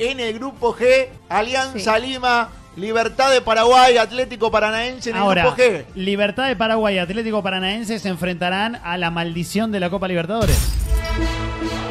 en 0.00 0.18
el 0.18 0.32
grupo 0.34 0.74
G, 0.74 1.08
Alianza 1.28 1.98
Lima, 1.98 2.48
Libertad 2.76 3.30
de 3.30 3.42
Paraguay, 3.42 3.98
Atlético 3.98 4.50
Paranaense 4.50 5.10
en 5.10 5.16
el 5.16 5.22
Ahora, 5.22 5.42
grupo 5.42 5.56
G. 5.58 5.84
Libertad 5.94 6.46
de 6.48 6.56
Paraguay 6.56 6.94
y 6.94 6.98
Atlético 6.98 7.42
Paranaense 7.42 7.98
se 7.98 8.08
enfrentarán 8.08 8.80
a 8.82 8.96
la 8.96 9.10
maldición 9.10 9.70
de 9.72 9.80
la 9.80 9.90
Copa 9.90 10.08
Libertadores. 10.08 10.56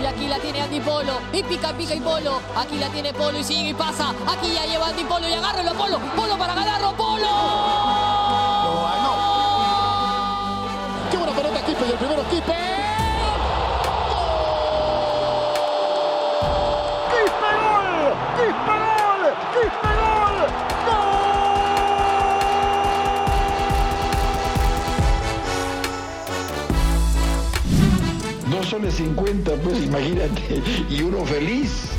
Y 0.01 0.05
aquí 0.05 0.27
la 0.27 0.39
tiene 0.39 0.61
Andy 0.61 0.79
Polo. 0.79 1.19
Y 1.31 1.43
pica, 1.43 1.71
pica 1.73 1.93
y 1.93 1.99
Polo. 1.99 2.41
Aquí 2.55 2.77
la 2.79 2.87
tiene 2.89 3.13
Polo 3.13 3.37
y 3.37 3.43
sigue 3.43 3.69
y 3.69 3.73
pasa. 3.73 4.09
Aquí 4.27 4.53
ya 4.53 4.65
lleva 4.65 4.87
Andy 4.87 5.03
Polo 5.03 5.29
y 5.29 5.33
agárralo 5.33 5.73
Polo. 5.73 5.99
Polo 6.15 6.37
para 6.37 6.55
ganarlo. 6.55 6.95
Polo. 6.95 7.27
Qué 11.11 11.17
buena 11.17 11.33
pelota 11.33 11.65
Kipe 11.65 11.85
y 11.87 11.91
el 11.91 11.97
primero 11.97 12.23
Kipe. 12.29 12.88
Soles 28.69 28.93
cincuenta, 28.93 29.55
pues 29.63 29.83
imagínate, 29.83 30.61
y 30.89 31.01
uno 31.01 31.25
feliz. 31.25 31.89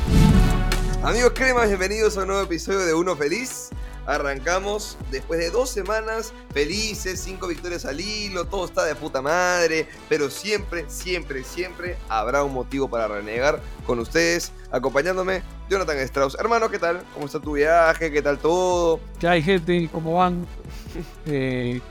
Amigos 1.03 1.33
cremas, 1.35 1.67
bienvenidos 1.67 2.17
a 2.17 2.21
un 2.21 2.27
nuevo 2.27 2.43
episodio 2.43 2.79
de 2.85 2.93
Uno 2.93 3.13
Feliz. 3.13 3.71
Arrancamos 4.05 4.97
después 5.11 5.41
de 5.41 5.49
dos 5.49 5.69
semanas 5.69 6.33
felices, 6.53 7.19
cinco 7.19 7.47
victorias 7.47 7.83
al 7.85 7.99
hilo, 7.99 8.45
todo 8.45 8.63
está 8.63 8.85
de 8.85 8.95
puta 8.95 9.21
madre, 9.21 9.85
pero 10.07 10.29
siempre, 10.29 10.85
siempre, 10.87 11.43
siempre 11.43 11.97
habrá 12.07 12.41
un 12.41 12.53
motivo 12.53 12.89
para 12.89 13.09
renegar 13.09 13.61
con 13.85 13.99
ustedes, 13.99 14.53
acompañándome, 14.71 15.43
Jonathan 15.69 15.97
Strauss. 15.97 16.37
Hermano, 16.39 16.69
¿qué 16.69 16.79
tal? 16.79 17.03
¿Cómo 17.13 17.25
está 17.25 17.41
tu 17.41 17.51
viaje? 17.53 18.09
¿Qué 18.13 18.21
tal 18.21 18.37
todo? 18.37 19.01
¿Qué 19.19 19.27
hay, 19.27 19.41
gente? 19.43 19.89
¿Cómo 19.91 20.13
van? 20.13 20.47
Eh, 21.25 21.81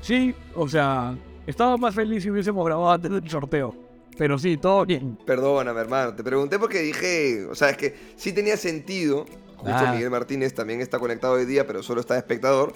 sí, 0.00 0.34
o 0.54 0.66
sea, 0.66 1.14
estaba 1.46 1.76
más 1.76 1.94
feliz 1.94 2.22
si 2.22 2.30
hubiésemos 2.30 2.64
grabado 2.64 2.90
antes 2.90 3.10
del 3.10 3.28
sorteo. 3.28 3.89
Pero 4.20 4.38
sí, 4.38 4.58
todo 4.58 4.84
bien. 4.84 5.16
Perdóname, 5.24 5.80
hermano, 5.80 6.14
te 6.14 6.22
pregunté 6.22 6.58
porque 6.58 6.80
dije, 6.82 7.46
o 7.46 7.54
sea, 7.54 7.70
es 7.70 7.78
que 7.78 7.94
sí 8.16 8.34
tenía 8.34 8.58
sentido. 8.58 9.24
Justo 9.56 9.72
Ah. 9.74 9.92
Miguel 9.94 10.10
Martínez 10.10 10.52
también 10.52 10.82
está 10.82 10.98
conectado 10.98 11.32
hoy 11.34 11.46
día, 11.46 11.66
pero 11.66 11.82
solo 11.82 12.02
está 12.02 12.12
de 12.14 12.20
espectador. 12.20 12.74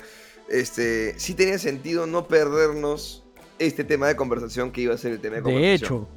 Este, 0.49 1.13
sí 1.19 1.35
tenía 1.35 1.59
sentido 1.59 2.07
no 2.07 2.29
perdernos 2.29 3.25
este 3.59 3.85
tema 3.85 4.07
de 4.09 4.17
conversación 4.17 4.71
que 4.73 4.81
iba 4.81 4.95
a 4.95 4.97
ser 4.97 5.13
el 5.13 5.21
tema 5.21 5.37
de 5.37 5.43
De 5.43 5.45
conversación. 5.45 5.75
hecho, 5.75 6.09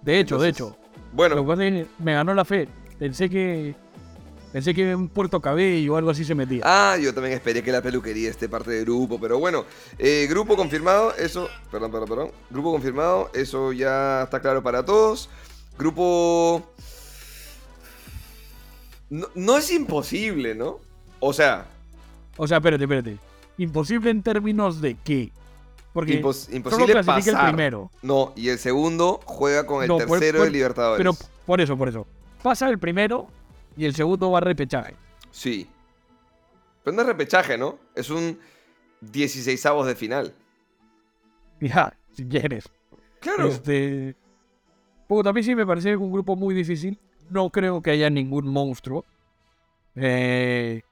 de 0.00 0.20
hecho, 0.20 0.38
de 0.38 0.48
hecho. 0.48 0.76
Bueno, 1.12 1.34
Lo 1.34 1.46
que 1.54 1.86
me 1.98 2.14
ganó 2.14 2.32
la 2.32 2.46
fe. 2.46 2.66
Pensé 2.98 3.28
que. 3.28 3.74
Pensé 4.52 4.74
que 4.74 4.90
en 4.90 5.08
Puerto 5.08 5.40
Cabello 5.40 5.94
o 5.94 5.96
algo 5.96 6.10
así 6.10 6.24
se 6.24 6.34
metía. 6.34 6.62
Ah, 6.64 6.96
yo 7.00 7.14
también 7.14 7.34
esperé 7.34 7.62
que 7.62 7.72
la 7.72 7.80
peluquería 7.80 8.28
esté 8.28 8.48
parte 8.50 8.70
del 8.70 8.84
grupo, 8.84 9.18
pero 9.18 9.38
bueno, 9.38 9.64
eh, 9.98 10.26
grupo 10.28 10.56
confirmado, 10.56 11.14
eso, 11.16 11.48
perdón, 11.70 11.90
perdón, 11.90 12.08
perdón, 12.08 12.30
grupo 12.50 12.70
confirmado, 12.72 13.30
eso 13.32 13.72
ya 13.72 14.22
está 14.24 14.40
claro 14.40 14.62
para 14.62 14.84
todos. 14.84 15.30
Grupo... 15.78 16.62
No, 19.10 19.26
no 19.34 19.56
es 19.58 19.70
imposible, 19.70 20.54
¿no? 20.54 20.80
O 21.20 21.32
sea, 21.32 21.66
O 22.36 22.46
sea, 22.46 22.58
espérate, 22.58 22.84
espérate. 22.84 23.18
Imposible 23.58 24.10
en 24.10 24.22
términos 24.22 24.80
de 24.80 24.96
qué. 25.04 25.30
Porque 25.92 26.22
impos- 26.22 26.44
solo 26.46 26.56
imposible 26.56 26.92
clasifica 26.92 27.32
pasar. 27.32 27.48
el 27.48 27.54
primero. 27.54 27.90
No, 28.00 28.32
y 28.36 28.48
el 28.48 28.58
segundo 28.58 29.20
juega 29.26 29.66
con 29.66 29.82
el 29.82 29.88
No, 29.88 29.98
por- 29.98 30.18
tercero 30.18 30.38
por- 30.38 30.46
de 30.46 30.50
Libertadores. 30.52 30.98
Pero 30.98 31.12
por 31.44 31.60
eso, 31.60 31.76
por 31.76 31.88
eso. 31.90 32.06
Pasa 32.42 32.68
el 32.70 32.78
primero 32.78 33.28
y 33.76 33.84
el 33.84 33.94
segundo 33.94 34.30
va 34.30 34.38
a 34.38 34.42
repechaje. 34.42 34.94
Sí. 35.30 35.68
Pero 36.82 36.96
no 36.96 37.02
es 37.02 37.08
repechaje, 37.08 37.56
¿no? 37.56 37.78
Es 37.94 38.10
un 38.10 38.38
16 39.00 39.66
avos 39.66 39.86
de 39.86 39.94
final. 39.94 40.34
Ya, 41.60 41.96
si 42.12 42.24
quieres. 42.26 42.68
Claro. 43.20 43.48
Este. 43.48 44.16
Puta, 45.06 45.30
a 45.30 45.32
mí 45.32 45.42
sí 45.42 45.54
me 45.54 45.66
parece 45.66 45.96
un 45.96 46.12
grupo 46.12 46.36
muy 46.36 46.54
difícil. 46.54 46.98
No 47.30 47.50
creo 47.50 47.82
que 47.82 47.90
haya 47.90 48.10
ningún 48.10 48.48
monstruo. 48.48 49.04
Eh, 49.94 50.82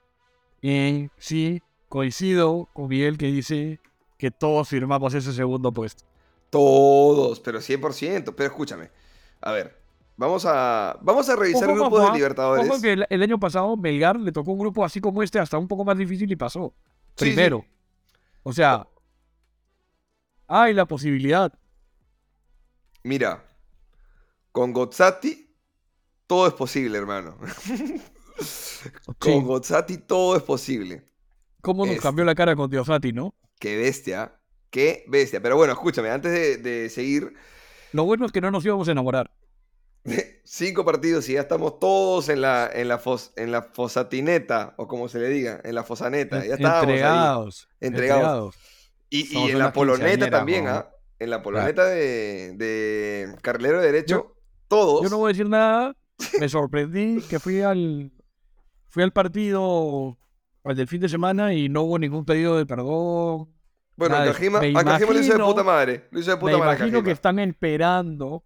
y 0.62 1.08
sí, 1.18 1.62
coincido 1.88 2.68
con 2.72 2.88
Miguel 2.88 3.18
que 3.18 3.26
dice 3.26 3.80
que 4.18 4.30
todos 4.30 4.68
firmamos 4.68 5.14
ese 5.14 5.32
segundo 5.32 5.72
puesto. 5.72 6.04
Todos, 6.50 7.40
pero 7.40 7.60
100%. 7.60 8.34
Pero 8.36 8.48
escúchame. 8.48 8.90
A 9.40 9.52
ver, 9.52 9.79
vamos 10.20 10.44
a, 10.46 10.98
vamos 11.02 11.28
a 11.28 11.36
revisar 11.36 11.70
Ojo, 11.70 11.74
grupos 11.74 12.00
ojo, 12.00 12.06
de 12.10 12.12
Libertadores. 12.12 12.70
ojo 12.70 12.80
que 12.80 12.92
el, 12.92 13.06
el 13.10 13.22
año 13.22 13.38
pasado 13.40 13.76
Melgar 13.76 14.18
le 14.18 14.32
tocó 14.32 14.52
un 14.52 14.58
grupo 14.60 14.84
así 14.84 15.00
como 15.00 15.22
este, 15.22 15.38
hasta 15.38 15.58
un 15.58 15.68
poco 15.68 15.84
más 15.84 15.96
difícil 15.98 16.30
y 16.30 16.36
pasó. 16.36 16.74
Sí, 17.16 17.24
Primero. 17.26 17.64
sí. 17.66 17.68
O 18.42 18.52
sea, 18.52 18.88
hay 20.46 20.74
la 20.74 20.86
posibilidad. 20.86 21.52
Mira, 23.02 23.44
con 24.52 24.72
Gozzati 24.72 25.54
todo 26.26 26.46
es 26.48 26.54
posible, 26.54 26.98
hermano. 26.98 27.36
con 29.18 29.44
Gozzati 29.44 29.98
todo 29.98 30.36
es 30.36 30.42
posible. 30.42 31.04
¿Cómo 31.62 31.86
nos 31.86 31.96
Es- 31.96 32.02
cambió 32.02 32.24
la 32.24 32.34
cara 32.34 32.56
con 32.56 32.70
Diosati, 32.70 33.12
no? 33.12 33.34
Qué 33.58 33.76
bestia, 33.76 34.40
qué 34.70 35.04
bestia. 35.08 35.40
Pero 35.42 35.56
bueno, 35.56 35.72
escúchame, 35.74 36.10
antes 36.10 36.32
de, 36.32 36.56
de 36.58 36.88
seguir, 36.90 37.34
Lo 37.92 38.04
bueno 38.04 38.26
es 38.26 38.32
que 38.32 38.40
no 38.40 38.50
nos 38.50 38.64
íbamos 38.64 38.88
a 38.88 38.92
enamorar. 38.92 39.30
cinco 40.44 40.84
partidos 40.84 41.28
y 41.28 41.34
ya 41.34 41.40
estamos 41.40 41.78
todos 41.78 42.28
en 42.28 42.40
la, 42.40 42.68
en 42.72 42.88
la, 42.88 42.98
fos- 43.00 43.32
en 43.36 43.52
la 43.52 43.62
fosatineta, 43.62 44.74
o 44.78 44.86
como 44.88 45.08
se 45.08 45.18
le 45.18 45.28
diga, 45.28 45.60
en 45.64 45.74
la 45.74 45.84
fosaneta. 45.84 46.44
Ya 46.44 46.54
estábamos 46.54 46.86
ahí. 46.86 46.90
entregados, 46.94 47.68
Entregados. 47.80 48.56
Y, 49.10 49.36
y 49.38 49.50
en 49.50 49.58
la 49.58 49.72
poloneta 49.72 50.30
también. 50.30 50.68
¿ah? 50.68 50.88
En 51.18 51.30
la 51.30 51.42
poloneta 51.42 51.84
de, 51.86 52.54
de 52.56 53.34
Carlero 53.42 53.80
de 53.80 53.86
Derecho, 53.92 54.14
Yo- 54.14 54.36
todos. 54.68 55.02
Yo 55.02 55.10
no 55.10 55.18
voy 55.18 55.30
a 55.30 55.32
decir 55.32 55.48
nada. 55.48 55.94
Me 56.38 56.48
sorprendí 56.48 57.20
que 57.28 57.38
fui 57.40 57.60
al 57.62 58.12
fui 58.88 59.02
al 59.02 59.12
partido 59.12 60.18
al 60.64 60.76
del 60.76 60.86
fin 60.88 61.00
de 61.00 61.08
semana 61.08 61.54
y 61.54 61.68
no 61.68 61.82
hubo 61.82 61.98
ningún 61.98 62.24
pedido 62.24 62.56
de 62.56 62.66
perdón. 62.66 63.48
Bueno, 63.96 64.14
Cajima, 64.16 64.60
me 64.60 64.68
a 64.78 64.84
Cajima 64.84 65.12
lo 65.12 65.20
hizo 65.20 65.32
de 65.36 65.44
puta 65.44 65.62
madre. 65.64 66.08
Lo 66.10 66.20
hizo 66.20 66.30
de 66.30 66.36
puta 66.36 66.52
Me 66.52 66.58
madre. 66.58 66.76
imagino 66.78 67.02
que 67.02 67.10
están 67.10 67.38
esperando 67.38 68.44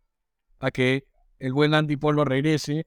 a 0.60 0.70
que 0.70 1.06
el 1.47 1.53
buen 1.53 1.75
Andy 1.75 1.97
Polo 1.97 2.25
regrese 2.25 2.87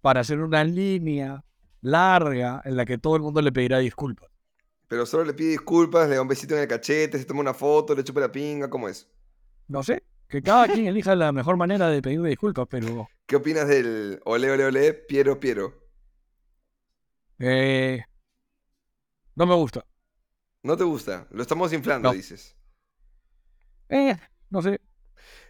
para 0.00 0.20
hacer 0.20 0.40
una 0.40 0.64
línea 0.64 1.44
larga 1.82 2.62
en 2.64 2.76
la 2.76 2.84
que 2.84 2.98
todo 2.98 3.16
el 3.16 3.22
mundo 3.22 3.42
le 3.42 3.52
pedirá 3.52 3.78
disculpas. 3.78 4.30
Pero 4.88 5.06
solo 5.06 5.24
le 5.24 5.34
pide 5.34 5.50
disculpas, 5.50 6.08
le 6.08 6.16
da 6.16 6.22
un 6.22 6.28
besito 6.28 6.54
en 6.54 6.62
el 6.62 6.68
cachete, 6.68 7.18
se 7.18 7.24
toma 7.24 7.40
una 7.40 7.54
foto, 7.54 7.94
le 7.94 8.04
chupa 8.04 8.20
la 8.20 8.30
pinga, 8.32 8.68
¿cómo 8.70 8.88
es? 8.88 9.08
No 9.68 9.82
sé, 9.82 10.04
que 10.28 10.42
cada 10.42 10.68
quien 10.68 10.86
elija 10.86 11.14
la 11.16 11.32
mejor 11.32 11.56
manera 11.56 11.88
de 11.88 12.02
pedir 12.02 12.22
disculpas, 12.22 12.66
pero 12.70 13.08
¿Qué 13.26 13.36
opinas 13.36 13.68
del 13.68 14.20
ole 14.24 14.50
ole 14.50 14.64
ole 14.66 14.94
Piero 14.94 15.40
Piero? 15.40 15.74
eh, 17.38 18.02
no 19.34 19.46
me 19.46 19.54
gusta. 19.54 19.84
¿No 20.62 20.76
te 20.76 20.84
gusta? 20.84 21.26
Lo 21.30 21.42
estamos 21.42 21.72
inflando, 21.72 22.08
No. 22.08 22.14
dices. 22.14 22.56
Eh, 23.88 24.16
no 24.50 24.62
sé. 24.62 24.80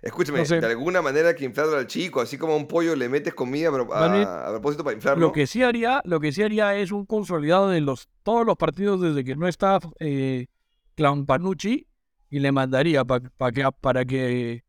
Escúchame, 0.02 0.40
No 0.40 0.44
sé. 0.44 0.60
de 0.60 0.66
alguna 0.66 1.00
manera 1.00 1.28
hay 1.28 1.34
que 1.36 1.44
inflarlo 1.44 1.76
al 1.76 1.86
chico, 1.86 2.20
así 2.20 2.36
como 2.36 2.54
a 2.54 2.56
un 2.56 2.66
pollo 2.66 2.96
le 2.96 3.08
metes 3.08 3.34
comida 3.34 3.68
a, 3.68 4.46
a- 4.46 4.50
propósito 4.50 4.82
para 4.82 4.96
inflarlo. 4.96 5.26
Lo 5.28 5.32
que 5.32 5.46
sí 5.46 5.62
haría, 5.62 6.02
lo 6.04 6.18
que 6.18 6.32
sí 6.32 6.42
haría 6.42 6.74
es 6.76 6.90
un 6.90 7.06
consolidado 7.06 7.68
de 7.70 7.80
los 7.80 8.08
todos 8.24 8.44
los 8.44 8.56
partidos 8.56 9.00
desde 9.00 9.22
que 9.24 9.36
no 9.36 9.46
está 9.46 9.78
eh, 10.00 10.48
Clown 10.96 11.24
Panucci 11.24 11.86
y 12.30 12.38
le 12.40 12.50
mandaría 12.50 13.04
pa- 13.04 13.20
pa 13.20 13.52
que, 13.52 13.64
para 13.80 14.04
que 14.04 14.64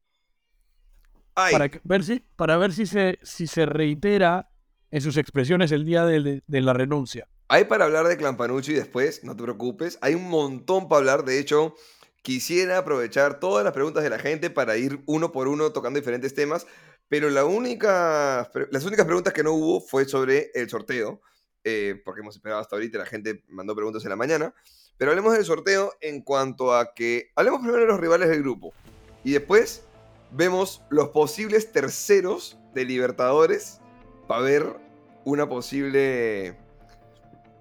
Ay, 1.36 1.52
para 1.54 1.70
que- 1.70 1.82
ver 1.84 2.04
si 2.04 2.20
para 2.36 2.58
ver 2.58 2.72
si 2.74 2.86
se 2.86 3.18
si 3.24 3.48
se 3.48 3.66
reitera 3.66 4.50
en 4.92 5.02
sus 5.02 5.18
expresiones 5.18 5.72
el 5.72 5.84
día 5.84 6.06
de, 6.06 6.44
de 6.46 6.62
la 6.62 6.74
renuncia. 6.74 7.28
Hay 7.48 7.66
para 7.66 7.86
hablar 7.86 8.08
de 8.08 8.18
Clampanucci 8.18 8.74
después, 8.74 9.24
no 9.24 9.36
te 9.36 9.42
preocupes. 9.44 9.98
Hay 10.02 10.14
un 10.14 10.30
montón 10.30 10.88
para 10.88 11.00
hablar. 11.00 11.26
De 11.26 11.40
hecho, 11.40 11.74
quisiera 12.24 12.80
aprovechar 12.80 13.40
todas 13.40 13.64
las 13.64 13.74
preguntas 13.74 14.02
de 14.04 14.10
la 14.10 14.18
gente 14.18 14.50
para 14.50 14.78
ir 14.78 15.04
uno 15.06 15.32
por 15.32 15.48
uno 15.48 15.72
tocando 15.72 16.00
diferentes 16.00 16.34
temas. 16.34 16.66
Pero 17.10 17.30
la 17.30 17.46
única, 17.46 18.50
las 18.72 18.86
únicas 18.86 19.06
preguntas 19.06 19.34
que 19.34 19.44
no 19.44 19.54
hubo 19.54 19.80
fue 19.82 20.06
sobre 20.06 20.50
el 20.56 20.68
sorteo. 20.70 21.22
eh, 21.64 22.02
porque 22.04 22.22
hemos 22.22 22.36
esperado 22.36 22.60
hasta 22.60 22.76
ahorita 22.76 22.98
la 22.98 23.06
gente 23.06 23.44
mandó 23.48 23.76
preguntas 23.76 24.04
en 24.04 24.10
la 24.10 24.16
mañana. 24.16 24.54
Pero 24.98 25.12
hablemos 25.12 25.34
del 25.34 25.46
sorteo 25.46 25.94
en 26.02 26.22
cuanto 26.22 26.74
a 26.74 26.94
que... 26.94 27.32
Hablemos 27.36 27.62
primero 27.62 27.82
de 27.82 27.88
los 27.88 28.00
rivales 28.00 28.30
del 28.30 28.42
grupo. 28.42 28.74
Y 29.24 29.32
después 29.32 29.84
vemos 30.32 30.82
los 30.90 31.10
posibles 31.10 31.72
terceros 31.72 32.58
de 32.74 32.86
Libertadores 32.86 33.80
para 34.28 34.42
ver 34.42 34.76
una 35.26 35.48
posible... 35.48 36.58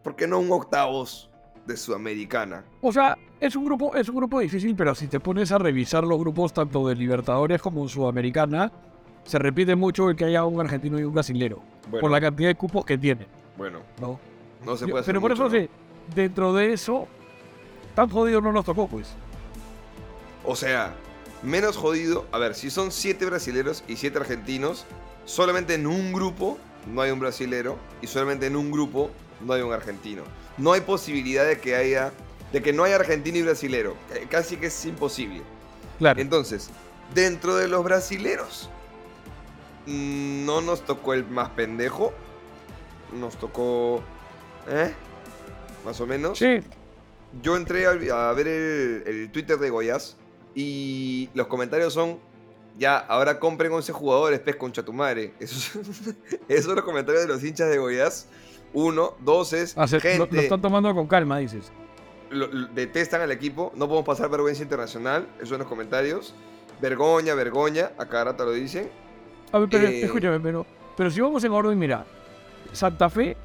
¿Por 0.03 0.17
qué 0.17 0.27
no 0.27 0.41
un 0.41 0.51
octavos 0.51 1.31
de 1.67 1.77
Sudamericana? 1.77 2.65
O 2.81 2.93
sea, 2.93 3.17
es 3.43 3.57
un 3.57 3.65
grupo 3.65 3.97
es 3.97 4.09
un 4.09 4.17
grupo 4.17 4.39
difícil, 4.39 4.77
pero 4.77 4.95
si 4.95 5.09
te 5.09 5.19
pones 5.19 5.51
a 5.51 5.59
revisar 5.59 6.05
los 6.05 6.19
grupos 6.19 6.53
tanto 6.53 6.87
de 6.87 6.95
Libertadores 6.95 7.61
como 7.61 7.89
Sudamericana, 7.89 8.71
se 9.25 9.39
repite 9.39 9.75
mucho 9.75 10.09
el 10.09 10.17
que 10.17 10.27
haya 10.27 10.45
un 10.45 10.61
argentino 10.61 10.99
y 10.99 11.03
un 11.03 11.13
brasilero 11.13 11.61
Bueno, 11.89 12.01
por 12.01 12.11
la 12.11 12.21
cantidad 12.21 12.49
de 12.49 12.55
cupos 12.55 12.85
que 12.85 12.97
tienen. 12.97 13.27
Bueno, 13.57 13.81
¿no? 14.01 14.21
no 14.65 14.77
se 14.77 14.87
puede 14.87 15.01
hacer 15.01 15.13
pero 15.13 15.21
por 15.21 15.31
mucho, 15.33 15.47
eso, 15.47 15.55
¿no? 15.55 15.61
sí, 15.61 15.69
dentro 16.15 16.53
de 16.55 16.73
eso, 16.73 17.09
tan 17.97 18.09
jodido 18.09 18.41
no 18.41 18.53
nos 18.53 18.65
tocó, 18.65 18.87
pues. 18.87 19.13
O 20.45 20.55
sea, 20.55 20.95
menos 21.43 21.77
jodido. 21.77 22.27
A 22.31 22.39
ver, 22.39 22.55
si 22.55 22.71
son 22.71 22.93
siete 22.93 23.27
brasileros 23.27 23.83
y 23.89 23.97
siete 23.97 24.19
argentinos, 24.19 24.87
solamente 25.25 25.75
en 25.75 25.89
un 25.89 26.13
grupo 26.13 26.59
no 26.93 27.03
hay 27.03 27.11
un 27.11 27.19
brasilero 27.19 27.77
y 28.01 28.07
solamente 28.07 28.47
en 28.47 28.57
un 28.57 28.71
grupo 28.71 29.11
no 29.45 29.53
hay 29.53 29.63
un 29.63 29.73
argentino. 29.73 30.23
No 30.59 30.73
hay 30.73 30.83
posibilidad 30.83 31.45
de 31.45 31.59
que 31.59 31.75
haya, 31.75 32.13
de 32.53 32.63
que 32.63 32.73
no 32.73 32.85
haya 32.85 32.97
argentino 32.97 33.39
y 33.39 33.43
brasilero. 33.43 33.97
Eh, 34.15 34.27
Casi 34.31 34.57
que 34.57 34.67
es 34.67 34.85
imposible. 34.87 35.43
Claro. 35.99 36.21
Entonces, 36.21 36.71
dentro 37.15 37.57
de 37.57 37.69
los 37.69 37.83
brasileros, 37.85 38.69
mm, 39.87 40.45
no 40.45 40.61
nos 40.61 40.83
tocó 40.83 41.15
el 41.15 41.27
más 41.27 41.51
pendejo. 41.51 42.13
Nos 43.13 43.37
tocó, 43.37 44.03
¿eh? 44.69 44.93
Más 45.85 46.01
o 46.01 46.07
menos. 46.07 46.39
Sí, 46.39 46.61
Yo 47.43 47.57
entré 47.57 47.87
a, 47.87 47.91
a 48.31 48.33
ver 48.33 48.49
el, 48.49 49.03
el 49.07 49.31
Twitter 49.31 49.59
de 49.59 49.71
Goyas 49.71 50.17
y 50.55 51.29
los 51.35 51.47
comentarios 51.47 51.93
son, 51.93 52.19
ya, 52.79 52.99
ahora 52.99 53.39
compren 53.39 53.73
11 53.73 53.93
jugadores, 53.93 54.41
pez 54.41 54.57
concha 54.57 54.83
tu 54.83 54.93
madre. 54.93 55.35
Esos, 55.41 55.73
esos 56.49 56.65
son 56.67 56.77
los 56.77 56.85
comentarios 56.85 57.23
de 57.27 57.29
los 57.29 57.43
hinchas 57.43 57.69
de 57.71 57.79
Goyas. 57.79 58.29
Uno, 58.75 59.15
dos 59.21 59.53
es, 59.53 59.77
lo, 59.77 59.87
gente, 59.87 60.29
lo 60.31 60.41
están 60.41 60.63
tomando 60.63 60.95
con 60.95 61.07
calma, 61.07 61.39
dices. 61.39 61.71
Lo- 62.33 62.47
lo- 62.49 62.67
detestan 62.69 63.21
al 63.21 63.31
equipo, 63.33 63.73
no 63.77 63.87
podemos 63.87 64.07
pasar 64.07 64.29
vergüenza 64.31 64.63
internacional, 64.63 65.27
esos 65.37 65.51
son 65.51 65.59
los 65.59 65.69
comentarios. 65.69 66.35
Vergoña, 66.81 67.35
vergoña, 67.35 67.93
a 67.99 68.07
cada 68.07 68.25
rato 68.25 68.45
lo 68.45 68.53
dicen. 68.53 68.91
A 69.53 69.59
ver, 69.59 69.69
pero 69.71 69.87
Eh. 69.89 70.03
escúchame, 70.05 70.41
pero, 70.41 70.67
pero 70.97 71.11
si 71.11 71.21
vamos 71.21 71.45
en 71.45 71.53
orden, 71.53 71.79
mira, 71.79 72.05
Santa 72.73 73.09
Fe 73.11 73.37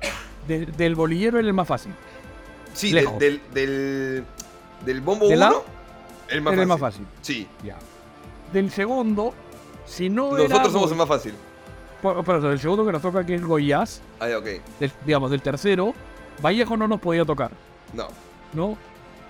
de- 0.48 0.66
del 0.66 0.95
bolillero 0.95 1.38
era 1.38 1.48
el 1.48 1.54
más 1.54 1.68
fácil. 1.68 1.94
Sí, 2.74 2.94
del, 2.94 3.18
del, 3.19 3.42
del, 3.54 4.24
del 4.86 5.01
bombo 5.01 5.28
¿De 5.28 5.36
1, 5.36 5.39
lado? 5.39 5.66
el 6.30 6.42
más 6.42 6.54
fácil. 6.56 6.68
más 6.68 6.80
fácil. 6.80 7.06
Sí, 7.22 7.48
Ya. 7.63 7.78
Del 8.54 8.72
segundo, 8.72 9.34
si 9.86 10.10
no 10.10 10.38
era. 10.38 10.48
nosotros 10.48 10.72
somos 10.74 10.92
el 10.92 10.98
más 10.98 11.07
fácil. 11.07 11.34
por- 12.01 12.24
Por 12.24 12.38
eso, 12.38 12.50
del 12.50 12.60
segundo 12.60 12.86
que 12.86 12.92
nos 12.92 13.01
toca 13.01 13.19
aquí 13.19 13.34
es 13.34 13.44
Goiás, 13.44 14.01
Ah, 14.19 14.28
ok. 14.38 14.45
del- 14.80 14.92
digamos, 15.06 15.31
del 15.31 15.42
tercero, 15.42 15.94
Vallejo 16.42 16.78
no 16.78 16.88
nos 16.88 17.01
podía 17.01 17.25
tocar, 17.25 17.51
No. 17.94 18.07
¿No? 18.54 18.78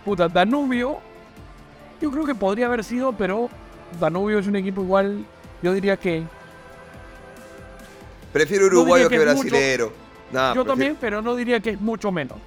Puta, 0.05 0.27
Danubio, 0.27 0.99
yo 2.01 2.11
creo 2.11 2.25
que 2.25 2.35
podría 2.35 2.67
haber 2.67 2.83
sido, 2.83 3.13
pero 3.13 3.49
Danubio 3.99 4.39
es 4.39 4.47
un 4.47 4.55
equipo 4.55 4.81
igual, 4.81 5.25
yo 5.61 5.73
diría 5.73 5.97
que. 5.97 6.23
Prefiero 8.33 8.63
No 8.69 8.79
uruguayo 8.81 9.09
que 9.09 9.17
que, 9.17 9.23
brasilero. 9.23 9.91
Nah, 10.31 10.49
yo 10.49 10.63
prefiero- 10.63 10.65
también, 10.65 10.97
pero 10.99 11.21
no 11.21 11.35
diría 11.35 11.59
que 11.59 11.71
es 11.71 11.81
mucho 11.81 12.11
menos. 12.11 12.37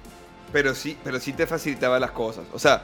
Pero 0.51 0.75
sí, 0.75 0.97
pero 1.03 1.19
sí 1.19 1.33
te 1.33 1.47
facilitaba 1.47 1.99
las 1.99 2.11
cosas. 2.11 2.45
O 2.53 2.59
sea, 2.59 2.83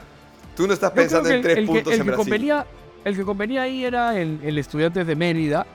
tú 0.56 0.66
no 0.66 0.72
estás 0.74 0.90
pensando 0.92 1.28
en 1.28 1.36
el- 1.36 1.42
tres 1.42 1.58
el 1.58 1.66
que- 1.66 1.72
puntos 1.72 1.92
el 1.92 2.00
en 2.00 2.04
que 2.04 2.10
Brasil. 2.10 2.24
convenía, 2.24 2.66
el 3.04 3.16
que 3.16 3.24
convenía 3.24 3.62
ahí 3.62 3.84
era 3.84 4.18
el, 4.18 4.40
el 4.42 4.58
estudiante 4.58 5.04
de 5.04 5.14
Mérida, 5.16 5.66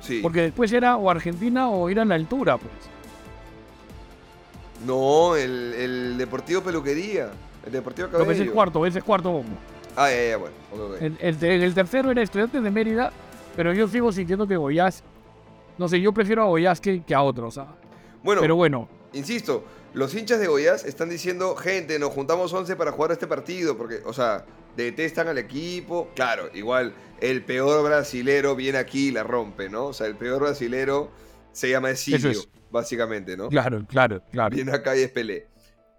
Sí. 0.00 0.20
porque 0.22 0.42
después 0.42 0.72
era 0.72 0.96
o 0.96 1.10
Argentina 1.10 1.68
o 1.68 1.88
ir 1.90 2.00
a 2.00 2.04
la 2.04 2.14
altura, 2.14 2.56
pues. 2.56 2.72
No, 4.86 5.36
el, 5.36 5.74
el 5.74 6.18
Deportivo 6.18 6.62
Peluquería. 6.62 7.30
El 7.66 7.72
Deportivo 7.72 8.08
Cabello. 8.08 8.30
ese 8.30 8.44
es 8.44 8.50
cuarto, 8.50 8.84
ese 8.86 8.98
es 8.98 9.04
cuarto 9.04 9.30
bombo. 9.30 9.56
Ah, 9.96 10.10
ya, 10.10 10.30
ya, 10.30 10.36
bueno. 10.36 10.54
ok, 10.72 10.80
ok. 10.80 11.02
El, 11.02 11.18
el 11.20 11.62
el 11.62 11.74
tercero 11.74 12.10
era 12.10 12.22
estudiante 12.22 12.60
de 12.60 12.70
Mérida, 12.70 13.12
pero 13.56 13.72
yo 13.74 13.88
sigo 13.88 14.12
sintiendo 14.12 14.46
que 14.46 14.56
Goiás, 14.56 15.02
no 15.78 15.88
sé, 15.88 16.00
yo 16.00 16.12
prefiero 16.12 16.42
a 16.42 16.46
Goiás 16.46 16.80
que, 16.80 17.02
que 17.02 17.14
a 17.14 17.22
otros. 17.22 17.58
¿ah? 17.58 17.74
Bueno, 18.22 18.40
Pero 18.40 18.56
bueno, 18.56 18.88
insisto, 19.12 19.64
los 19.94 20.14
hinchas 20.14 20.38
de 20.40 20.46
Goiás 20.46 20.84
están 20.84 21.08
diciendo, 21.08 21.56
gente, 21.56 21.98
nos 21.98 22.10
juntamos 22.12 22.52
11 22.52 22.76
para 22.76 22.92
jugar 22.92 23.12
este 23.12 23.26
partido, 23.26 23.76
porque, 23.76 24.00
o 24.04 24.12
sea, 24.12 24.44
detestan 24.76 25.28
al 25.28 25.38
equipo. 25.38 26.08
Claro, 26.14 26.48
igual, 26.54 26.94
el 27.20 27.44
peor 27.44 27.82
brasilero 27.84 28.54
viene 28.54 28.78
aquí 28.78 29.08
y 29.08 29.10
la 29.10 29.22
rompe, 29.24 29.68
¿no? 29.68 29.86
O 29.86 29.92
sea, 29.92 30.06
el 30.06 30.16
peor 30.16 30.40
brasilero 30.40 31.10
se 31.52 31.70
llama 31.70 31.94
Silvio, 31.94 32.30
es. 32.30 32.48
básicamente, 32.70 33.36
¿no? 33.36 33.48
claro, 33.48 33.84
claro, 33.88 34.22
claro. 34.30 34.54
Viene 34.54 34.72
acá 34.72 34.96
y 34.96 35.00
es 35.02 35.10
Pelé. 35.10 35.48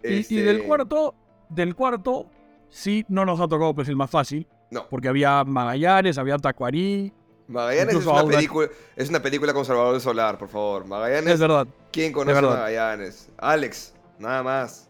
Y, 0.03 0.13
y 0.13 0.19
Este, 0.19 0.43
del 0.43 0.63
cuarto, 0.63 1.15
del 1.53 1.75
cuarto, 1.75 2.27
sí 2.69 3.05
no 3.07 3.25
nos 3.25 3.39
ha 3.39 3.47
tocado 3.47 3.73
pues 3.73 3.87
el 3.89 3.95
más 3.95 4.09
fácil, 4.09 4.47
No, 4.69 4.87
porque 4.89 5.07
había 5.07 5.43
Magallanes, 5.43 6.17
había 6.17 6.37
Tacuarí, 6.37 7.13
Magallanes 7.51 7.95
es 7.95 8.05
una, 8.05 8.25
película, 8.25 8.69
es 8.95 9.09
una 9.09 9.21
película 9.21 9.53
con 9.53 9.65
Salvador 9.65 9.99
Solar, 9.99 10.37
por 10.37 10.47
favor. 10.47 10.85
Magallanes 10.85 11.33
es 11.33 11.39
verdad. 11.39 11.67
¿Quién 11.91 12.13
conoce 12.13 12.37
a. 12.37 12.41
Magallanes? 12.41 13.29
Alex, 13.37 13.93
nada 14.19 14.41
más. 14.41 14.87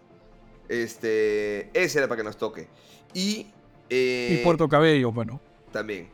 Este, 0.69 1.69
ese 1.73 1.97
era 1.97 2.07
para 2.07 2.17
que 2.21 2.23
nos 2.23 2.37
toque. 2.37 2.67
Y, 3.13 3.47
eh, 3.89 4.37
Y 4.39 4.43
Puerto 4.43 4.69
Cabello, 4.69 5.11
bueno. 5.11 5.41
también. 5.71 6.09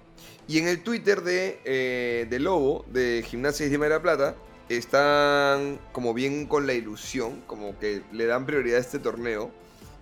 Y 0.48 0.60
en 0.60 0.68
el 0.70 0.82
Twitter 0.82 1.22
de, 1.22 1.60
eh, 1.66 2.26
de 2.30 2.40
Lobo, 2.40 2.86
de 2.88 3.24
Gimnasia 3.28 3.66
y 3.66 3.70
de 3.70 3.90
la 3.90 4.02
Plata, 4.02 4.36
están 4.70 5.80
como 5.92 6.14
bien 6.14 6.48
con 6.48 6.66
la 6.66 6.74
ilusión, 6.74 7.42
como 7.46 7.78
que 7.78 8.02
le 8.14 8.26
dan 8.26 8.46
prioridad 8.46 8.78
a 8.78 8.82
este 8.82 9.00
torneo. 9.00 9.52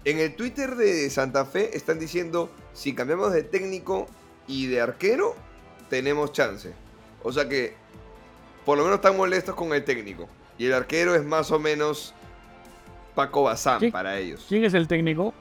En 0.05 0.19
el 0.19 0.35
Twitter 0.35 0.75
de 0.75 1.09
Santa 1.09 1.45
Fe 1.45 1.75
están 1.75 1.97
diciendo, 1.99 2.51
si 2.73 2.93
cambiamos 2.93 3.33
de 3.33 3.43
técnico 3.43 4.07
y 4.47 4.67
de 4.67 4.79
arquero, 4.81 5.35
tenemos 5.89 6.31
chance. 6.31 6.73
O 7.23 7.31
sea 7.31 7.49
que, 7.49 7.73
por 8.65 8.77
lo 8.77 8.83
menos 8.83 8.97
están 8.97 9.17
molestos 9.17 9.55
con 9.55 9.73
el 9.73 9.83
técnico. 9.83 10.29
Y 10.59 10.67
el 10.67 10.73
arquero 10.73 11.15
es 11.15 11.25
más 11.25 11.49
o 11.51 11.59
menos 11.59 12.13
Paco 13.15 13.43
Bazán 13.43 13.79
¿Quién- 13.79 13.91
para 13.91 14.17
ellos. 14.19 14.45
¿Quién 14.47 14.63
es 14.63 14.73
el 14.75 14.87
técnico? 14.87 15.33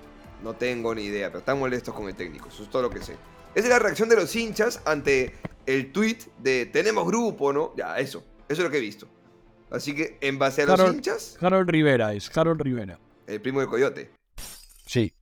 No 0.42 0.54
tengo 0.54 0.94
ni 0.94 1.02
idea, 1.04 1.28
pero 1.28 1.40
están 1.40 1.58
molestos 1.58 1.94
con 1.94 2.08
el 2.08 2.14
técnico. 2.14 2.48
Eso 2.48 2.62
es 2.62 2.70
todo 2.70 2.82
lo 2.82 2.90
que 2.90 3.00
sé. 3.02 3.12
Esa 3.54 3.66
es 3.66 3.68
la 3.68 3.78
reacción 3.78 4.08
de 4.08 4.16
los 4.16 4.34
hinchas 4.34 4.80
ante 4.84 5.34
el 5.66 5.92
tweet 5.92 6.18
de 6.38 6.66
tenemos 6.66 7.06
grupo, 7.06 7.52
¿no? 7.52 7.72
Ya, 7.76 7.98
eso. 7.98 8.24
Eso 8.48 8.62
es 8.62 8.64
lo 8.64 8.70
que 8.70 8.78
he 8.78 8.80
visto. 8.80 9.06
Así 9.70 9.94
que, 9.94 10.18
en 10.20 10.38
base 10.38 10.62
a 10.62 10.66
los 10.66 10.80
hinchas, 10.94 11.36
Harold 11.40 11.68
Rivera 11.68 12.12
es, 12.14 12.34
Harold 12.36 12.60
Rivera. 12.62 12.98
el 13.26 13.40
primo 13.40 13.60
de 13.60 13.66
Coyote. 13.66 14.10
Sí. 14.86 15.14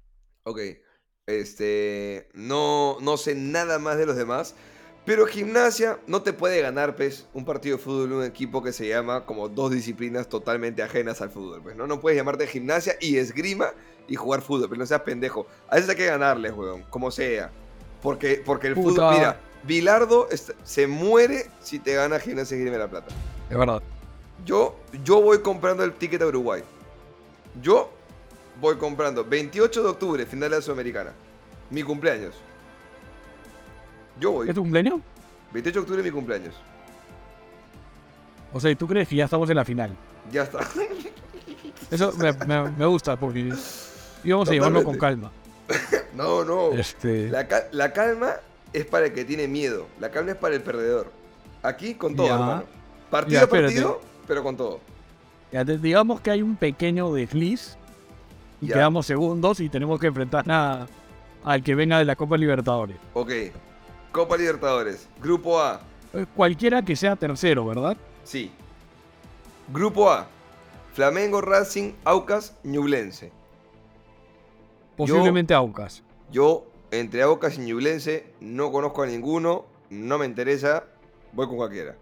Ok. 0.45 0.59
Este. 1.27 2.29
No, 2.35 2.99
no 3.01 3.17
sé 3.17 3.35
nada 3.35 3.79
más 3.79 3.97
de 3.99 4.07
los 4.07 4.17
demás. 4.17 4.55
Pero 5.05 5.27
gimnasia 5.27 5.99
no 6.07 6.23
te 6.23 6.33
puede 6.33 6.61
ganar, 6.61 6.95
pues, 6.95 7.27
un 7.35 7.45
partido 7.45 7.77
de 7.77 7.83
fútbol, 7.83 8.13
un 8.13 8.25
equipo 8.25 8.63
que 8.63 8.73
se 8.73 8.87
llama 8.87 9.27
como 9.27 9.49
dos 9.49 9.73
disciplinas 9.73 10.29
totalmente 10.29 10.81
ajenas 10.81 11.21
al 11.21 11.31
fútbol, 11.31 11.61
pues, 11.61 11.75
¿no? 11.75 11.89
No 11.89 12.01
puedes 12.01 12.17
llamarte 12.17 12.47
gimnasia 12.47 12.95
y 13.01 13.17
esgrima 13.17 13.73
y 14.07 14.15
jugar 14.15 14.43
fútbol, 14.43 14.69
pero 14.69 14.79
no 14.79 14.87
seas 14.87 15.01
pendejo. 15.01 15.49
A 15.69 15.75
veces 15.75 15.91
hay 15.91 15.97
que 15.97 16.07
ganarles, 16.07 16.53
weón, 16.53 16.85
como 16.85 17.11
sea. 17.11 17.51
Porque, 18.01 18.43
porque 18.45 18.69
el 18.69 18.75
Puta. 18.75 18.91
fútbol, 18.91 19.15
mira, 19.15 19.41
Bilardo 19.65 20.29
se 20.63 20.87
muere 20.87 21.51
si 21.61 21.81
te 21.81 21.95
gana 21.95 22.21
gimnasia 22.21 22.57
y 22.57 22.61
esgrima 22.61 22.77
de 22.77 22.85
la 22.85 22.91
plata. 22.91 23.13
Es 23.51 23.59
verdad. 23.59 23.83
Yo, 24.45 24.77
yo 25.05 25.21
voy 25.21 25.41
comprando 25.41 25.83
el 25.83 25.95
ticket 25.95 26.23
a 26.23 26.27
Uruguay. 26.27 26.63
Yo 27.61 27.93
voy 28.61 28.77
comprando 28.77 29.25
28 29.25 29.83
de 29.83 29.89
octubre, 29.89 30.27
final 30.27 30.51
de 30.51 30.57
la 30.57 30.63
Sudamericana. 30.63 31.13
Mi 31.71 31.83
cumpleaños. 31.83 32.35
Yo 34.21 34.33
voy. 34.33 34.49
¿Es 34.49 34.55
tu 34.55 34.61
cumpleaños? 34.63 35.01
28 35.53 35.75
de 35.75 35.81
octubre 35.81 36.01
es 36.01 36.05
mi 36.05 36.11
cumpleaños. 36.11 36.55
O 38.53 38.61
sea, 38.61 38.75
¿tú 38.77 38.87
crees 38.87 39.09
que 39.09 39.17
ya 39.17 39.25
estamos 39.25 39.49
en 39.49 39.57
la 39.57 39.65
final? 39.65 39.91
Ya 40.31 40.43
está. 40.43 40.61
Eso 41.91 42.13
me, 42.13 42.33
me- 42.47 42.71
me 42.71 42.87
gusta 42.87 43.17
porque 43.19 43.53
íbamos 44.25 44.49
a 44.49 44.53
llevarlo 44.53 44.85
con 44.85 44.97
calma. 44.99 45.31
No, 46.15 46.45
no. 46.45 46.73
Este, 46.73 47.31
La, 47.31 47.49
cal- 47.49 47.69
la 47.73 47.95
calma 47.95 48.35
es 48.75 48.85
para 48.85 49.07
el 49.07 49.15
que 49.15 49.25
tiene 49.25 49.49
miedo. 49.49 49.87
La 49.99 50.11
calma 50.11 50.33
es 50.33 50.37
para 50.37 50.55
el 50.55 50.61
perdedor. 50.61 51.11
Aquí 51.63 51.95
con 51.95 52.15
todo, 52.15 52.27
Ya. 52.27 52.35
hermano. 52.35 52.65
Partido 53.11 53.41
a 53.45 53.47
partido, 53.47 54.01
pero 54.27 54.43
con 54.43 54.57
todo. 54.59 54.81
ya 55.51 55.65
digamos 55.65 56.21
que 56.21 56.31
hay 56.31 56.43
un 56.43 56.57
pequeño 56.57 57.11
desliz 57.15 57.79
y 58.63 58.69
Ya. 58.69 58.75
quedamos 58.75 59.05
segundos 59.05 59.61
y 59.61 59.69
tenemos 59.69 60.01
que 60.01 60.07
enfrentar 60.07 60.45
a- 60.51 60.87
al 61.45 61.63
que 61.63 61.75
venga 61.75 61.99
de 61.99 62.07
la 62.07 62.17
Copa 62.17 62.39
Libertadores. 62.39 62.97
Ok. 63.13 63.31
Copa 64.13 64.37
Libertadores. 64.39 65.09
Grupo 65.21 65.61
A. 65.61 65.81
Eh, 66.15 66.25
Cualquiera 66.35 66.83
que 66.83 66.95
sea 66.97 67.17
tercero, 67.17 67.67
¿verdad? 67.67 67.97
Sí. 68.25 68.51
Grupo 69.73 70.11
A. 70.11 70.29
Flamengo, 70.95 71.41
Racing, 71.41 71.93
Aucas, 72.05 72.55
Ñublense. 72.63 73.33
Posiblemente 74.97 75.55
Aucas. 75.55 76.03
Yo, 76.31 76.67
entre 76.91 77.23
Aucas 77.23 77.57
y 77.57 77.61
Ñublense, 77.63 78.27
no 78.41 78.71
conozco 78.71 79.03
a 79.03 79.07
ninguno, 79.07 79.65
no 79.91 80.19
me 80.19 80.27
interesa, 80.27 80.85
voy 81.33 81.47
con 81.47 81.57
cualquiera. 81.57 81.97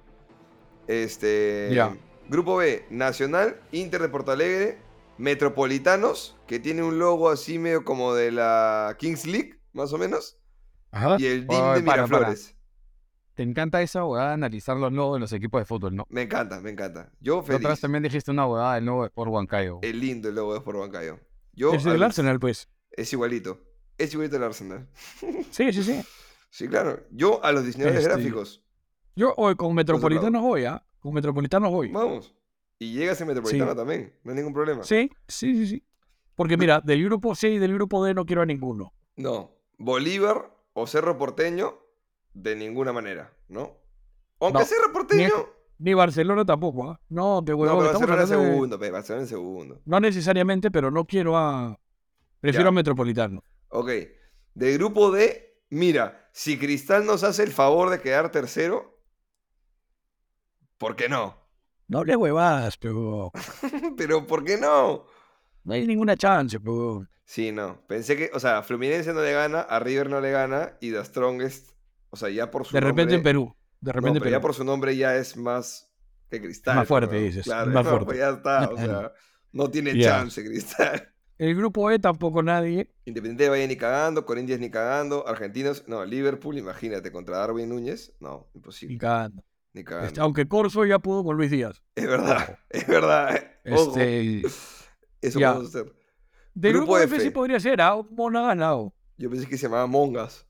Este. 0.89 1.71
Ya. 1.73 1.95
Grupo 2.29 2.57
B, 2.57 2.85
Nacional, 2.91 3.57
Inter 3.73 4.03
de 4.03 4.09
Porto 4.09 4.33
Alegre, 4.33 4.79
Metropolitanos, 5.21 6.37
que 6.47 6.59
tiene 6.61 6.83
un 6.83 6.99
logo 6.99 7.29
así 7.31 7.59
medio 7.59 7.85
como 7.85 8.15
de 8.15 8.31
la 8.33 8.97
Kings 8.99 9.27
League, 9.27 9.61
más 9.73 9.93
o 9.93 9.99
menos, 9.99 10.39
Ajá. 10.91 11.17
y 11.19 11.27
el 11.27 11.47
DIM 11.47 11.59
de 11.75 11.83
para, 11.83 11.83
para. 11.83 12.07
Miraflores. 12.07 12.57
te 13.35 13.43
encanta 13.43 13.81
esa 13.83 14.05
huevada 14.05 14.33
analizar 14.35 14.77
los 14.77 14.93
logos 14.93 15.17
de 15.17 15.21
los 15.21 15.33
equipos 15.33 15.61
de 15.61 15.65
fútbol, 15.65 15.95
¿no? 15.97 16.07
Me 16.09 16.23
encanta, 16.23 16.61
me 16.61 16.71
encanta. 16.71 17.11
Yo 17.21 17.43
feliz. 17.43 17.81
también 17.81 18.03
dijiste 18.03 18.31
una 18.31 18.47
huevada 18.47 18.75
del 18.77 18.85
logo 18.87 19.03
de 19.03 19.09
Sport 19.09 19.31
Huancayo. 19.31 19.79
Es 19.83 19.95
lindo 19.95 20.29
el 20.29 20.35
logo 20.35 20.53
de 20.53 20.59
Sport 20.59 20.79
Bancayo. 20.79 21.19
Yo, 21.53 21.73
Es 21.75 21.85
del 21.85 21.95
al- 21.97 22.03
Arsenal, 22.05 22.39
pues. 22.41 22.69
Es 22.91 23.13
igualito. 23.13 23.61
Es 23.99 24.13
igualito 24.13 24.37
el 24.37 24.43
Arsenal. 24.45 24.89
Sí, 25.51 25.73
sí, 25.73 25.83
sí. 25.83 26.01
Sí, 26.51 26.69
claro. 26.69 27.05
Yo 27.11 27.45
a 27.45 27.53
los 27.53 27.65
diseñadores 27.65 28.01
Este, 28.03 28.13
gráficos. 28.15 28.63
Yo 29.17 29.35
hoy 29.37 29.55
con 29.57 29.75
Metropolitanos 29.75 30.43
voy, 30.43 30.65
¿ah? 30.65 30.85
Con 31.01 31.15
Metropolitanos 31.15 31.71
voy. 31.71 31.89
Vamos. 31.93 32.35
Y 32.81 32.95
llegas 32.95 33.21
en 33.21 33.29
Metropolitano 33.29 33.71
Sí. 33.73 33.77
también. 33.77 34.15
No 34.25 34.33
hay 34.33 34.37
ningún 34.39 34.55
problema. 34.55 34.83
Sí, 34.83 35.11
sí, 35.29 35.55
sí, 35.55 35.67
sí. 35.67 35.85
Porque 36.35 36.57
mira, 36.57 36.81
del 36.81 37.05
grupo 37.05 37.35
C 37.35 37.51
y 37.51 37.59
del 37.59 37.75
grupo 37.75 38.03
D 38.05 38.15
no 38.15 38.25
quiero 38.25 38.41
a 38.43 38.47
ninguno. 38.47 38.95
No. 39.17 39.55
Bolívar 39.79 40.51
o 40.73 40.87
Cerro 40.87 41.19
Porteño, 41.19 41.79
de 42.33 42.57
ninguna 42.57 42.93
manera, 42.93 43.33
¿no? 43.49 43.77
Aunque 44.41 44.61
No, 44.61 44.65
Cerro 44.65 44.93
Porteño. 44.93 45.29
Ni 45.79 45.93
Barcelona 45.95 46.45
tampoco, 46.45 46.91
¿ah? 46.91 47.01
No, 47.11 47.43
te 47.45 47.53
No, 47.53 47.59
pero 47.59 47.77
Barcelona 47.77 48.15
en 48.15 48.21
de- 48.21 48.27
segundo, 48.27 48.79
pe, 48.79 48.91
Barcelona 48.91 49.23
en 49.23 49.29
segundo. 49.29 49.81
No 49.85 50.01
necesariamente, 50.01 50.71
pero 50.71 50.91
no 50.91 51.05
quiero 51.07 51.37
a... 51.37 51.79
Prefiero 52.41 52.65
Ya. 52.65 52.69
a 52.69 52.73
Metropolitano. 52.73 53.43
Ok. 53.69 53.91
Del 54.55 54.79
grupo 54.79 55.11
D, 55.11 55.63
mira, 55.71 56.29
si 56.33 56.59
Cristal 56.59 57.05
nos 57.05 57.25
hace 57.25 57.43
el 57.43 57.51
favor 57.53 57.91
de 57.91 58.01
quedar 58.01 58.31
tercero, 58.31 58.99
¿por 60.79 60.97
qué 60.97 61.09
no? 61.09 61.37
No 61.91 62.05
le 62.05 62.15
huevadas, 62.15 62.77
pero... 62.77 63.33
Pero 63.97 64.25
¿por 64.27 64.45
qué 64.45 64.57
no? 64.57 65.05
No 65.65 65.75
hay 65.75 65.87
ninguna 65.87 66.17
chance, 66.17 66.59
pero... 66.61 67.05
Sí, 67.25 67.51
no. 67.53 67.85
Pensé 67.89 68.17
que, 68.17 68.31
o 68.33 68.39
sea, 68.41 68.63
Fluminense 68.63 69.13
no 69.13 69.21
le 69.23 69.33
gana, 69.33 69.61
a 69.61 69.79
River 69.81 70.09
no 70.09 70.21
le 70.21 70.31
gana 70.31 70.77
y 70.81 70.93
The 70.93 71.05
Strongest, 71.05 71.71
o 72.11 72.17
sea, 72.17 72.29
ya 72.31 72.51
por 72.51 72.65
su 72.65 72.73
De 72.75 72.81
repente 72.81 73.15
nombre- 73.15 73.17
en 73.17 73.23
Perú. 73.23 73.57
De 73.81 73.89
No, 73.91 73.93
repente 73.95 74.19
en 74.19 74.23
pero 74.23 74.31
ya 74.31 74.37
Perú. 74.39 74.43
por 74.47 74.55
su 74.55 74.65
nombre 74.65 74.97
ya 74.97 75.17
es 75.17 75.37
más 75.37 75.93
que 76.31 76.41
Cristal. 76.41 76.77
Más 76.77 76.87
fuerte, 76.89 77.17
dices, 77.17 77.45
Claro, 77.45 77.71
más 77.73 77.85
no, 77.85 77.91
fuerte. 77.91 78.07
pues 78.07 78.19
ya 78.19 78.31
está, 78.31 78.69
o 78.71 78.77
sea, 78.79 79.13
no 79.53 79.69
tiene 79.71 80.01
chance 80.01 80.45
Cristal. 80.45 81.13
El 81.39 81.57
grupo 81.57 81.91
E 81.91 81.99
tampoco 81.99 82.41
nadie. 82.43 82.89
Independiente 83.05 83.45
de 83.45 83.49
Valle 83.51 83.67
ni 83.67 83.77
cagando, 83.77 84.25
Corinthians 84.27 84.61
ni 84.61 84.71
cagando, 84.71 85.27
Argentinos, 85.27 85.85
no, 85.89 86.05
Liverpool, 86.05 86.57
imagínate, 86.57 87.11
contra 87.11 87.39
Darwin 87.39 87.69
Núñez, 87.69 88.13
no, 88.21 88.49
Ni 88.55 88.59
imposible, 88.59 88.99
cagando. 88.99 89.43
Ni. 89.73 89.85
Este, 90.05 90.21
aunque 90.21 90.49
Corso 90.49 90.85
ya 90.85 90.99
pudo 90.99 91.25
con 91.25 91.37
Luis 91.37 91.51
Díaz. 91.51 91.83
Es 91.95 92.07
verdad, 92.07 92.59
es 92.71 92.87
verdad. 92.87 93.51
Ojo, 93.71 93.91
Este, 93.99 94.43
eso 95.21 95.39
ya. 95.39 95.53
hacer. 95.53 95.93
del 96.55 96.73
Grupo 96.73 96.95
grupo 96.95 96.99
F. 96.99 97.17
F. 97.17 97.25
sí 97.25 97.31
podría 97.31 97.61
ser, 97.61 97.81
¿ah? 97.81 97.97
Ganado. 98.43 98.93
Yo 99.17 99.31
pensé 99.31 99.47
que 99.47 99.57
se 99.59 99.67
llamaba 99.67 99.87
Mongas. 99.87 100.47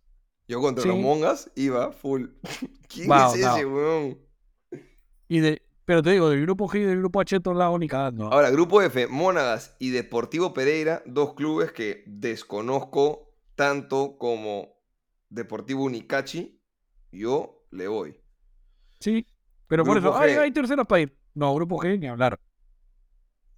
Yo 0.48 0.60
contra 0.60 0.84
los. 0.84 0.96
Mongas 0.96 1.50
iba 1.54 1.92
full. 1.92 2.26
¿Quién 2.88 3.08
Wow, 3.08 3.34
es 3.34 3.40
ese, 3.40 3.66
weón? 3.66 4.18
Y 5.28 5.40
de, 5.40 5.62
pero 5.84 6.02
te 6.02 6.10
digo, 6.10 6.28
del 6.30 6.42
grupo 6.42 6.68
G 6.68 6.80
y 6.80 6.84
del 6.84 6.98
grupo 6.98 7.20
H, 7.20 7.38
todos 7.40 7.56
lados 7.56 7.78
ni 7.78 7.86
cagando. 7.88 8.26
¿ah? 8.26 8.30
Ahora, 8.32 8.50
Grupo 8.50 8.82
F, 8.82 9.06
Mónagas 9.06 9.76
y 9.78 9.90
Deportivo 9.90 10.52
Pereira, 10.54 11.02
dos 11.06 11.34
clubes 11.34 11.72
que 11.72 12.02
desconozco 12.06 13.32
tanto 13.54 14.16
como 14.18 14.76
Deportivo 15.28 15.84
Unicachi. 15.84 16.60
Yo 17.12 17.66
le 17.70 17.86
voy. 17.88 18.16
Sí, 19.00 19.26
pero 19.66 19.85
por 19.85 19.99
eso, 19.99 20.16
ay, 20.16 20.33
hay 20.33 20.50
terceros 20.52 20.87
para 20.87 21.00
ir. 21.02 21.16
No, 21.35 21.54
grupo 21.54 21.78
G 21.78 21.99
ni 21.99 22.07
hablar. 22.07 22.38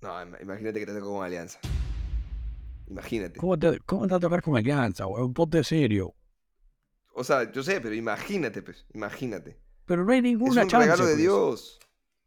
No, 0.01 0.11
im- 0.23 0.41
imagínate 0.43 0.81
que 0.81 0.87
te 0.87 0.93
toca 0.95 1.05
con 1.07 1.25
Alianza. 1.25 1.59
Imagínate. 2.89 3.39
¿Cómo 3.39 3.59
te, 3.59 3.79
cómo 3.81 4.07
te 4.07 4.11
va 4.13 4.17
a 4.17 4.21
tocar 4.21 4.43
con 4.43 4.57
Alianza, 4.57 5.07
weón? 5.07 5.33
Ponte 5.33 5.63
serio. 5.65 6.15
O 7.15 7.25
sea, 7.25 7.51
yo 7.51 7.63
sé, 7.63 7.81
pero 7.81 7.95
imagínate, 7.95 8.63
pues. 8.63 8.87
Imagínate. 8.95 9.59
Pero 9.87 10.05
no 10.05 10.13
hay 10.13 10.19
Es 10.19 10.25
ninguna 10.25 10.63
un 10.63 10.69
chance. 10.69 10.87
regalo 10.87 11.05
de 11.07 11.13
pues. 11.13 11.19
Dios. 11.23 11.81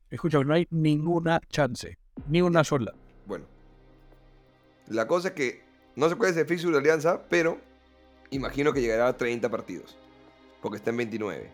Escucha, 0.10 0.44
no 0.44 0.54
hay 0.54 0.68
ninguna 0.70 1.40
chance. 1.50 1.98
Ni 2.28 2.42
una 2.42 2.64
sola. 2.64 2.94
Bueno. 3.26 3.46
La 4.88 5.08
cosa 5.08 5.30
es 5.30 5.34
que 5.34 5.64
no 5.96 6.10
sé 6.10 6.16
cuál 6.16 6.32
es 6.32 6.38
el 6.38 6.46
fixture 6.46 6.74
de 6.74 6.80
Alianza, 6.80 7.24
pero 7.30 7.60
imagino 8.30 8.74
que 8.74 8.82
llegará 8.82 9.08
a 9.08 9.18
30 9.18 9.50
partidos. 9.50 9.98
Porque 10.62 10.78
está 10.78 10.92
en 10.92 10.98
29. 10.98 11.52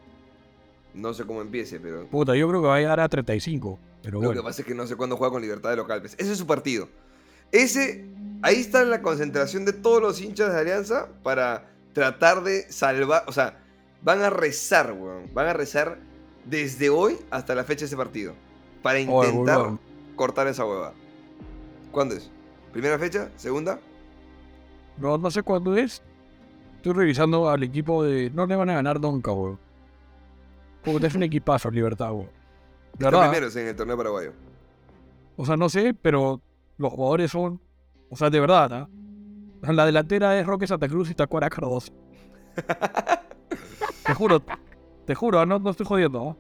No 0.94 1.14
sé 1.14 1.26
cómo 1.26 1.42
empiece, 1.42 1.80
pero 1.80 2.06
Puta, 2.08 2.36
yo 2.36 2.48
creo 2.50 2.62
que 2.62 2.68
va 2.68 2.76
a 2.76 2.80
llegar 2.80 3.00
a 3.00 3.08
35. 3.10 3.80
Pero 4.04 4.14
Lo 4.20 4.28
bueno. 4.28 4.42
que 4.42 4.46
pasa 4.46 4.62
es 4.62 4.68
que 4.68 4.76
no 4.76 4.86
sé 4.88 4.96
cuándo 4.96 5.16
juega 5.18 5.32
con 5.32 5.42
Libertad 5.42 5.70
de 5.70 5.76
local. 5.78 6.02
pues. 6.02 6.16
Ese 6.18 6.32
es 6.32 6.38
su 6.38 6.48
partido. 6.48 6.90
Ese, 7.52 8.06
ahí 8.42 8.56
está 8.56 8.84
la 8.84 9.02
concentración 9.02 9.66
de 9.66 9.74
todos 9.74 10.02
los 10.02 10.22
hinchas 10.22 10.54
de 10.54 10.60
Alianza 10.60 11.08
para 11.24 11.70
tratar 11.94 12.44
de 12.44 12.72
salvar. 12.72 13.24
O 13.28 13.32
sea, 13.32 13.60
van 14.02 14.22
a 14.22 14.30
rezar, 14.30 14.94
weón. 14.94 15.30
Van 15.34 15.48
a 15.48 15.54
rezar 15.54 16.00
desde 16.46 16.90
hoy 16.90 17.18
hasta 17.30 17.54
la 17.56 17.64
fecha 17.64 17.82
de 17.82 17.86
ese 17.88 17.98
partido. 17.98 18.34
Para 18.82 19.00
intentar 19.00 19.74
cortar 20.16 20.48
esa 20.48 20.66
hueva. 20.66 20.94
¿Cuándo 21.92 22.16
es? 22.16 22.32
¿Primera 22.74 22.98
fecha? 22.98 23.30
¿Segunda? 23.36 23.80
No, 24.98 25.18
no 25.18 25.30
sé 25.30 25.44
cuándo 25.44 25.76
es. 25.76 26.02
Estoy 26.78 26.94
revisando 26.94 27.50
al 27.50 27.64
equipo 27.64 28.04
de. 28.04 28.30
No 28.32 28.46
le 28.48 28.56
van 28.56 28.70
a 28.70 28.74
ganar 28.74 29.00
nunca, 29.00 29.32
weón. 29.32 29.60
Porque 30.84 31.08
es 31.08 31.16
un 31.16 31.24
equipazo, 31.24 31.70
Libertad, 31.70 32.12
weón. 32.12 32.30
De 32.98 33.06
Está 33.06 33.22
primeros 33.22 33.56
en 33.56 33.68
el 33.68 33.76
torneo 33.76 33.98
paraguayo. 33.98 34.34
O 35.38 35.46
sea, 35.46 35.56
no 35.56 35.70
sé, 35.70 35.94
pero 35.94 36.42
los 36.78 36.92
jugadores 36.92 37.32
son. 37.32 37.62
O 38.10 38.16
sea, 38.16 38.30
de 38.30 38.40
verdad, 38.40 38.74
¿ah? 38.74 38.90
La 39.72 39.86
delantera 39.86 40.40
es 40.40 40.46
Roque 40.46 40.68
Santa 40.68 40.88
Cruz 40.88 41.10
y 41.12 41.14
Tacuara 41.14 41.50
Cardoso. 41.50 41.94
te 44.06 44.14
juro, 44.14 44.42
te 45.06 45.16
juro, 45.16 45.46
no, 45.46 45.60
no 45.60 45.70
estoy 45.70 45.86
jodiendo, 45.86 46.20
¿no? 46.20 46.38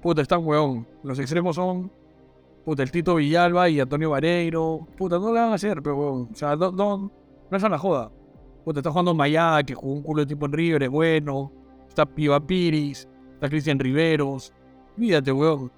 Puta, 0.00 0.22
están 0.22 0.44
weón. 0.44 0.86
Los 1.02 1.18
extremos 1.18 1.56
son. 1.56 1.92
Puta, 2.64 2.82
el 2.82 2.90
Tito 2.90 3.16
Villalba 3.16 3.68
y 3.68 3.80
Antonio 3.80 4.10
Vareiro. 4.10 4.86
Puta, 4.96 5.18
no 5.18 5.32
le 5.32 5.40
van 5.40 5.52
a 5.52 5.54
hacer, 5.54 5.82
pero 5.82 5.96
weón. 5.96 6.28
O 6.32 6.34
sea, 6.34 6.56
no, 6.56 6.72
no, 6.72 7.10
no 7.50 7.56
es 7.56 7.62
a 7.62 7.68
la 7.68 7.78
joda. 7.78 8.10
Puta, 8.64 8.80
está 8.80 8.90
jugando 8.90 9.14
Mayá, 9.14 9.62
que 9.64 9.74
jugó 9.74 9.94
un 9.94 10.02
culo 10.02 10.22
de 10.22 10.26
tipo 10.26 10.46
en 10.46 10.52
River, 10.52 10.82
es 10.84 10.90
bueno. 10.90 11.52
Está 11.88 12.06
Piva 12.06 12.40
Piris, 12.40 13.08
está 13.42 13.50
Cristian 13.50 13.78
Riveros. 13.80 14.52
Mírate, 14.96 15.32
weón. 15.32 15.72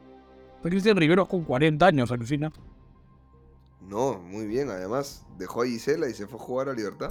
Está 0.57 0.69
Cristian 0.69 0.99
Riveros 0.99 1.27
con 1.29 1.45
40 1.45 1.87
años, 1.87 2.13
alucina. 2.13 2.53
No, 3.81 4.19
muy 4.21 4.47
bien. 4.47 4.69
Además, 4.69 5.25
dejó 5.39 5.63
a 5.63 5.67
Gisela 5.67 6.07
y 6.09 6.13
se 6.13 6.27
fue 6.27 6.39
a 6.39 6.43
jugar 6.43 6.69
a 6.69 6.75
Libertad. 6.75 7.09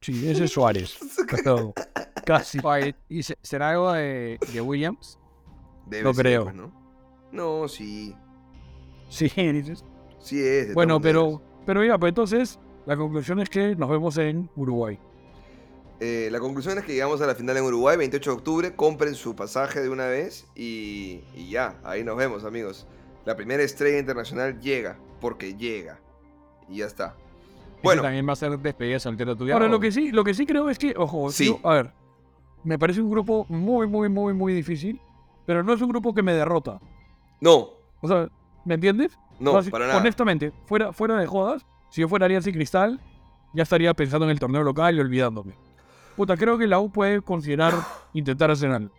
Sí, 0.00 0.28
ese 0.28 0.44
es 0.44 0.52
Suárez. 0.52 0.96
Casi. 2.24 2.58
¿Y 3.08 3.24
se- 3.24 3.38
será 3.42 3.70
algo 3.70 3.92
de, 3.92 4.38
de 4.52 4.60
Williams? 4.60 5.18
Debe 5.86 6.04
No 6.04 6.14
ser, 6.14 6.24
creo. 6.24 6.44
pues, 6.44 6.54
¿no? 6.54 6.72
No, 7.32 7.66
sí. 7.66 8.14
Sí, 9.08 9.28
dices. 9.52 9.84
Sí 10.20 10.38
es. 10.40 10.68
de 10.68 10.74
Bueno, 10.74 11.00
pero, 11.00 11.24
maneras. 11.24 11.42
pero 11.66 11.84
ya, 11.84 11.98
pues 11.98 12.10
entonces, 12.10 12.60
la 12.86 12.96
conclusión 12.96 13.40
es 13.40 13.48
que 13.50 13.74
nos 13.74 13.90
vemos 13.90 14.16
en 14.18 14.48
Uruguay. 14.54 14.98
Eh, 16.00 16.28
la 16.32 16.40
conclusión 16.40 16.78
es 16.78 16.84
que 16.84 16.92
llegamos 16.94 17.20
a 17.20 17.26
la 17.26 17.34
final 17.34 17.56
en 17.58 17.64
Uruguay, 17.64 17.96
28 17.96 18.30
de 18.30 18.36
octubre. 18.36 18.74
Compren 18.74 19.14
su 19.14 19.36
pasaje 19.36 19.80
de 19.80 19.90
una 19.90 20.06
vez 20.06 20.46
y, 20.54 21.20
y 21.36 21.50
ya, 21.50 21.78
ahí 21.84 22.02
nos 22.04 22.16
vemos, 22.16 22.44
amigos. 22.44 22.86
La 23.26 23.36
primera 23.36 23.62
estrella 23.62 23.98
internacional 23.98 24.58
llega, 24.60 24.96
porque 25.20 25.54
llega. 25.56 25.98
Y 26.68 26.78
ya 26.78 26.86
está. 26.86 27.14
Bueno. 27.82 28.02
También 28.02 28.26
va 28.26 28.32
a 28.32 28.36
ser 28.36 28.58
despedida 28.58 28.98
soltera 28.98 29.34
tuya. 29.36 29.52
Ahora, 29.54 29.66
o- 29.66 29.68
lo 29.68 29.78
que 29.80 29.92
sí, 29.92 30.10
lo 30.10 30.24
que 30.24 30.32
sí 30.34 30.46
creo 30.46 30.70
es 30.70 30.78
que, 30.78 30.94
ojo, 30.96 31.30
Sí. 31.30 31.46
yo- 31.46 31.60
a 31.68 31.74
ver, 31.74 31.92
me 32.64 32.78
parece 32.78 33.02
un 33.02 33.10
grupo 33.10 33.44
muy, 33.50 33.86
muy, 33.86 34.08
muy, 34.08 34.32
muy 34.32 34.54
difícil, 34.54 35.00
pero 35.46 35.62
no 35.62 35.74
es 35.74 35.82
un 35.82 35.88
grupo 35.90 36.14
que 36.14 36.22
me 36.22 36.32
derrota. 36.32 36.80
no, 37.42 37.70
O 38.02 38.08
sea, 38.08 38.28
¿me 38.64 38.74
entiendes? 38.74 39.18
no, 39.38 39.52
O 39.54 39.62
sea, 39.62 39.70
para 39.70 39.86
nada. 39.86 39.98
Honestamente, 40.00 40.52
fuera, 40.66 40.92
fuera 40.92 41.16
de 41.18 41.26
jodas, 41.26 41.66
si 41.90 42.00
yo 42.02 42.08
fuera 42.08 42.24
Alianza 42.26 42.48
y 42.50 42.52
Cristal, 42.54 43.00
ya 43.54 43.62
estaría 43.64 43.92
pensando 43.94 44.24
en 44.26 44.30
el 44.30 44.38
torneo 44.38 44.62
local 44.62 44.96
y 44.96 45.00
olvidándome. 45.00 45.54
Puta, 46.20 46.36
creo 46.36 46.58
que 46.58 46.66
la 46.66 46.78
U 46.78 46.92
puede 46.92 47.22
considerar 47.22 47.72
intentar 48.12 48.50
hacer 48.50 48.70
algo. 48.70 48.94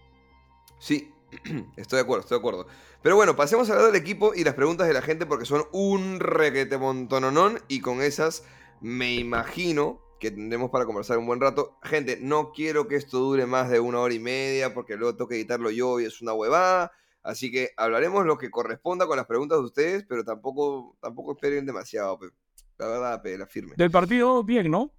Sí, 0.79 1.13
estoy 1.77 1.97
de 1.97 2.01
acuerdo, 2.01 2.21
estoy 2.21 2.37
de 2.37 2.39
acuerdo. 2.39 2.65
Pero 3.03 3.15
bueno, 3.15 3.35
pasemos 3.35 3.69
a 3.69 3.73
hablar 3.73 3.91
del 3.91 4.01
equipo 4.01 4.33
y 4.33 4.43
las 4.43 4.55
preguntas 4.55 4.87
de 4.87 4.95
la 4.95 5.03
gente 5.03 5.27
porque 5.27 5.45
son 5.45 5.65
un 5.71 6.19
requete 6.19 6.79
montononón 6.79 7.59
y 7.67 7.81
con 7.81 8.01
esas 8.01 8.43
me 8.79 9.13
imagino 9.13 10.01
que 10.19 10.31
tendremos 10.31 10.71
para 10.71 10.87
conversar 10.87 11.19
un 11.19 11.27
buen 11.27 11.39
rato. 11.39 11.77
Gente, 11.83 12.17
no 12.19 12.53
quiero 12.53 12.87
que 12.87 12.95
esto 12.95 13.19
dure 13.19 13.45
más 13.45 13.69
de 13.69 13.79
una 13.79 13.99
hora 13.99 14.15
y 14.15 14.19
media 14.19 14.73
porque 14.73 14.95
luego 14.95 15.15
tengo 15.15 15.27
que 15.27 15.35
editarlo 15.35 15.69
yo 15.69 15.99
y 15.99 16.05
es 16.05 16.23
una 16.23 16.33
huevada. 16.33 16.91
Así 17.21 17.51
que 17.51 17.69
hablaremos 17.77 18.25
lo 18.25 18.39
que 18.39 18.49
corresponda 18.49 19.05
con 19.05 19.17
las 19.17 19.27
preguntas 19.27 19.59
de 19.59 19.65
ustedes, 19.65 20.05
pero 20.09 20.23
tampoco, 20.23 20.97
tampoco 20.99 21.33
esperen 21.33 21.67
demasiado, 21.67 22.17
pe. 22.17 22.29
la 22.79 22.87
verdad, 22.87 23.21
pe, 23.21 23.37
la 23.37 23.45
firme. 23.45 23.75
Del 23.77 23.91
partido, 23.91 24.43
bien, 24.43 24.71
¿no? 24.71 24.91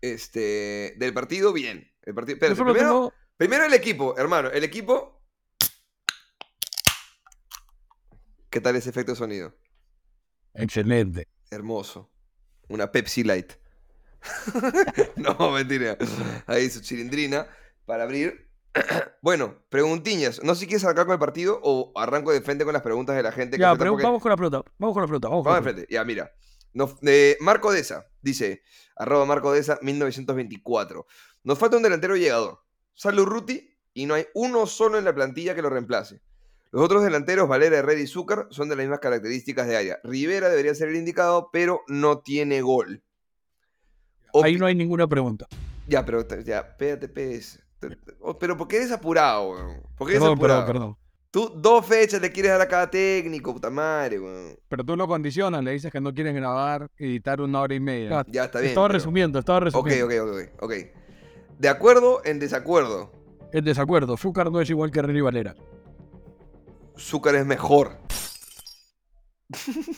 Este, 0.00 0.94
del 0.98 1.12
partido, 1.14 1.52
bien. 1.52 1.90
El 2.02 2.14
partido, 2.14 2.38
primero, 2.38 2.74
tengo- 2.74 3.12
primero 3.36 3.64
el 3.64 3.74
equipo, 3.74 4.16
hermano. 4.18 4.48
El 4.50 4.64
equipo. 4.64 5.20
¿Qué 8.50 8.60
tal 8.60 8.76
ese 8.76 8.90
efecto 8.90 9.12
de 9.12 9.16
sonido? 9.16 9.54
Excelente. 10.54 11.28
Hermoso. 11.50 12.10
Una 12.68 12.90
Pepsi 12.90 13.24
Light. 13.24 13.52
no, 15.16 15.50
mentira. 15.52 15.96
Ahí 16.46 16.68
su 16.70 16.80
chilindrina 16.80 17.46
para 17.86 18.04
abrir. 18.04 18.48
Bueno, 19.20 19.64
preguntiñas. 19.68 20.40
No 20.44 20.54
sé 20.54 20.60
si 20.60 20.66
quieres 20.68 20.84
arrancar 20.84 21.06
con 21.06 21.12
el 21.14 21.18
partido 21.18 21.58
o 21.64 21.92
arranco 21.96 22.30
de 22.32 22.40
frente 22.40 22.64
con 22.64 22.72
las 22.72 22.82
preguntas 22.82 23.16
de 23.16 23.22
la 23.24 23.32
gente. 23.32 23.56
que 23.56 23.60
Ya, 23.62 23.74
pero 23.74 23.90
porque- 23.90 24.04
vamos 24.04 24.22
con 24.22 24.30
la 24.30 24.36
pregunta. 24.36 24.62
Vamos 24.78 24.94
con 24.94 25.02
la 25.02 25.06
pregunta. 25.08 25.28
Vamos 25.28 25.44
con 25.44 25.52
Vamos 25.52 25.64
la 25.66 25.70
de 25.72 25.74
frente. 25.76 25.92
Ya, 25.94 26.04
mira. 26.04 26.32
Nos- 26.72 26.96
eh, 27.02 27.36
Marco 27.40 27.72
Deza 27.72 28.06
dice, 28.22 28.62
arroba 28.96 29.24
Marco 29.24 29.52
Deza 29.52 29.78
1924. 29.82 31.06
Nos 31.44 31.58
falta 31.58 31.76
un 31.76 31.82
delantero 31.82 32.16
llegador. 32.16 32.60
Sale 32.94 33.20
Urruti 33.22 33.70
y 33.94 34.06
no 34.06 34.14
hay 34.14 34.26
uno 34.34 34.66
solo 34.66 34.98
en 34.98 35.04
la 35.04 35.14
plantilla 35.14 35.54
que 35.54 35.62
lo 35.62 35.70
reemplace. 35.70 36.20
Los 36.70 36.82
otros 36.82 37.02
delanteros, 37.02 37.48
Valera, 37.48 37.78
Herrera 37.78 38.00
y 38.00 38.06
Zúcar, 38.06 38.46
son 38.50 38.68
de 38.68 38.76
las 38.76 38.84
mismas 38.84 39.00
características 39.00 39.66
de 39.66 39.76
área. 39.76 39.98
Rivera 40.04 40.50
debería 40.50 40.74
ser 40.74 40.88
el 40.88 40.96
indicado, 40.96 41.48
pero 41.50 41.80
no 41.88 42.20
tiene 42.20 42.60
gol. 42.60 43.02
Ahí 44.42 44.56
no 44.56 44.66
hay 44.66 44.74
ninguna 44.74 45.06
pregunta. 45.06 45.46
Ya, 45.86 46.04
pero 46.04 46.26
ya, 46.44 46.58
espérate, 46.58 47.10
oh, 48.20 48.38
Pero 48.38 48.56
¿por 48.58 48.68
qué 48.68 48.76
eres 48.76 48.92
apurado? 48.92 49.54
¿Por 49.96 50.06
qué 50.06 50.12
eres 50.14 50.22
Perdón, 50.22 50.36
apurado? 50.38 50.66
perdón, 50.66 50.66
perdón. 50.66 50.96
Tú 51.30 51.52
dos 51.54 51.84
fechas 51.84 52.22
le 52.22 52.32
quieres 52.32 52.52
dar 52.52 52.60
a 52.62 52.68
cada 52.68 52.90
técnico, 52.90 53.52
puta 53.52 53.68
madre, 53.68 54.18
weón. 54.18 54.58
Pero 54.68 54.82
tú 54.84 54.96
lo 54.96 55.06
condicionas, 55.06 55.62
le 55.62 55.72
dices 55.72 55.92
que 55.92 56.00
no 56.00 56.14
quieren 56.14 56.34
grabar, 56.34 56.90
editar 56.96 57.40
una 57.42 57.60
hora 57.60 57.74
y 57.74 57.80
media. 57.80 58.24
Ya, 58.28 58.44
está 58.44 58.60
bien. 58.60 58.70
estaba 58.70 58.88
pero- 58.88 58.98
resumiendo, 58.98 59.38
estaba 59.38 59.58
Ok, 59.58 59.64
resumiendo. 59.64 60.06
ok, 60.06 60.40
ok, 60.58 60.62
ok. 60.64 60.72
De 61.58 61.68
acuerdo 61.68 62.22
en 62.24 62.38
desacuerdo. 62.38 63.12
En 63.52 63.64
desacuerdo. 63.64 64.16
Zúcar 64.16 64.50
no 64.50 64.60
es 64.60 64.70
igual 64.70 64.90
que 64.90 65.02
René 65.02 65.20
Valera. 65.20 65.54
Zúcar 66.98 67.34
es 67.34 67.44
mejor. 67.44 67.98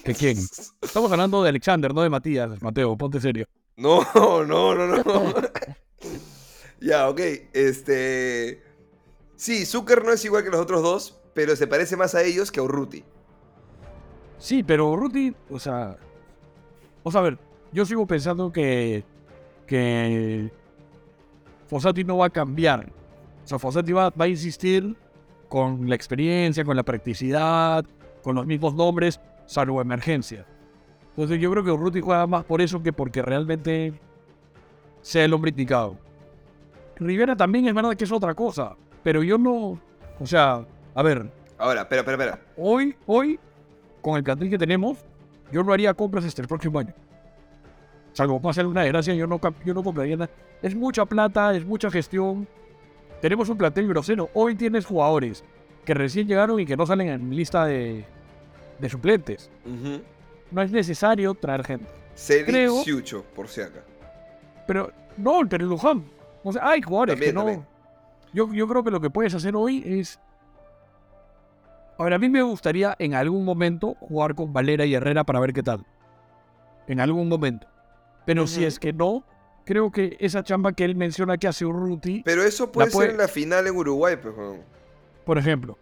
¿Que 0.05 0.15
quién? 0.15 0.39
Estamos 0.81 1.11
hablando 1.11 1.43
de 1.43 1.49
Alexander, 1.49 1.93
no 1.95 2.03
de 2.03 2.11
Matías. 2.11 2.61
Mateo, 2.63 2.97
ponte 2.97 3.21
serio. 3.21 3.47
No, 3.77 4.01
no, 4.15 4.45
no, 4.45 4.87
no. 4.87 5.35
ya, 6.81 7.09
ok. 7.09 7.21
Este. 7.53 8.63
Sí, 9.37 9.65
Zúcar 9.67 10.05
no 10.05 10.13
es 10.13 10.25
igual 10.25 10.45
que 10.45 10.51
los 10.51 10.61
otros 10.61 10.83
dos, 10.83 11.20
pero 11.35 11.57
se 11.57 11.67
parece 11.67 11.97
más 11.97 12.15
a 12.15 12.23
ellos 12.23 12.51
que 12.51 12.61
a 12.61 12.63
Urruti. 12.63 13.05
Sí, 14.39 14.63
pero 14.63 14.97
Ruti, 14.97 15.35
o 15.51 15.59
sea. 15.59 15.97
Sea, 17.05 17.21
a 17.21 17.25
ver, 17.25 17.39
yo 17.73 17.85
sigo 17.85 18.07
pensando 18.07 18.51
que. 18.51 19.05
que. 19.67 20.51
Fossati 21.67 22.05
no 22.05 22.19
va 22.19 22.27
a 22.27 22.31
cambiar. 22.31 22.91
O 23.45 23.47
sea, 23.47 23.59
Fossati 23.59 23.93
va, 23.93 24.11
va 24.11 24.25
a 24.25 24.29
insistir 24.29 24.97
con 25.49 25.89
la 25.89 25.95
experiencia, 25.95 26.65
con 26.65 26.77
la 26.77 26.83
practicidad, 26.83 27.85
con 28.23 28.37
los 28.37 28.47
mismos 28.47 28.75
nombres, 28.75 29.21
salvo 29.47 29.81
emergencia. 29.81 30.47
Entonces 31.11 31.41
yo 31.41 31.51
creo 31.51 31.65
que 31.65 31.71
Urruti 31.71 32.01
juega 32.01 32.27
más 32.27 32.45
por 32.45 32.61
eso 32.61 32.83
que 32.83 32.93
porque 32.93 33.21
realmente 33.21 33.93
sea 35.03 35.25
el 35.25 35.35
hombre 35.35 35.51
indicado. 35.51 35.97
Rivera 36.97 37.37
también 37.37 37.67
es 37.67 37.75
verdad 37.75 37.97
que 37.97 38.05
es 38.05 38.13
otra 38.13 38.35
cosa, 38.35 38.77
pero 39.03 39.23
yo 39.23 39.39
no. 39.39 39.79
O 40.19 40.27
sea, 40.27 40.67
a 40.95 41.03
ver, 41.03 41.31
Ahora, 41.59 41.83
espera, 41.83 42.01
espera, 42.01 42.25
espera. 42.25 42.41
hoy, 42.57 42.97
hoy, 43.07 43.39
con 44.01 44.17
el 44.17 44.25
plantel 44.25 44.49
que 44.49 44.57
tenemos, 44.59 44.99
yo 45.53 45.63
no 45.63 45.73
haría 45.73 45.93
compras 45.95 46.25
hasta 46.25 46.41
el 46.43 46.49
próximo 46.49 46.79
año. 46.79 46.95
Salvo 48.13 48.41
pase 48.41 48.61
alguna 48.61 48.83
desgracia, 48.83 49.15
yo 49.15 49.27
no, 49.27 49.41
yo 49.65 49.75
no 49.75 49.83
compraría 49.83 50.17
nada. 50.17 50.31
Es 50.63 50.75
mucha 50.75 51.05
plata, 51.07 51.55
es 51.55 51.65
mucha 51.65 51.91
gestión. 51.91 52.49
Tenemos 53.21 53.49
un 53.49 53.59
plantel 53.59 53.87
grosero. 53.89 54.31
Hoy 54.35 54.55
tienes 54.57 54.85
jugadores 54.87 55.45
que 55.85 55.95
recién 55.95 56.27
llegaron 56.27 56.59
y 56.61 56.67
que 56.67 56.77
no 56.77 56.87
salen 56.87 57.09
en 57.09 57.31
lista 57.37 57.65
de, 57.67 58.05
de 58.79 58.89
suplentes. 58.89 59.51
No 60.51 60.63
es 60.63 60.73
necesario 60.73 61.35
traer 61.35 61.65
gente. 61.65 61.87
Creo- 62.47 62.83
Siucho, 62.83 63.25
por 63.35 63.49
si 63.49 63.61
acá. 63.61 63.81
Pero 64.67 64.91
no, 65.17 65.41
pero 65.49 65.67
Luján. 65.67 66.05
O 66.43 66.53
sea, 66.53 66.69
hay 66.69 66.83
jugadores 66.83 67.15
También, 67.15 67.35
que 67.35 67.55
no. 67.57 67.67
Yo, 68.33 68.53
yo 68.53 68.67
creo 68.67 68.83
que 68.83 68.91
lo 68.91 69.01
que 69.01 69.11
puedes 69.11 69.35
hacer 69.35 69.55
hoy 69.55 69.83
es. 69.87 70.19
Ahora, 72.01 72.17
a 72.17 72.19
mí 72.19 72.31
me 72.31 72.41
gustaría 72.41 72.97
en 72.99 73.13
algún 73.13 73.45
momento 73.45 73.95
jugar 74.01 74.35
con 74.35 74.55
Valera 74.55 74.87
y 74.87 74.95
Herrera 74.95 75.23
para 75.25 75.39
ver 75.39 75.53
qué 75.53 75.63
tal. 75.63 75.85
En 76.89 76.99
algún 76.99 77.29
momento. 77.29 77.67
Pero 78.25 78.47
si 78.47 78.65
es 78.65 78.79
que 78.79 78.95
no, 78.95 79.23
creo 79.67 79.93
que 79.93 80.17
esa 80.19 80.43
chamba 80.43 80.73
que 80.73 80.87
él 80.87 80.97
menciona 80.97 81.37
que 81.37 81.47
hace 81.47 81.67
Urruti, 81.67 82.23
Pero 82.25 82.43
eso 82.43 82.73
puede 82.73 82.91
puede- 82.91 83.09
ser 83.09 83.15
en 83.17 83.21
la 83.21 83.29
final 83.29 83.67
en 83.67 83.77
Uruguay, 83.77 84.17
pues, 84.17 84.35
por 85.27 85.37
ejemplo, 85.37 85.77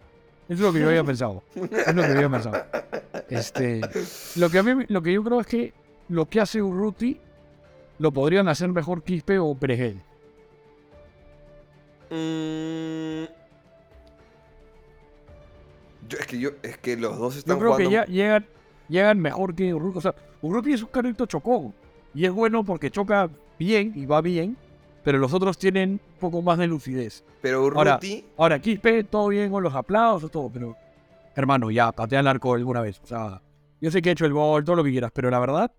es 0.48 0.58
lo 0.58 0.72
que 0.72 0.80
yo 0.80 0.88
había 0.88 1.04
pensado. 1.04 1.44
Es 1.54 1.94
lo 1.94 2.02
que 2.02 2.08
yo 2.08 2.14
había 2.16 2.30
pensado. 2.30 2.64
Este, 3.28 3.80
lo 4.34 4.50
que 4.50 4.58
a 4.58 4.62
mí, 4.64 4.86
lo 4.88 5.00
que 5.02 5.12
yo 5.12 5.22
creo 5.22 5.40
es 5.40 5.46
que 5.46 5.72
lo 6.08 6.26
que 6.26 6.40
hace 6.40 6.60
Urruti 6.60 7.20
lo 8.00 8.10
podrían 8.10 8.48
hacer 8.48 8.70
mejor 8.70 9.04
Quispe 9.04 9.38
o 9.38 9.54
Perejel. 9.54 10.02
Mm. 12.10 13.37
Yo- 16.08 16.18
es 16.18 16.26
que 16.26 16.38
yo, 16.38 16.50
es 16.62 16.78
que 16.78 16.96
los 16.96 17.18
dos 17.18 17.36
están 17.36 17.56
Yo 17.56 17.60
creo 17.60 17.72
jugando. 17.72 17.90
que 17.90 17.94
ya 17.94 18.04
llegan, 18.06 18.46
llegan 18.88 19.18
mejor 19.20 19.54
que 19.54 19.74
Urruti. 19.74 19.98
O 19.98 20.00
sea, 20.00 20.14
Urruti 20.42 20.72
es 20.72 20.82
un 20.82 20.88
carrito 20.88 21.26
chocón. 21.26 21.74
Y 22.14 22.24
es 22.24 22.32
bueno 22.32 22.64
porque 22.64 22.90
choca 22.90 23.28
bien 23.58 23.92
y 23.94 24.06
va 24.06 24.20
bien. 24.20 24.56
Pero 25.04 25.18
los 25.18 25.32
otros 25.32 25.56
tienen 25.58 25.92
un 25.92 26.18
poco 26.20 26.42
más 26.42 26.58
de 26.58 26.66
lucidez. 26.66 27.24
Pero 27.40 27.58
Ahora, 27.74 27.92
Urruti. 27.92 28.24
ahora 28.36 28.58
Quispe, 28.58 29.04
todo 29.04 29.28
bien 29.28 29.50
con 29.50 29.62
los 29.62 29.74
aplausos, 29.74 30.30
todo. 30.30 30.50
Pero, 30.52 30.76
hermano, 31.36 31.70
ya, 31.70 31.92
patea 31.92 32.20
el 32.20 32.26
arco 32.26 32.54
alguna 32.54 32.80
vez. 32.80 33.00
O 33.02 33.06
sea, 33.06 33.40
yo 33.80 33.90
sé 33.90 34.02
que 34.02 34.08
he 34.10 34.12
hecho 34.12 34.26
el 34.26 34.32
gol, 34.32 34.64
todo 34.64 34.76
lo 34.76 34.84
que 34.84 34.90
quieras. 34.90 35.10
Pero 35.14 35.30
la 35.30 35.38
verdad, 35.38 35.72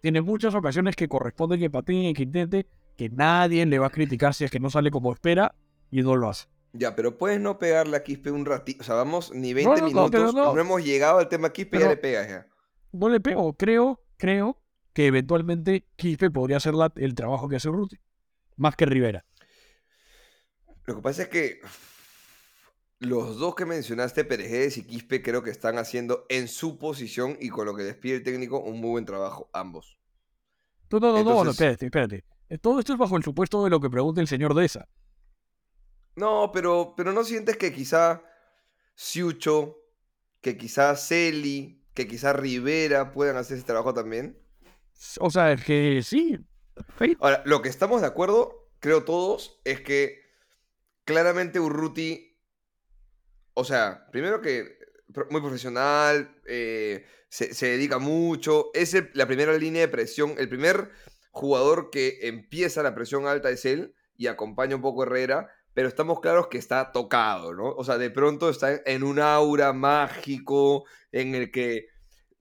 tiene 0.00 0.20
muchas 0.22 0.54
ocasiones 0.54 0.96
que 0.96 1.08
corresponde 1.08 1.58
que 1.58 1.70
patee, 1.70 2.14
que 2.14 2.22
intente. 2.22 2.66
Que 2.96 3.08
nadie 3.08 3.64
le 3.66 3.78
va 3.78 3.86
a 3.86 3.90
criticar 3.90 4.34
si 4.34 4.44
es 4.44 4.50
que 4.50 4.60
no 4.60 4.68
sale 4.70 4.90
como 4.90 5.12
espera 5.12 5.54
y 5.90 6.02
no 6.02 6.14
lo 6.16 6.28
hace. 6.28 6.46
Ya, 6.74 6.94
pero 6.96 7.18
puedes 7.18 7.38
no 7.40 7.58
pegarle 7.58 7.96
a 7.96 8.02
Quispe 8.02 8.30
un 8.30 8.46
ratito. 8.46 8.80
O 8.80 8.84
sea, 8.84 8.94
vamos 8.94 9.30
ni 9.34 9.52
20 9.52 9.70
no, 9.70 9.76
no, 9.80 9.86
minutos. 9.86 10.34
No, 10.34 10.54
no. 10.54 10.60
hemos 10.60 10.82
llegado 10.84 11.18
al 11.18 11.28
tema 11.28 11.52
Quispe 11.52 11.76
y 11.76 11.80
Pero- 11.80 11.84
ya 11.84 11.88
le 11.90 11.96
pegas 11.98 12.28
ya. 12.28 12.46
No 12.92 13.08
le 13.08 13.20
pego. 13.20 13.52
Creo, 13.54 14.00
creo 14.16 14.58
que 14.94 15.06
eventualmente 15.06 15.86
Quispe 15.96 16.30
podría 16.30 16.56
hacer 16.58 16.74
la- 16.74 16.92
el 16.96 17.14
trabajo 17.14 17.48
que 17.48 17.56
hace 17.56 17.68
Urruti. 17.68 17.98
Más 18.56 18.74
que 18.76 18.86
Rivera. 18.86 19.24
Lo 20.84 20.96
que 20.96 21.02
pasa 21.02 21.22
es 21.22 21.28
que 21.28 21.60
los 22.98 23.38
dos 23.38 23.54
que 23.54 23.66
mencionaste, 23.66 24.24
Perejedes 24.24 24.76
y 24.78 24.84
Quispe, 24.84 25.22
creo 25.22 25.42
que 25.42 25.50
están 25.50 25.76
haciendo 25.78 26.24
en 26.28 26.48
su 26.48 26.78
posición 26.78 27.36
y 27.40 27.48
con 27.50 27.66
lo 27.66 27.74
que 27.74 27.82
les 27.82 27.96
pide 27.96 28.16
el 28.16 28.22
técnico 28.22 28.60
un 28.60 28.80
muy 28.80 28.90
buen 28.90 29.04
trabajo, 29.04 29.48
ambos. 29.52 29.98
No, 30.90 31.00
no, 31.00 31.08
no, 31.08 31.18
no, 31.18 31.24
no, 31.24 31.30
Entonces- 31.30 31.52
espérate, 31.54 31.86
espérate. 31.86 32.24
Todo 32.60 32.78
esto 32.80 32.92
es 32.92 32.98
bajo 32.98 33.16
el 33.16 33.22
supuesto 33.22 33.64
de 33.64 33.70
lo 33.70 33.80
que 33.80 33.88
pregunta 33.90 34.20
el 34.20 34.28
señor 34.28 34.54
Deza. 34.54 34.86
No, 36.16 36.50
pero, 36.52 36.94
pero 36.96 37.12
no 37.12 37.24
sientes 37.24 37.56
que 37.56 37.72
quizá 37.72 38.22
Siucho, 38.94 39.78
que 40.40 40.56
quizá 40.56 40.94
Celi, 40.96 41.82
que 41.94 42.06
quizá 42.06 42.32
Rivera 42.32 43.12
puedan 43.12 43.36
hacer 43.36 43.56
ese 43.56 43.66
trabajo 43.66 43.94
también. 43.94 44.38
O 45.20 45.30
sea, 45.30 45.52
es 45.52 45.64
que 45.64 46.02
sí. 46.02 46.38
Ahora, 47.20 47.42
lo 47.46 47.62
que 47.62 47.68
estamos 47.68 48.00
de 48.00 48.06
acuerdo, 48.06 48.70
creo 48.80 49.04
todos, 49.04 49.60
es 49.64 49.80
que 49.80 50.20
claramente 51.04 51.60
Urruti, 51.60 52.38
o 53.54 53.64
sea, 53.64 54.06
primero 54.10 54.40
que 54.40 54.78
muy 55.30 55.40
profesional, 55.40 56.40
eh, 56.46 57.04
se, 57.28 57.54
se 57.54 57.66
dedica 57.66 57.98
mucho, 57.98 58.70
es 58.74 58.94
el- 58.94 59.10
la 59.14 59.26
primera 59.26 59.52
línea 59.54 59.82
de 59.82 59.88
presión, 59.88 60.34
el 60.38 60.48
primer 60.48 60.90
jugador 61.30 61.90
que 61.90 62.20
empieza 62.22 62.82
la 62.82 62.94
presión 62.94 63.26
alta 63.26 63.50
es 63.50 63.64
él 63.64 63.94
y 64.16 64.26
acompaña 64.26 64.76
un 64.76 64.82
poco 64.82 65.02
a 65.02 65.06
Herrera, 65.06 65.48
pero 65.74 65.88
estamos 65.88 66.20
claros 66.20 66.48
que 66.48 66.58
está 66.58 66.92
tocado, 66.92 67.54
¿no? 67.54 67.70
O 67.70 67.84
sea, 67.84 67.98
de 67.98 68.10
pronto 68.10 68.48
está 68.50 68.80
en 68.86 69.02
un 69.02 69.18
aura 69.18 69.72
mágico 69.72 70.84
en 71.12 71.34
el 71.34 71.50
que 71.50 71.86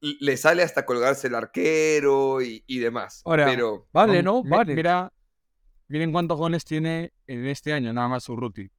le 0.02 0.36
sale 0.38 0.64
hasta 0.64 0.86
colgarse 0.86 1.28
el 1.28 1.36
arquero 1.36 2.42
y, 2.42 2.64
y 2.68 2.80
demás. 2.80 3.22
Ahora, 3.26 3.46
pero 3.46 3.88
Vale, 3.94 4.24
¿no? 4.24 4.44
Vale. 4.44 4.74
Mira, 4.76 5.12
miren 5.88 6.12
cuántos 6.12 6.38
goles 6.38 6.66
tiene 6.66 7.14
en 7.28 7.46
este 7.48 7.72
año, 7.74 7.94
nada 7.94 8.08
más 8.08 8.28
Urruti. 8.30 8.70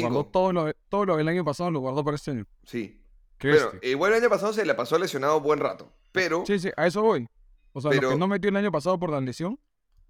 Guardó 0.00 0.20
cinco. 0.20 0.26
todo 0.26 0.52
lo, 0.52 0.72
todo 0.88 1.04
lo 1.06 1.16
del 1.16 1.28
año 1.28 1.44
pasado, 1.44 1.70
lo 1.70 1.80
guardó 1.80 2.04
para 2.04 2.14
este 2.16 2.30
año. 2.32 2.46
Sí. 2.64 2.98
Bestia. 3.40 3.78
igual 3.90 4.12
el 4.12 4.20
año 4.20 4.30
pasado 4.30 4.52
se 4.52 4.64
le 4.64 4.72
pasó 4.74 4.96
lesionado 4.98 5.40
buen 5.40 5.58
rato, 5.58 5.92
pero 6.12 6.44
Sí, 6.46 6.60
sí, 6.60 6.70
a 6.76 6.86
eso 6.86 7.02
voy. 7.02 7.26
O 7.72 7.80
sea, 7.80 7.90
Pero- 7.90 8.02
los 8.02 8.12
que 8.12 8.18
no 8.18 8.28
metió 8.28 8.50
el 8.50 8.56
año 8.56 8.70
pasado 8.70 8.98
por 9.00 9.10
la 9.10 9.20
lesión, 9.20 9.58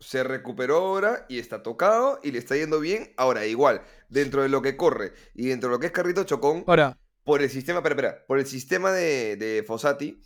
se 0.02 0.22
recuperó 0.24 0.76
ahora 0.76 1.24
y 1.28 1.38
está 1.38 1.62
tocado 1.62 2.18
y 2.22 2.32
le 2.32 2.38
está 2.38 2.56
yendo 2.56 2.80
bien. 2.80 3.12
Ahora, 3.16 3.46
igual, 3.46 3.82
dentro 4.08 4.42
de 4.42 4.48
lo 4.48 4.60
que 4.60 4.76
corre 4.76 5.12
y 5.34 5.46
dentro 5.48 5.68
de 5.70 5.74
lo 5.76 5.80
que 5.80 5.86
es 5.86 5.92
Carrito 5.92 6.24
Chocón, 6.24 6.64
Ahora, 6.66 6.98
por 7.24 7.40
el 7.40 7.48
sistema, 7.48 7.78
espera, 7.78 7.94
espera, 7.94 8.26
por 8.26 8.38
el 8.38 8.46
sistema 8.46 8.90
de, 8.92 9.36
de 9.36 9.62
Fossati, 9.66 10.20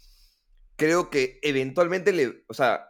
creo 0.77 1.11
que 1.11 1.39
eventualmente 1.43 2.13
le, 2.13 2.45
o 2.49 2.55
sea, 2.55 2.89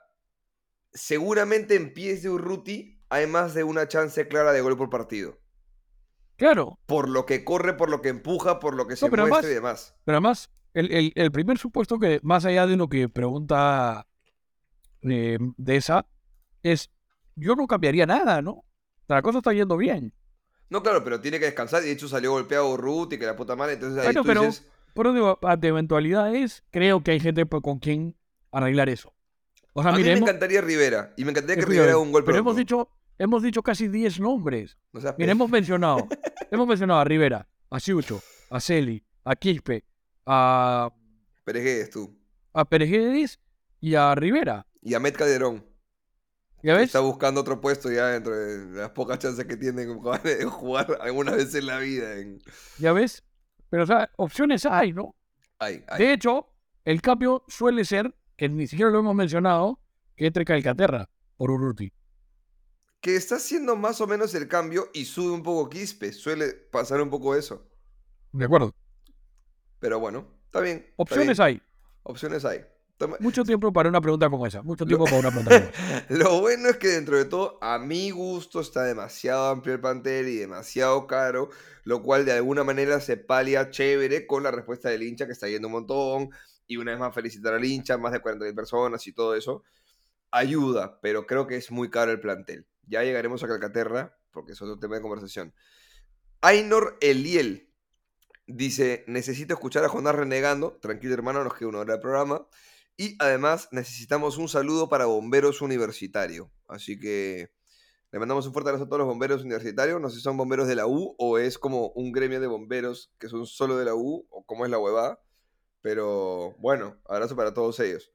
seguramente 0.92 1.74
en 1.74 1.92
pies 1.92 2.22
de 2.22 2.30
Urruti 2.30 3.02
hay 3.08 3.26
más 3.26 3.54
de 3.54 3.64
una 3.64 3.88
chance 3.88 4.26
clara 4.28 4.52
de 4.52 4.60
gol 4.60 4.76
por 4.76 4.90
partido. 4.90 5.38
claro. 6.36 6.78
Por 6.86 7.08
lo 7.08 7.26
que 7.26 7.44
corre, 7.44 7.74
por 7.76 7.88
lo 7.90 8.00
que 8.02 8.08
empuja, 8.10 8.60
por 8.60 8.74
lo 8.74 8.86
que 8.86 8.96
se 8.96 9.10
pero 9.10 9.26
muestra 9.26 9.48
además- 9.48 9.50
y 9.50 9.54
demás. 9.54 9.94
Pero 10.04 10.16
además, 10.18 10.50
el, 10.74 10.92
el- 10.92 11.12
el 11.14 11.32
primer 11.32 11.58
supuesto 11.58 11.98
que, 11.98 12.20
más 12.22 12.44
allá 12.44 12.66
de 12.66 12.76
lo 12.76 12.88
que 12.88 13.08
pregunta 13.08 14.06
eh, 15.02 15.38
Deza, 15.56 16.06
es: 16.72 16.90
yo 17.34 17.54
no 17.54 17.66
cambiaría 17.66 18.06
nada, 18.06 18.42
¿no? 18.42 18.52
O 18.52 18.64
sea, 19.06 19.16
La 19.16 19.22
cosa 19.22 19.38
está 19.38 19.52
yendo 19.52 19.76
bien. 19.76 20.12
No, 20.68 20.82
claro, 20.82 21.04
pero 21.04 21.20
tiene 21.20 21.38
que 21.38 21.44
descansar. 21.46 21.82
Y 21.82 21.86
de 21.86 21.92
hecho 21.92 22.08
salió 22.08 22.32
golpeado 22.32 22.76
Ruth 22.76 23.12
y 23.12 23.18
que 23.18 23.26
la 23.26 23.36
puta 23.36 23.54
madre. 23.54 23.74
Entonces 23.74 23.98
ahí 23.98 24.06
Bueno, 24.06 24.22
tú 24.22 24.26
pero 24.26 24.42
dices, 24.42 24.66
por 24.94 25.12
digo, 25.12 25.38
ante 25.42 25.68
eventualidades, 25.68 26.64
creo 26.70 27.04
que 27.04 27.12
hay 27.12 27.20
gente 27.20 27.46
con 27.46 27.78
quien 27.78 28.16
arreglar 28.50 28.88
eso. 28.88 29.14
O 29.74 29.82
sea, 29.82 29.92
a 29.92 29.96
mí 29.96 30.02
me 30.02 30.12
encantaría 30.12 30.62
Rivera. 30.62 31.12
Y 31.16 31.24
me 31.24 31.32
encantaría 31.32 31.62
que 31.62 31.70
Rivera 31.70 31.92
haga 31.92 31.98
un 31.98 32.10
gol 32.10 32.24
pero 32.24 32.36
pronto. 32.36 32.50
hemos 32.50 32.56
dicho, 32.56 32.88
hemos 33.18 33.42
dicho 33.42 33.62
casi 33.62 33.88
10 33.88 34.20
nombres. 34.20 34.78
No 34.92 35.00
seas 35.00 35.14
Mira, 35.18 35.32
hemos 35.32 35.50
mencionado, 35.50 36.08
hemos 36.50 36.66
mencionado 36.66 37.00
a 37.00 37.04
Rivera, 37.04 37.46
a 37.68 37.78
Siucho, 37.78 38.22
a 38.50 38.58
Celi, 38.58 39.04
a 39.22 39.36
Quispe, 39.36 39.84
a, 40.24 40.90
Peregués, 41.44 41.90
tú. 41.90 42.18
a 42.54 42.64
Peregués 42.64 43.38
y 43.80 43.94
a 43.94 44.14
Rivera. 44.14 44.66
Y 44.80 44.94
a 44.94 44.98
Met 45.00 45.14
Calderón. 45.14 45.62
¿Ya 46.66 46.72
que 46.72 46.78
ves? 46.78 46.86
Está 46.86 46.98
buscando 46.98 47.40
otro 47.42 47.60
puesto 47.60 47.92
ya 47.92 48.08
dentro 48.08 48.34
de 48.34 48.80
las 48.80 48.90
pocas 48.90 49.20
chances 49.20 49.44
que 49.44 49.56
tiene 49.56 49.86
de 50.24 50.44
jugar 50.46 50.98
alguna 51.00 51.30
vez 51.30 51.54
en 51.54 51.66
la 51.66 51.78
vida. 51.78 52.18
En... 52.18 52.42
¿Ya 52.78 52.92
ves? 52.92 53.22
Pero, 53.70 53.84
o 53.84 53.86
sea, 53.86 54.10
opciones 54.16 54.66
hay, 54.66 54.92
¿no? 54.92 55.14
Ay, 55.60 55.84
ay. 55.86 55.98
De 55.98 56.12
hecho, 56.12 56.48
el 56.84 57.00
cambio 57.00 57.44
suele 57.46 57.84
ser, 57.84 58.12
que 58.36 58.48
ni 58.48 58.66
siquiera 58.66 58.90
lo 58.90 58.98
hemos 58.98 59.14
mencionado, 59.14 59.78
que 60.16 60.26
entre 60.26 60.44
Calcaterra 60.44 61.08
por 61.36 61.52
Urruti. 61.52 61.92
Que 63.00 63.14
está 63.14 63.36
haciendo 63.36 63.76
más 63.76 64.00
o 64.00 64.08
menos 64.08 64.34
el 64.34 64.48
cambio 64.48 64.90
y 64.92 65.04
sube 65.04 65.30
un 65.30 65.44
poco 65.44 65.70
Quispe. 65.70 66.12
Suele 66.12 66.52
pasar 66.52 67.00
un 67.00 67.10
poco 67.10 67.36
eso. 67.36 67.70
De 68.32 68.44
acuerdo. 68.44 68.74
Pero 69.78 70.00
bueno, 70.00 70.26
está 70.46 70.60
bien. 70.62 70.78
está 70.78 70.94
Opciones 70.96 71.38
bien. 71.38 71.46
hay. 71.46 71.62
Opciones 72.02 72.44
hay. 72.44 72.66
Toma- 72.98 73.16
Mucho 73.20 73.44
tiempo 73.44 73.72
para 73.72 73.88
una 73.88 74.00
pregunta 74.00 74.30
como 74.30 74.46
esa. 74.46 74.62
Mucho 74.62 74.86
tiempo 74.86 75.04
para 75.04 75.18
una 75.18 75.30
pregunta 75.30 75.50
como 75.70 75.70
esa. 75.70 76.06
Lo 76.08 76.40
bueno 76.40 76.68
es 76.70 76.76
que 76.78 76.88
dentro 76.88 77.16
de 77.18 77.26
todo, 77.26 77.58
a 77.60 77.78
mi 77.78 78.10
gusto, 78.10 78.60
está 78.60 78.84
demasiado 78.84 79.48
amplio 79.48 79.74
el 79.74 79.80
plantel 79.80 80.28
y 80.28 80.36
demasiado 80.36 81.06
caro, 81.06 81.50
lo 81.84 82.02
cual 82.02 82.24
de 82.24 82.32
alguna 82.32 82.64
manera 82.64 83.00
se 83.00 83.16
palia 83.18 83.70
chévere 83.70 84.26
con 84.26 84.42
la 84.42 84.50
respuesta 84.50 84.88
del 84.88 85.02
hincha 85.02 85.26
que 85.26 85.32
está 85.32 85.46
yendo 85.48 85.68
un 85.68 85.72
montón. 85.72 86.30
Y 86.66 86.78
una 86.78 86.92
vez 86.92 87.00
más 87.00 87.14
felicitar 87.14 87.54
al 87.54 87.64
hincha, 87.64 87.96
más 87.98 88.12
de 88.12 88.20
40.000 88.22 88.54
personas 88.54 89.06
y 89.06 89.12
todo 89.12 89.34
eso. 89.36 89.62
Ayuda, 90.30 90.98
pero 91.00 91.26
creo 91.26 91.46
que 91.46 91.56
es 91.56 91.70
muy 91.70 91.90
caro 91.90 92.10
el 92.12 92.20
plantel. 92.20 92.66
Ya 92.88 93.02
llegaremos 93.04 93.42
a 93.44 93.48
Calcaterra, 93.48 94.16
porque 94.32 94.52
es 94.52 94.62
otro 94.62 94.78
tema 94.78 94.96
de 94.96 95.02
conversación. 95.02 95.54
Ainor 96.40 96.96
Eliel 97.00 97.70
dice, 98.46 99.04
necesito 99.06 99.54
escuchar 99.54 99.84
a 99.84 99.88
Jonás 99.88 100.14
renegando. 100.14 100.78
Tranquilo 100.80 101.14
hermano, 101.14 101.44
nos 101.44 101.54
queda 101.54 101.68
una 101.68 101.78
hora 101.80 101.94
de 101.94 102.00
programa. 102.00 102.46
Y 102.96 103.16
además 103.18 103.68
necesitamos 103.72 104.38
un 104.38 104.48
saludo 104.48 104.88
para 104.88 105.06
Bomberos 105.06 105.60
Universitario. 105.60 106.50
Así 106.66 106.98
que 106.98 107.50
le 108.10 108.18
mandamos 108.18 108.46
un 108.46 108.52
fuerte 108.52 108.70
abrazo 108.70 108.84
a 108.84 108.88
todos 108.88 109.00
los 109.00 109.08
bomberos 109.08 109.42
universitarios. 109.42 110.00
No 110.00 110.08
sé 110.08 110.16
si 110.16 110.22
son 110.22 110.36
bomberos 110.36 110.66
de 110.66 110.76
la 110.76 110.86
U 110.86 111.14
o 111.18 111.38
es 111.38 111.58
como 111.58 111.88
un 111.88 112.12
gremio 112.12 112.40
de 112.40 112.46
bomberos 112.46 113.12
que 113.18 113.28
son 113.28 113.46
solo 113.46 113.76
de 113.76 113.84
la 113.84 113.94
U 113.94 114.26
o 114.30 114.44
cómo 114.44 114.64
es 114.64 114.70
la 114.70 114.78
huevada. 114.78 115.20
Pero 115.82 116.56
bueno, 116.58 116.96
abrazo 117.06 117.36
para 117.36 117.52
todos 117.52 117.78
ellos. 117.80 118.12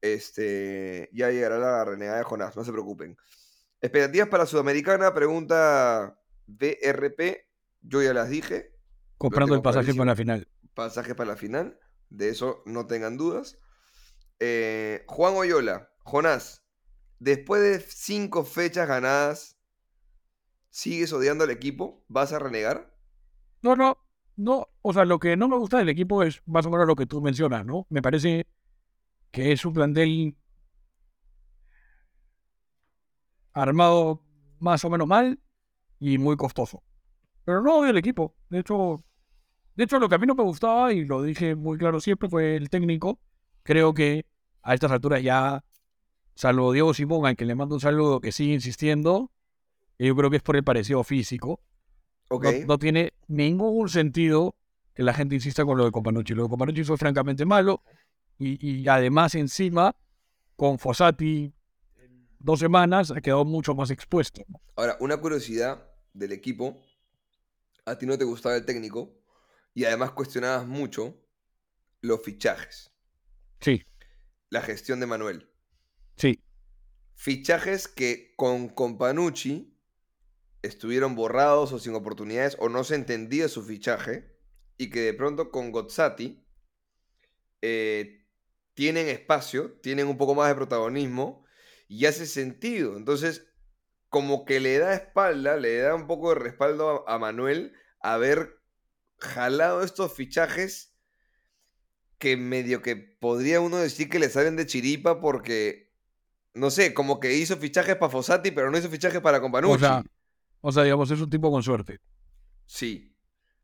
Este, 0.00 1.08
ya 1.12 1.30
llegará 1.30 1.58
la 1.58 1.84
renegada 1.84 2.18
de 2.18 2.24
Jonás, 2.24 2.56
no 2.56 2.64
se 2.64 2.72
preocupen. 2.72 3.16
Expectativas 3.80 4.28
para 4.28 4.46
Sudamericana, 4.46 5.12
pregunta 5.12 6.18
BRP. 6.46 7.48
Yo 7.82 8.02
ya 8.02 8.14
las 8.14 8.28
dije. 8.28 8.72
Comprando 9.18 9.54
el 9.54 9.62
pasaje 9.62 9.86
clarísimo. 9.86 10.02
para 10.02 10.12
la 10.12 10.16
final. 10.16 10.48
Pasaje 10.74 11.14
para 11.14 11.30
la 11.30 11.36
final. 11.36 11.78
De 12.10 12.28
eso 12.28 12.62
no 12.66 12.86
tengan 12.86 13.16
dudas. 13.16 13.58
Eh, 14.40 15.04
Juan 15.06 15.34
Oyola, 15.34 15.90
Jonás, 15.98 16.64
después 17.18 17.62
de 17.62 17.80
cinco 17.80 18.44
fechas 18.44 18.88
ganadas, 18.88 19.58
¿sigues 20.70 21.12
odiando 21.12 21.44
al 21.44 21.50
equipo? 21.50 22.04
¿Vas 22.08 22.32
a 22.32 22.38
renegar? 22.38 22.94
No, 23.62 23.76
no, 23.76 23.98
no. 24.36 24.68
O 24.82 24.92
sea, 24.92 25.04
lo 25.04 25.18
que 25.18 25.36
no 25.36 25.48
me 25.48 25.56
gusta 25.56 25.78
del 25.78 25.88
equipo 25.88 26.22
es 26.22 26.42
más 26.46 26.66
o 26.66 26.70
menos 26.70 26.86
lo 26.86 26.96
que 26.96 27.06
tú 27.06 27.20
mencionas, 27.22 27.64
¿no? 27.64 27.86
Me 27.88 28.02
parece 28.02 28.46
que 29.30 29.52
es 29.52 29.64
un 29.64 29.72
plantel 29.72 30.36
armado 33.52 34.22
más 34.58 34.84
o 34.84 34.90
menos 34.90 35.06
mal 35.06 35.40
y 35.98 36.18
muy 36.18 36.36
costoso. 36.36 36.82
Pero 37.44 37.62
no 37.62 37.78
odio 37.78 37.90
el 37.90 37.98
equipo. 37.98 38.34
De 38.48 38.60
hecho, 38.60 39.04
de 39.76 39.84
hecho, 39.84 39.98
lo 39.98 40.08
que 40.08 40.14
a 40.14 40.18
mí 40.18 40.26
no 40.26 40.34
me 40.34 40.44
gustaba, 40.44 40.92
y 40.92 41.04
lo 41.04 41.22
dije 41.22 41.54
muy 41.54 41.78
claro 41.78 42.00
siempre, 42.00 42.28
fue 42.28 42.56
el 42.56 42.70
técnico. 42.70 43.18
Creo 43.64 43.92
que 43.92 44.26
a 44.62 44.74
estas 44.74 44.92
alturas 44.92 45.22
ya, 45.22 45.64
salvo 46.36 46.72
Diego 46.72 46.94
Simón, 46.94 47.26
al 47.26 47.36
que 47.36 47.44
le 47.44 47.56
mando 47.56 47.74
un 47.74 47.80
saludo, 47.80 48.20
que 48.20 48.30
sigue 48.30 48.54
insistiendo, 48.54 49.32
yo 49.98 50.14
creo 50.14 50.30
que 50.30 50.36
es 50.36 50.42
por 50.42 50.54
el 50.54 50.62
parecido 50.62 51.02
físico. 51.02 51.60
Ok. 52.28 52.44
No, 52.44 52.66
no 52.66 52.78
tiene 52.78 53.12
ningún 53.26 53.88
sentido 53.88 54.54
que 54.94 55.02
la 55.02 55.12
gente 55.12 55.34
insista 55.34 55.64
con 55.64 55.76
lo 55.76 55.84
de 55.84 55.90
Companucci. 55.90 56.34
Lo 56.34 56.44
de 56.44 56.48
Companucci 56.48 56.84
fue 56.84 56.96
francamente 56.96 57.44
malo. 57.44 57.82
Y, 58.38 58.64
y 58.64 58.88
además, 58.88 59.34
encima, 59.34 59.96
con 60.56 60.78
Fossati 60.78 61.52
dos 62.38 62.60
semanas, 62.60 63.10
ha 63.10 63.20
quedado 63.20 63.44
mucho 63.44 63.74
más 63.74 63.90
expuesto. 63.90 64.44
Ahora, 64.76 64.96
una 65.00 65.16
curiosidad 65.16 65.90
del 66.12 66.32
equipo. 66.32 66.80
A 67.86 67.98
ti 67.98 68.06
no 68.06 68.16
te 68.16 68.24
gustaba 68.24 68.56
el 68.56 68.64
técnico 68.64 69.10
y 69.74 69.84
además 69.84 70.12
cuestionabas 70.12 70.66
mucho 70.66 71.14
los 72.00 72.22
fichajes, 72.22 72.93
Sí, 73.64 73.82
la 74.50 74.60
gestión 74.60 75.00
de 75.00 75.06
Manuel. 75.06 75.50
sí. 76.16 76.38
Fichajes 77.16 77.88
que 77.88 78.34
con 78.36 78.68
Companucci 78.68 79.74
estuvieron 80.62 81.14
borrados 81.14 81.72
o 81.72 81.78
sin 81.78 81.94
oportunidades 81.94 82.56
o 82.58 82.68
no 82.68 82.84
se 82.84 82.96
entendía 82.96 83.48
su 83.48 83.62
fichaje 83.62 84.36
y 84.76 84.90
que 84.90 85.00
de 85.00 85.14
pronto 85.14 85.50
con 85.50 85.72
Gozzati 85.72 86.44
eh, 87.62 88.26
tienen 88.74 89.08
espacio, 89.08 89.78
tienen 89.80 90.08
un 90.08 90.18
poco 90.18 90.34
más 90.34 90.48
de 90.48 90.56
protagonismo 90.56 91.46
y 91.88 92.04
hace 92.04 92.26
sentido. 92.26 92.98
Entonces, 92.98 93.46
como 94.10 94.44
que 94.44 94.60
le 94.60 94.78
da 94.78 94.92
espalda, 94.92 95.56
le 95.56 95.78
da 95.78 95.94
un 95.94 96.06
poco 96.06 96.30
de 96.30 96.40
respaldo 96.40 97.08
a, 97.08 97.14
a 97.14 97.18
Manuel 97.18 97.72
haber 98.00 98.60
jalado 99.18 99.82
estos 99.82 100.12
fichajes 100.12 100.93
que 102.24 102.38
medio 102.38 102.80
que 102.80 102.96
podría 102.96 103.60
uno 103.60 103.76
decir 103.76 104.08
que 104.08 104.18
le 104.18 104.30
salen 104.30 104.56
de 104.56 104.64
chiripa 104.64 105.20
porque, 105.20 105.92
no 106.54 106.70
sé, 106.70 106.94
como 106.94 107.20
que 107.20 107.34
hizo 107.34 107.58
fichajes 107.58 107.96
para 107.96 108.10
Fossati, 108.10 108.50
pero 108.50 108.70
no 108.70 108.78
hizo 108.78 108.88
fichajes 108.88 109.20
para 109.20 109.42
Companucci. 109.42 109.74
O 109.74 109.78
sea, 109.78 110.02
o 110.62 110.72
sea, 110.72 110.84
digamos, 110.84 111.10
es 111.10 111.20
un 111.20 111.28
tipo 111.28 111.50
con 111.50 111.62
suerte. 111.62 112.00
Sí. 112.64 113.14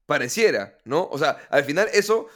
Pareciera, 0.04 0.76
¿no? 0.84 1.08
O 1.10 1.16
sea, 1.16 1.38
al 1.48 1.64
final 1.64 1.88
eso 1.94 2.26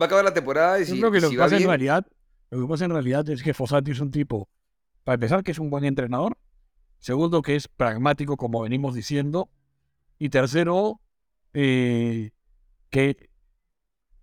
va 0.00 0.04
a 0.04 0.06
acabar 0.06 0.24
la 0.24 0.32
temporada 0.32 0.78
y 0.78 0.84
Yo 0.84 0.94
si, 0.94 1.00
creo 1.00 1.10
que 1.10 1.20
lo 1.20 1.28
si 1.28 1.34
que 1.34 1.40
pasa 1.40 1.56
en 1.56 1.66
realidad, 1.66 2.06
lo 2.50 2.60
que 2.60 2.68
pasa 2.68 2.84
en 2.84 2.92
realidad 2.92 3.28
es 3.28 3.42
que 3.42 3.52
Fossati 3.52 3.90
es 3.90 3.98
un 3.98 4.12
tipo, 4.12 4.48
para 5.02 5.14
empezar, 5.14 5.42
que 5.42 5.50
es 5.50 5.58
un 5.58 5.70
buen 5.70 5.84
entrenador. 5.84 6.38
Segundo, 7.00 7.42
que 7.42 7.56
es 7.56 7.66
pragmático, 7.66 8.36
como 8.36 8.62
venimos 8.62 8.94
diciendo. 8.94 9.50
Y 10.20 10.28
tercero, 10.28 11.00
eh, 11.52 12.30
que 12.90 13.28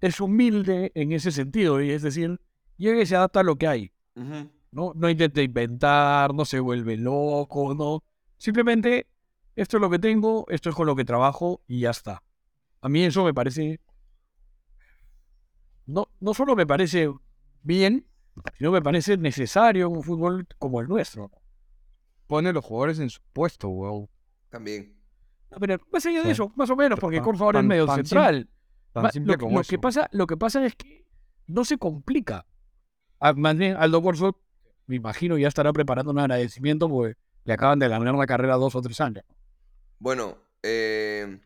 es 0.01 0.19
humilde 0.19 0.91
en 0.95 1.11
ese 1.13 1.31
sentido. 1.31 1.81
Y 1.81 1.91
es 1.91 2.01
decir, 2.01 2.39
llega 2.77 3.01
y 3.01 3.05
se 3.05 3.15
adapta 3.15 3.39
a 3.39 3.43
lo 3.43 3.55
que 3.57 3.67
hay. 3.67 3.91
¿no? 4.15 4.93
No 4.95 5.09
intenta 5.09 5.41
inventar, 5.41 6.33
no 6.33 6.43
se 6.45 6.59
vuelve 6.59 6.97
loco, 6.97 7.73
no. 7.73 8.03
Simplemente, 8.37 9.07
esto 9.55 9.77
es 9.77 9.81
lo 9.81 9.89
que 9.89 9.99
tengo, 9.99 10.45
esto 10.49 10.69
es 10.69 10.75
con 10.75 10.87
lo 10.87 10.95
que 10.95 11.05
trabajo 11.05 11.61
y 11.67 11.81
ya 11.81 11.91
está. 11.91 12.23
A 12.81 12.89
mí 12.89 13.03
eso 13.03 13.23
me 13.23 13.33
parece. 13.33 13.79
No, 15.85 16.07
no 16.19 16.33
solo 16.33 16.55
me 16.55 16.65
parece 16.65 17.09
bien, 17.63 18.05
sino 18.57 18.71
me 18.71 18.81
parece 18.81 19.17
necesario 19.17 19.87
en 19.87 19.93
un 19.97 20.03
fútbol 20.03 20.47
como 20.57 20.81
el 20.81 20.87
nuestro. 20.87 21.31
Pone 22.27 22.49
a 22.49 22.53
los 22.53 22.63
jugadores 22.63 22.99
en 22.99 23.09
su 23.09 23.19
puesto, 23.33 23.67
weón. 23.67 24.07
También. 24.49 24.95
No, 25.51 25.57
Pero 25.59 25.77
más 25.91 26.05
allá 26.05 26.19
de 26.19 26.25
Sí. 26.27 26.31
eso, 26.31 26.51
más 26.55 26.69
o 26.69 26.75
menos, 26.77 26.97
porque 26.99 27.21
Corfa 27.21 27.43
ahora 27.43 27.59
es 27.59 27.65
medio 27.65 27.93
central. 27.93 28.49
Tan 28.93 29.03
Ma- 29.03 29.11
simple 29.11 29.33
lo, 29.33 29.37
como 29.37 29.59
lo 29.59 29.63
que 29.63 29.79
pasa, 29.79 30.09
lo 30.11 30.27
que 30.27 30.37
pasa 30.37 30.65
es 30.65 30.75
que 30.75 31.05
no 31.47 31.65
se 31.65 31.77
complica. 31.77 32.45
Ah, 33.19 33.33
Más 33.33 33.57
bien, 33.57 33.75
Aldo 33.77 34.01
Corso, 34.01 34.39
me 34.87 34.95
imagino, 34.97 35.37
ya 35.37 35.47
estará 35.47 35.73
preparando 35.73 36.11
un 36.11 36.19
agradecimiento 36.19 36.89
porque 36.89 37.15
le 37.45 37.53
acaban 37.53 37.79
de 37.79 37.87
ganar 37.87 38.15
la 38.15 38.27
carrera 38.27 38.55
dos 38.55 38.75
o 38.75 38.81
tres 38.81 38.99
años. 39.01 39.23
Bueno, 39.99 40.37
eh, 40.63 41.39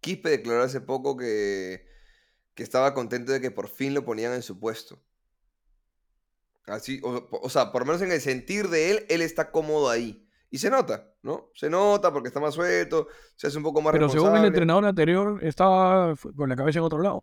Quispe 0.00 0.30
declaró 0.30 0.62
hace 0.62 0.80
poco 0.80 1.16
que, 1.16 1.86
que 2.54 2.62
estaba 2.62 2.94
contento 2.94 3.32
de 3.32 3.40
que 3.40 3.50
por 3.50 3.68
fin 3.68 3.94
lo 3.94 4.04
ponían 4.04 4.34
en 4.34 4.42
su 4.42 4.58
puesto. 4.60 5.02
Así, 6.66 7.00
o, 7.02 7.28
o 7.30 7.48
sea, 7.50 7.72
por 7.72 7.82
lo 7.82 7.86
menos 7.86 8.02
en 8.02 8.12
el 8.12 8.20
sentir 8.20 8.68
de 8.68 8.90
él, 8.90 9.06
él 9.08 9.20
está 9.22 9.50
cómodo 9.50 9.90
ahí. 9.90 10.28
Y 10.52 10.58
se 10.58 10.68
nota, 10.68 11.10
¿no? 11.22 11.50
Se 11.54 11.70
nota 11.70 12.12
porque 12.12 12.28
está 12.28 12.38
más 12.38 12.52
suelto, 12.52 13.08
se 13.36 13.46
hace 13.46 13.56
un 13.56 13.62
poco 13.62 13.80
más 13.80 13.90
Pero 13.90 14.10
según 14.10 14.36
el 14.36 14.44
entrenador 14.44 14.84
anterior, 14.84 15.42
estaba 15.42 16.14
con 16.36 16.50
la 16.50 16.54
cabeza 16.54 16.78
en 16.78 16.84
otro 16.84 17.00
lado. 17.00 17.22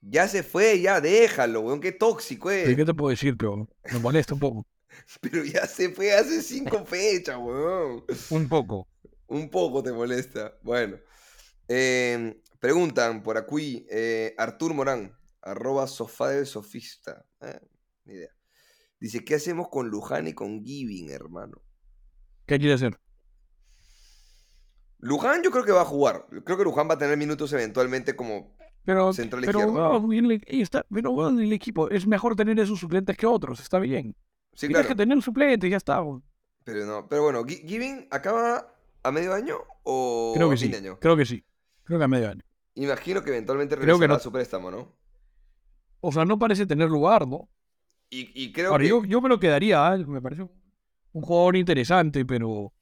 Ya 0.00 0.26
se 0.26 0.42
fue, 0.42 0.80
ya 0.80 1.00
déjalo, 1.00 1.60
weón, 1.60 1.80
qué 1.80 1.92
tóxico 1.92 2.50
es. 2.50 2.68
¿Y 2.68 2.74
¿Qué 2.74 2.84
te 2.84 2.92
puedo 2.92 3.10
decir? 3.10 3.36
Pero 3.36 3.68
me 3.92 3.98
molesta 4.00 4.34
un 4.34 4.40
poco. 4.40 4.66
Pero 5.20 5.44
ya 5.44 5.68
se 5.68 5.90
fue 5.90 6.12
hace 6.12 6.42
cinco 6.42 6.84
fechas, 6.84 7.38
weón. 7.38 8.04
Un 8.30 8.48
poco. 8.48 8.88
Un 9.28 9.48
poco 9.50 9.80
te 9.80 9.92
molesta. 9.92 10.58
Bueno. 10.64 10.96
Eh, 11.68 12.42
preguntan 12.58 13.22
por 13.22 13.38
aquí, 13.38 13.86
eh, 13.88 14.34
Artur 14.36 14.74
Morán, 14.74 15.16
arroba 15.42 15.86
sofá 15.86 16.30
del 16.30 16.46
sofista. 16.46 17.24
Eh, 17.40 17.60
ni 18.04 18.14
idea. 18.14 18.30
Dice, 18.98 19.24
¿qué 19.24 19.36
hacemos 19.36 19.68
con 19.68 19.88
Luján 19.88 20.26
y 20.26 20.32
con 20.32 20.64
Giving, 20.64 21.10
hermano? 21.10 21.62
¿Qué 22.46 22.58
quiere 22.58 22.74
hacer? 22.74 22.98
Luján 24.98 25.42
yo 25.42 25.50
creo 25.50 25.64
que 25.64 25.72
va 25.72 25.82
a 25.82 25.86
jugar. 25.86 26.26
Creo 26.44 26.56
que 26.56 26.64
Luján 26.64 26.88
va 26.88 26.94
a 26.94 26.98
tener 26.98 27.16
minutos 27.16 27.52
eventualmente 27.52 28.16
como 28.16 28.56
Pero, 28.84 29.12
central 29.12 29.42
pero, 29.44 29.60
izquierdo. 29.60 30.10
el- 30.12 30.42
está, 30.62 30.86
pero 30.92 31.12
bueno, 31.12 31.38
en 31.38 31.44
el 31.46 31.52
equipo 31.52 31.90
es 31.90 32.06
mejor 32.06 32.36
tener 32.36 32.58
esos 32.58 32.78
suplentes 32.78 33.16
que 33.16 33.26
otros, 33.26 33.60
está 33.60 33.78
bien. 33.78 34.16
Sí, 34.54 34.66
Tienes 34.68 34.76
claro. 34.76 34.88
que 34.88 34.94
tener 34.94 35.16
un 35.16 35.22
suplente 35.22 35.66
y 35.66 35.70
ya 35.70 35.76
está. 35.76 36.00
Pero 36.64 36.86
no, 36.86 37.08
pero 37.08 37.22
bueno, 37.24 37.44
Gi- 37.44 37.66
Giving 37.66 38.08
acaba 38.10 38.74
a 39.02 39.10
medio 39.12 39.34
año 39.34 39.56
o 39.82 40.32
Creo 40.34 40.48
que 40.48 40.54
a 40.54 40.58
fin 40.58 40.66
sí, 40.68 40.72
de 40.72 40.78
año. 40.78 40.98
creo 41.00 41.16
que 41.16 41.26
sí. 41.26 41.44
Creo 41.84 41.98
que 41.98 42.04
a 42.04 42.08
medio 42.08 42.30
año. 42.30 42.42
Imagino 42.76 43.22
que 43.22 43.30
eventualmente 43.30 43.76
regresará 43.76 44.06
no. 44.08 44.14
a 44.14 44.20
su 44.20 44.32
préstamo, 44.32 44.70
¿no? 44.70 44.96
O 46.00 46.12
sea, 46.12 46.24
no 46.24 46.38
parece 46.38 46.66
tener 46.66 46.88
lugar, 46.88 47.26
¿no? 47.26 47.48
Y, 48.10 48.30
y 48.42 48.52
creo 48.52 48.70
Ahora, 48.72 48.82
que. 48.84 48.88
yo, 48.88 49.04
yo 49.04 49.20
me 49.20 49.28
lo 49.28 49.38
quedaría, 49.38 49.94
¿eh? 49.94 50.04
me 50.06 50.20
parece 50.22 50.46
un, 51.14 51.22
jugador 51.22 51.56
interesante, 51.56 52.24
pero 52.26 52.72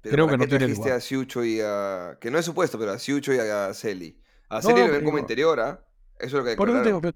pero 0.00 0.16
creo 0.16 0.26
¿para 0.26 0.36
que 0.38 0.38
no 0.38 0.46
tiene 0.48 0.68
lugar. 0.68 0.92
a 0.92 1.00
Siucho 1.00 1.44
y 1.44 1.60
a. 1.62 2.18
Que 2.20 2.30
no 2.30 2.38
es 2.38 2.44
supuesto, 2.44 2.78
pero 2.78 2.92
a 2.92 2.98
Siucho 2.98 3.32
y 3.34 3.38
a 3.38 3.72
Celi. 3.74 4.20
A 4.48 4.60
No, 4.60 4.62
Celi 4.62 4.80
no, 4.80 4.86
lo 4.88 4.92
ven 4.92 5.04
como 5.04 5.18
no. 5.18 5.20
interior, 5.20 5.60
¿ah? 5.60 5.84
Eso 6.18 6.26
es 6.26 6.32
lo 6.34 6.44
que 6.44 6.50
te 6.50 6.56
pero 7.00 7.12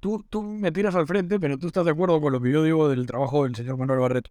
tú, 0.00 0.24
tú 0.28 0.42
me 0.42 0.72
tiras 0.72 0.94
al 0.94 1.06
frente, 1.06 1.38
pero 1.40 1.58
tú 1.58 1.68
estás 1.68 1.84
de 1.84 1.92
acuerdo 1.92 2.20
con 2.20 2.32
lo 2.32 2.40
que 2.40 2.50
yo 2.52 2.62
digo 2.64 2.88
del 2.88 3.06
trabajo 3.06 3.44
del 3.44 3.54
señor 3.56 3.76
Manuel 3.78 4.00
Barreto. 4.00 4.30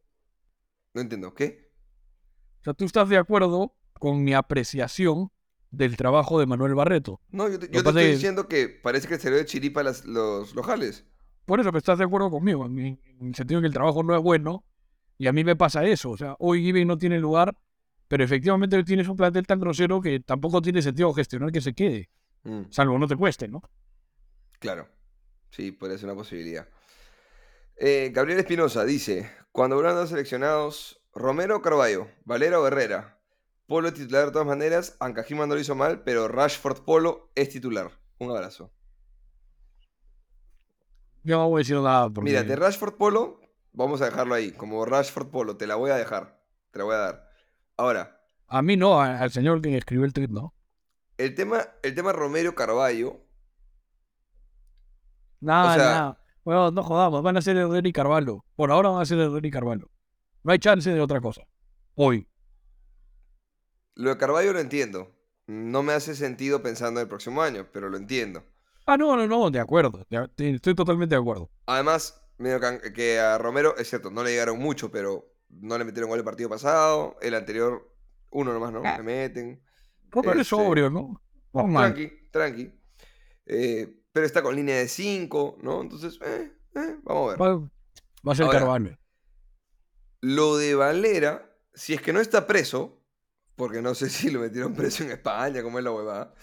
No 0.93 1.01
entiendo, 1.01 1.33
¿qué? 1.33 1.71
O 2.61 2.63
sea, 2.63 2.73
tú 2.73 2.85
estás 2.85 3.09
de 3.09 3.17
acuerdo 3.17 3.73
con 3.93 4.23
mi 4.23 4.33
apreciación 4.33 5.31
del 5.71 5.95
trabajo 5.97 6.39
de 6.39 6.45
Manuel 6.45 6.75
Barreto. 6.75 7.19
No, 7.29 7.47
yo 7.49 7.59
te, 7.59 7.69
yo 7.69 7.79
estoy 7.79 8.03
es- 8.03 8.15
diciendo 8.15 8.47
que 8.47 8.67
parece 8.67 9.07
que 9.07 9.17
se 9.17 9.29
le 9.29 9.37
dio 9.37 9.45
chiripa 9.45 9.83
las- 9.83 10.05
los 10.05 10.53
lojales. 10.55 11.05
Por 11.45 11.59
eso, 11.59 11.69
pero 11.69 11.79
estás 11.79 11.97
de 11.97 12.05
acuerdo 12.05 12.29
conmigo, 12.29 12.65
en, 12.65 12.79
en 12.79 12.99
el 13.27 13.35
sentido 13.35 13.59
de 13.59 13.63
que 13.63 13.67
el 13.67 13.73
trabajo 13.73 14.03
no 14.03 14.15
es 14.15 14.21
bueno, 14.21 14.63
y 15.21 15.27
a 15.27 15.33
mí 15.33 15.43
me 15.43 15.55
pasa 15.55 15.85
eso. 15.85 16.09
O 16.09 16.17
sea, 16.17 16.35
hoy 16.39 16.63
Giving 16.63 16.87
no 16.87 16.97
tiene 16.97 17.19
lugar, 17.19 17.55
pero 18.07 18.23
efectivamente 18.23 18.83
tienes 18.83 19.07
un 19.07 19.15
plantel 19.15 19.45
tan 19.45 19.59
grosero 19.59 20.01
que 20.01 20.19
tampoco 20.19 20.63
tiene 20.63 20.81
sentido 20.81 21.13
gestionar 21.13 21.51
que 21.51 21.61
se 21.61 21.73
quede, 21.73 22.09
Mm, 22.43 22.71
salvo 22.71 22.97
no 22.97 23.07
te 23.07 23.15
cueste, 23.15 23.47
¿no? 23.47 23.61
claro. 24.57 24.87
Sí, 25.51 25.71
podría 25.71 25.99
ser 25.99 26.09
una 26.09 26.15
posibilidad. 26.15 26.67
Eh, 27.75 28.09
Gabriel 28.11 28.39
Espinosa 28.39 28.83
dice: 28.83 29.29
Cuando 29.51 29.75
habrán 29.75 29.93
dos 29.95 30.09
seleccionados, 30.09 31.03
Romero 31.13 31.57
o 31.57 31.61
Carballo, 31.61 32.07
Valera 32.25 32.59
o 32.59 32.65
Herrera. 32.65 33.19
Polo 33.67 33.89
es 33.89 33.93
titular 33.93 34.25
de 34.25 34.31
todas 34.31 34.47
maneras, 34.47 34.97
Ancajima 34.99 35.45
no 35.45 35.53
lo 35.53 35.61
hizo 35.61 35.75
mal, 35.75 36.01
pero 36.01 36.27
Rashford 36.29 36.83
Polo 36.83 37.31
es 37.35 37.49
titular. 37.49 37.91
Un 38.17 38.31
abrazo. 38.31 38.71
Yo 41.23 41.37
no 41.37 41.47
voy 41.49 41.59
a 41.59 41.61
decir 41.61 41.75
nada 41.75 42.09
porque... 42.09 42.29
Mira, 42.31 42.43
de 42.43 42.55
Rashford 42.55 42.95
Polo, 42.95 43.40
vamos 43.73 44.01
a 44.01 44.05
dejarlo 44.05 44.33
ahí, 44.35 44.51
como 44.51 44.85
Rashford 44.85 45.29
Polo, 45.29 45.57
te 45.57 45.67
la 45.67 45.75
voy 45.75 45.91
a 45.91 45.95
dejar, 45.95 46.41
te 46.71 46.79
la 46.79 46.85
voy 46.85 46.95
a 46.95 46.97
dar. 46.99 47.29
Ahora, 47.77 48.21
A 48.47 48.61
mí 48.61 48.75
no, 48.77 48.99
al 49.01 49.31
señor 49.31 49.61
que 49.61 49.75
escribió 49.77 50.05
el 50.05 50.13
tweet, 50.13 50.27
¿no? 50.29 50.53
el 51.17 51.35
tema, 51.35 51.67
el 51.83 51.93
tema 51.95 52.11
Romero 52.13 52.55
Carballo, 52.55 53.21
Nada, 55.39 55.71
O 55.71 55.75
sea- 55.75 55.83
nada. 55.85 56.17
Bueno, 56.43 56.71
no 56.71 56.83
jodamos, 56.83 57.21
van 57.23 57.37
a 57.37 57.41
ser 57.41 57.55
Herrera 57.57 57.87
y 57.87 57.93
Carvalho. 57.93 58.43
Por 58.55 58.71
ahora 58.71 58.89
van 58.89 59.01
a 59.01 59.05
ser 59.05 59.19
Herrera 59.19 59.47
y 59.47 59.51
Carvalho. 59.51 59.89
No 60.43 60.51
hay 60.51 60.59
chance 60.59 60.89
de 60.91 60.99
otra 61.01 61.21
cosa. 61.21 61.41
Hoy. 61.95 62.27
lo 63.95 64.09
de 64.09 64.17
Carballo 64.17 64.53
lo 64.53 64.59
entiendo. 64.59 65.11
No 65.47 65.83
me 65.83 65.93
hace 65.93 66.15
sentido 66.15 66.63
pensando 66.63 66.99
en 66.99 67.03
el 67.05 67.09
próximo 67.09 67.41
año, 67.41 67.67
pero 67.71 67.89
lo 67.89 67.97
entiendo. 67.97 68.43
Ah, 68.87 68.97
no, 68.97 69.15
no, 69.15 69.27
no, 69.27 69.51
de 69.51 69.59
acuerdo. 69.59 70.05
de- 70.09 70.29
de- 70.37 70.55
estoy 70.55 70.73
totalmente 70.73 71.13
de 71.13 71.21
acuerdo. 71.21 71.49
Además, 71.67 72.20
medio 72.41 72.59
can- 72.59 72.81
que 72.93 73.19
a 73.19 73.37
Romero, 73.37 73.75
es 73.77 73.89
cierto, 73.89 74.11
no 74.11 74.23
le 74.23 74.31
llegaron 74.31 74.59
mucho, 74.59 74.91
pero 74.91 75.33
no 75.49 75.77
le 75.77 75.83
metieron 75.85 76.09
gol 76.09 76.19
el 76.19 76.25
partido 76.25 76.49
pasado. 76.49 77.15
El 77.21 77.33
anterior, 77.35 77.93
uno 78.31 78.53
nomás, 78.53 78.71
¿no? 78.71 78.81
Ah. 78.85 78.97
Le 78.97 79.03
meten. 79.03 79.63
Es 80.13 80.25
Este, 80.25 80.43
sobrio, 80.43 80.89
¿no? 80.89 81.21
Normal. 81.53 81.93
Tranqui, 81.93 82.29
tranqui. 82.31 82.73
Eh, 83.45 84.03
pero 84.11 84.25
está 84.25 84.41
con 84.43 84.55
línea 84.55 84.75
de 84.77 84.87
5, 84.87 85.57
¿no? 85.61 85.81
Entonces, 85.81 86.19
eh, 86.25 86.51
eh, 86.75 86.97
vamos 87.03 87.27
a 87.27 87.37
ver. 87.37 87.41
Va, 87.41 87.69
va 88.27 88.33
a 88.33 88.35
ser 88.35 88.47
Carvalho. 88.49 88.97
Lo 90.21 90.57
de 90.57 90.75
Valera, 90.75 91.49
si 91.73 91.93
es 91.93 92.01
que 92.01 92.13
no 92.13 92.19
está 92.19 92.45
preso, 92.47 93.01
porque 93.55 93.81
no 93.81 93.95
sé 93.95 94.09
si 94.09 94.29
lo 94.31 94.39
metieron 94.39 94.73
preso 94.73 95.03
en 95.03 95.11
España, 95.11 95.63
como 95.63 95.79
es 95.79 95.83
la 95.83 95.91
huevada. 95.91 96.33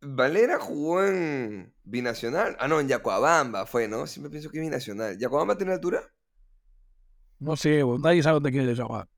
Valera 0.00 0.58
jugó 0.58 1.04
en 1.04 1.74
Binacional. 1.82 2.56
Ah, 2.60 2.68
no, 2.68 2.80
en 2.80 2.88
Yacuabamba 2.88 3.66
fue, 3.66 3.88
¿no? 3.88 4.06
Siempre 4.06 4.30
pienso 4.30 4.50
que 4.50 4.58
es 4.58 4.62
Binacional. 4.62 5.18
¿Yacuabamba 5.18 5.56
tiene 5.56 5.72
altura? 5.72 6.02
No 7.40 7.56
sé, 7.56 7.82
nadie 8.00 8.22
sabe 8.22 8.34
dónde 8.34 8.52
quiere 8.52 8.74
llamar. 8.74 9.08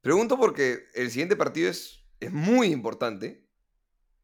Pregunto 0.00 0.38
porque 0.38 0.84
el 0.94 1.10
siguiente 1.10 1.36
partido 1.36 1.70
es, 1.70 2.06
es 2.20 2.32
muy 2.32 2.68
importante. 2.68 3.46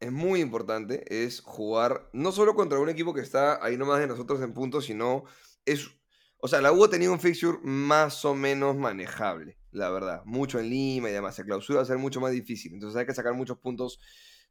Es 0.00 0.10
muy 0.12 0.40
importante. 0.40 1.04
Es 1.08 1.40
jugar 1.40 2.08
no 2.12 2.32
solo 2.32 2.54
contra 2.54 2.78
un 2.78 2.88
equipo 2.88 3.12
que 3.12 3.20
está 3.20 3.62
ahí 3.64 3.76
nomás 3.76 4.00
de 4.00 4.06
nosotros 4.06 4.40
en 4.40 4.54
puntos, 4.54 4.86
sino 4.86 5.24
es. 5.64 5.88
O 6.38 6.48
sea, 6.48 6.60
la 6.60 6.70
U 6.72 6.84
ha 6.84 6.90
tenido 6.90 7.12
un 7.12 7.20
fixture 7.20 7.58
más 7.62 8.24
o 8.24 8.34
menos 8.34 8.76
manejable, 8.76 9.58
la 9.70 9.90
verdad. 9.90 10.22
Mucho 10.26 10.60
en 10.60 10.68
Lima 10.68 11.08
y 11.08 11.12
demás. 11.12 11.38
La 11.38 11.44
clausura 11.44 11.78
va 11.78 11.82
a 11.82 11.86
ser 11.86 11.98
mucho 11.98 12.20
más 12.20 12.32
difícil. 12.32 12.74
Entonces 12.74 12.96
hay 12.98 13.06
que 13.06 13.14
sacar 13.14 13.34
muchos 13.34 13.58
puntos 13.58 13.98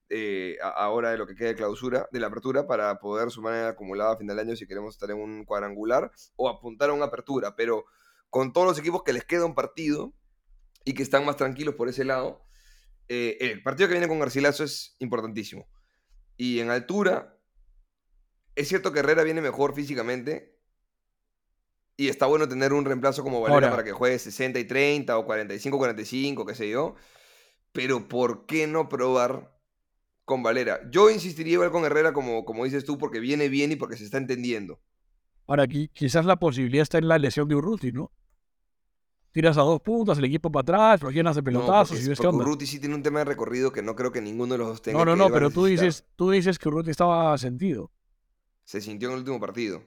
eh, 0.09 0.57
ahora 0.61 1.11
de 1.11 1.17
lo 1.17 1.25
que 1.27 1.35
queda 1.35 1.49
de 1.49 1.55
clausura, 1.55 2.07
de 2.11 2.19
la 2.19 2.27
apertura, 2.27 2.67
para 2.67 2.99
poder 2.99 3.31
sumar 3.31 3.53
en 3.55 3.61
el 3.61 3.67
acumulado 3.67 4.11
a 4.11 4.17
final 4.17 4.35
de 4.35 4.41
año 4.43 4.55
si 4.55 4.67
queremos 4.67 4.93
estar 4.95 5.09
en 5.11 5.17
un 5.17 5.45
cuadrangular 5.45 6.11
o 6.35 6.49
apuntar 6.49 6.89
a 6.89 6.93
una 6.93 7.05
apertura. 7.05 7.55
Pero 7.55 7.85
con 8.29 8.53
todos 8.53 8.67
los 8.67 8.79
equipos 8.79 9.03
que 9.03 9.13
les 9.13 9.25
queda 9.25 9.45
un 9.45 9.55
partido, 9.55 10.13
y 10.87 10.93
que 10.93 11.01
están 11.01 11.25
más 11.25 11.35
tranquilos 11.37 11.73
por 11.75 11.89
ese 11.89 12.03
lado. 12.05 12.43
eh, 13.07 13.37
el 13.39 13.61
partido 13.63 13.87
que 13.87 13.93
viene 13.95 14.07
con 14.07 14.19
Garcilaso 14.19 14.63
es 14.63 14.95
importantísimo. 14.99 15.67
Y 16.37 16.59
en 16.59 16.69
altura, 16.69 17.39
es 18.55 18.67
cierto 18.67 18.91
que 18.91 18.99
Herrera 18.99 19.23
viene 19.23 19.41
mejor 19.41 19.73
físicamente. 19.73 20.59
Y 21.97 22.09
está 22.09 22.25
bueno 22.27 22.47
tener 22.49 22.73
un 22.73 22.83
reemplazo 22.85 23.23
como 23.23 23.41
Valera 23.41 23.55
Ahora- 23.55 23.69
para 23.71 23.83
que 23.83 23.93
juegue 23.93 24.19
60 24.19 24.59
y 24.59 24.65
30 24.65 25.17
o 25.17 25.25
45 25.25 25.77
45, 25.77 26.45
qué 26.45 26.53
sé 26.55 26.69
yo. 26.69 26.95
Pero 27.71 28.07
¿por 28.07 28.45
qué 28.45 28.67
no 28.67 28.89
probar 28.89 29.54
con 30.25 30.43
Valera? 30.43 30.81
Yo 30.91 31.09
insistiría 31.09 31.53
igual 31.53 31.71
con 31.71 31.85
Herrera 31.85 32.13
como, 32.13 32.45
como 32.45 32.65
dices 32.65 32.85
tú, 32.85 32.97
porque 32.97 33.19
viene 33.19 33.49
bien 33.49 33.71
y 33.71 33.75
porque 33.77 33.97
se 33.97 34.05
está 34.05 34.17
entendiendo. 34.17 34.79
Ahora, 35.47 35.63
aquí 35.63 35.87
quizás 35.89 36.25
la 36.25 36.35
posibilidad 36.37 36.83
está 36.83 36.97
en 36.99 37.07
la 37.07 37.17
lesión 37.17 37.47
de 37.47 37.55
Urruti, 37.55 37.91
¿no? 37.91 38.11
Tiras 39.31 39.57
a 39.57 39.61
dos 39.61 39.81
puntas, 39.81 40.17
el 40.17 40.25
equipo 40.25 40.51
para 40.51 40.61
atrás, 40.61 41.01
lo 41.03 41.11
llenas 41.11 41.35
de 41.35 41.41
No, 41.41 41.43
pelotazos 41.43 41.89
porque, 41.89 42.05
y 42.05 42.09
ves 42.09 42.19
qué 42.19 42.25
porque 42.25 42.35
onda. 42.35 42.45
Urruti 42.45 42.65
sí 42.67 42.79
tiene 42.79 42.95
un 42.95 43.03
tema 43.03 43.19
de 43.19 43.25
recorrido 43.25 43.71
que 43.71 43.81
no 43.81 43.95
creo 43.95 44.11
que 44.11 44.21
ninguno 44.21 44.53
de 44.53 44.57
los 44.59 44.67
dos 44.69 44.81
tenga. 44.81 44.99
No, 44.99 45.05
no, 45.05 45.15
no, 45.15 45.29
pero 45.31 45.51
tú 45.51 45.65
dices, 45.65 46.05
tú 46.15 46.31
dices 46.31 46.57
que 46.57 46.69
Urruti 46.69 46.91
estaba 46.91 47.37
sentido. 47.37 47.91
Se 48.63 48.81
sintió 48.81 49.07
en 49.07 49.13
el 49.13 49.19
último 49.19 49.39
partido. 49.39 49.81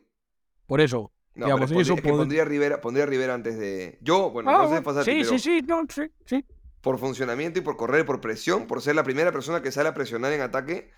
Por 0.66 0.81
eso. 0.81 1.12
No, 1.35 1.46
digamos, 1.46 1.70
pero 1.70 1.81
eso 1.81 1.92
pondría, 1.92 1.94
es 1.94 2.03
que 2.03 2.09
pod- 2.11 2.16
pondría 2.18 2.42
a 2.42 2.44
Rivera, 2.44 2.81
pondría 2.81 3.07
Rivera 3.07 3.35
antes 3.35 3.59
de. 3.59 3.98
Yo, 4.03 4.31
bueno, 4.31 4.51
Ah, 4.51 4.62
no 4.64 4.77
sé 4.77 4.83
pasarte, 4.83 5.11
sí, 5.12 5.18
pero 5.20 5.31
sí, 5.31 5.38
sí, 5.38 5.62
no, 5.66 5.83
sí, 5.88 6.03
sí. 6.27 6.44
Por 6.81 6.99
funcionamiento 6.99 7.59
y 7.59 7.62
por 7.62 7.77
correr, 7.77 8.07
por 8.07 8.21
presión, 8.21 8.67
por 8.67 8.81
ser 8.83 8.95
la 8.95 9.03
primera 9.05 9.33
persona 9.33 9.62
que 9.62 9.73
sale 9.73 9.88
a 9.88 9.95
presionar 9.95 10.33
en 10.33 10.41
ataque, 10.41 10.91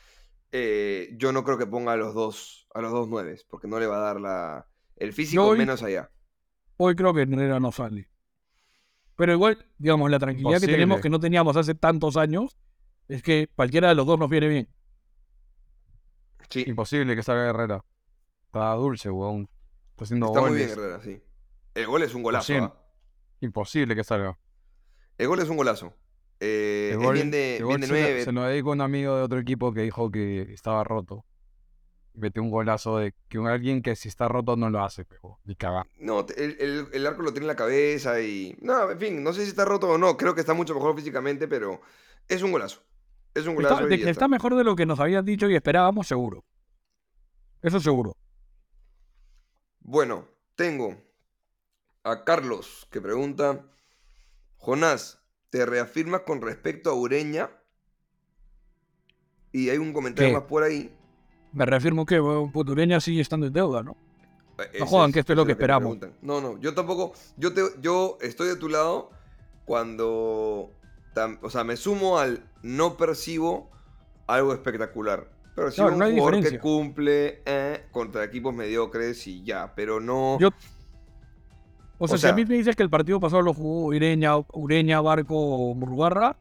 eh, 0.53 1.11
yo 1.16 1.33
no 1.33 1.45
creo 1.45 1.59
que 1.59 1.66
ponga 1.66 1.93
a 1.93 1.97
los 1.97 2.14
dos, 2.14 2.66
a 2.75 2.81
los 2.81 2.93
dos 2.93 3.09
nueves, 3.09 3.45
porque 3.45 3.69
no 3.69 3.79
le 3.81 3.87
va 3.87 3.97
a 3.97 4.01
dar 4.01 4.21
la, 4.21 4.66
el 4.97 5.12
físico 5.12 5.45
hoy- 5.47 5.59
menos 5.59 5.83
allá. 5.83 6.11
Hoy 6.77 6.95
creo 6.97 7.12
que 7.12 7.23
Herrera 7.23 7.61
no 7.61 7.73
sale. 7.73 8.09
Pero 9.16 9.33
igual, 9.33 9.66
digamos, 9.77 10.11
la 10.11 10.19
tranquilidad 10.19 10.61
que 10.61 10.66
tenemos 10.66 10.97
Imposible. 10.97 11.03
que 11.03 11.11
no 11.11 11.21
teníamos 11.21 11.57
hace 11.57 11.75
tantos 11.75 12.16
años 12.16 12.57
es 13.07 13.23
que 13.23 13.49
cualquiera 13.55 13.88
de 13.90 13.95
los 13.95 14.07
dos 14.07 14.19
nos 14.19 14.31
viene 14.31 14.49
bien. 14.49 14.69
Sí, 16.49 16.64
Imposible 16.66 17.14
que 17.14 17.23
salga 17.23 17.49
Herrera. 17.51 17.85
Está 18.47 18.73
dulce, 18.75 19.11
weón. 19.11 19.49
Está 19.90 20.05
haciendo 20.05 20.27
está 20.29 20.40
muy 20.40 20.57
bien 20.57 20.71
Herrera, 20.71 21.01
sí. 21.03 21.23
El 21.75 21.87
gol 21.87 22.03
es 22.03 22.14
un 22.14 22.23
golazo. 22.23 22.47
Cien. 22.47 22.64
¿ah? 22.64 22.75
Imposible 23.40 23.95
que 23.95 24.03
salga. 24.05 24.38
El 25.20 25.28
gol 25.28 25.38
es 25.40 25.48
un 25.50 25.59
golazo. 25.59 25.92
Eh, 26.40 26.92
El 26.94 26.98
es 26.98 27.04
gol- 27.04 27.14
bien 27.14 27.30
de, 27.30 27.59
el 27.59 27.64
bien 27.64 27.68
gol 27.68 27.80
de 27.83 27.87
se, 27.87 27.92
lo- 27.92 27.98
nueve. 28.00 28.24
se 28.24 28.33
lo 28.33 28.42
dedico 28.44 28.70
a 28.70 28.72
un 28.72 28.80
amigo 28.80 29.16
de 29.16 29.22
otro 29.22 29.38
equipo 29.38 29.74
que 29.74 29.83
dijo 29.83 30.11
que 30.11 30.42
estaba 30.52 30.83
roto. 30.83 31.26
Metió 32.14 32.42
un 32.42 32.50
golazo 32.50 32.96
de 32.96 33.14
que 33.28 33.38
un 33.38 33.46
alguien 33.46 33.83
que 33.83 33.94
si 33.96 34.09
está 34.09 34.28
roto 34.28 34.56
no 34.56 34.70
lo 34.70 34.83
hace, 34.83 35.04
pero 35.04 35.38
ni 35.44 35.54
caga. 35.56 35.85
No, 35.98 36.26
el, 36.37 36.56
el- 36.59 36.88
el 36.92 37.06
arco 37.06 37.20
lo 37.20 37.33
tiene 37.33 37.44
en 37.44 37.48
la 37.48 37.56
cabeza 37.56 38.18
y. 38.22 38.56
No, 38.62 38.90
en 38.90 38.98
fin, 38.98 39.22
no 39.22 39.35
sé 39.35 39.42
si 39.42 39.50
está 39.50 39.66
roto 39.66 39.90
o 39.90 39.98
no. 39.98 40.16
Creo 40.16 40.35
que 40.35 40.40
está 40.40 40.54
mucho 40.54 40.74
mejor 40.74 40.96
físicamente, 40.96 41.46
pero 41.48 41.83
es 42.26 42.42
un 42.42 42.52
golazo. 42.52 42.80
Es 43.35 43.46
un 43.46 43.56
golazo. 43.56 43.87
De 43.87 43.94
está. 43.96 44.11
está 44.11 44.26
mejor 44.28 44.56
de 44.56 44.64
lo 44.64 44.74
que 44.74 44.87
nos 44.87 45.00
habían 45.00 45.24
dicho 45.26 45.50
y 45.50 45.54
esperábamos, 45.54 46.06
seguro. 46.09 46.44
Eso 47.61 47.78
seguro. 47.78 48.16
Bueno, 49.80 50.26
tengo 50.56 50.96
a 52.04 52.24
Carlos 52.24 52.88
que 52.90 53.00
pregunta: 53.02 53.66
Jonás, 54.61 55.23
¿te 55.49 55.64
reafirmas 55.66 56.20
con 56.20 56.40
respecto 56.42 56.90
a 56.90 56.94
Ureña? 56.94 57.51
Y 59.53 59.70
hay 59.70 59.79
un 59.79 59.92
comentario 59.92 60.31
¿Qué? 60.31 60.35
más 60.35 60.44
por 60.44 60.62
ahí. 60.62 60.94
Me 61.53 61.66
reafirmo 61.66 62.07
que 62.07 62.20
weón, 62.20 62.53
puto, 62.53 62.73
Ureña 62.73 63.01
sigue 63.01 63.20
estando 63.20 63.46
en 63.46 63.53
deuda, 63.53 63.83
¿no? 63.83 63.96
Eh, 64.59 64.79
No 64.81 65.12
que 65.12 65.20
esto 65.20 65.33
es 65.33 65.37
lo 65.37 65.44
que 65.44 65.49
me 65.49 65.53
esperamos. 65.53 65.99
No, 66.20 66.40
no, 66.40 66.59
yo 66.61 66.75
tampoco. 66.75 67.14
Yo, 67.37 67.53
te, 67.55 67.62
yo 67.81 68.18
estoy 68.20 68.49
de 68.49 68.57
tu 68.57 68.68
lado 68.68 69.11
cuando. 69.64 70.70
tam- 71.14 71.38
o 71.42 71.49
sea, 71.51 71.64
me 71.64 71.77
sumo 71.77 72.18
al 72.18 72.44
no 72.62 72.96
percibo 72.99 73.70
algo 74.27 74.53
espectacular. 74.53 75.31
Percibo 75.57 75.88
Claro, 75.88 75.92
un 75.94 76.14
no 76.14 76.20
jugador 76.20 76.42
que 76.42 76.59
cumple 76.59 77.42
eh, 77.46 77.87
contra 77.90 78.23
equipos 78.23 78.55
mediocres 78.55 79.27
y 79.27 79.42
ya, 79.42 79.75
pero 79.75 79.99
no. 79.99 80.38
Yo- 80.38 80.51
O 82.03 82.09
sea, 82.09 82.15
O 82.17 82.19
si 82.19 82.27
a 82.27 82.33
mí 82.33 82.45
me 82.47 82.55
dices 82.57 82.75
que 82.75 82.83
el 82.83 82.89
partido 82.91 83.21
pasado 83.21 83.43
lo 83.43 83.53
jugó 83.53 83.85
Ureña, 83.87 84.33
Ureña 84.55 85.01
Barco, 85.03 85.75
Murrugarra, 85.75 86.37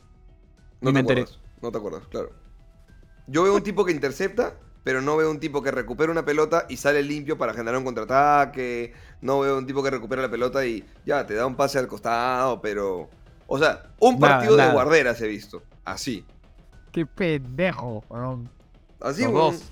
no 0.79 0.89
ni 0.89 0.93
me 0.93 1.03
te 1.03 1.11
enteré. 1.19 1.25
No 1.61 1.69
te 1.71 1.77
acuerdas, 1.77 2.03
claro. 2.09 2.31
Yo 3.27 3.43
veo 3.43 3.53
un 3.55 3.61
tipo 3.61 3.83
que 3.83 3.91
intercepta, 3.91 4.53
pero 4.85 5.01
no 5.01 5.17
veo 5.17 5.29
un 5.29 5.39
tipo 5.41 5.61
que 5.61 5.71
recupera 5.71 6.11
una 6.13 6.23
pelota 6.23 6.65
y 6.69 6.77
sale 6.77 7.03
limpio 7.03 7.37
para 7.37 7.53
generar 7.53 7.77
un 7.77 7.83
contraataque. 7.83 8.93
No 9.21 9.41
veo 9.41 9.57
un 9.57 9.67
tipo 9.67 9.83
que 9.83 9.89
recupera 9.91 10.21
la 10.21 10.31
pelota 10.31 10.65
y 10.65 10.85
ya 11.05 11.25
te 11.27 11.33
da 11.35 11.45
un 11.45 11.55
pase 11.55 11.77
al 11.77 11.87
costado, 11.87 12.61
pero. 12.61 13.09
O 13.47 13.59
sea, 13.59 13.83
un 13.99 14.17
Nada, 14.17 14.35
partido 14.37 14.55
de 14.55 14.71
guarderas 14.71 15.19
he 15.21 15.27
visto. 15.27 15.61
Así. 15.83 16.23
Qué 16.93 17.05
pendejo, 17.05 18.03
weón. 18.09 18.49
Así, 19.01 19.23
Los 19.23 19.31
un, 19.31 19.37
dos. 19.37 19.63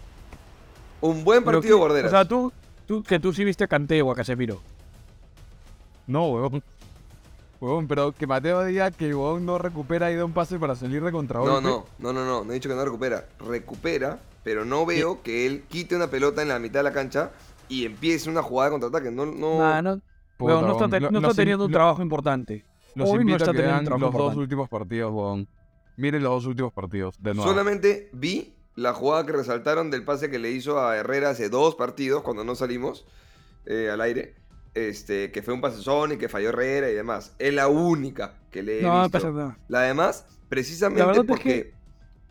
un 1.02 1.24
buen 1.24 1.44
partido 1.44 1.62
de 1.62 1.68
que- 1.70 1.74
guarderas. 1.74 2.12
O 2.12 2.16
sea, 2.16 2.26
tú, 2.26 2.52
tú, 2.86 3.02
que 3.04 3.20
tú 3.20 3.32
sí 3.32 3.44
viste 3.46 3.64
a 3.64 3.68
Canteo, 3.68 4.12
a 4.12 4.16
Casemiro. 4.16 4.62
No, 6.08 6.28
weón. 6.30 6.64
Weón, 7.60 7.88
pero 7.88 8.12
que 8.12 8.28
Mateo 8.28 8.64
diga 8.66 8.92
que 8.92 9.14
weón 9.16 9.46
no 9.46 9.58
recupera 9.58 10.12
y 10.12 10.16
da 10.16 10.26
un 10.26 10.34
pase 10.34 10.60
para 10.60 10.76
salir 10.76 11.04
de 11.04 11.12
no, 11.12 11.18
contragolpe. 11.18 11.62
no, 11.62 11.86
no, 12.00 12.14
no, 12.14 12.26
no. 12.26 12.44
No 12.44 12.52
he 12.52 12.56
dicho 12.56 12.70
que 12.70 12.76
no 12.76 12.86
recupera. 12.86 13.26
Recupera, 13.40 14.20
pero 14.44 14.64
no 14.64 14.86
veo 14.86 15.22
que 15.24 15.46
él 15.48 15.64
quite 15.68 15.96
una 15.96 16.08
pelota 16.08 16.42
en 16.42 16.50
la 16.50 16.60
mitad 16.60 16.80
de 16.80 16.84
la 16.84 16.94
cancha 16.94 17.32
y 17.68 17.86
empiece 17.86 18.30
una 18.30 18.44
jugada 18.44 18.70
de 18.70 18.80
contraataque. 18.80 19.12
No, 19.12 19.26
no. 19.26 19.60
Nah, 19.60 19.82
no, 19.82 20.02
Puta, 20.38 20.54
weón, 20.54 20.66
no 20.68 20.72
está, 20.74 20.80
weón. 20.86 20.92
te- 20.92 21.00
Lo- 21.00 21.12
no 21.12 21.18
está 21.18 21.28
los 21.30 21.36
teniendo 21.36 21.66
un 21.66 21.72
trabajo 21.72 22.02
importante. 22.04 22.64
Los 22.94 23.10
Hoy 23.10 23.26
no 23.26 23.36
está 23.36 23.52
a 23.52 23.54
que 23.54 23.58
teniendo 23.60 23.90
vean 23.90 23.94
un 23.96 24.02
los 24.02 24.14
dos 24.14 24.36
últimos 24.36 24.70
partidos, 24.70 25.12
weón. 25.14 25.48
Miren 25.98 26.22
los 26.22 26.32
dos 26.32 26.46
últimos 26.46 26.72
partidos, 26.74 27.16
de 27.20 27.34
nuevo. 27.34 27.50
Solamente 27.50 28.10
vi 28.14 28.54
la 28.76 28.94
jugada 28.94 29.26
que 29.26 29.32
resaltaron 29.32 29.90
del 29.90 30.04
pase 30.04 30.30
que 30.30 30.38
le 30.38 30.52
hizo 30.52 30.80
a 30.80 30.96
Herrera 30.96 31.32
hace 31.32 31.50
dos 31.50 31.74
partidos 31.74 32.22
cuando 32.22 32.44
no 32.44 32.54
salimos 32.54 33.06
eh, 33.66 33.90
al 33.92 34.00
aire. 34.02 34.36
Este, 34.78 35.32
que 35.32 35.42
fue 35.42 35.54
un 35.56 35.62
pasezón 35.62 36.12
y 36.12 36.18
que 36.18 36.30
falló 36.30 36.50
Herrera 36.50 36.90
y 36.90 36.94
demás. 36.94 37.34
Es 37.40 37.52
la 37.54 37.68
única 37.68 38.36
que 38.52 38.62
le 38.62 38.80
he 38.80 38.84
No, 38.84 39.02
visto. 39.04 39.12
pasa 39.12 39.32
nada. 39.32 39.58
La 39.68 39.82
demás, 39.82 40.26
La 40.30 40.50
precisamente 40.50 41.12
es 41.20 41.26
porque, 41.26 41.44
que- 41.44 41.74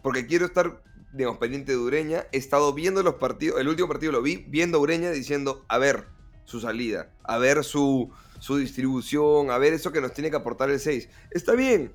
porque 0.03 0.27
quiero 0.27 0.47
estar, 0.47 0.81
digamos, 1.13 1.39
pendiente 1.39 1.73
de 1.73 1.79
Ureña. 1.79 2.27
He 2.31 2.39
estado 2.39 2.73
viendo 2.73 3.03
los 3.03 3.15
partidos, 3.15 3.61
el 3.61 3.67
último 3.69 3.89
partido 3.89 4.13
lo 4.13 4.23
vi, 4.23 4.45
viendo 4.49 4.79
a 4.79 4.81
Ureña 4.81 5.11
diciendo, 5.11 5.65
a 5.69 5.79
ver 5.79 6.05
su 6.45 6.61
salida, 6.61 7.11
a 7.25 7.39
ver 7.39 7.65
su, 7.65 8.13
su 8.39 8.57
distribución, 8.59 9.51
a 9.51 9.59
ver 9.59 9.73
eso 9.73 9.91
que 9.91 10.01
nos 10.01 10.13
tiene 10.13 10.31
que 10.31 10.37
aportar 10.37 10.71
el 10.71 10.79
6. 10.79 11.09
Está 11.33 11.55
bien, 11.55 11.93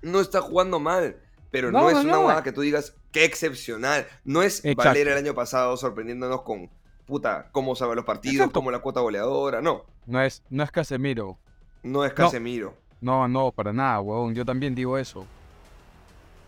no 0.00 0.20
está 0.22 0.40
jugando 0.40 0.80
mal, 0.80 1.16
pero 1.50 1.70
no, 1.70 1.80
No, 1.82 1.88
es 1.90 1.96
no, 1.96 2.02
una 2.04 2.16
jugada 2.16 2.42
que 2.42 2.52
tú 2.52 2.62
digas, 2.62 2.94
qué 3.12 3.24
excepcional. 3.26 4.06
No 4.24 4.40
es 4.42 4.64
Exacto. 4.64 4.88
Valera 4.88 5.12
el 5.12 5.18
año 5.18 5.34
pasado 5.34 5.76
sorprendiéndonos 5.76 6.40
con, 6.42 6.70
puta, 7.10 7.48
cómo 7.52 7.74
sabe 7.76 7.94
los 7.96 8.04
partidos, 8.06 8.36
Exacto. 8.36 8.54
cómo 8.60 8.70
la 8.70 8.78
cuota 8.78 9.00
goleadora. 9.00 9.60
No, 9.60 9.84
No 10.06 10.22
es, 10.22 10.42
no 10.48 10.62
es 10.62 10.70
Casemiro. 10.70 11.36
no 11.82 12.04
es. 12.04 12.12
Casemiro. 12.14 12.74
No, 13.02 13.26
no, 13.28 13.50
para 13.52 13.72
nada, 13.72 14.00
weón. 14.00 14.34
Yo 14.34 14.44
también 14.44 14.74
digo 14.74 14.96
eso. 14.96 15.26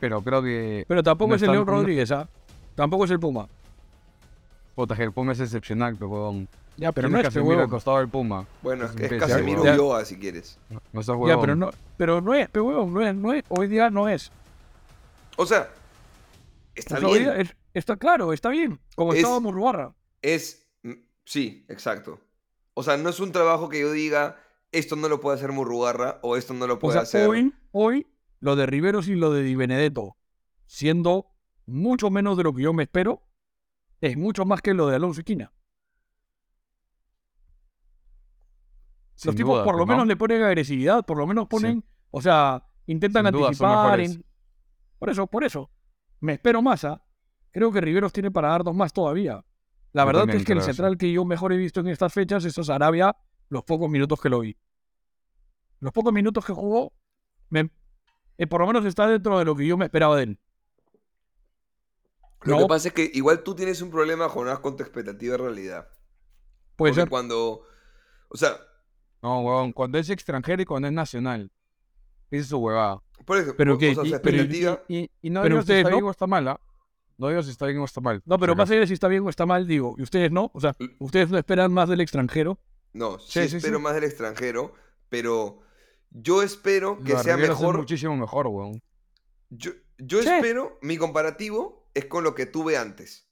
Pero 0.01 0.22
creo 0.22 0.42
que. 0.42 0.85
Pero 0.88 1.03
tampoco 1.03 1.31
No 1.31 1.35
es 1.37 1.42
el 1.42 1.53
León 1.53 1.66
Rodríguez, 1.66 2.11
¿ah? 2.12 2.29
Tampoco 2.75 3.05
es 3.05 3.11
el 3.11 3.20
Puma. 3.20 3.46
Puta, 4.75 4.96
que 4.96 5.03
el 5.03 5.12
Puma 5.12 5.33
es 5.33 5.40
excepcional, 5.40 5.94
pero 5.96 6.09
weón. 6.11 6.48
Ya, 6.79 6.90
pero 6.92 7.07
¿Quién 7.09 7.12
no 7.12 7.18
es 7.18 7.25
Casemiro 7.25 7.51
al 7.53 7.57
huevón. 7.59 7.70
costado 7.70 7.98
del 7.98 8.09
Puma? 8.09 8.46
Bueno, 8.62 8.87
es, 8.87 8.92
Es 8.96 9.01
es 9.03 9.12
un 9.12 9.18
Casemiro 9.18 9.62
Ulloa, 9.62 10.05
si 10.07 10.18
quieres. 10.18 10.59
No 10.70 11.01
estás 11.01 11.07
Ya, 11.09 11.14
huevón. 11.16 11.40
pero 11.42 11.57
no, 11.57 11.70
pero 11.98 12.20
no 12.22 12.33
es, 12.35 12.48
pero 12.51 12.64
huevón, 12.64 12.94
no 12.94 13.01
es, 13.03 13.14
no 13.14 13.33
es, 13.35 13.44
hoy 13.51 13.68
día 13.68 13.90
no 13.90 14.09
es. 14.09 14.33
O 15.37 15.44
sea, 15.46 15.68
está 16.75 16.96
O 16.96 16.98
sea, 17.01 17.09
hoy 17.09 17.18
bien. 17.18 17.31
día 17.33 17.40
es- 17.42 17.57
está 17.75 17.96
claro, 17.96 18.33
está 18.33 18.48
bien. 18.48 18.81
Como 18.96 19.12
Es- 19.12 19.18
estaba 19.18 19.38
Murrugarra. 19.40 19.92
Es. 20.22 20.66
mm, 20.82 20.92
Sí, 21.24 21.66
exacto. 21.68 22.20
O 22.74 22.82
sea, 22.82 22.96
no 22.96 23.11
es 23.11 23.20
un 23.20 23.32
trabajo 23.32 23.68
que 23.68 23.80
yo 23.80 23.92
diga, 23.92 24.38
esto 24.72 24.96
no 24.96 25.08
lo 25.08 25.20
puede 25.20 25.37
hacer 25.37 25.52
Murrugarra 25.52 26.18
o 26.22 26.37
esto 26.37 26.54
no 26.54 26.66
lo 26.66 26.74
O 26.74 26.78
puede 26.78 26.94
sea, 26.94 27.02
hacer. 27.02 27.28
hoy, 27.28 27.52
hoy, 27.72 28.06
lo 28.40 28.56
de 28.56 28.66
Riveros 28.66 29.08
y 29.08 29.14
lo 29.14 29.32
de 29.32 29.42
Di 29.42 29.54
Benedetto, 29.54 30.16
siendo 30.66 31.26
mucho 31.66 32.11
menos 32.11 32.37
de 32.37 32.42
lo 32.44 32.54
que 32.54 32.62
yo 32.62 32.72
me 32.72 32.85
espero, 32.85 33.22
es 34.00 34.16
mucho 34.16 34.44
más 34.44 34.62
que 34.62 34.74
lo 34.74 34.88
de 34.88 34.96
Alonso 34.96 35.20
Esquina. 35.20 35.52
Sin 39.14 39.28
Los 39.28 39.37
tipos 39.37 39.52
duda, 39.54 39.64
por 39.64 39.74
lo 39.74 39.80
¿no? 39.87 39.87
menos 39.92 40.06
le 40.06 40.16
ponen 40.16 40.42
agresividad, 40.42 41.04
por 41.04 41.18
lo 41.18 41.26
menos 41.26 41.46
ponen, 41.46 41.85
o 42.11 42.20
sea, 42.20 42.66
intentan 42.87 43.26
Sin 43.26 43.35
anticipar. 43.44 44.00
en- 44.00 44.24
Por 44.98 45.11
eso, 45.11 45.26
por 45.26 45.44
eso. 45.44 45.70
Me 46.20 46.35
espero 46.35 46.62
más, 46.62 46.85
¿ah? 46.85 47.04
Creo 47.52 47.70
que 47.70 47.80
Riveros 47.80 48.12
tiene 48.12 48.30
para 48.30 48.48
darnos 48.48 48.74
más 48.74 48.92
todavía. 48.92 49.44
La 49.92 50.05
verdad 50.05 50.28
es 50.31 50.44
que 50.44 50.52
el 50.52 50.62
central 50.62 50.96
que 50.96 51.12
yo 51.12 51.24
mejor 51.24 51.52
he 51.52 51.57
visto 51.57 51.81
en 51.81 51.88
estas 51.88 52.12
fechas 52.12 52.44
es 52.44 52.55
Sarabia, 52.55 53.14
los 53.48 53.62
pocos 53.64 53.90
minutos 53.90 54.20
que 54.20 54.28
lo 54.28 54.40
vi. 54.40 54.57
Los 55.81 55.92
pocos 55.92 56.12
minutos 56.12 56.44
que 56.44 56.52
jugó, 56.52 56.92
me- 57.50 57.70
eh, 58.38 58.46
por 58.46 58.61
lo 58.61 58.66
menos 58.66 58.85
está 58.87 59.07
dentro 59.07 59.38
de 59.38 59.44
lo 59.44 59.55
que 59.55 59.66
yo 59.66 59.76
me 59.76 59.85
esperaba 59.87 60.16
de 60.16 60.22
él. 60.22 60.38
Lo 62.44 62.57
No. 62.57 62.62
que 62.62 62.68
pasa 62.68 62.88
es 62.88 62.94
que 62.94 63.11
igual 63.14 63.42
tú 63.42 63.55
tienes 63.55 63.83
un 63.83 63.90
problema, 63.90 64.28
Jonás, 64.28 64.59
con 64.61 64.76
tu 64.76 64.83
expectativa 64.83 65.33
de 65.37 65.38
realidad. 65.42 65.88
Puede 66.76 66.92
Porque 66.92 67.02
ser. 67.02 67.09
cuando. 67.09 67.62
O 68.28 68.37
sea, 68.37 68.57
No, 69.22 69.40
weón. 69.42 69.72
Cuando 69.72 69.98
es 69.98 70.11
extranjero 70.11 70.62
y 70.62 70.64
cuando 70.64 70.88
es 70.88 70.94
nacional. 70.94 71.52
Esa 72.31 72.40
es 72.42 72.48
su 72.48 72.59
huevada. 72.59 73.00
por 73.24 73.37
eso, 73.38 73.55
Pero 73.57 73.78
que- 73.78 73.90
o 73.90 73.94
sea, 73.94 74.05
y- 74.05 74.11
su 74.11 74.20
pero 74.20 74.37
y- 74.37 74.40
expectativa. 74.40 74.83
Y, 74.88 75.09
y 75.20 75.31
no 75.31 75.42
Pero 75.42 75.61
está 75.61 75.90
no. 75.90 76.11
está 76.11 76.26
mala. 76.26 76.61
No 77.22 77.28
digo 77.28 77.42
si 77.42 77.50
está 77.50 77.66
bien 77.66 77.78
o 77.78 77.85
está 77.85 78.00
mal. 78.00 78.20
No, 78.26 78.38
pero 78.38 78.54
más 78.54 78.68
allá 78.70 78.80
de 78.80 78.87
si 78.87 78.92
está 78.94 79.08
bien 79.08 79.22
o 79.24 79.30
está 79.30 79.46
mal, 79.46 79.66
digo, 79.66 79.94
y 79.96 80.02
ustedes 80.02 80.30
no, 80.32 80.50
o 80.52 80.61
sea, 80.61 80.74
ustedes 80.98 81.30
no 81.30 81.38
esperan 81.38 81.72
más 81.72 81.88
del 81.88 82.00
extranjero. 82.00 82.58
No, 82.92 83.18
sí, 83.18 83.42
Sí, 83.44 83.48
sí, 83.48 83.56
espero 83.58 83.78
sí. 83.78 83.82
más 83.85 83.94
del 83.94 84.04
extranjero, 84.04 84.74
pero 85.08 85.61
yo 86.11 86.42
espero 86.42 86.98
que 87.02 87.16
sea 87.16 87.37
mejor. 87.37 87.78
muchísimo 87.78 88.16
mejor, 88.16 88.48
weón. 88.48 88.82
Yo, 89.50 89.70
yo 89.98 90.20
Sí. 90.22 90.28
espero, 90.28 90.78
mi 90.82 90.96
comparativo 90.98 91.88
es 91.94 92.06
con 92.06 92.24
lo 92.24 92.35
que 92.35 92.46
tuve 92.46 92.76
antes. 92.76 93.28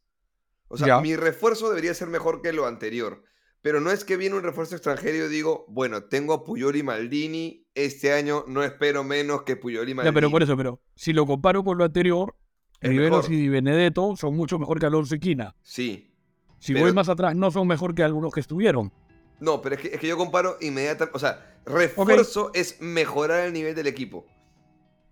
O 0.69 0.77
sea, 0.77 0.87
Ya. 0.87 1.01
mi 1.01 1.17
refuerzo 1.17 1.69
debería 1.69 1.93
ser 1.95 2.09
mejor 2.09 2.43
que 2.43 2.53
lo 2.53 2.67
anterior. 2.67 3.25
Pero 3.63 3.81
no 3.83 3.91
es 3.91 4.05
que 4.07 4.17
viene 4.17 4.37
un 4.37 4.43
refuerzo 4.43 4.75
extranjero 4.77 5.17
y 5.17 5.19
yo 5.21 5.29
digo, 5.29 5.67
bueno, 5.69 6.05
tengo 6.05 6.33
a 6.33 6.45
Puyol 6.45 6.77
y 6.77 6.83
Maldini, 6.83 7.67
este 7.75 8.13
año 8.15 8.45
no 8.49 8.63
espero 8.63 9.05
menos 9.05 9.43
que 9.43 9.57
Puyol 9.57 9.87
y 9.87 9.91
Ya, 9.91 9.97
Maldini. 9.97 10.15
pero 10.15 10.31
por 10.31 10.43
eso, 10.43 10.57
pero 10.57 10.81
si 10.95 11.13
lo 11.13 11.27
comparo 11.27 11.63
con 11.63 11.77
lo 11.77 11.85
anterior, 11.85 12.35
Es 12.81 12.89
Riveros 12.91 13.29
mejor. 13.29 13.33
y 13.45 13.49
Benedetto 13.49 14.17
son 14.17 14.37
mucho 14.37 14.59
mejor 14.59 14.81
que 14.81 14.87
Alonso 14.87 15.15
y 15.15 15.21
Quina. 15.21 15.55
Sí. 15.63 16.11
Si 16.59 16.73
Pero- 16.73 16.87
voy 16.87 16.95
más 16.95 17.09
atrás, 17.09 17.35
no 17.37 17.51
son 17.51 17.67
mejor 17.67 17.95
que 17.95 18.03
algunos 18.03 18.33
que 18.33 18.41
estuvieron. 18.41 18.93
No, 19.39 19.61
pero 19.63 19.75
es 19.77 19.81
que, 19.81 19.89
es 19.89 20.01
que 20.01 20.07
yo 20.09 20.17
comparo 20.17 20.57
inmediatamente. 20.61 21.17
O 21.17 21.21
sea, 21.21 21.59
refuerzo 21.65 22.51
es 22.55 22.81
mejorar 22.81 23.47
el 23.47 23.53
nivel 23.53 23.75
del 23.75 23.87
equipo. 23.87 24.27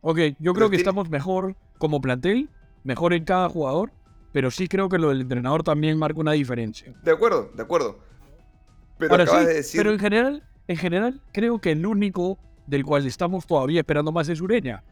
Ok, 0.01 0.19
yo 0.19 0.35
Pero 0.39 0.55
creo 0.55 0.67
que 0.71 0.77
tiene- 0.77 0.83
estamos 0.83 1.09
mejor 1.11 1.57
como 1.79 2.01
plantel, 2.01 2.49
mejor 2.85 3.13
en 3.15 3.25
cada 3.25 3.49
jugador, 3.49 3.93
pero 4.33 4.51
sí 4.51 4.69
creo 4.69 4.89
que 4.89 4.99
lo 4.99 5.09
del 5.09 5.23
entrenador 5.23 5.63
también 5.63 5.99
marca 5.99 6.21
una 6.21 6.33
diferencia. 6.33 6.95
De 7.03 7.11
acuerdo, 7.11 7.51
de 7.55 7.63
acuerdo. 7.63 7.99
Pero 8.99 9.13
Ahora 9.13 9.25
acabas 9.25 9.43
sí, 9.43 9.49
de 9.49 9.55
decir. 9.55 9.81
pero 9.81 9.93
en 9.93 9.99
general, 9.99 10.43
en 10.69 10.77
general, 10.77 11.23
creo 11.33 11.61
que 11.61 11.73
el 11.73 11.87
único 11.87 12.39
del 12.67 12.85
cual 12.85 13.07
estamos 13.07 13.47
todavía 13.47 13.81
esperando 13.81 14.13
más 14.13 14.29
es 14.29 14.41
Ureña. 14.41 14.85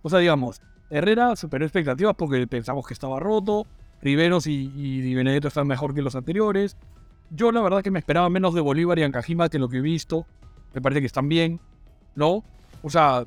O 0.00 0.08
sea, 0.08 0.18
digamos, 0.20 0.62
Herrera 0.92 1.36
superó 1.36 1.64
expectativas 1.64 2.14
porque 2.14 2.46
pensamos 2.46 2.86
que 2.86 2.92
estaba 2.92 3.18
roto, 3.18 3.66
Riveros 4.02 4.46
y, 4.46 4.70
y 4.76 5.14
Benedetto 5.14 5.48
están 5.48 5.66
mejor 5.66 5.94
que 5.94 6.02
los 6.02 6.14
anteriores. 6.14 6.76
Yo 7.30 7.50
la 7.50 7.62
verdad 7.62 7.82
que 7.82 7.90
me 7.90 7.98
esperaba 7.98 8.28
menos 8.28 8.52
de 8.52 8.60
Bolívar 8.60 8.98
y 8.98 9.02
Ancajima 9.02 9.48
que 9.48 9.58
lo 9.58 9.70
que 9.70 9.78
he 9.78 9.80
visto. 9.80 10.26
Me 10.74 10.82
parece 10.82 11.00
que 11.00 11.06
están 11.06 11.30
bien, 11.30 11.60
¿no? 12.14 12.44
O 12.82 12.90
sea, 12.90 13.24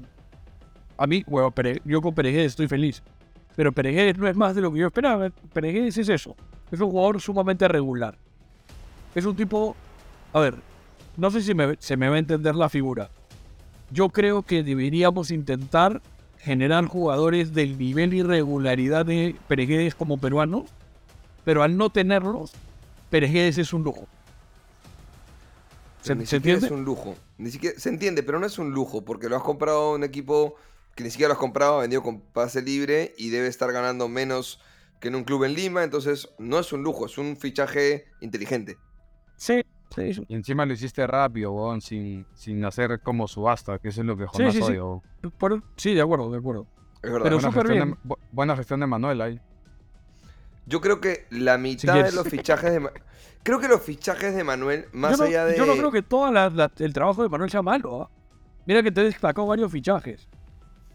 a 0.98 1.08
mí, 1.08 1.24
bueno, 1.26 1.52
yo 1.86 2.02
con 2.02 2.14
Peregués 2.14 2.48
estoy 2.48 2.68
feliz. 2.68 3.02
Pero 3.56 3.72
Peregués 3.72 4.16
no 4.16 4.28
es 4.28 4.36
más 4.36 4.54
de 4.54 4.62
lo 4.62 4.72
que 4.72 4.80
yo 4.80 4.88
esperaba. 4.88 5.32
Peregués 5.52 5.98
es 5.98 6.10
eso. 6.10 6.36
Es 6.72 6.80
un 6.80 6.92
jugador 6.92 7.20
sumamente 7.20 7.68
regular. 7.68 8.16
Es 9.16 9.26
un 9.26 9.36
tipo... 9.36 9.76
A 10.34 10.40
ver, 10.40 10.56
no 11.18 11.32
sé 11.32 11.42
si 11.42 11.54
se 11.80 11.98
me 11.98 12.10
va 12.10 12.16
a 12.16 12.20
entender 12.20 12.54
la 12.54 12.70
figura. 12.70 13.10
Yo 13.90 14.10
creo 14.10 14.44
que 14.44 14.62
deberíamos 14.62 15.32
intentar 15.32 16.02
generar 16.46 16.86
jugadores 16.86 17.56
del 17.56 17.78
nivel 17.78 18.14
y 18.14 18.22
regularidad 18.22 19.06
de 19.06 19.36
Peregués 19.48 19.96
como 19.96 20.20
peruanos. 20.20 20.66
Pero 21.44 21.64
al 21.64 21.76
no 21.76 21.90
tenerlos, 21.90 22.54
Peregués 23.10 23.58
es 23.58 23.74
un 23.74 23.84
lujo. 23.84 24.08
¿Se, 26.02 26.26
se 26.26 26.36
entiende? 26.36 26.68
es 26.68 26.72
un 26.72 26.86
lujo. 26.86 27.16
Ni 27.40 27.50
siquiera, 27.50 27.80
se 27.80 27.90
entiende, 27.90 28.22
pero 28.22 28.40
no 28.40 28.46
es 28.46 28.60
un 28.60 28.72
lujo, 28.72 29.04
porque 29.04 29.28
lo 29.28 29.36
has 29.36 29.42
comprado 29.42 29.80
a 29.80 29.96
un 29.96 30.04
equipo 30.04 30.56
que 30.96 31.04
ni 31.04 31.10
siquiera 31.10 31.30
lo 31.30 31.34
has 31.34 31.40
comprado, 31.40 31.80
ha 31.80 31.82
vendido 31.82 32.04
con 32.04 32.22
pase 32.22 32.62
libre 32.62 33.16
y 33.18 33.30
debe 33.30 33.48
estar 33.48 33.72
ganando 33.72 34.08
menos 34.08 34.62
que 35.00 35.08
en 35.08 35.16
un 35.16 35.24
club 35.24 35.44
en 35.44 35.56
Lima, 35.56 35.84
entonces 35.84 36.30
no 36.38 36.60
es 36.60 36.72
un 36.72 36.84
lujo, 36.84 37.08
es 37.08 37.18
un 37.18 37.36
fichaje 37.38 38.06
inteligente. 38.22 38.78
Sí, 39.36 39.64
sí, 39.94 40.14
sí. 40.14 40.26
Y 40.28 40.36
encima 40.36 40.66
lo 40.66 40.74
hiciste 40.74 41.06
rápido, 41.08 41.52
weón, 41.52 41.82
sin, 41.82 42.26
sin 42.34 42.64
hacer 42.66 43.00
como 43.02 43.28
subasta, 43.28 43.80
que 43.80 43.90
eso 43.90 44.02
es 44.02 44.08
lo 44.08 44.16
que 44.18 44.24
Sí, 44.24 44.30
Jonás 44.34 44.54
sí, 44.54 44.62
sí. 44.62 45.30
Por- 45.38 45.62
de 45.62 46.02
acuerdo, 46.02 46.32
de 46.32 46.38
acuerdo. 46.38 46.68
Es 47.04 47.12
verdad. 47.12 47.24
Pero 47.24 47.36
Buena 47.38 47.50
súper 47.52 47.68
gestión, 47.68 47.88
bien. 47.90 47.98
de, 48.04 48.10
bu- 48.10 48.18
buena 48.32 48.56
gestión 48.56 48.80
de 48.80 48.88
Manuel 48.88 49.22
ahí. 49.22 49.40
Yo 50.66 50.82
creo 50.82 51.00
que 51.00 51.28
la 51.30 51.58
mitad 51.58 52.04
de 52.04 52.12
los 52.12 52.28
fichajes 52.28 52.72
de 52.72 52.90
creo 53.44 53.60
que 53.60 53.68
los 53.68 53.82
fichajes 53.82 54.36
de 54.36 54.44
Manuel, 54.44 54.86
más 54.92 55.20
no, 55.20 55.26
allá 55.26 55.46
de 55.46 55.56
yo 55.58 55.66
no 55.68 55.74
creo 55.74 55.92
que 55.92 56.02
todo 56.02 56.28
el 56.80 56.94
trabajo 56.94 57.22
de 57.22 57.30
Manuel 57.30 57.52
sea 57.52 57.62
malo. 57.62 58.02
¿ah? 58.04 58.10
Mira 58.66 58.82
que 58.82 58.92
te 58.92 59.02
he 59.02 59.04
destacado 59.04 59.46
varios 59.48 59.72
fichajes. 59.72 60.28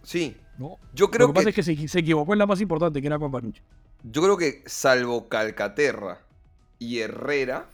sí, 0.03 0.36
¿no? 0.59 0.76
yo 0.93 1.09
creo 1.11 1.28
Lo 1.28 1.32
que, 1.32 1.36
pasa 1.38 1.49
es 1.51 1.55
que 1.55 1.62
se, 1.62 1.88
se 1.88 1.99
equivocó 2.01 2.32
en 2.32 2.41
la 2.41 2.47
más 2.47 2.61
importante, 2.61 3.01
que 3.01 3.07
era 3.07 3.18
con 3.18 3.30
Panucci. 3.30 3.62
yo 4.03 4.20
creo 4.22 4.36
que 4.36 4.62
salvo 4.66 5.28
Calcaterra 5.28 6.18
y 6.80 6.99
Herrera 6.99 7.66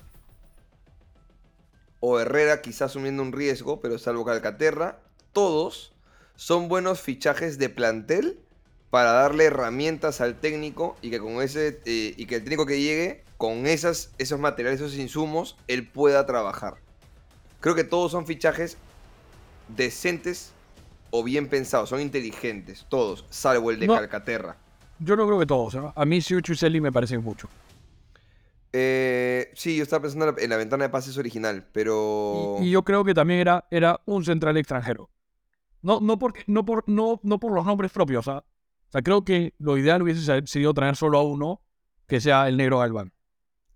o 2.09 2.21
Herrera 2.21 2.63
quizás 2.63 2.93
asumiendo 2.93 3.21
un 3.21 3.33
riesgo, 3.33 3.81
pero 3.81 3.99
salvo 3.99 4.25
Calcaterra, 4.25 5.01
todos 5.33 5.93
son 6.37 6.69
buenos 6.69 7.01
fichajes 7.01 7.59
de 7.59 7.69
plantel 7.69 8.39
para 8.91 9.11
darle 9.11 9.47
herramientas 9.47 10.21
al 10.21 10.39
técnico 10.39 10.97
y 11.03 11.11
que 11.11 11.19
con 11.19 11.43
ese 11.43 11.81
eh, 11.85 12.15
y 12.17 12.27
que 12.27 12.37
el 12.37 12.43
técnico 12.43 12.65
que 12.65 12.81
llegue 12.81 13.25
con 13.39 13.67
esas 13.67 14.13
esos 14.19 14.39
materiales, 14.39 14.81
esos 14.81 14.95
insumos, 14.95 15.57
él 15.67 15.89
pueda 15.89 16.25
trabajar. 16.27 16.77
Creo 17.59 17.75
que 17.75 17.83
todos 17.83 18.13
son 18.13 18.25
fichajes 18.25 18.77
decentes 19.67 20.53
o 21.11 21.25
bien 21.25 21.49
pensados, 21.49 21.89
son 21.89 22.01
inteligentes, 22.01 22.87
todos, 22.89 23.25
salvo 23.31 23.73
el 23.73 23.81
de 23.81 23.89
No. 23.89 23.97
Calcaterra. 23.97 24.57
Yo 25.01 25.17
no 25.17 25.27
creo 25.27 25.41
que 25.41 25.47
todos. 25.47 25.75
¿ah? 25.75 25.93
A 25.97 26.05
mí 26.05 26.21
Siuchu 26.21 26.53
y 26.65 26.81
me 26.81 26.93
parecen 26.93 27.25
mucho. 27.25 27.49
Eh, 28.73 29.51
sí, 29.55 29.77
yo 29.77 29.83
estaba 29.83 30.03
pensando 30.03 30.27
en 30.29 30.35
la, 30.37 30.43
en 30.43 30.51
la 30.51 30.57
ventana 30.57 30.85
de 30.85 30.91
pases 30.91 31.17
original, 31.19 31.69
pero... 31.73 32.57
Y, 32.61 32.67
y 32.67 32.71
yo 32.71 32.83
creo 32.85 33.05
que 33.05 33.15
también 33.15 33.41
era, 33.41 33.67
era 33.71 34.01
un 34.05 34.25
central 34.25 34.57
extranjero. 34.57 35.11
No, 35.83 36.01
no, 36.01 36.19
porque, 36.19 36.43
no, 36.47 36.65
por, 36.65 36.85
no, 36.89 37.21
no 37.23 37.39
por 37.41 37.53
los 37.53 37.65
nombres 37.65 37.93
propios. 37.93 38.27
¿ah? 38.29 38.45
O 38.89 38.91
sea, 38.93 39.03
creo 39.03 39.25
que 39.25 39.55
lo 39.59 39.79
ideal 39.79 40.03
hubiese 40.03 40.47
sido 40.47 40.75
traer 40.75 40.97
solo 40.97 41.19
a 41.19 41.23
uno, 41.23 41.63
que 42.07 42.21
sea 42.21 42.49
el 42.49 42.57
negro 42.57 42.79
Galván. 42.81 43.13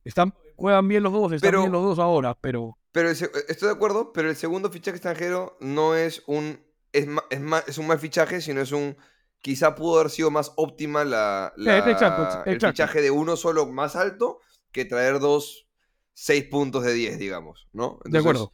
Están, 0.04 0.34
juegan 0.56 0.88
bien 0.88 1.02
los 1.02 1.12
dos, 1.12 1.32
están 1.32 1.48
Pero- 1.50 1.60
bien 1.60 1.72
los 1.72 1.82
dos 1.82 1.98
ahora, 1.98 2.36
pero 2.40 2.76
Pero 2.92 3.08
el 3.10 3.16
estoy 3.48 3.68
de 3.68 3.74
acuerdo, 3.74 4.12
pero 4.12 4.28
el 4.30 4.36
segundo 4.36 4.70
fichaje 4.70 4.96
extranjero 4.96 5.56
no 5.60 5.94
es 5.94 6.22
un 6.26 6.60
es, 6.92 7.06
ma- 7.06 7.22
es, 7.30 7.40
ma- 7.40 7.62
es 7.66 7.78
un 7.78 7.86
mal 7.86 7.98
fichaje, 8.00 8.40
sino 8.40 8.60
es 8.60 8.72
un 8.72 8.96
quizá 9.40 9.74
pudo 9.76 10.00
haber 10.00 10.10
sido 10.10 10.30
más 10.30 10.52
óptima 10.56 11.04
la, 11.04 11.52
la- 11.56 11.76
Eh, 11.78 11.90
exacto, 11.92 12.42
el 12.46 12.54
exacto. 12.56 12.72
fichaje 12.74 13.00
de 13.02 13.10
uno 13.12 13.36
solo 13.36 13.66
más 13.66 13.94
alto 13.94 14.40
que 14.72 14.84
traer 14.84 15.18
dos 15.20 15.66
seis 16.12 16.44
puntos 16.44 16.84
de 16.84 16.92
10, 16.92 17.18
digamos, 17.18 17.68
¿no? 17.72 17.98
de 18.04 18.18
acuerdo. 18.18 18.52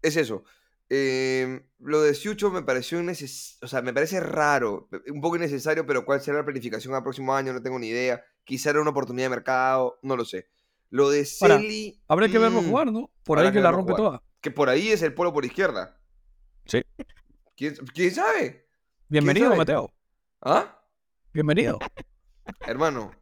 Es 0.00 0.16
eso. 0.16 0.44
Eh, 0.88 1.62
lo 1.78 2.02
de 2.02 2.14
Siucho 2.14 2.50
me 2.50 2.62
pareció 2.62 3.00
inneces- 3.00 3.58
o 3.62 3.66
sea, 3.66 3.82
me 3.82 3.92
parece 3.94 4.20
raro, 4.20 4.88
un 5.08 5.20
poco 5.20 5.36
innecesario, 5.36 5.86
pero 5.86 6.04
cuál 6.04 6.20
será 6.20 6.38
la 6.38 6.44
planificación 6.44 6.94
al 6.94 7.02
próximo 7.02 7.34
año, 7.34 7.52
no 7.52 7.62
tengo 7.62 7.78
ni 7.78 7.88
idea. 7.88 8.22
Quizá 8.44 8.70
era 8.70 8.80
una 8.80 8.90
oportunidad 8.90 9.26
de 9.26 9.30
mercado, 9.36 9.98
no 10.02 10.16
lo 10.16 10.24
sé. 10.24 10.48
Lo 10.90 11.08
de 11.08 11.24
Celi. 11.24 11.98
Habrá 12.08 12.28
que 12.28 12.38
verlo 12.38 12.60
mm, 12.60 12.68
jugar, 12.68 12.92
¿no? 12.92 13.10
Por 13.24 13.38
ahí 13.38 13.46
que 13.46 13.54
que 13.54 13.60
la 13.60 13.70
rompe 13.70 13.92
jugar. 13.92 14.06
toda. 14.06 14.22
que 14.40 14.50
por 14.50 14.68
ahí 14.68 14.88
es 14.88 15.00
el 15.02 15.14
polo 15.14 15.32
por 15.32 15.44
izquierda. 15.44 15.98
Sí. 16.66 16.82
¿Quién, 17.56 17.74
quién 17.94 18.10
sabe? 18.14 18.66
Bienvenido, 19.08 19.46
sabe? 19.46 19.58
Mateo. 19.58 19.92
¿Ah? 20.42 20.82
Bienvenido. 21.32 21.78
Hermano. 22.66 23.12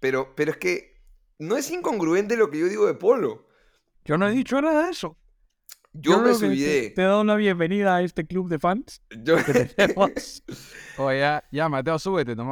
Pero, 0.00 0.34
pero 0.34 0.50
es 0.50 0.56
que 0.58 0.95
no 1.38 1.56
es 1.56 1.70
incongruente 1.70 2.36
lo 2.36 2.50
que 2.50 2.58
yo 2.58 2.68
digo 2.68 2.86
de 2.86 2.94
polo. 2.94 3.46
Yo 4.04 4.16
no 4.18 4.28
he 4.28 4.32
dicho 4.32 4.60
nada 4.60 4.86
de 4.86 4.90
eso. 4.92 5.16
Yo, 5.92 6.20
me 6.20 6.32
que 6.32 6.38
te-. 6.38 6.90
Te, 6.90 7.02
he 7.02 7.04
dado 7.04 7.24
la 7.24 7.36
bienvenida 7.36 7.96
a 7.96 8.02
este 8.02 8.26
club 8.26 8.48
de 8.48 8.58
fans 8.58 9.02
Yo-. 9.22 9.36
Oye, 10.98 11.18
ya, 11.20 11.44
ya, 11.50 11.68
Mateo, 11.68 11.98
súbete, 11.98 12.34
ya 12.36 12.44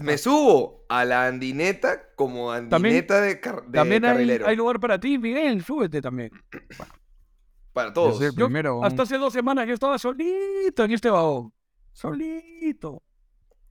me 0.00 0.18
subo 0.18 0.84
a 0.88 1.04
la 1.04 1.26
andineta 1.26 2.14
como 2.14 2.52
andineta 2.52 3.20
de, 3.20 3.40
car- 3.40 3.66
de 3.66 3.72
también 3.78 4.04
hay, 4.04 4.56
lugar 4.56 4.80
para 4.80 4.98
ti, 4.98 5.18
Miguel. 5.18 5.62
Súbete 5.62 6.00
también. 6.00 6.30
Para 7.72 7.88
Yo 7.88 7.92
todos. 7.92 8.16
soy 8.16 8.26
el 8.28 8.34
Yo 8.34 8.46
primero, 8.46 8.82
hasta 8.82 9.02
hace 9.02 9.18
dos 9.18 9.34
semanas 9.34 9.68
yo 9.68 9.74
estaba 9.74 9.98
solito 9.98 10.82
en 10.84 10.92
este 10.92 11.10
vagón. 11.10 11.52
Solito. 11.92 13.02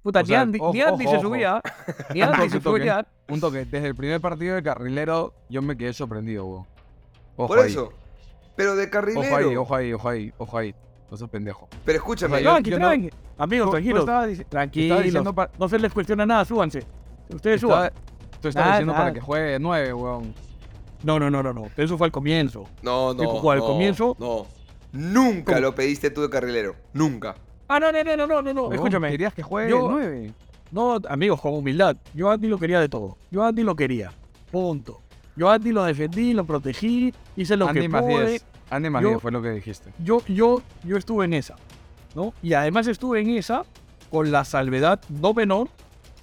Puta, 0.05 0.19
O 0.19 0.21
ni 0.21 0.27
sea, 0.27 0.41
Andy, 0.41 0.59
ojo, 0.61 0.71
ni 0.71 0.81
Andy 0.81 1.03
ojo, 1.05 1.11
se 1.11 1.17
ojo. 1.17 1.25
subía. 1.27 1.61
Ni 2.13 2.21
Andy 2.21 2.49
se 2.51 2.61
subía. 2.61 3.07
Un 3.27 3.39
toque. 3.41 3.65
Desde 3.65 3.87
el 3.87 3.95
primer 3.95 4.21
partido 4.21 4.53
de 4.53 4.61
carrilero, 4.61 5.33
yo 5.49 5.63
me 5.63 5.75
quedé 5.75 5.93
sorprendido, 5.93 6.45
weón. 6.45 6.65
Ojo 7.37 7.47
Por 7.47 7.57
ahí. 7.59 7.71
eso. 7.71 7.91
Pero 8.55 8.75
de 8.75 8.87
carrilero. 8.87 9.25
Ojo 9.25 9.35
ahí, 9.35 9.55
ojo 9.55 9.75
ahí, 9.75 9.93
ojo 9.93 10.09
ahí, 10.09 10.33
ojo 10.37 10.57
ahí. 10.59 10.75
No 11.09 11.17
seas 11.17 11.29
pendejo. 11.31 11.67
Pero 11.83 11.97
escúchame. 11.97 12.35
O 12.35 12.37
sea, 12.37 12.43
yo- 12.45 12.51
Tranqui, 12.51 12.69
yo 12.69 12.77
no- 12.79 12.85
tranqui. 12.87 13.09
Amigos, 13.39 13.65
Tú- 13.65 13.71
tú 13.71 14.05
tranquilos. 14.05 14.45
Tranquilos. 14.49 15.03
diciendo 15.03 15.33
pa- 15.33 15.49
No 15.57 15.67
se 15.67 15.79
les 15.79 15.91
cuestiona 15.91 16.23
nada, 16.27 16.45
súbanse. 16.45 16.83
Ustedes 17.33 17.61
suban. 17.61 17.91
Tú 18.41 18.49
estabas 18.49 18.55
Nada, 18.67 18.71
diciendo 18.77 18.93
para 18.93 19.05
nada. 19.05 19.13
que 19.15 19.21
juegue 19.21 19.45
de 19.53 19.59
9, 19.59 19.91
weón. 19.93 20.35
No, 21.01 21.19
no, 21.19 21.31
no, 21.31 21.41
no, 21.41 21.51
no. 21.51 21.65
Eso 21.75 21.97
fue 21.97 22.05
al 22.05 22.11
comienzo. 22.11 22.65
No, 22.83 23.15
no. 23.15 23.19
Tipo, 23.21 23.49
al 23.51 23.57
no, 23.57 23.65
comienzo- 23.65 24.15
No. 24.19 24.45
Nunca 24.91 25.53
¿Cómo? 25.53 25.59
lo 25.61 25.73
pediste 25.75 26.11
tú 26.11 26.21
de 26.21 26.29
carrilero. 26.29 26.75
Nunca. 26.93 27.35
Ah, 27.67 27.79
no, 27.79 27.91
no, 27.91 28.03
no, 28.03 28.15
no, 28.27 28.41
no, 28.41 28.53
no, 28.53 28.71
Escúchame. 28.73 29.09
Querías 29.11 29.33
que 29.33 29.41
juegue 29.43 29.69
Yo- 29.69 29.87
de 29.87 29.93
9. 29.93 30.33
No, 30.71 30.99
amigos, 31.09 31.39
con 31.41 31.53
humildad. 31.53 31.95
Yo 32.13 32.29
a 32.29 32.33
Andy 32.33 32.47
lo 32.47 32.57
quería 32.57 32.79
de 32.79 32.89
todo. 32.89 33.17
Yo 33.31 33.43
a 33.43 33.47
Andy 33.49 33.63
lo 33.63 33.75
quería. 33.75 34.11
Punto. 34.51 35.01
Yo 35.35 35.49
a 35.49 35.55
Andy 35.55 35.71
lo 35.71 35.83
defendí, 35.83 36.33
lo 36.33 36.43
protegí, 36.45 37.13
hice 37.35 37.55
lo 37.57 37.67
Andy 37.67 37.81
que 37.81 37.89
más 37.89 38.01
pude. 38.01 38.29
10. 38.29 38.45
Andy 38.69 38.89
más 38.89 39.01
Yo- 39.03 39.09
10 39.09 39.21
fue 39.21 39.31
lo 39.31 39.41
que 39.41 39.51
dijiste. 39.51 39.91
Yo, 40.03 40.21
yo, 40.27 40.61
yo 40.83 40.97
estuve 40.97 41.25
en 41.25 41.33
esa, 41.33 41.55
¿no? 42.15 42.33
Y 42.41 42.53
además 42.53 42.87
estuve 42.87 43.21
en 43.21 43.29
esa 43.31 43.63
con 44.09 44.31
la 44.31 44.43
salvedad 44.45 44.99
no 45.09 45.33
menor 45.33 45.69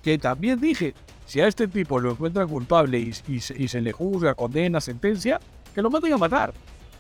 que 0.03 0.19
también 0.19 0.61
dije, 0.61 0.95
si 1.27 1.41
a 1.41 1.47
este 1.47 1.69
tipo 1.69 2.01
lo 2.01 2.11
encuentran 2.11 2.49
culpable 2.49 2.99
y, 2.99 3.13
y 3.29 3.41
se, 3.41 3.61
y 3.61 3.69
se 3.69 3.81
le 3.81 3.93
juzga, 3.93 4.35
condena, 4.35 4.81
sentencia, 4.81 5.41
que 5.75 5.81
lo 5.83 5.91
maten 5.91 6.13
a 6.13 6.19
matar. 6.19 6.53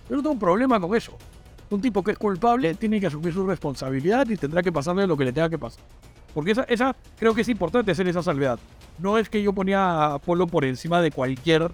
Yo 0.09 0.17
no 0.17 0.23
tengo 0.23 0.33
un 0.33 0.39
problema 0.39 0.79
con 0.81 0.95
eso. 0.95 1.17
Un 1.73 1.81
tipo 1.81 2.05
que 2.05 2.11
es 2.11 2.19
culpable 2.19 2.75
tiene 2.75 3.01
que 3.01 3.07
asumir 3.07 3.33
su 3.33 3.47
responsabilidad 3.47 4.29
y 4.29 4.37
tendrá 4.37 4.63
que 4.63 4.71
pasarle 4.71 5.07
lo 5.07 5.17
que 5.17 5.25
le 5.25 5.33
tenga 5.33 5.49
que 5.49 5.59
pasar. 5.59 5.83
Porque 6.35 6.51
esa, 6.51 6.65
esa 6.65 6.95
creo 7.19 7.35
que 7.35 7.41
es 7.41 7.49
importante 7.49 7.91
hacer 7.91 8.07
esa 8.07 8.23
salvedad. 8.23 8.59
No 8.99 9.17
es 9.17 9.31
que 9.31 9.43
yo 9.43 9.55
ponía 9.55 10.13
a 10.13 10.19
Polo 10.19 10.47
por 10.47 10.67
encima 10.67 11.01
de 11.01 11.11
cualquier 11.11 11.71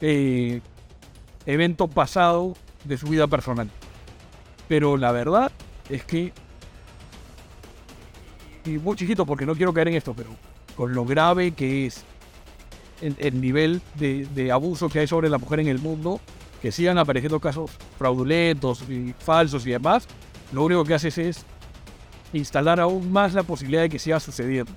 eh, 0.00 0.60
evento 1.46 1.88
pasado 1.88 2.54
de 2.84 2.96
su 2.96 3.08
vida 3.08 3.26
personal. 3.26 3.68
Pero 4.68 4.96
la 4.96 5.10
verdad 5.10 5.50
es 5.90 6.04
que. 6.04 6.32
Y 8.64 8.78
muy 8.78 8.94
chiquito 8.94 9.26
porque 9.26 9.46
no 9.46 9.56
quiero 9.56 9.74
caer 9.74 9.88
en 9.88 9.94
esto, 9.94 10.14
pero 10.14 10.30
con 10.76 10.94
lo 10.94 11.04
grave 11.04 11.50
que 11.50 11.86
es 11.86 12.04
el, 13.00 13.16
el 13.18 13.40
nivel 13.40 13.82
de 13.96 14.52
abuso 14.52 14.88
que 14.88 15.00
hay 15.00 15.08
sobre 15.08 15.28
la 15.28 15.38
mujer 15.38 15.58
en 15.58 15.66
el 15.66 15.80
mundo, 15.80 16.20
que 16.64 16.72
sigan 16.72 16.96
apareciendo 16.96 17.38
casos 17.40 17.70
fraudulentos 17.98 18.84
y 18.88 19.14
falsos 19.18 19.66
y 19.66 19.72
demás, 19.72 20.06
lo 20.50 20.64
único 20.64 20.82
que 20.82 20.94
haces 20.94 21.18
es 21.18 21.44
instalar 22.32 22.80
aún 22.80 23.12
más 23.12 23.34
la 23.34 23.42
posibilidad 23.42 23.82
de 23.82 23.90
que 23.90 23.98
siga 23.98 24.18
sucediendo. 24.18 24.72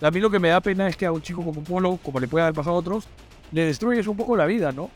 A 0.00 0.12
mí 0.12 0.20
lo 0.20 0.30
que 0.30 0.38
me 0.38 0.50
da 0.50 0.60
pena 0.60 0.86
es 0.86 0.96
que 0.96 1.06
a 1.06 1.10
un 1.10 1.20
chico 1.20 1.44
como 1.44 1.64
Polo, 1.64 1.98
como 2.04 2.20
le 2.20 2.28
puede 2.28 2.44
haber 2.44 2.54
pasado 2.54 2.76
a 2.76 2.78
otros, 2.78 3.08
le 3.50 3.64
destruyes 3.64 4.06
un 4.06 4.16
poco 4.16 4.36
la 4.36 4.46
vida, 4.46 4.70
¿no? 4.70 4.92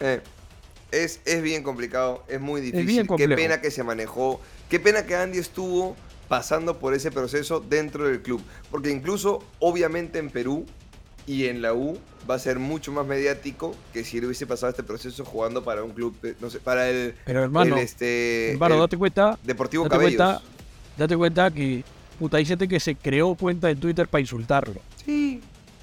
Eh, 0.00 0.22
es, 0.90 1.20
es 1.26 1.42
bien 1.42 1.62
complicado, 1.62 2.24
es 2.28 2.40
muy 2.40 2.62
difícil. 2.62 2.86
bien 2.86 3.06
Qué 3.06 3.28
pena 3.28 3.60
que 3.60 3.70
se 3.70 3.84
manejó. 3.84 4.40
Qué 4.70 4.80
pena 4.80 5.04
que 5.04 5.16
Andy 5.16 5.36
estuvo 5.36 5.96
pasando 6.28 6.78
por 6.78 6.94
ese 6.94 7.10
proceso 7.10 7.60
dentro 7.60 8.08
del 8.08 8.22
club. 8.22 8.40
Porque 8.70 8.90
incluso, 8.90 9.44
obviamente, 9.58 10.18
en 10.18 10.30
Perú 10.30 10.64
y 11.26 11.48
en 11.48 11.60
la 11.60 11.74
U 11.74 11.98
va 12.28 12.34
a 12.34 12.38
ser 12.38 12.58
mucho 12.58 12.92
más 12.92 13.06
mediático 13.06 13.74
que 13.92 14.04
si 14.04 14.18
él 14.18 14.26
hubiese 14.26 14.46
pasado 14.46 14.70
este 14.70 14.82
proceso 14.82 15.24
jugando 15.24 15.62
para 15.64 15.82
un 15.82 15.92
club, 15.92 16.14
no 16.40 16.50
sé, 16.50 16.60
para 16.60 16.88
el, 16.88 17.14
Pero 17.24 17.42
hermano, 17.42 17.76
el, 17.76 17.82
este, 17.82 18.52
hermano, 18.52 18.74
el 18.74 18.80
date 18.82 18.96
cuenta, 18.96 19.38
Deportivo 19.42 19.84
date 19.84 19.96
Cabellos. 19.96 20.16
cuenta, 20.16 20.42
date 20.96 21.16
cuenta 21.16 21.50
que 21.50 21.84
puta, 22.18 22.38
hay 22.38 22.44
gente 22.44 22.66
que 22.68 22.80
se 22.80 22.96
creó 22.96 23.34
cuenta 23.34 23.68
de 23.68 23.76
Twitter 23.76 24.08
para 24.08 24.20
insultarlo. 24.20 24.80
Sí. 25.04 25.40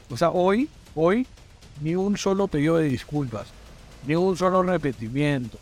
O 0.09 0.17
sea, 0.17 0.29
hoy, 0.31 0.69
hoy, 0.95 1.25
ni 1.81 1.95
un 1.95 2.17
solo 2.17 2.47
pedido 2.47 2.77
de 2.77 2.89
disculpas, 2.89 3.47
ni 4.07 4.15
un 4.15 4.35
solo 4.35 4.59
arrepentimiento. 4.59 5.57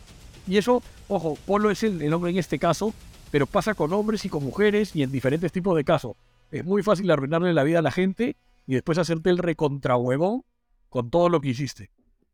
Y 0.46 0.56
eso, 0.56 0.82
ojo, 1.08 1.38
Polo 1.46 1.70
es 1.70 1.82
el, 1.82 2.02
el 2.02 2.12
hombre 2.12 2.30
en 2.32 2.38
este 2.38 2.58
caso, 2.58 2.92
pero 3.30 3.46
pasa 3.46 3.74
con 3.74 3.92
hombres 3.92 4.24
y 4.24 4.28
con 4.28 4.44
mujeres 4.44 4.94
y 4.96 5.02
en 5.02 5.12
diferentes 5.12 5.52
tipos 5.52 5.76
de 5.76 5.84
casos. 5.84 6.16
Es 6.50 6.64
muy 6.64 6.82
fácil 6.82 7.10
arruinarle 7.10 7.54
la 7.54 7.62
vida 7.62 7.78
a 7.78 7.82
la 7.82 7.90
gente 7.92 8.36
y 8.66 8.74
después 8.74 8.98
hacerte 8.98 9.30
el 9.30 9.38
recontrahuevón 9.38 10.44
con 10.92 11.10
todo 11.10 11.30
lo 11.30 11.40
que 11.40 11.48
hiciste. 11.48 11.90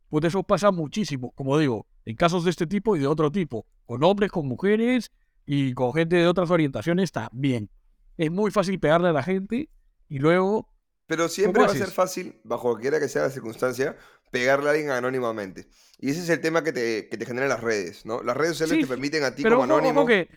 Pues 0.09 0.25
eso 0.25 0.43
pasa 0.43 0.69
muchísimo, 0.71 1.31
como 1.31 1.57
digo, 1.57 1.87
en 2.03 2.17
casos 2.17 2.43
de 2.43 2.49
este 2.49 2.67
tipo 2.67 2.97
y 2.97 2.99
de 2.99 3.07
otro 3.07 3.31
tipo, 3.31 3.65
con 3.85 4.03
hombres, 4.03 4.31
con 4.31 4.47
mujeres 4.47 5.11
y 5.45 5.73
con 5.73 5.93
gente 5.93 6.17
de 6.17 6.27
otras 6.27 6.51
orientaciones 6.51 7.13
también. 7.13 7.69
Es 8.17 8.29
muy 8.29 8.51
fácil 8.51 8.77
pegarle 8.81 9.07
a 9.09 9.13
la 9.13 9.23
gente 9.23 9.69
y 10.09 10.19
luego 10.19 10.67
Pero 11.07 11.29
siempre 11.29 11.63
va 11.63 11.69
a 11.69 11.73
ser 11.73 11.89
fácil, 11.89 12.41
bajo 12.43 12.63
cualquiera 12.71 12.99
que 12.99 13.07
sea 13.07 13.21
la 13.21 13.29
circunstancia, 13.29 13.95
pegarle 14.29 14.67
a 14.67 14.71
alguien 14.73 14.89
anónimamente. 14.91 15.69
Y 15.97 16.09
ese 16.09 16.19
es 16.19 16.29
el 16.29 16.41
tema 16.41 16.63
que 16.63 16.73
te, 16.73 17.07
que 17.07 17.17
te 17.17 17.25
generan 17.25 17.47
las 17.47 17.61
redes, 17.61 18.05
¿no? 18.05 18.21
Las 18.21 18.35
redes 18.35 18.57
sociales 18.57 18.75
Sí, 18.75 18.81
te 18.81 18.87
permiten 18.87 19.23
a 19.23 19.33
ti 19.33 19.43
Pero 19.43 19.55
como 19.55 19.63
ojo, 19.73 19.73
anónimo. 19.77 20.01
ojo 20.01 20.07
que. 20.07 20.27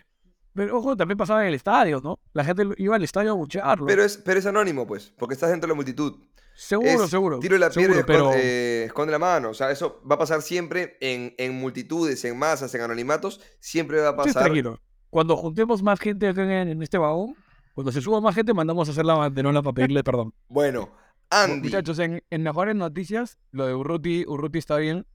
Pero 0.53 0.77
ojo, 0.77 0.95
también 0.95 1.17
pasaba 1.17 1.41
en 1.41 1.49
el 1.49 1.55
estadio, 1.55 1.99
¿no? 2.01 2.19
La 2.31 2.45
gente 2.45 2.63
iba 2.77 2.95
al 2.95 3.03
estadio 3.03 3.31
a 3.31 3.33
buchearlo. 3.33 3.85
Pero 3.85 4.03
es, 4.03 4.17
pero 4.17 4.39
es 4.39 4.45
anónimo, 4.45 4.87
pues, 4.87 5.11
porque 5.17 5.33
estás 5.33 5.49
dentro 5.49 5.67
de 5.67 5.71
la 5.71 5.75
multitud. 5.75 6.13
Seguro, 6.53 7.03
Es 7.03 7.09
seguro. 7.09 7.39
Tiro 7.39 7.57
la 7.57 7.69
piedra 7.69 7.93
y 7.93 7.95
seguro, 7.95 7.99
esconde, 7.99 8.31
pero. 8.31 8.41
eh, 8.43 8.83
esconde 8.85 9.11
la 9.11 9.19
mano. 9.19 9.49
O 9.49 9.53
sea, 9.53 9.71
eso 9.71 10.01
va 10.09 10.15
a 10.15 10.19
pasar 10.19 10.41
siempre 10.41 10.97
en, 11.01 11.33
en 11.37 11.53
multitudes, 11.55 12.23
en 12.25 12.37
masas, 12.37 12.73
en 12.75 12.81
anonimatos. 12.81 13.41
Siempre 13.59 13.99
va 14.01 14.09
a 14.09 14.15
pasar. 14.15 14.43
tranquilo. 14.43 14.79
Cuando 15.09 15.35
juntemos 15.37 15.83
más 15.83 15.99
gente 15.99 16.27
acá 16.27 16.43
en, 16.43 16.69
en 16.69 16.81
este 16.81 16.97
vagón, 16.97 17.35
cuando 17.75 17.91
se 17.91 18.01
suba 18.01 18.19
más 18.21 18.35
gente, 18.35 18.53
mandamos 18.53 18.87
a 18.87 18.91
hacer 18.91 19.05
la 19.05 19.13
banderola 19.15 19.61
para 19.61 19.73
pedirle 19.73 20.03
perdón. 20.03 20.33
Bueno, 20.47 20.89
Andy. 21.29 21.67
Muchachos, 21.69 21.97
en, 21.99 22.23
en 22.29 22.43
mejores 22.43 22.75
noticias, 22.75 23.37
lo 23.51 23.65
de 23.65 23.73
Urruti, 23.75 24.25
Urruti 24.27 24.59
está 24.59 24.77
bien. 24.77 25.05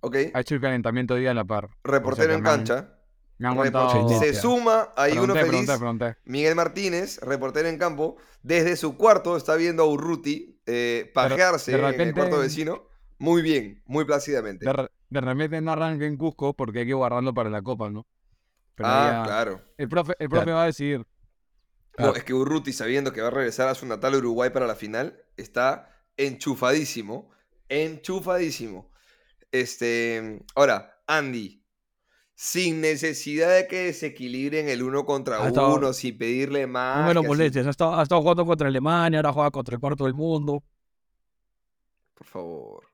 Ok, 0.00 0.16
Ha 0.34 0.40
hecho 0.40 0.54
el 0.54 0.60
calentamiento 0.60 1.14
día 1.16 1.32
a 1.32 1.34
la 1.34 1.44
par. 1.44 1.70
reportero 1.82 2.24
O 2.26 2.28
sea, 2.28 2.38
en 2.38 2.42
cancha. 2.44 2.97
Me 3.38 3.48
han 3.48 3.54
Repor- 3.56 3.62
contado. 3.92 4.18
Se 4.20 4.34
suma, 4.34 4.92
hay 4.96 5.16
uno 5.16 5.32
feliz. 5.34 5.48
pregunté, 5.48 5.78
pregunté. 5.78 6.16
Miguel 6.24 6.54
Martínez, 6.56 7.18
reportero 7.22 7.68
en 7.68 7.78
campo, 7.78 8.16
desde 8.42 8.76
su 8.76 8.96
cuarto 8.96 9.36
está 9.36 9.54
viendo 9.54 9.84
a 9.84 9.86
Urruti 9.86 10.60
eh, 10.66 11.10
pajearse 11.14 11.72
de 11.76 11.88
en 11.88 12.00
el 12.00 12.14
cuarto 12.14 12.38
vecino. 12.38 12.88
Muy 13.18 13.42
bien, 13.42 13.82
muy 13.86 14.04
plácidamente. 14.04 14.64
De, 14.66 14.72
re- 14.72 14.90
de 15.10 15.20
repente 15.20 15.60
no 15.60 15.72
arranque 15.72 16.06
en 16.06 16.16
Cusco 16.16 16.54
porque 16.54 16.80
hay 16.80 16.86
que 16.86 16.94
guardarlo 16.94 17.32
para 17.34 17.48
la 17.50 17.62
copa, 17.62 17.90
¿no? 17.90 18.06
Pero 18.74 18.88
ah, 18.88 19.22
ya- 19.22 19.24
claro. 19.24 19.62
El 19.76 19.88
profe, 19.88 20.14
el 20.18 20.28
profe 20.28 20.50
va 20.52 20.62
a 20.64 20.66
decidir. 20.66 21.04
No, 21.96 22.14
es 22.14 22.22
que 22.22 22.32
Urruti, 22.34 22.72
sabiendo 22.72 23.12
que 23.12 23.20
va 23.20 23.26
a 23.26 23.30
regresar 23.32 23.68
a 23.68 23.74
su 23.74 23.84
natal 23.86 24.14
Uruguay 24.14 24.50
para 24.50 24.66
la 24.68 24.76
final, 24.76 25.20
está 25.36 25.90
enchufadísimo. 26.16 27.30
Enchufadísimo. 27.68 28.90
Este. 29.52 30.44
Ahora, 30.54 31.00
Andy. 31.06 31.64
Sin 32.40 32.80
necesidad 32.80 33.52
de 33.52 33.66
que 33.66 33.86
desequilibren 33.86 34.68
el 34.68 34.84
uno 34.84 35.04
contra 35.04 35.42
Ha 35.42 35.48
estado- 35.48 35.74
uno, 35.74 35.92
sin 35.92 36.16
pedirle 36.16 36.68
más. 36.68 37.00
No 37.00 37.08
me 37.08 37.14
lo 37.14 37.24
molestes. 37.24 37.66
Ha 37.66 37.70
estado, 37.70 37.94
ha 37.96 38.02
estado 38.04 38.20
jugando 38.22 38.46
contra 38.46 38.68
Alemania, 38.68 39.18
ahora 39.18 39.32
juega 39.32 39.50
contra 39.50 39.74
el 39.74 39.80
cuarto 39.80 40.04
del 40.04 40.14
mundo. 40.14 40.62
Por 42.14 42.26
favor. 42.28 42.84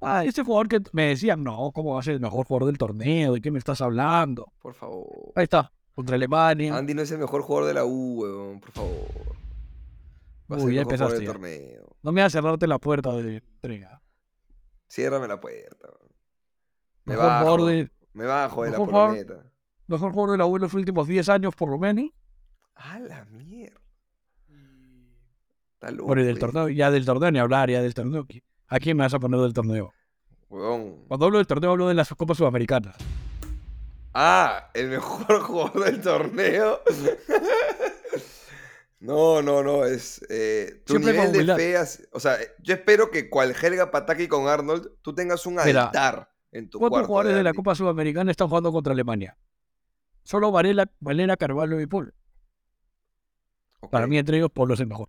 Ah, 0.00 0.24
este 0.24 0.42
jugador 0.42 0.66
que 0.68 0.80
me 0.92 1.08
decían, 1.08 1.44
no, 1.44 1.72
¿cómo 1.74 1.92
va 1.92 2.00
a 2.00 2.02
ser 2.02 2.14
el 2.14 2.20
mejor 2.20 2.46
jugador 2.46 2.68
del 2.68 2.78
torneo? 2.78 3.34
¿De 3.34 3.42
qué 3.42 3.50
me 3.50 3.58
estás 3.58 3.82
hablando? 3.82 4.50
Por 4.60 4.72
favor. 4.72 5.32
Ahí 5.34 5.44
está, 5.44 5.70
contra 5.94 6.16
Alemania. 6.16 6.74
Andy 6.74 6.94
no 6.94 7.02
es 7.02 7.10
el 7.10 7.18
mejor 7.18 7.42
jugador 7.42 7.68
de 7.68 7.74
la 7.74 7.84
U, 7.84 8.22
weón. 8.22 8.60
Por 8.60 8.70
favor. 8.72 9.36
Va 10.50 10.56
a 10.56 10.58
Uy, 10.60 10.74
ya 10.76 10.80
empezaste 10.82 11.20
ya. 11.20 11.26
torneo. 11.32 11.96
No 12.02 12.12
me 12.12 12.22
vas 12.22 12.34
a 12.34 12.38
cerrarte 12.38 12.66
la 12.66 12.78
puerta 12.78 13.12
de 13.12 13.36
entrega. 13.36 14.00
Ciérrame 14.88 15.28
la 15.28 15.38
puerta. 15.38 15.86
weón. 15.86 16.12
Me 17.04 17.12
Mejor 17.12 17.26
bajo. 17.26 17.40
jugador 17.44 17.70
de, 17.70 17.90
Me 18.18 18.24
bajo 18.26 18.64
de 18.64 18.70
la 18.70 18.78
mejor 18.78 18.88
jugador- 18.92 19.08
poloneta. 19.26 19.52
mejor 19.86 20.12
jugador 20.12 20.30
de 20.32 20.38
la 20.38 20.46
U 20.46 20.56
en 20.56 20.62
los 20.62 20.74
últimos 20.74 21.06
10 21.06 21.28
años, 21.28 21.54
por 21.54 21.70
lo 21.70 21.78
menos. 21.78 22.06
A 22.74 22.98
la 22.98 23.24
mierda. 23.26 23.80
Está 25.74 25.90
loco. 25.92 26.06
Bueno, 26.08 26.22
y 26.22 26.24
del 26.26 26.36
eh. 26.36 26.40
torneo, 26.40 26.68
ya 26.68 26.90
del 26.90 27.04
torneo 27.04 27.30
ni 27.30 27.38
hablar, 27.38 27.70
ya 27.70 27.80
del 27.80 27.94
torneo. 27.94 28.24
¿qui- 28.26 28.42
¿A 28.66 28.78
quién 28.80 28.96
me 28.96 29.04
vas 29.04 29.14
a 29.14 29.18
poner 29.20 29.38
del 29.40 29.52
torneo? 29.52 29.92
Weón. 30.48 31.04
Cuando 31.06 31.26
hablo 31.26 31.38
del 31.38 31.46
torneo, 31.46 31.70
hablo 31.70 31.86
de 31.88 31.94
las 31.94 32.08
Copas 32.14 32.36
Sudamericanas. 32.38 32.96
Ah, 34.14 34.70
el 34.74 34.88
mejor 34.88 35.40
jugador 35.42 35.84
del 35.84 36.00
torneo. 36.00 36.80
No, 39.00 39.42
no, 39.42 39.62
no, 39.62 39.84
es 39.84 40.20
eh, 40.28 40.82
tu 40.84 40.94
Siempre 40.94 41.12
nivel 41.12 41.30
de 41.30 41.38
humildad. 41.38 41.56
fe. 41.56 41.76
as- 41.76 42.08
O 42.12 42.18
sea, 42.18 42.36
yo 42.60 42.74
espero 42.74 43.12
que 43.12 43.30
cual 43.30 43.54
Helga 43.54 43.92
Pataki 43.92 44.26
con 44.26 44.48
Arnold, 44.48 44.90
tú 45.02 45.14
tengas 45.14 45.46
un 45.46 45.54
Mira, 45.64 45.84
altar 45.86 46.28
en 46.58 46.68
tu 46.70 46.78
¿Cuántos 46.78 47.06
jugadores 47.06 47.36
de 47.36 47.42
la. 47.42 47.54
Copa 47.54 47.74
Sudamericana 47.74 48.30
están 48.30 48.48
jugando 48.48 48.72
contra 48.72 48.92
Alemania? 48.92 49.36
Solo 50.24 50.50
Varela, 50.52 50.90
Valera, 51.00 51.36
Carvalho 51.36 51.80
y 51.80 51.86
Paul. 51.86 52.12
Para 53.90 54.06
mí, 54.06 54.18
entre 54.18 54.36
ellos, 54.38 54.50
Paul 54.52 54.72
es 54.72 54.80
el 54.80 54.86
mejor. 54.86 55.08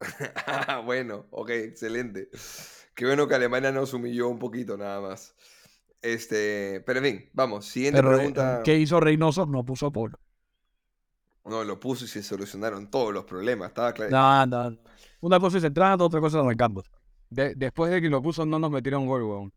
Ah, 0.46 0.80
bueno, 0.84 1.26
ok, 1.30 1.50
excelente. 1.50 2.28
Qué 2.94 3.04
bueno 3.06 3.26
que 3.28 3.34
Alemania 3.34 3.72
nos 3.72 3.92
humilló 3.92 4.28
un 4.28 4.38
poquito 4.38 4.76
nada 4.76 5.00
más. 5.00 5.34
Este, 6.00 6.82
pero 6.86 7.00
en 7.00 7.04
fin, 7.04 7.30
vamos, 7.32 7.66
siguiente 7.66 7.98
Pero, 7.98 8.12
eh, 8.12 8.16
pregunta. 8.16 8.62
¿qué 8.64 8.76
hizo 8.78 9.00
Reynoso? 9.00 9.46
No 9.46 9.64
puso 9.64 9.86
a 9.86 9.90
Paul. 9.92 10.14
No, 11.44 11.64
lo 11.64 11.80
puso 11.80 12.04
y 12.04 12.08
se 12.08 12.22
solucionaron 12.22 12.90
todos 12.90 13.12
los 13.12 13.24
problemas, 13.24 13.68
estaba 13.68 13.92
claro. 13.92 14.10
No, 14.10 14.46
no, 14.46 14.70
no. 14.70 14.78
Una 15.20 15.40
cosa 15.40 15.58
es 15.58 15.64
entrando, 15.64 16.04
otra 16.04 16.20
cosa 16.20 16.38
es 16.38 16.44
arrancando. 16.44 16.82
De- 17.30 17.54
después 17.54 17.90
de 17.90 18.00
que 18.00 18.08
lo 18.08 18.22
puso, 18.22 18.44
no 18.46 18.58
nos 18.58 18.70
metieron 18.70 19.06
gol, 19.06 19.22
weón. 19.22 19.52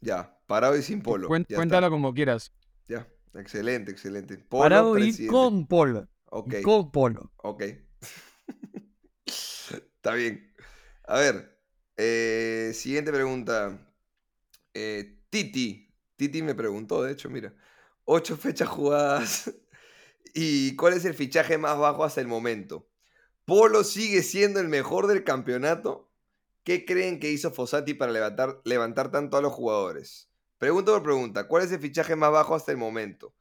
Ya, 0.00 0.38
parado 0.50 0.76
y 0.76 0.82
sin 0.82 1.00
polo. 1.00 1.28
Cuéntalo 1.28 1.62
está. 1.62 1.90
como 1.90 2.12
quieras. 2.12 2.52
Ya, 2.88 3.06
excelente, 3.34 3.92
excelente. 3.92 4.36
Polo, 4.36 4.62
Parado 4.64 4.98
y 4.98 5.28
con 5.28 5.68
Paul. 5.68 6.08
Ok, 6.24 6.54
Y 6.58 6.62
con 6.62 6.90
Paul. 6.90 7.20
ok. 7.36 7.62
Está 9.26 10.14
bien. 10.14 10.52
A 11.04 11.20
ver, 11.20 11.56
eh, 11.96 12.72
siguiente 12.74 13.12
pregunta. 13.12 13.94
Eh, 14.74 15.20
Titi. 15.30 15.94
Titi 16.16 16.42
me 16.42 16.56
preguntó, 16.56 17.04
de 17.04 17.12
hecho, 17.12 17.30
mira. 17.30 17.54
Ocho 18.04 18.36
fechas 18.36 18.68
jugadas. 18.68 19.54
¿Y 20.34 20.74
cuál 20.74 20.94
es 20.94 21.04
el 21.04 21.14
fichaje 21.14 21.58
más 21.58 21.78
bajo 21.78 22.02
hasta 22.02 22.20
el 22.20 22.26
momento? 22.26 22.88
¿Polo 23.44 23.84
sigue 23.84 24.24
siendo 24.24 24.58
el 24.58 24.66
mejor 24.68 25.06
del 25.06 25.22
campeonato? 25.22 26.10
¿Qué 26.64 26.84
creen 26.84 27.20
que 27.20 27.30
hizo 27.30 27.52
Fossati 27.52 27.94
para 27.94 28.10
levantar, 28.10 28.60
levantar 28.64 29.12
tanto 29.12 29.36
a 29.36 29.42
los 29.42 29.52
jugadores? 29.52 30.29
Pregunta 30.60 30.92
por 30.92 31.02
pregunta. 31.02 31.48
¿Cuál 31.48 31.64
es 31.64 31.72
el 31.72 31.80
fichaje 31.80 32.14
más 32.14 32.30
bajo 32.30 32.54
hasta 32.54 32.70
el 32.70 32.76
momento? 32.76 33.34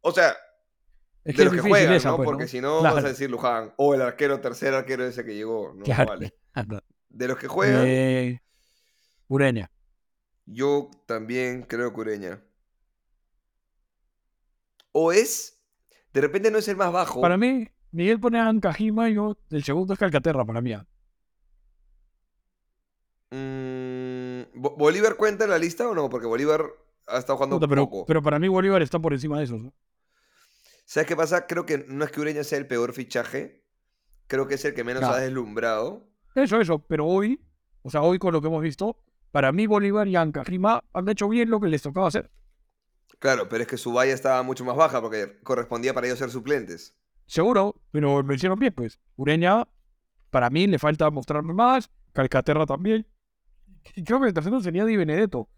O 0.00 0.10
sea, 0.10 0.34
Es 1.22 1.36
de 1.36 1.44
los 1.44 1.52
que 1.52 1.60
juegan, 1.60 1.92
esa, 1.92 2.08
¿no? 2.08 2.16
pues, 2.16 2.24
Porque 2.26 2.44
¿no? 2.44 2.48
si 2.48 2.60
no 2.62 2.80
Claro. 2.80 2.94
vas 2.96 3.04
a 3.04 3.08
decir 3.08 3.30
Luján. 3.30 3.74
O 3.76 3.94
el 3.94 4.00
arquero, 4.00 4.40
tercer 4.40 4.72
arquero 4.72 5.04
ese 5.04 5.22
que 5.22 5.34
llegó. 5.34 5.74
No, 5.74 5.84
Claro. 5.84 6.06
vale. 6.06 6.34
De 7.10 7.28
los 7.28 7.36
que 7.38 7.46
juegan, 7.46 7.84
Eh, 7.86 8.40
Ureña. 9.28 9.70
yo 10.46 10.90
también 11.06 11.62
creo 11.64 11.92
que 11.92 12.00
Ureña. 12.00 12.42
O 14.92 15.12
es, 15.12 15.60
de 16.14 16.20
repente 16.22 16.50
no 16.50 16.56
es 16.58 16.68
el 16.68 16.76
más 16.76 16.90
bajo. 16.90 17.20
Para 17.20 17.36
mí, 17.36 17.68
Miguel 17.92 18.18
pone 18.18 18.38
a 18.40 18.48
Ancajima 18.48 19.10
y 19.10 19.14
yo, 19.14 19.36
el 19.50 19.62
segundo 19.62 19.92
es 19.92 19.98
Calcaterra 19.98 20.44
para 20.46 20.62
mí. 20.62 20.74
Mm, 23.30 24.42
¿Bo- 24.60 24.76
¿Bolívar 24.76 25.16
cuenta 25.16 25.44
en 25.44 25.50
la 25.50 25.58
lista 25.58 25.88
o 25.88 25.94
no? 25.94 26.08
Porque 26.10 26.26
Bolívar 26.26 26.66
ha 27.06 27.18
estado 27.18 27.36
jugando 27.36 27.56
Puta, 27.56 27.68
pero, 27.68 27.84
poco. 27.88 28.06
pero 28.06 28.22
para 28.22 28.38
mí 28.38 28.48
Bolívar 28.48 28.82
está 28.82 28.98
por 28.98 29.12
encima 29.12 29.38
de 29.38 29.44
esos. 29.44 29.60
¿no? 29.60 29.72
¿Sabes 30.84 31.06
qué 31.06 31.16
pasa? 31.16 31.46
Creo 31.46 31.66
que 31.66 31.84
no 31.88 32.04
es 32.04 32.10
que 32.10 32.20
Ureña 32.20 32.42
sea 32.44 32.58
el 32.58 32.66
peor 32.66 32.92
fichaje. 32.92 33.64
Creo 34.26 34.46
que 34.46 34.54
es 34.54 34.64
el 34.64 34.74
que 34.74 34.84
menos 34.84 35.02
No. 35.02 35.08
ha 35.10 35.18
deslumbrado. 35.20 36.08
Eso, 36.34 36.60
eso. 36.60 36.80
Pero 36.86 37.06
hoy, 37.06 37.40
o 37.82 37.90
sea, 37.90 38.02
hoy 38.02 38.18
con 38.18 38.32
lo 38.32 38.40
que 38.40 38.48
hemos 38.48 38.62
visto, 38.62 38.96
para 39.30 39.52
mí 39.52 39.66
Bolívar 39.66 40.08
y 40.08 40.16
Ancajima 40.16 40.84
han 40.92 41.08
hecho 41.08 41.28
bien 41.28 41.50
lo 41.50 41.60
que 41.60 41.68
les 41.68 41.82
tocaba 41.82 42.08
hacer. 42.08 42.30
Claro, 43.18 43.48
pero 43.48 43.62
es 43.62 43.68
que 43.68 43.76
su 43.76 43.92
valla 43.92 44.12
estaba 44.14 44.42
mucho 44.42 44.64
más 44.64 44.76
baja 44.76 45.00
porque 45.00 45.40
correspondía 45.42 45.92
para 45.94 46.06
ellos 46.06 46.18
ser 46.18 46.30
suplentes. 46.30 46.96
Seguro, 47.26 47.80
pero 47.92 48.22
lo 48.22 48.34
hicieron 48.34 48.58
bien, 48.58 48.72
pues. 48.74 48.98
Ureña, 49.16 49.68
para 50.30 50.50
mí, 50.50 50.66
le 50.66 50.78
falta 50.78 51.10
mostrarme 51.10 51.52
más. 51.54 51.90
Calcaterra 52.12 52.66
también. 52.66 53.06
Creo 54.04 54.20
que 54.20 54.28
el 54.28 54.34
tercero 54.34 54.60
sería 54.60 54.84
Di 54.84 54.96
Benedetto. 54.96 55.48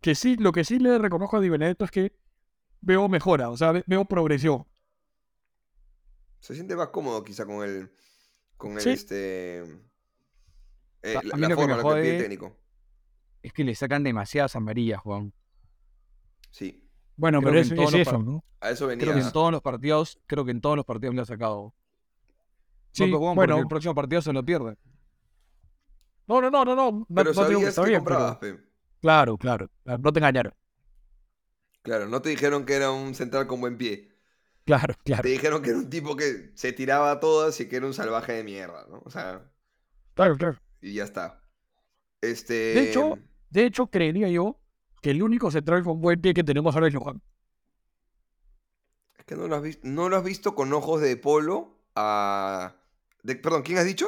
Que 0.00 0.14
sí, 0.14 0.36
lo 0.36 0.52
que 0.52 0.64
sí 0.64 0.78
le 0.78 0.98
reconozco 0.98 1.36
a 1.36 1.40
Di 1.40 1.48
Benedetto 1.48 1.84
es 1.84 1.90
que 1.90 2.16
veo 2.80 3.08
mejora, 3.08 3.48
o 3.50 3.56
sea, 3.56 3.72
ve- 3.72 3.84
veo 3.86 4.04
progresión. 4.04 4.66
Se 6.40 6.54
siente 6.54 6.76
más 6.76 6.88
cómodo 6.88 7.24
quizá 7.24 7.46
con 7.46 7.64
el. 7.64 7.90
Con 8.56 8.72
el 8.72 8.80
Sí. 8.80 8.90
este. 8.90 9.60
eh, 11.02 11.16
A- 11.16 11.22
la, 11.22 11.36
la 11.36 11.48
lo 11.48 11.48
que 11.48 11.54
forma 11.62 11.76
me 11.76 11.82
que 11.82 11.88
pide 11.88 12.10
el 12.10 12.16
jode- 12.16 12.18
técnico. 12.22 12.56
Es 13.42 13.52
que 13.52 13.64
le 13.64 13.74
sacan 13.74 14.02
demasiadas 14.04 14.56
amarillas, 14.56 15.00
Juan. 15.00 15.32
Sí. 16.50 16.88
Bueno, 17.16 17.40
Creo 17.40 17.52
pero 17.52 17.62
que 17.90 17.98
es, 18.00 18.06
eso, 18.08 18.18
¿no? 18.22 18.44
A 18.60 18.70
eso 18.70 18.86
venía. 18.86 19.04
Creo 19.04 19.14
que 19.16 19.22
en 19.26 19.32
todos 19.32 19.52
los 19.52 19.60
partidos, 19.62 20.18
creo 20.26 20.44
que 20.44 20.50
en 20.50 20.60
todos 20.60 20.76
los 20.76 20.84
partidos 20.84 21.14
le 21.14 21.20
ha 21.22 21.24
sacado. 21.26 21.74
Sí, 22.92 23.10
bueno. 23.10 23.58
el 23.58 23.66
próximo 23.66 23.94
partido 23.94 24.22
se 24.22 24.32
lo 24.32 24.44
pierde. 24.44 24.76
No, 26.26 26.40
no, 26.40 26.50
no, 26.50 26.64
no, 26.64 26.74
no. 26.74 27.06
Pero 27.14 27.32
no 27.32 27.48
digo 27.48 27.60
que 27.60 27.66
sabías 27.66 27.68
está 27.70 27.82
que 27.82 27.88
bien, 27.90 28.00
comprabas, 28.00 28.38
pero- 28.40 28.56
pe. 28.58 28.64
Claro, 29.00 29.36
claro. 29.36 29.70
No 29.84 30.12
te 30.12 30.18
engañaron. 30.20 30.54
Claro, 31.82 32.08
no 32.08 32.22
te 32.22 32.30
dijeron 32.30 32.64
que 32.64 32.74
era 32.74 32.90
un 32.90 33.14
central 33.14 33.46
con 33.46 33.60
buen 33.60 33.76
pie. 33.76 34.10
Claro, 34.64 34.94
claro. 35.04 35.22
Te 35.22 35.28
dijeron 35.28 35.60
que 35.60 35.70
era 35.70 35.78
un 35.78 35.90
tipo 35.90 36.16
que 36.16 36.52
se 36.54 36.72
tiraba 36.72 37.10
a 37.10 37.20
todas 37.20 37.60
y 37.60 37.68
que 37.68 37.76
era 37.76 37.86
un 37.86 37.92
salvaje 37.92 38.32
de 38.32 38.44
mierda, 38.44 38.86
¿no? 38.88 39.02
O 39.04 39.10
sea, 39.10 39.50
Claro, 40.14 40.36
claro. 40.38 40.58
y 40.80 40.94
ya 40.94 41.04
está. 41.04 41.42
Este. 42.22 42.54
De 42.54 42.88
hecho, 42.88 43.18
de 43.50 43.66
hecho, 43.66 43.88
creería 43.88 44.28
yo 44.30 44.58
que 45.02 45.10
el 45.10 45.22
único 45.22 45.50
central 45.50 45.84
con 45.84 46.00
buen 46.00 46.18
pie 46.22 46.32
que 46.32 46.42
tenemos 46.44 46.74
ahora 46.74 46.88
es 46.88 46.94
Johan. 46.94 47.20
Es 49.18 49.24
que 49.26 49.36
no 49.36 49.46
lo 49.46 49.56
has 49.56 49.62
visto, 49.62 49.86
no 49.86 50.08
lo 50.08 50.16
has 50.16 50.24
visto 50.24 50.54
con 50.54 50.72
ojos 50.72 51.02
de 51.02 51.16
polo 51.18 51.78
a. 51.94 52.74
de- 53.22 53.36
perdón, 53.36 53.62
¿quién 53.62 53.76
has 53.76 53.84
dicho? 53.84 54.06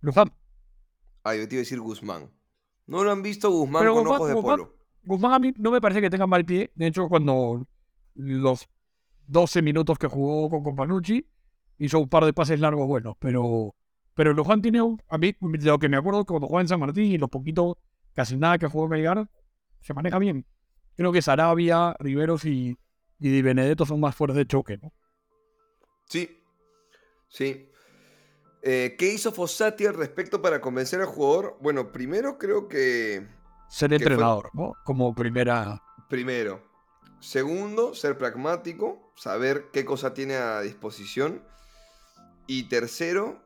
Luján. 0.00 0.32
Ah, 1.28 1.34
yo 1.36 1.48
te 1.48 1.54
iba 1.56 1.60
a 1.60 1.64
decir 1.64 1.80
Guzmán. 1.80 2.30
No 2.86 3.04
lo 3.04 3.10
han 3.12 3.22
visto 3.22 3.50
Guzmán 3.50 3.82
Pero 3.82 3.94
con 3.94 4.04
Guzmán- 4.04 4.16
ojos 4.16 4.28
de 4.28 4.34
Guzmán- 4.34 4.56
polo. 4.58 4.74
Guzmán 5.02 5.32
a 5.32 5.38
mí 5.38 5.52
no 5.58 5.70
me 5.70 5.80
parece 5.80 6.00
que 6.00 6.10
tenga 6.10 6.26
mal 6.26 6.44
pie. 6.44 6.70
De 6.74 6.86
hecho, 6.86 7.08
cuando 7.08 7.66
los 8.14 8.68
12 9.26 9.62
minutos 9.62 9.98
que 9.98 10.06
jugó 10.06 10.48
con 10.50 10.62
Companucci, 10.62 11.26
hizo 11.78 11.98
un 12.00 12.08
par 12.08 12.24
de 12.24 12.32
pases 12.32 12.60
largos 12.60 12.86
buenos. 12.86 13.16
Pero, 13.18 13.74
pero 14.14 14.32
Luján 14.32 14.62
tiene, 14.62 14.80
un- 14.82 15.00
a 15.08 15.18
mí, 15.18 15.34
de 15.40 15.58
lo 15.66 15.78
que 15.78 15.88
me 15.88 15.96
acuerdo, 15.96 16.24
cuando 16.24 16.46
jugaba 16.46 16.62
en 16.62 16.68
San 16.68 16.80
Martín 16.80 17.04
y 17.04 17.18
los 17.18 17.28
poquitos, 17.30 17.76
casi 18.14 18.36
nada 18.36 18.58
que 18.58 18.66
jugó 18.66 18.84
en 18.84 18.90
Melgar, 18.90 19.30
se 19.80 19.94
maneja 19.94 20.18
bien. 20.18 20.44
Creo 20.96 21.12
que 21.12 21.22
Sarabia, 21.22 21.94
Riveros 22.00 22.44
y, 22.44 22.76
y 23.20 23.28
Di 23.28 23.42
Benedetto 23.42 23.86
son 23.86 24.00
más 24.00 24.16
fuertes 24.16 24.36
de 24.36 24.46
choque, 24.46 24.78
¿no? 24.78 24.92
Sí, 26.06 26.28
sí. 27.28 27.67
Eh, 28.62 28.96
¿Qué 28.98 29.12
hizo 29.12 29.32
Fossati 29.32 29.86
al 29.86 29.94
respecto 29.94 30.42
para 30.42 30.60
convencer 30.60 31.00
al 31.00 31.06
jugador? 31.06 31.56
Bueno, 31.60 31.92
primero 31.92 32.38
creo 32.38 32.68
que... 32.68 33.26
Ser 33.68 33.90
que 33.90 33.98
fue- 33.98 34.04
entrenador, 34.12 34.50
¿no? 34.54 34.74
Como 34.84 35.14
primera. 35.14 35.82
Primero. 36.08 36.62
Segundo, 37.20 37.94
ser 37.94 38.16
pragmático, 38.18 39.12
saber 39.16 39.66
qué 39.72 39.84
cosa 39.84 40.14
tiene 40.14 40.36
a 40.36 40.60
disposición. 40.60 41.42
Y 42.46 42.64
tercero, 42.68 43.40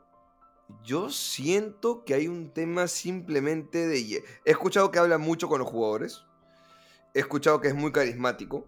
yo 0.84 1.10
siento 1.10 2.04
que 2.04 2.14
hay 2.14 2.28
un 2.28 2.50
tema 2.52 2.86
simplemente 2.86 3.86
de... 3.86 4.22
He 4.44 4.50
escuchado 4.50 4.90
que 4.90 4.98
habla 4.98 5.18
mucho 5.18 5.48
con 5.48 5.58
los 5.58 5.68
jugadores. 5.68 6.22
He 7.14 7.20
escuchado 7.20 7.60
que 7.60 7.68
es 7.68 7.74
muy 7.74 7.92
carismático. 7.92 8.66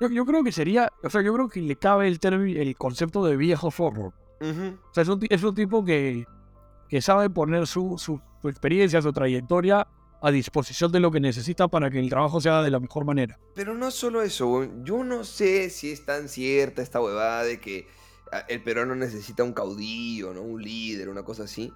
Yo, 0.00 0.08
yo 0.08 0.24
creo 0.26 0.42
que 0.42 0.50
sería, 0.50 0.90
o 1.04 1.10
sea, 1.10 1.22
yo 1.22 1.32
creo 1.34 1.48
que 1.48 1.60
le 1.60 1.76
cabe 1.76 2.08
el, 2.08 2.18
término- 2.18 2.60
el 2.60 2.76
concepto 2.76 3.24
de 3.24 3.36
viejo 3.36 3.70
forward. 3.70 4.12
O 4.50 4.94
sea, 4.94 5.02
es 5.02 5.08
un, 5.08 5.20
es 5.28 5.42
un 5.42 5.54
tipo 5.54 5.84
que, 5.84 6.26
que 6.88 7.00
sabe 7.00 7.30
poner 7.30 7.66
su, 7.66 7.96
su, 7.98 8.20
su 8.40 8.48
experiencia, 8.48 9.00
su 9.02 9.12
trayectoria 9.12 9.86
a 10.22 10.30
disposición 10.30 10.90
de 10.90 11.00
lo 11.00 11.10
que 11.10 11.20
necesita 11.20 11.68
para 11.68 11.90
que 11.90 11.98
el 11.98 12.08
trabajo 12.08 12.40
sea 12.40 12.62
de 12.62 12.70
la 12.70 12.80
mejor 12.80 13.04
manera. 13.04 13.38
Pero 13.54 13.74
no 13.74 13.90
solo 13.90 14.22
eso, 14.22 14.66
yo 14.82 15.04
no 15.04 15.22
sé 15.24 15.68
si 15.70 15.90
es 15.92 16.06
tan 16.06 16.28
cierta 16.28 16.80
esta 16.82 17.00
huevada 17.00 17.44
de 17.44 17.60
que 17.60 17.86
ah, 18.32 18.44
el 18.48 18.62
peruano 18.62 18.94
necesita 18.94 19.44
un 19.44 19.52
caudillo, 19.52 20.32
¿no? 20.32 20.40
Un 20.42 20.62
líder, 20.62 21.08
una 21.10 21.24
cosa 21.24 21.44
así. 21.44 21.72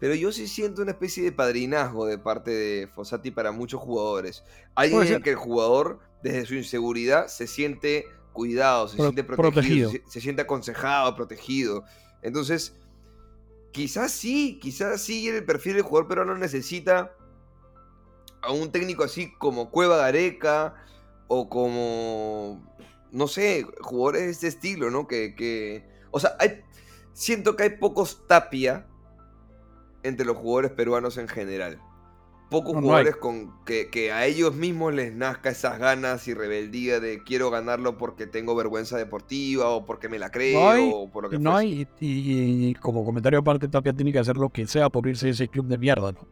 Pero 0.00 0.16
yo 0.16 0.32
sí 0.32 0.48
siento 0.48 0.82
una 0.82 0.90
especie 0.90 1.22
de 1.22 1.30
padrinazgo 1.30 2.06
de 2.06 2.18
parte 2.18 2.50
de 2.50 2.88
Fossati 2.88 3.30
para 3.30 3.52
muchos 3.52 3.80
jugadores. 3.80 4.42
Alguien 4.74 5.06
en 5.06 5.22
que 5.22 5.30
el 5.30 5.36
jugador, 5.36 6.00
desde 6.24 6.44
su 6.44 6.54
inseguridad, 6.56 7.28
se 7.28 7.46
siente 7.46 8.06
cuidado, 8.32 8.88
se 8.88 8.96
Pro- 8.96 9.04
siente 9.06 9.22
protegido, 9.22 9.52
protegido. 9.52 9.90
Se, 9.90 10.02
se 10.10 10.20
siente 10.20 10.42
aconsejado, 10.42 11.14
protegido. 11.14 11.84
Entonces, 12.22 12.74
quizás 13.72 14.12
sí, 14.12 14.58
quizás 14.60 15.00
sí 15.02 15.28
el 15.28 15.44
perfil 15.44 15.74
del 15.74 15.82
jugador 15.82 16.08
peruano 16.08 16.36
necesita 16.36 17.14
a 18.42 18.52
un 18.52 18.70
técnico 18.70 19.04
así 19.04 19.32
como 19.38 19.70
Cueva 19.70 19.96
Gareca 19.96 20.74
o 21.28 21.48
como, 21.48 22.62
no 23.10 23.28
sé, 23.28 23.64
jugadores 23.80 24.22
de 24.22 24.30
este 24.30 24.48
estilo, 24.48 24.90
¿no? 24.90 25.06
Que, 25.06 25.84
o 26.10 26.20
sea, 26.20 26.36
hay, 26.38 26.62
siento 27.12 27.56
que 27.56 27.64
hay 27.64 27.70
pocos 27.70 28.26
tapia 28.26 28.86
entre 30.02 30.26
los 30.26 30.36
jugadores 30.36 30.72
peruanos 30.72 31.16
en 31.18 31.28
general. 31.28 31.80
Pocos 32.52 32.74
No, 32.74 32.80
jugadores 32.80 33.16
con 33.16 33.64
que, 33.64 33.88
que 33.90 34.12
a 34.12 34.26
ellos 34.26 34.54
mismos 34.54 34.94
les 34.94 35.12
nazca 35.14 35.50
esas 35.50 35.78
ganas 35.78 36.28
y 36.28 36.34
rebeldía 36.34 37.00
de 37.00 37.22
quiero 37.24 37.50
ganarlo 37.50 37.98
porque 37.98 38.26
tengo 38.26 38.54
vergüenza 38.54 38.96
deportiva 38.98 39.68
o 39.70 39.86
porque 39.86 40.08
me 40.08 40.18
la 40.18 40.30
creo 40.30 40.60
No 40.60 40.68
hay, 40.68 40.96
o 41.06 41.10
por 41.10 41.24
lo 41.24 41.30
que 41.30 41.38
no 41.38 41.50
fuese. 41.50 41.56
hay 41.56 41.88
y, 42.00 42.06
y- 42.06 42.68
y 42.70 42.74
como 42.74 43.04
comentario 43.04 43.38
aparte, 43.40 43.68
Tapia 43.68 43.92
tiene 43.92 44.12
que 44.12 44.18
hacer 44.20 44.36
lo 44.36 44.50
que 44.50 44.66
sea 44.66 44.90
por 44.90 45.06
irse 45.08 45.26
de 45.26 45.32
ese 45.32 45.48
club 45.48 45.66
de 45.66 45.78
mierda, 45.78 46.12
¿no? 46.12 46.28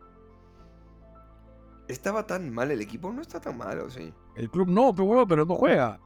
¿Estaba 1.88 2.26
tan 2.26 2.50
mal 2.54 2.70
el 2.70 2.80
equipo? 2.80 3.12
No 3.12 3.20
está 3.20 3.38
tan 3.40 3.58
malo, 3.58 3.90
sí. 3.90 4.14
El 4.34 4.50
club 4.50 4.68
no, 4.68 4.94
pero 4.94 5.06
bueno, 5.06 5.26
pero 5.26 5.44
no 5.44 5.54
juega. 5.56 6.00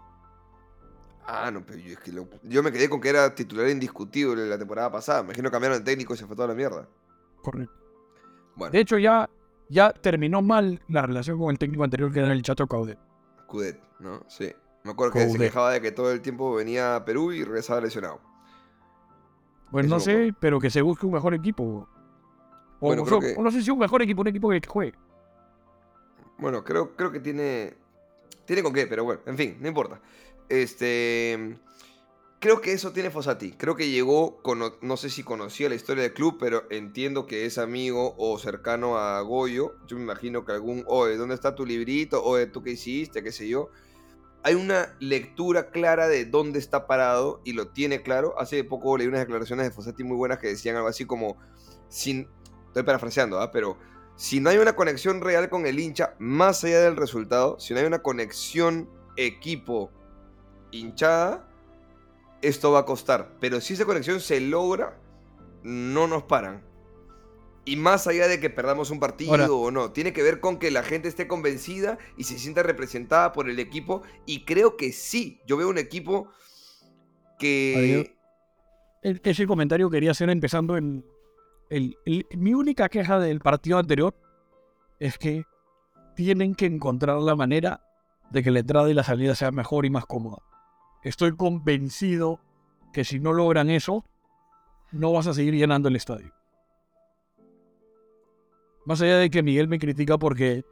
Ah, 1.26 1.50
no, 1.50 1.64
pero 1.64 1.78
yo, 1.78 1.92
es 1.92 1.98
que 2.00 2.12
lo- 2.12 2.28
yo 2.42 2.62
me 2.62 2.70
quedé 2.72 2.88
con 2.88 3.00
que 3.00 3.08
era 3.08 3.34
titular 3.34 3.68
indiscutible 3.68 4.46
la 4.46 4.58
temporada 4.58 4.90
pasada. 4.92 5.22
Me 5.22 5.28
imagino 5.28 5.48
que 5.48 5.52
cambiaron 5.52 5.78
el 5.78 5.84
técnico 5.84 6.14
y 6.14 6.16
se 6.18 6.26
fue 6.26 6.36
toda 6.36 6.48
la 6.48 6.54
mierda. 6.54 6.86
Correcto. 7.42 7.74
Bueno, 8.56 8.72
De 8.72 8.80
hecho, 8.80 8.98
ya, 8.98 9.28
ya 9.74 9.92
terminó 9.92 10.40
mal 10.40 10.80
la 10.88 11.02
relación 11.02 11.38
con 11.38 11.50
el 11.50 11.58
técnico 11.58 11.84
anterior, 11.84 12.12
que 12.12 12.20
era 12.20 12.32
el 12.32 12.42
Chato 12.42 12.66
Caudet. 12.66 12.98
Cudet, 13.46 13.78
¿no? 14.00 14.22
Sí. 14.28 14.52
Me 14.84 14.92
acuerdo 14.92 15.14
que 15.14 15.28
se 15.28 15.38
quejaba 15.38 15.72
de 15.72 15.80
que 15.80 15.92
todo 15.92 16.12
el 16.12 16.20
tiempo 16.20 16.54
venía 16.54 16.96
a 16.96 17.04
Perú 17.04 17.32
y 17.32 17.42
regresaba 17.44 17.80
lesionado. 17.80 18.20
Pues 19.70 19.86
Eso 19.86 19.94
no 19.94 20.00
sé, 20.00 20.34
pero 20.38 20.60
que 20.60 20.70
se 20.70 20.82
busque 20.82 21.06
un 21.06 21.12
mejor 21.12 21.34
equipo. 21.34 21.88
O, 22.80 22.86
Bueno, 22.88 23.02
o 23.02 23.04
creo 23.04 23.20
sea, 23.20 23.34
que- 23.34 23.42
no 23.42 23.50
sé 23.50 23.62
si 23.62 23.70
un 23.70 23.78
mejor 23.78 24.02
equipo, 24.02 24.20
un 24.20 24.28
equipo 24.28 24.50
que 24.50 24.60
juegue. 24.66 24.94
Bueno, 26.38 26.62
creo, 26.62 26.94
creo 26.96 27.10
que 27.10 27.20
tiene. 27.20 27.74
Tiene 28.44 28.62
con 28.62 28.72
qué, 28.72 28.86
pero 28.86 29.04
bueno, 29.04 29.20
en 29.26 29.36
fin, 29.36 29.56
no 29.60 29.68
importa. 29.68 30.00
Este. 30.48 31.56
Creo 32.44 32.60
que 32.60 32.74
eso 32.74 32.92
tiene 32.92 33.10
Fossati. 33.10 33.52
Creo 33.52 33.74
que 33.74 33.88
llegó, 33.88 34.42
no 34.82 34.96
sé 34.98 35.08
si 35.08 35.22
conocía 35.22 35.70
la 35.70 35.76
historia 35.76 36.02
del 36.02 36.12
club, 36.12 36.36
pero 36.38 36.64
entiendo 36.68 37.26
que 37.26 37.46
es 37.46 37.56
amigo 37.56 38.14
o 38.18 38.38
cercano 38.38 38.98
a 38.98 39.18
Goyo. 39.22 39.76
Yo 39.86 39.96
me 39.96 40.02
imagino 40.02 40.44
que 40.44 40.52
algún, 40.52 40.84
oye, 40.86 41.16
¿dónde 41.16 41.34
está 41.34 41.54
tu 41.54 41.64
librito? 41.64 42.22
Oye, 42.22 42.44
¿tú 42.46 42.62
qué 42.62 42.72
hiciste? 42.72 43.22
¿Qué 43.22 43.32
sé 43.32 43.48
yo? 43.48 43.70
Hay 44.42 44.56
una 44.56 44.94
lectura 45.00 45.70
clara 45.70 46.06
de 46.06 46.26
dónde 46.26 46.58
está 46.58 46.86
parado 46.86 47.40
y 47.46 47.54
lo 47.54 47.68
tiene 47.68 48.02
claro. 48.02 48.38
Hace 48.38 48.62
poco 48.62 48.98
leí 48.98 49.06
unas 49.06 49.20
declaraciones 49.20 49.64
de 49.64 49.72
Fossati 49.72 50.04
muy 50.04 50.18
buenas 50.18 50.38
que 50.38 50.48
decían 50.48 50.76
algo 50.76 50.88
así 50.88 51.06
como, 51.06 51.38
sin, 51.88 52.28
estoy 52.66 52.82
parafraseando, 52.82 53.40
¿ah? 53.40 53.50
pero 53.52 53.78
si 54.16 54.40
no 54.40 54.50
hay 54.50 54.58
una 54.58 54.76
conexión 54.76 55.22
real 55.22 55.48
con 55.48 55.64
el 55.64 55.78
hincha, 55.78 56.14
más 56.18 56.62
allá 56.62 56.82
del 56.82 56.96
resultado, 56.98 57.58
si 57.58 57.72
no 57.72 57.80
hay 57.80 57.86
una 57.86 58.02
conexión 58.02 58.90
equipo 59.16 59.90
hinchada, 60.72 61.48
esto 62.48 62.72
va 62.72 62.80
a 62.80 62.84
costar. 62.86 63.36
Pero 63.40 63.60
si 63.60 63.74
esa 63.74 63.84
conexión 63.84 64.20
se 64.20 64.40
logra, 64.40 64.98
no 65.62 66.06
nos 66.06 66.24
paran. 66.24 66.62
Y 67.66 67.76
más 67.76 68.06
allá 68.06 68.28
de 68.28 68.40
que 68.40 68.50
perdamos 68.50 68.90
un 68.90 69.00
partido 69.00 69.56
o 69.58 69.70
no, 69.70 69.90
tiene 69.92 70.12
que 70.12 70.22
ver 70.22 70.38
con 70.40 70.58
que 70.58 70.70
la 70.70 70.82
gente 70.82 71.08
esté 71.08 71.26
convencida 71.26 71.96
y 72.18 72.24
se 72.24 72.38
sienta 72.38 72.62
representada 72.62 73.32
por 73.32 73.48
el 73.48 73.58
equipo. 73.58 74.02
Y 74.26 74.44
creo 74.44 74.76
que 74.76 74.92
sí, 74.92 75.40
yo 75.46 75.56
veo 75.56 75.68
un 75.70 75.78
equipo 75.78 76.28
que... 77.38 78.14
Ese 79.02 79.46
comentario 79.46 79.90
quería 79.90 80.10
hacer 80.12 80.28
empezando 80.30 80.76
en... 80.76 81.04
el- 81.70 81.96
el- 82.04 82.26
mi 82.36 82.54
única 82.54 82.88
queja 82.88 83.18
del 83.18 83.40
partido 83.40 83.78
anterior 83.78 84.14
es 84.98 85.18
que 85.18 85.44
tienen 86.16 86.54
que 86.54 86.66
encontrar 86.66 87.18
la 87.20 87.34
manera 87.34 87.80
de 88.30 88.42
que 88.42 88.50
la 88.50 88.60
entrada 88.60 88.90
y 88.90 88.94
la 88.94 89.04
salida 89.04 89.34
sea 89.34 89.50
mejor 89.50 89.84
y 89.86 89.90
más 89.90 90.06
cómoda. 90.06 90.38
Estoy 91.04 91.36
convencido 91.36 92.40
que 92.92 93.04
si 93.04 93.20
no 93.20 93.32
logran 93.32 93.70
eso, 93.70 94.04
no 94.90 95.12
vas 95.12 95.26
a 95.26 95.34
seguir 95.34 95.54
llenando 95.54 95.88
el 95.88 95.96
estadio. 95.96 96.32
Más 98.86 99.00
allá 99.02 99.18
de 99.18 99.30
que 99.30 99.42
Miguel 99.42 99.68
me 99.68 99.78
critica 99.78 100.18
porque, 100.18 100.64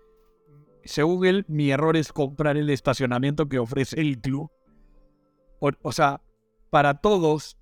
según 0.85 1.26
él, 1.26 1.45
mi 1.49 1.70
error 1.70 1.97
es 1.97 2.12
comprar 2.12 2.57
el 2.57 2.70
estacionamiento 2.70 3.49
que 3.49 3.59
ofrece 3.59 4.01
el 4.01 4.20
club. 4.20 4.51
O, 5.61 5.70
o 5.83 5.93
sea, 5.93 6.20
para 6.70 7.01
todos, 7.01 7.57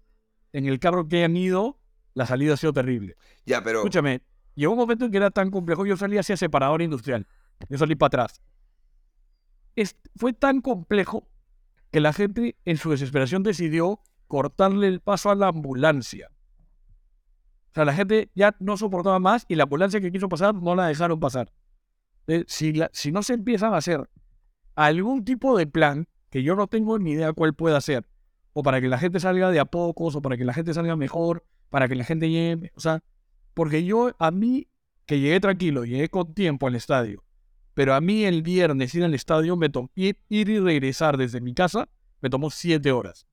en 0.53 0.67
el 0.67 0.79
carro 0.79 1.09
que 1.09 1.25
han 1.25 1.37
ido, 1.37 1.79
la 2.15 2.27
salida 2.27 2.55
ha 2.55 2.57
sido 2.57 2.73
terrible. 2.73 3.17
Ya, 3.47 3.63
pero... 3.63 3.79
Escúchame, 3.79 4.23
llegó 4.55 4.73
un 4.73 4.79
momento 4.79 5.05
en 5.05 5.11
que 5.11 5.17
era 5.17 5.31
tan 5.31 5.51
complejo, 5.51 5.87
yo 5.87 5.97
salí 5.97 6.19
hacia 6.19 6.37
separador 6.37 6.83
industrial. 6.83 7.27
Yo 7.69 7.79
salí 7.79 7.95
para 7.95 8.07
atrás. 8.09 8.43
Es- 9.77 9.97
fue 10.17 10.33
tan 10.33 10.61
complejo 10.61 11.29
que 11.91 12.01
la 12.01 12.13
gente, 12.13 12.57
en 12.65 12.77
su 12.77 12.91
desesperación, 12.91 13.43
decidió 13.43 14.01
cortarle 14.27 14.87
el 14.89 15.01
paso 15.01 15.31
a 15.31 15.35
la 15.35 15.49
ambulancia. 15.49 16.31
O 17.71 17.75
sea, 17.75 17.85
la 17.85 17.95
gente 17.95 18.31
ya 18.35 18.57
no 18.59 18.77
soportaba 18.77 19.19
más 19.19 19.45
y 19.49 19.55
la 19.55 19.65
ambulancia 19.65 20.01
que 20.01 20.13
quiso 20.13 20.29
pasar 20.29 20.55
no 20.55 20.75
la 20.75 20.87
dejaron 20.87 21.21
pasar. 21.21 21.53
Si, 22.47 22.75
si 22.93 23.13
no 23.13 23.23
se 23.23 23.35
empiezan 23.35 23.75
a 23.75 23.79
hacer 23.79 24.09
algún 24.75 25.25
tipo 25.25 25.57
de 25.57 25.67
plan, 25.67 26.07
que 26.31 26.43
yo 26.43 26.55
no 26.55 26.69
tengo 26.69 26.99
ni 26.99 27.13
idea 27.13 27.33
cuál 27.33 27.55
pueda 27.55 27.81
ser, 27.81 28.07
o 28.53 28.63
para 28.63 28.81
que 28.81 28.89
la 28.89 28.99
gente 28.99 29.21
salga 29.21 29.51
de 29.51 29.59
a 29.59 29.65
pocos, 29.65 30.15
o 30.15 30.23
para 30.23 30.37
que 30.37 30.45
la 30.45 30.55
gente 30.55 30.75
salga 30.75 30.97
mejor, 30.97 31.45
para 31.71 31.89
que 31.89 31.97
la 31.97 32.05
gente 32.05 32.31
llegue, 32.31 32.73
o 32.77 32.81
sea, 32.81 33.03
porque 33.55 33.85
yo, 33.85 34.13
a 34.19 34.31
mí, 34.31 34.69
que 35.07 35.19
llegué 35.19 35.41
tranquilo, 35.41 35.85
llegué 35.85 36.09
con 36.09 36.35
tiempo 36.35 36.67
al 36.69 36.77
estadio, 36.77 37.25
pero 37.75 37.95
a 37.95 38.01
mí 38.01 38.25
el 38.25 38.43
viernes 38.43 38.95
ir 38.95 39.05
al 39.05 39.15
estadio, 39.15 39.57
me 39.57 39.69
tomó, 39.69 39.91
ir, 39.95 40.19
ir 40.29 40.49
y 40.49 40.59
regresar 40.61 41.17
desde 41.17 41.41
mi 41.41 41.55
casa, 41.55 41.89
me 42.21 42.31
tomó 42.31 42.51
siete 42.51 42.93
horas. 42.93 43.27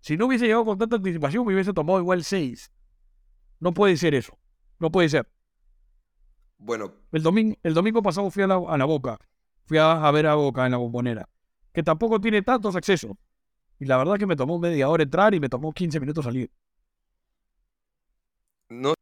Si 0.00 0.16
no 0.16 0.26
hubiese 0.26 0.46
llegado 0.46 0.64
con 0.64 0.78
tanta 0.78 0.96
anticipación, 0.96 1.46
me 1.46 1.54
hubiese 1.54 1.72
tomado 1.72 1.98
igual 2.00 2.24
seis. 2.24 2.70
No 3.60 3.72
puede 3.72 3.96
ser 3.96 4.14
eso. 4.14 4.38
No 4.78 4.90
puede 4.90 5.08
ser. 5.08 5.28
Bueno, 6.58 6.92
El 7.12 7.22
domingo, 7.22 7.56
el 7.62 7.74
domingo 7.74 8.02
pasado 8.02 8.30
fui 8.30 8.42
a 8.42 8.46
la, 8.46 8.56
a 8.56 8.78
la 8.78 8.84
Boca. 8.84 9.18
Fui 9.64 9.78
a, 9.78 9.92
a 10.06 10.10
ver 10.10 10.26
a 10.26 10.34
Boca 10.34 10.64
en 10.66 10.72
la 10.72 10.78
bombonera. 10.78 11.28
Que 11.72 11.82
tampoco 11.82 12.20
tiene 12.20 12.42
tantos 12.42 12.76
accesos. 12.76 13.12
Y 13.78 13.86
la 13.86 13.96
verdad 13.98 14.18
que 14.18 14.26
me 14.26 14.36
tomó 14.36 14.58
media 14.58 14.88
hora 14.88 15.02
entrar 15.04 15.34
y 15.34 15.40
me 15.40 15.48
tomó 15.48 15.72
15 15.72 16.00
minutos 16.00 16.24
salir. 16.24 16.50
no, 18.70 18.94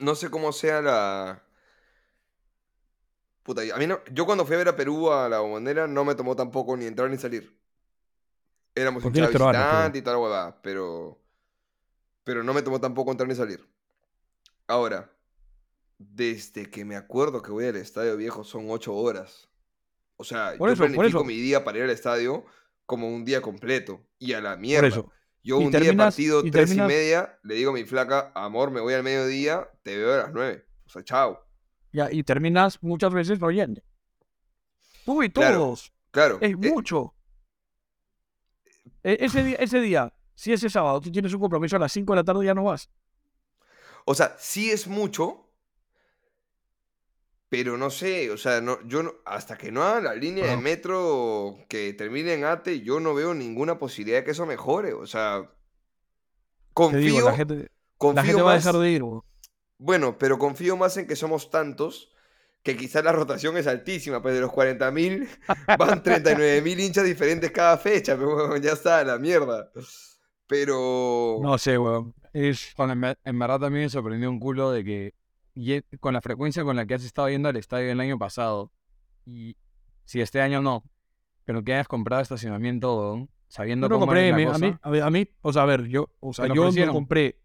no 0.00 0.14
sé 0.14 0.30
cómo 0.30 0.52
sea 0.52 0.82
la. 0.82 1.45
Puta, 3.46 3.62
a 3.72 3.78
mí 3.78 3.86
no- 3.86 4.00
yo 4.12 4.26
cuando 4.26 4.44
fui 4.44 4.56
a 4.56 4.58
ver 4.58 4.68
a 4.68 4.74
Perú 4.74 5.12
a 5.12 5.28
la 5.28 5.38
bombonera 5.38 5.86
no 5.86 6.04
me 6.04 6.16
tomó 6.16 6.34
tampoco 6.34 6.76
ni 6.76 6.84
entrar 6.84 7.08
ni 7.08 7.16
salir. 7.16 7.56
Éramos 8.74 9.04
peruano, 9.04 9.28
visitante 9.30 9.98
y 9.98 10.02
tal 10.02 10.16
huevada, 10.16 10.60
pero. 10.62 11.22
Pero 12.24 12.42
no 12.42 12.52
me 12.52 12.62
tomó 12.62 12.80
tampoco 12.80 13.12
entrar 13.12 13.28
ni 13.28 13.36
salir. 13.36 13.64
Ahora, 14.66 15.12
desde 15.96 16.68
que 16.68 16.84
me 16.84 16.96
acuerdo 16.96 17.40
que 17.40 17.52
voy 17.52 17.66
al 17.66 17.76
estadio 17.76 18.16
viejo 18.16 18.42
son 18.42 18.66
ocho 18.68 18.92
horas. 18.96 19.48
O 20.16 20.24
sea, 20.24 20.56
Por 20.58 20.68
yo 20.68 20.72
eso, 20.72 20.82
planifico 20.82 21.22
mi 21.22 21.36
día 21.36 21.62
para 21.62 21.78
ir 21.78 21.84
al 21.84 21.90
estadio 21.90 22.44
como 22.84 23.08
un 23.08 23.24
día 23.24 23.40
completo. 23.40 24.04
Y 24.18 24.32
a 24.32 24.40
la 24.40 24.56
mierda. 24.56 24.88
eso. 24.88 25.12
Yo 25.44 25.58
un 25.58 25.70
día 25.70 25.96
partido 25.96 26.44
y 26.44 26.50
tres 26.50 26.70
terminas- 26.70 26.90
y 26.90 26.94
media, 26.94 27.38
le 27.44 27.54
digo 27.54 27.70
a 27.70 27.74
mi 27.74 27.84
flaca, 27.84 28.32
amor, 28.34 28.72
me 28.72 28.80
voy 28.80 28.94
al 28.94 29.04
mediodía, 29.04 29.70
te 29.84 29.96
veo 29.96 30.14
a 30.14 30.16
las 30.16 30.32
nueve. 30.32 30.66
O 30.84 30.88
sea, 30.88 31.04
chao. 31.04 31.45
Ya, 31.96 32.12
y 32.12 32.22
terminas 32.22 32.82
muchas 32.82 33.10
veces 33.14 33.40
no 33.40 33.50
yendo. 33.50 33.80
Tú 35.06 35.22
y 35.22 35.30
todos. 35.30 35.94
Claro. 36.10 36.36
Es 36.42 36.50
eh, 36.52 36.56
mucho. 36.56 37.14
E- 39.02 39.16
ese, 39.26 39.42
día, 39.42 39.56
ese 39.58 39.80
día, 39.80 40.12
si 40.34 40.52
ese 40.52 40.68
sábado 40.68 41.00
tú 41.00 41.10
tienes 41.10 41.32
un 41.32 41.40
compromiso 41.40 41.76
a 41.76 41.78
las 41.78 41.92
5 41.92 42.12
de 42.12 42.16
la 42.16 42.24
tarde, 42.24 42.44
ya 42.44 42.52
no 42.52 42.64
vas. 42.64 42.90
o 44.04 44.14
sea, 44.14 44.36
sí 44.38 44.70
es 44.70 44.86
mucho, 44.86 45.48
pero 47.48 47.76
no 47.78 47.90
sé, 47.90 48.30
o 48.30 48.36
sea, 48.36 48.60
no, 48.60 48.78
yo 48.86 49.02
no- 49.02 49.14
hasta 49.24 49.56
que 49.56 49.70
no 49.72 49.82
haga 49.82 50.00
la 50.00 50.14
línea 50.14 50.46
de 50.50 50.56
metro 50.56 51.56
que 51.68 51.92
termine 51.94 52.34
en 52.34 52.44
ATE, 52.44 52.80
yo 52.82 53.00
no 53.00 53.14
veo 53.14 53.34
ninguna 53.34 53.78
posibilidad 53.78 54.18
de 54.18 54.24
que 54.24 54.32
eso 54.32 54.46
mejore. 54.46 54.92
O 54.94 55.06
sea, 55.06 55.48
confío, 56.72 56.98
digo, 57.00 57.20
la 57.20 57.36
gente, 57.36 57.54
la 57.54 57.68
confío 57.98 58.24
gente 58.24 58.42
va 58.42 58.52
a 58.52 58.56
dejar 58.56 58.76
de 58.76 58.90
ir. 58.90 59.02
bro. 59.02 59.24
Bueno, 59.78 60.18
pero 60.18 60.38
confío 60.38 60.76
más 60.76 60.96
en 60.96 61.06
que 61.06 61.16
somos 61.16 61.50
tantos 61.50 62.12
que 62.62 62.76
quizás 62.76 63.04
la 63.04 63.12
rotación 63.12 63.56
es 63.56 63.66
altísima, 63.66 64.20
pues 64.22 64.34
de 64.34 64.40
los 64.40 64.50
40.000 64.50 65.28
van 65.78 66.02
39.000 66.02 66.80
hinchas 66.80 67.04
diferentes 67.04 67.50
cada 67.52 67.78
fecha, 67.78 68.16
pero 68.16 68.34
bueno, 68.34 68.56
ya 68.56 68.72
está, 68.72 69.04
la 69.04 69.18
mierda. 69.18 69.70
Pero... 70.46 71.38
No 71.42 71.58
sé, 71.58 71.78
weón. 71.78 72.14
Es, 72.32 72.72
Bueno, 72.76 72.92
en, 72.94 73.00
ver- 73.00 73.18
en 73.24 73.38
verdad 73.38 73.60
también 73.60 73.84
me 73.84 73.90
sorprendió 73.90 74.30
un 74.30 74.40
culo 74.40 74.70
de 74.70 74.84
que 74.84 75.14
con 76.00 76.12
la 76.12 76.20
frecuencia 76.20 76.64
con 76.64 76.76
la 76.76 76.86
que 76.86 76.94
has 76.94 77.04
estado 77.04 77.28
yendo 77.30 77.48
al 77.48 77.56
estadio 77.56 77.90
el 77.90 78.00
año 78.00 78.18
pasado, 78.18 78.72
y 79.24 79.56
si 80.04 80.20
este 80.20 80.40
año 80.40 80.60
no, 80.60 80.84
pero 81.44 81.64
que 81.64 81.72
hayas 81.72 81.88
comprado 81.88 82.20
estacionamiento, 82.22 82.98
weón, 82.98 83.30
sabiendo 83.48 83.86
yo 83.86 83.88
no 83.88 83.94
cómo 83.94 84.06
compré, 84.06 84.24
es 84.26 84.30
la 84.32 84.36
me- 84.36 84.44
a, 84.44 84.52
cosa. 84.52 84.58
mí, 84.90 85.00
a, 85.00 85.10
mí, 85.10 85.28
o 85.40 85.52
sea, 85.52 85.62
a 85.62 85.66
ver, 85.66 85.86
yo, 85.86 86.10
o 86.20 86.32
sea, 86.32 86.46
yo 86.48 86.70
no 86.70 86.92
compré. 86.92 87.38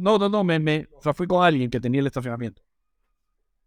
No, 0.00 0.18
no, 0.18 0.28
no, 0.30 0.42
me, 0.42 0.58
me, 0.58 0.88
o 0.96 1.02
sea, 1.02 1.12
fui 1.12 1.26
con 1.26 1.44
alguien 1.44 1.70
que 1.70 1.78
tenía 1.78 2.00
el 2.00 2.06
estacionamiento. 2.06 2.62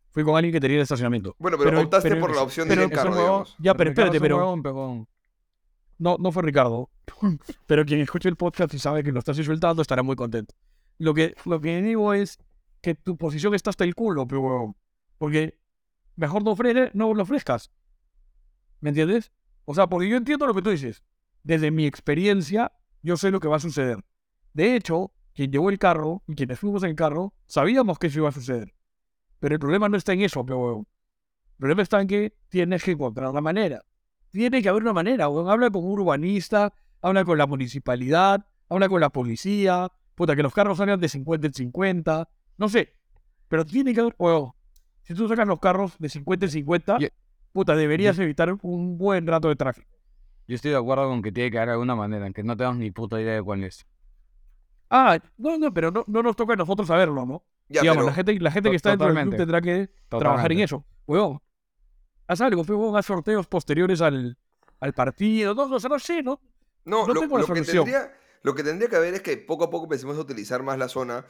Fui 0.10 0.24
con 0.24 0.36
alguien 0.36 0.52
que 0.52 0.60
tenía 0.60 0.78
el 0.78 0.84
estacionamiento. 0.84 1.36
Bueno, 1.38 1.58
pero, 1.58 1.80
optaste 1.80 2.16
por 2.16 2.36
la 2.36 2.42
opción 2.42 2.68
de 2.68 2.74
ir 2.74 2.82
en 2.82 2.90
pero- 2.90 3.02
carro, 3.02 3.12
pero- 3.12 3.24
digamos. 3.24 3.56
Ya, 3.60 3.74
pero 3.76 3.90
Ricardo 3.92 4.12
espérate, 4.12 4.20
pero 4.20 4.38
huevón, 4.38 5.08
no, 6.00 6.18
no 6.20 6.32
fue 6.32 6.44
Ricardo. 6.44 6.90
pero 7.68 7.86
quien 7.86 8.00
escuche 8.02 8.30
el 8.30 8.36
podcast 8.36 8.74
y 8.74 8.80
sabe 8.80 9.04
que 9.04 9.12
lo 9.12 9.20
estás 9.20 9.38
insultando 9.38 9.82
estará 9.82 10.02
muy 10.02 10.16
contento. 10.16 10.56
Lo 10.98 11.14
que, 11.14 11.36
lo 11.46 11.62
que 11.62 11.82
digo 11.82 12.14
es 12.14 12.40
que 12.82 12.96
tu 12.96 13.16
posición 13.16 13.54
está 13.54 13.70
hasta 13.70 13.84
el 13.84 13.94
culo, 13.96 14.28
pero 14.28 14.42
huevón. 14.42 14.76
Porque 15.18 15.60
mejor 16.16 16.44
no, 16.44 16.52
ofrece, 16.52 16.92
no 16.94 17.14
lo 17.14 17.24
ofrezcas. 17.24 17.72
¿Me 18.82 18.90
entiendes? 18.90 19.32
O 19.66 19.74
sea, 19.74 19.88
porque 19.88 20.10
yo 20.10 20.18
entiendo 20.18 20.46
lo 20.48 20.54
que 20.54 20.62
tú 20.62 20.72
dices. 20.72 21.04
Desde 21.44 21.72
mi 21.72 21.86
experiencia, 21.86 22.72
yo 23.02 23.18
sé 23.18 23.32
lo 23.32 23.40
que 23.40 23.48
va 23.48 23.58
a 23.58 23.60
suceder. 23.60 24.04
De 24.54 24.76
hecho, 24.76 25.14
quien 25.34 25.52
llevó 25.52 25.70
el 25.70 25.80
carro 25.80 26.24
y 26.28 26.36
quienes 26.36 26.60
fuimos 26.60 26.84
en 26.84 26.92
el 26.92 26.96
carro, 26.96 27.34
sabíamos 27.46 27.98
que 28.00 28.08
eso 28.08 28.20
iba 28.20 28.30
a 28.30 28.34
suceder. 28.34 28.74
Pero 29.40 29.56
el 29.56 29.60
problema 29.60 29.90
no 29.90 29.98
está 29.98 30.14
en 30.14 30.22
eso, 30.22 30.46
pero. 30.46 30.80
El 30.80 31.58
problema 31.58 31.82
está 31.84 32.02
en 32.02 32.08
que 32.08 32.34
tienes 32.50 32.84
que 32.84 32.92
encontrar 32.92 33.34
la 33.34 33.42
manera. 33.42 33.84
Tiene 34.32 34.62
que 34.62 34.70
haber 34.70 34.84
una 34.84 34.94
manera, 34.94 35.30
weón. 35.30 35.50
Habla 35.50 35.70
con 35.70 35.84
un 35.86 35.92
urbanista, 36.00 36.74
habla 37.02 37.24
con 37.24 37.38
la 37.38 37.46
municipalidad, 37.48 38.46
habla 38.70 38.90
con 38.90 39.00
la 39.02 39.10
policía, 39.10 39.92
puta, 40.16 40.36
que 40.36 40.44
los 40.44 40.54
carros 40.54 40.78
salgan 40.78 41.00
de 41.00 41.08
50 41.10 41.48
en 41.48 41.54
50, 41.54 42.30
no 42.58 42.70
sé. 42.70 42.96
Pero 43.48 43.66
tiene 43.66 43.94
que 43.94 44.02
haber, 44.02 44.16
weón. 44.18 44.52
Si 45.04 45.14
tú 45.14 45.28
sacas 45.28 45.48
los 45.48 45.60
carros 45.60 45.98
de 46.00 46.10
50 46.10 46.46
en 46.48 46.52
50, 46.52 47.00
Yo- 47.00 47.08
puta, 47.52 47.76
deberías 47.76 48.18
evitar 48.20 48.56
un 48.62 48.98
buen 48.98 49.28
rato 49.28 49.50
de 49.50 49.56
tráfico. 49.56 49.90
Yo 50.48 50.56
estoy 50.56 50.72
de 50.72 50.78
acuerdo 50.78 51.08
con 51.08 51.22
que 51.22 51.32
tiene 51.32 51.52
que 51.52 51.58
haber 51.58 51.70
alguna 51.70 51.96
manera, 51.96 52.26
aunque 52.26 52.44
no 52.44 52.58
tengas 52.58 52.76
ni 52.78 52.92
puta 52.92 53.22
idea 53.22 53.36
de 53.36 53.44
cuál 53.44 53.64
es. 53.64 53.86
Ah, 54.96 55.18
no, 55.40 55.58
no, 55.58 55.74
pero 55.74 55.90
no, 55.90 56.04
no 56.06 56.22
nos 56.22 56.36
toca 56.36 56.54
a 56.54 56.56
nosotros 56.56 56.88
saberlo, 56.88 57.26
¿no? 57.26 57.44
Ya, 57.68 57.82
Digamos, 57.82 58.04
pero- 58.04 58.08
la 58.10 58.14
gente, 58.14 58.40
la 58.40 58.52
gente 58.52 58.70
que 58.70 58.76
está 58.76 58.90
dentro 58.92 59.12
del 59.12 59.24
club 59.24 59.36
tendrá 59.36 59.60
que 59.60 59.90
trabajar 60.08 60.52
en 60.52 60.60
eso. 60.60 60.86
Weón, 61.08 61.42
haz 62.28 62.42
algo, 62.42 62.62
weón, 62.62 62.96
haz 62.96 63.08
sorteos 63.08 63.48
posteriores 63.48 64.02
al, 64.02 64.38
al 64.80 64.94
partido. 64.94 65.56
No, 65.56 65.68
no, 65.68 65.78
o 65.78 65.80
sea, 65.80 65.90
no 65.90 65.98
sé, 65.98 66.22
¿no? 66.22 66.40
No, 66.86 67.08
No 67.08 67.14
lo, 67.16 67.22
tengo 67.22 67.40
la 67.40 67.42
lo 67.48 67.54
que 67.56 67.62
tendría, 67.64 68.14
lo 68.44 68.54
que 68.54 68.64
tendría 68.64 68.88
que 68.88 68.96
haber 68.96 69.16
es 69.16 69.22
que 69.22 69.36
poco 69.38 69.64
a 69.64 69.72
poco 69.72 69.86
empecemos 69.86 70.16
a 70.16 70.22
utilizar 70.22 70.62
más 70.62 70.78
la 70.78 70.88
zona 70.88 71.26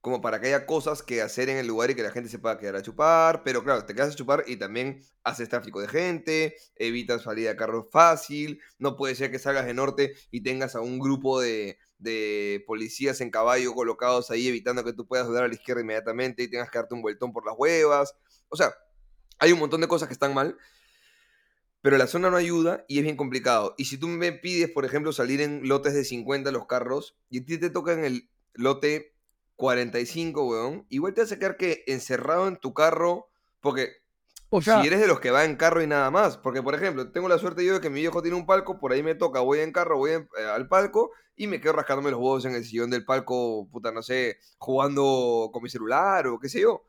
como 0.00 0.20
para 0.20 0.40
que 0.40 0.48
haya 0.48 0.66
cosas 0.66 1.02
que 1.02 1.22
hacer 1.22 1.48
en 1.48 1.56
el 1.56 1.66
lugar 1.66 1.90
y 1.90 1.94
que 1.94 2.02
la 2.02 2.10
gente 2.10 2.28
se 2.28 2.38
pueda 2.38 2.58
quedar 2.58 2.76
a 2.76 2.82
chupar, 2.82 3.42
pero 3.42 3.64
claro, 3.64 3.86
te 3.86 3.94
quedas 3.94 4.12
a 4.12 4.16
chupar 4.16 4.44
y 4.46 4.56
también 4.56 5.00
haces 5.22 5.48
tráfico 5.48 5.80
de 5.80 5.88
gente, 5.88 6.56
evitas 6.76 7.22
salida 7.22 7.48
de 7.50 7.56
carros 7.56 7.86
fácil, 7.90 8.60
no 8.78 8.96
puede 8.96 9.14
ser 9.14 9.30
que 9.30 9.38
salgas 9.38 9.64
de 9.64 9.72
norte 9.72 10.14
y 10.30 10.42
tengas 10.42 10.74
a 10.74 10.82
un 10.82 10.98
grupo 10.98 11.40
de, 11.40 11.78
de 12.04 12.62
policías 12.66 13.20
en 13.20 13.30
caballo 13.30 13.74
colocados 13.74 14.30
ahí 14.30 14.46
evitando 14.46 14.84
que 14.84 14.92
tú 14.92 15.08
puedas 15.08 15.28
dar 15.32 15.42
a 15.42 15.48
la 15.48 15.54
izquierda 15.54 15.82
inmediatamente 15.82 16.44
y 16.44 16.48
tengas 16.48 16.70
que 16.70 16.78
darte 16.78 16.94
un 16.94 17.02
vueltón 17.02 17.32
por 17.32 17.44
las 17.44 17.56
huevas, 17.58 18.14
o 18.48 18.56
sea, 18.56 18.72
hay 19.40 19.50
un 19.50 19.58
montón 19.58 19.80
de 19.80 19.88
cosas 19.88 20.06
que 20.06 20.14
están 20.14 20.32
mal, 20.32 20.56
pero 21.82 21.98
la 21.98 22.06
zona 22.06 22.30
no 22.30 22.36
ayuda 22.36 22.84
y 22.88 22.98
es 22.98 23.04
bien 23.04 23.16
complicado. 23.16 23.74
Y 23.76 23.86
si 23.86 23.98
tú 23.98 24.08
me 24.08 24.32
pides, 24.32 24.70
por 24.70 24.84
ejemplo, 24.84 25.12
salir 25.12 25.40
en 25.40 25.68
lotes 25.68 25.92
de 25.92 26.04
50 26.04 26.50
los 26.52 26.66
carros 26.66 27.16
y 27.28 27.40
a 27.40 27.44
ti 27.44 27.58
te 27.58 27.68
toca 27.68 27.92
en 27.92 28.04
el 28.04 28.30
lote 28.54 29.14
45, 29.56 30.46
weón, 30.46 30.86
igual 30.88 31.14
te 31.14 31.22
vas 31.22 31.32
a 31.32 31.38
quedar 31.38 31.56
que 31.56 31.84
encerrado 31.86 32.48
en 32.48 32.56
tu 32.56 32.72
carro, 32.72 33.28
porque 33.60 34.03
O 34.56 34.62
sea, 34.62 34.80
si 34.80 34.86
eres 34.86 35.00
de 35.00 35.08
los 35.08 35.18
que 35.18 35.32
va 35.32 35.44
en 35.44 35.56
carro 35.56 35.82
y 35.82 35.86
nada 35.88 36.10
más, 36.12 36.36
porque 36.36 36.62
por 36.62 36.76
ejemplo, 36.76 37.10
tengo 37.10 37.28
la 37.28 37.38
suerte 37.38 37.64
yo 37.66 37.74
de 37.74 37.80
que 37.80 37.90
mi 37.90 38.00
viejo 38.00 38.22
tiene 38.22 38.36
un 38.36 38.46
palco, 38.46 38.78
por 38.78 38.92
ahí 38.92 39.02
me 39.02 39.16
toca, 39.16 39.40
voy 39.40 39.58
en 39.58 39.72
carro, 39.72 39.98
voy 39.98 40.12
en- 40.12 40.28
eh, 40.38 40.44
al 40.44 40.68
palco 40.68 41.10
y 41.34 41.48
me 41.48 41.60
quedo 41.60 41.72
rascándome 41.72 42.12
los 42.12 42.20
huevos 42.20 42.44
en 42.44 42.54
el 42.54 42.64
sillón 42.64 42.88
del 42.90 43.04
palco, 43.04 43.68
puta, 43.72 43.90
no 43.90 44.00
sé, 44.00 44.38
jugando 44.58 45.50
con 45.52 45.60
mi 45.60 45.68
celular 45.68 46.28
o 46.28 46.38
qué 46.38 46.48
sé 46.48 46.60
yo. 46.60 46.84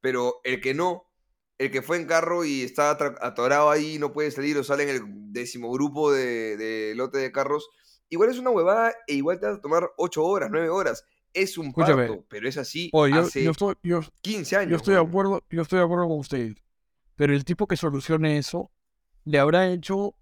Pero 0.00 0.40
el 0.44 0.60
que 0.62 0.72
no, 0.72 1.04
el 1.58 1.70
que 1.70 1.82
fue 1.82 1.98
en 1.98 2.06
carro 2.06 2.44
y 2.46 2.62
está 2.62 2.90
atorado 3.20 3.70
ahí, 3.70 3.98
no 3.98 4.12
puede 4.12 4.30
salir 4.30 4.56
o 4.56 4.64
sale 4.64 4.84
en 4.84 4.88
el 4.88 5.02
décimo 5.32 5.70
grupo 5.70 6.10
de, 6.12 6.56
de 6.56 6.94
lote 6.96 7.18
de 7.18 7.30
carros, 7.30 7.68
igual 8.08 8.30
es 8.30 8.38
una 8.38 8.50
huevada 8.50 8.94
e 9.06 9.14
igual 9.14 9.38
te 9.38 9.46
va 9.46 9.52
a 9.52 9.60
tomar 9.60 9.90
8 9.98 10.24
horas, 10.24 10.48
9 10.50 10.70
horas. 10.70 11.04
Es 11.34 11.56
un 11.58 11.68
Escúchame. 11.68 12.06
parto, 12.06 12.24
pero 12.28 12.48
es 12.48 12.56
así 12.58 12.90
yo, 12.90 13.04
hace 13.04 13.44
yo 13.44 13.50
estoy, 13.52 13.74
yo, 13.82 14.00
15 14.22 14.56
años. 14.56 14.70
yo 14.70 14.76
estoy 14.76 14.94
de 14.94 15.00
acuerdo, 15.00 15.42
yo 15.50 15.62
estoy 15.62 15.78
de 15.78 15.84
acuerdo 15.84 16.08
con 16.08 16.18
usted. 16.18 16.54
Pero 17.16 17.34
el 17.34 17.44
tipo 17.44 17.66
que 17.66 17.76
solucione 17.76 18.38
eso 18.38 18.70
le 19.24 19.38
habrá 19.38 19.68
hecho 19.68 20.14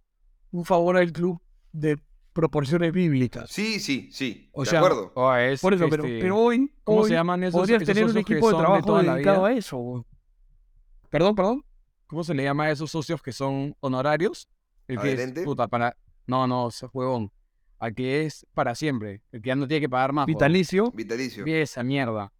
un 0.51 0.65
favor 0.65 0.97
al 0.97 1.13
club 1.13 1.41
de 1.73 1.99
proporciones 2.33 2.93
bíblicas. 2.93 3.51
Sí, 3.51 3.81
sí, 3.81 4.09
sí, 4.13 4.49
O 4.53 4.63
de 4.63 4.71
sea, 4.71 4.81
acuerdo. 4.81 5.13
Oh, 5.15 5.35
es, 5.35 5.61
Por 5.61 5.75
eso, 5.75 5.89
pero, 5.89 6.05
este, 6.05 6.21
pero 6.21 6.39
hoy, 6.39 6.73
¿Cómo 6.85 7.01
hoy 7.01 7.09
se 7.09 7.15
llaman 7.15 7.43
esos, 7.43 7.61
podrías 7.61 7.83
esos 7.83 7.95
tener 7.95 8.11
un 8.11 8.17
equipo 8.17 8.51
de 8.51 8.57
trabajo 8.57 9.03
dedicado 9.03 9.45
a 9.45 9.53
eso. 9.53 10.07
Perdón, 11.09 11.35
perdón. 11.35 11.65
¿Cómo 12.07 12.25
se 12.25 12.35
le 12.35 12.43
llama 12.43 12.65
a 12.65 12.71
esos 12.71 12.91
socios 12.91 13.23
que 13.23 13.33
son 13.33 13.77
honorarios? 13.81 14.49
El 14.89 14.99
que 14.99 15.13
es, 15.13 15.33
puta, 15.45 15.69
para... 15.69 15.97
No, 16.27 16.47
no, 16.47 16.69
ese 16.69 16.87
huevón. 16.93 17.33
Al 17.79 17.95
que 17.95 18.25
es 18.25 18.47
para 18.53 18.75
siempre. 18.75 19.23
El 19.33 19.41
que 19.41 19.49
ya 19.49 19.57
no 19.57 19.67
tiene 19.67 19.81
que 19.81 19.89
pagar 19.89 20.13
más. 20.13 20.27
Vitalicio. 20.27 20.91
Vitalicio. 20.93 21.47
Esa 21.47 21.83
mierda. 21.83 22.33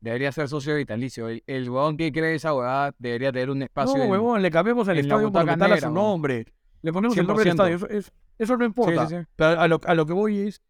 Debería 0.00 0.30
ser 0.32 0.48
socio 0.48 0.76
vitalicio. 0.76 1.28
El, 1.28 1.42
el 1.46 1.68
huevón 1.68 1.96
que 1.96 2.12
cree 2.12 2.34
esa 2.36 2.54
huevada 2.54 2.94
debería 2.98 3.32
tener 3.32 3.50
un 3.50 3.58
No, 3.58 3.64
espacio 3.64 4.02
en- 4.02 4.10
huevón, 4.10 4.42
le 4.42 4.50
cambiamos 4.50 4.86
el 4.88 4.98
estadio 4.98 5.26
butaca 5.26 5.44
monumental 5.46 5.72
a 5.72 5.76
su 5.80 5.86
huevón. 5.86 5.94
nombre. 5.94 6.46
Le 6.82 6.92
ponemos 6.92 7.16
el 7.16 7.26
nombre 7.26 7.44
del 7.44 7.54
100%. 7.56 7.76
estadio. 7.76 7.76
Eso, 7.76 7.88
es- 7.88 8.12
eso 8.38 8.56
no 8.56 8.64
importa. 8.64 9.08
Sí, 9.08 9.14
sí, 9.16 9.20
sí. 9.22 9.26
Pero 9.34 9.60
a 9.60 9.66
lo, 9.68 9.80
a 9.84 9.94
lo 9.94 10.06
que 10.06 10.12
voy 10.12 10.38
es, 10.38 10.62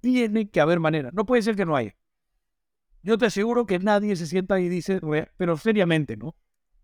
tiene 0.00 0.48
que 0.48 0.60
haber 0.60 0.80
manera. 0.80 1.10
No 1.12 1.26
puede 1.26 1.42
ser 1.42 1.54
que 1.56 1.66
no 1.66 1.76
haya. 1.76 1.94
Yo 3.02 3.18
te 3.18 3.26
aseguro 3.26 3.66
que 3.66 3.78
nadie 3.78 4.16
se 4.16 4.26
sienta 4.26 4.58
y 4.60 4.68
dice, 4.68 5.00
pero 5.36 5.56
seriamente, 5.58 6.16
¿no? 6.16 6.34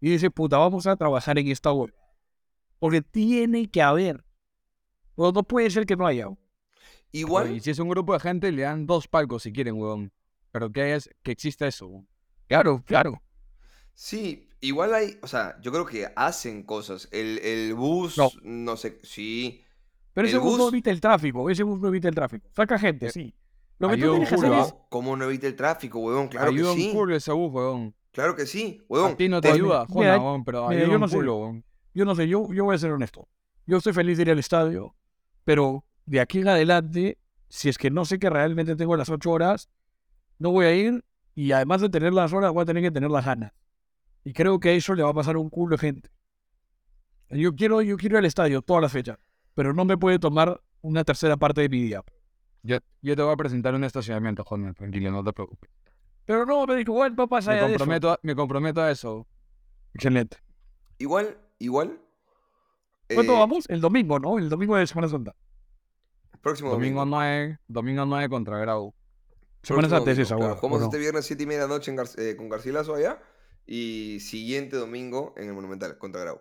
Y 0.00 0.10
dice, 0.10 0.30
puta, 0.30 0.58
vamos 0.58 0.86
a 0.86 0.96
trabajar 0.96 1.38
en 1.38 1.48
esta 1.48 1.72
web. 1.72 1.94
Porque 2.78 3.02
tiene 3.02 3.68
que 3.70 3.80
haber. 3.82 4.24
O 5.14 5.32
no 5.32 5.42
puede 5.42 5.70
ser 5.70 5.86
que 5.86 5.96
no 5.96 6.06
haya. 6.06 6.26
Igual, 7.12 7.52
Y 7.56 7.60
si 7.60 7.70
es 7.70 7.78
un 7.78 7.88
grupo 7.88 8.12
de 8.12 8.20
gente, 8.20 8.52
le 8.52 8.62
dan 8.62 8.86
dos 8.86 9.08
palcos 9.08 9.44
si 9.44 9.52
quieren, 9.52 9.74
huevón. 9.76 10.12
Pero 10.52 10.70
que, 10.72 10.94
es, 10.94 11.10
que 11.22 11.32
exista 11.32 11.66
eso. 11.66 11.86
huevón. 11.86 12.08
Claro, 12.46 12.82
claro. 12.86 13.22
sí, 13.94 14.48
igual 14.60 14.94
hay, 14.94 15.18
o 15.22 15.26
sea, 15.26 15.60
yo 15.60 15.70
creo 15.72 15.84
que 15.86 16.08
hacen 16.16 16.62
cosas. 16.62 17.08
El, 17.12 17.38
el 17.38 17.74
bus, 17.74 18.16
No. 18.16 18.30
no. 18.42 18.76
sé, 18.76 18.98
sí. 19.02 19.62
Pero 20.14 20.26
ese 20.26 20.36
El 20.36 20.42
bus 20.42 20.56
no 20.58 20.64
bus- 20.64 20.72
evita 20.72 20.90
el 20.90 21.00
tráfico. 21.00 21.48
Ese 21.50 21.62
bus 21.62 21.78
no 21.80 21.88
evita 21.88 22.08
el 22.08 22.14
tráfico. 22.14 22.48
Saca 22.54 22.78
gente, 22.78 23.10
sí. 23.10 23.34
Lo 23.78 23.88
que 23.88 23.96
tú 23.96 24.02
Ayuda 24.02 24.10
tienes 24.12 24.28
que 24.30 24.34
hacer 24.34 24.52
es... 24.52 24.74
¿Cómo 24.88 25.16
no 25.16 25.24
evita 25.26 25.46
el 25.46 25.54
tráfico, 25.54 26.00
huevón? 26.00 26.26
Claro 26.28 26.50
ayuda 26.50 26.74
que 26.74 26.80
sí. 26.80 26.86
un 26.88 26.92
culo 26.94 27.14
ese 27.16 27.32
bus, 27.32 27.52
weón. 27.52 27.94
Claro 28.10 28.34
que 28.34 28.46
sí, 28.46 28.84
huevón. 28.88 29.12
A 29.12 29.16
ti 29.16 29.28
no 29.28 29.40
te 29.40 29.48
Te- 29.48 29.54
ayuda, 29.54 29.86
Jona, 29.88 30.18
weón, 30.18 30.44
pero 30.44 30.68
mira, 30.68 30.80
ayuda 30.82 30.88
yo 30.88 30.94
un 30.96 31.00
no 31.02 31.08
sé. 31.08 31.16
culo, 31.16 31.36
weón. 31.36 31.64
Yo 31.94 32.04
no 32.04 32.14
sé, 32.16 32.26
yo, 32.26 32.52
yo 32.52 32.64
voy 32.64 32.74
a 32.74 32.78
ser 32.78 32.90
honesto. 32.90 33.28
Yo 33.66 33.76
estoy 33.76 33.92
feliz 33.92 34.16
de 34.16 34.22
ir 34.22 34.30
al 34.30 34.38
estadio, 34.40 34.96
pero 35.44 35.84
de 36.06 36.20
aquí 36.20 36.38
en 36.40 36.48
adelante, 36.48 37.18
si 37.48 37.68
es 37.68 37.78
que 37.78 37.90
no 37.90 38.04
sé 38.04 38.18
que 38.18 38.30
realmente 38.30 38.74
tengo 38.74 38.96
las 38.96 39.08
ocho 39.10 39.30
horas, 39.30 39.68
no 40.38 40.50
voy 40.50 40.66
a 40.66 40.74
ir 40.74 41.04
y 41.34 41.52
además 41.52 41.80
de 41.80 41.88
tener 41.88 42.12
las 42.12 42.32
horas, 42.32 42.52
voy 42.52 42.62
a 42.62 42.66
tener 42.66 42.82
que 42.82 42.90
tener 42.90 43.10
las 43.10 43.24
ganas. 43.24 43.52
Y 44.24 44.32
creo 44.32 44.58
que 44.58 44.70
a 44.70 44.72
eso 44.72 44.94
le 44.94 45.02
va 45.02 45.10
a 45.10 45.14
pasar 45.14 45.36
a 45.36 45.38
un 45.38 45.50
culo 45.50 45.76
de 45.76 45.78
gente. 45.78 46.10
Yo 47.30 47.54
quiero, 47.54 47.82
yo 47.82 47.96
quiero 47.96 48.16
ir 48.16 48.18
al 48.18 48.24
estadio 48.24 48.62
todas 48.62 48.82
las 48.82 48.92
fechas, 48.92 49.18
pero 49.54 49.72
no 49.72 49.84
me 49.84 49.96
puede 49.96 50.18
tomar 50.18 50.60
una 50.80 51.04
tercera 51.04 51.36
parte 51.36 51.60
de 51.60 51.68
mi 51.68 51.82
día. 51.82 52.02
Yo, 52.62 52.78
yo 53.02 53.16
te 53.16 53.22
voy 53.22 53.32
a 53.32 53.36
presentar 53.36 53.74
un 53.74 53.84
estacionamiento, 53.84 54.44
Jona, 54.44 54.72
tranquilo, 54.72 55.10
no 55.10 55.22
te 55.22 55.32
preocupes. 55.32 55.70
Pero 56.24 56.44
no, 56.44 56.66
me 56.66 56.76
dijo, 56.76 56.92
igual 56.92 57.14
no 57.16 57.28
pasa 57.28 57.52
Me 57.52 57.56
de 57.56 57.62
eso". 57.62 57.68
comprometo, 57.74 58.10
a, 58.10 58.18
me 58.22 58.34
comprometo 58.34 58.82
a 58.82 58.90
eso. 58.90 59.26
Excelente. 59.94 60.38
Igual, 60.98 61.38
igual. 61.58 62.00
¿Cuándo 63.14 63.34
eh, 63.34 63.38
vamos? 63.38 63.64
El 63.68 63.80
domingo, 63.80 64.18
¿no? 64.18 64.38
El 64.38 64.48
domingo 64.48 64.76
de 64.76 64.86
Semana 64.86 65.08
Santa. 65.08 65.34
Próximo 66.42 66.70
Domingo 66.70 67.00
domingo. 67.00 67.16
9, 67.16 67.58
domingo 67.66 68.04
9 68.04 68.28
contra 68.28 68.58
Grau. 68.58 68.94
Semana 69.62 69.88
Santa 69.88 70.10
es 70.12 70.18
esa, 70.18 70.36
claro. 70.36 70.52
weón, 70.52 70.58
Jugamos 70.58 70.78
¿o 70.78 70.80
no? 70.80 70.86
este 70.86 70.98
viernes 70.98 71.26
7 71.26 71.42
y 71.42 71.46
media 71.46 71.62
de 71.62 71.68
la 71.68 71.74
noche 71.74 71.90
en 71.90 71.96
Gar- 71.98 72.18
eh, 72.18 72.36
con 72.36 72.48
Garcilaso 72.48 72.94
allá. 72.94 73.20
Y 73.66 74.18
siguiente 74.20 74.76
domingo 74.76 75.34
en 75.36 75.48
el 75.48 75.52
Monumental 75.54 75.98
contra 75.98 76.22
Grau. 76.22 76.40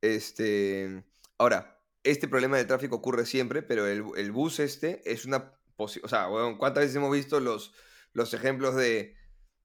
Este. 0.00 1.04
Ahora, 1.38 1.80
este 2.02 2.28
problema 2.28 2.56
del 2.56 2.66
tráfico 2.66 2.96
ocurre 2.96 3.26
siempre, 3.26 3.62
pero 3.62 3.86
el, 3.86 4.04
el 4.16 4.32
bus 4.32 4.58
este 4.60 5.00
es 5.10 5.24
una. 5.24 5.52
O 5.76 5.86
sea, 5.88 6.28
weón, 6.28 6.58
¿cuántas 6.58 6.82
veces 6.82 6.96
hemos 6.96 7.12
visto 7.12 7.38
los, 7.40 7.72
los 8.12 8.34
ejemplos 8.34 8.74
de. 8.74 9.14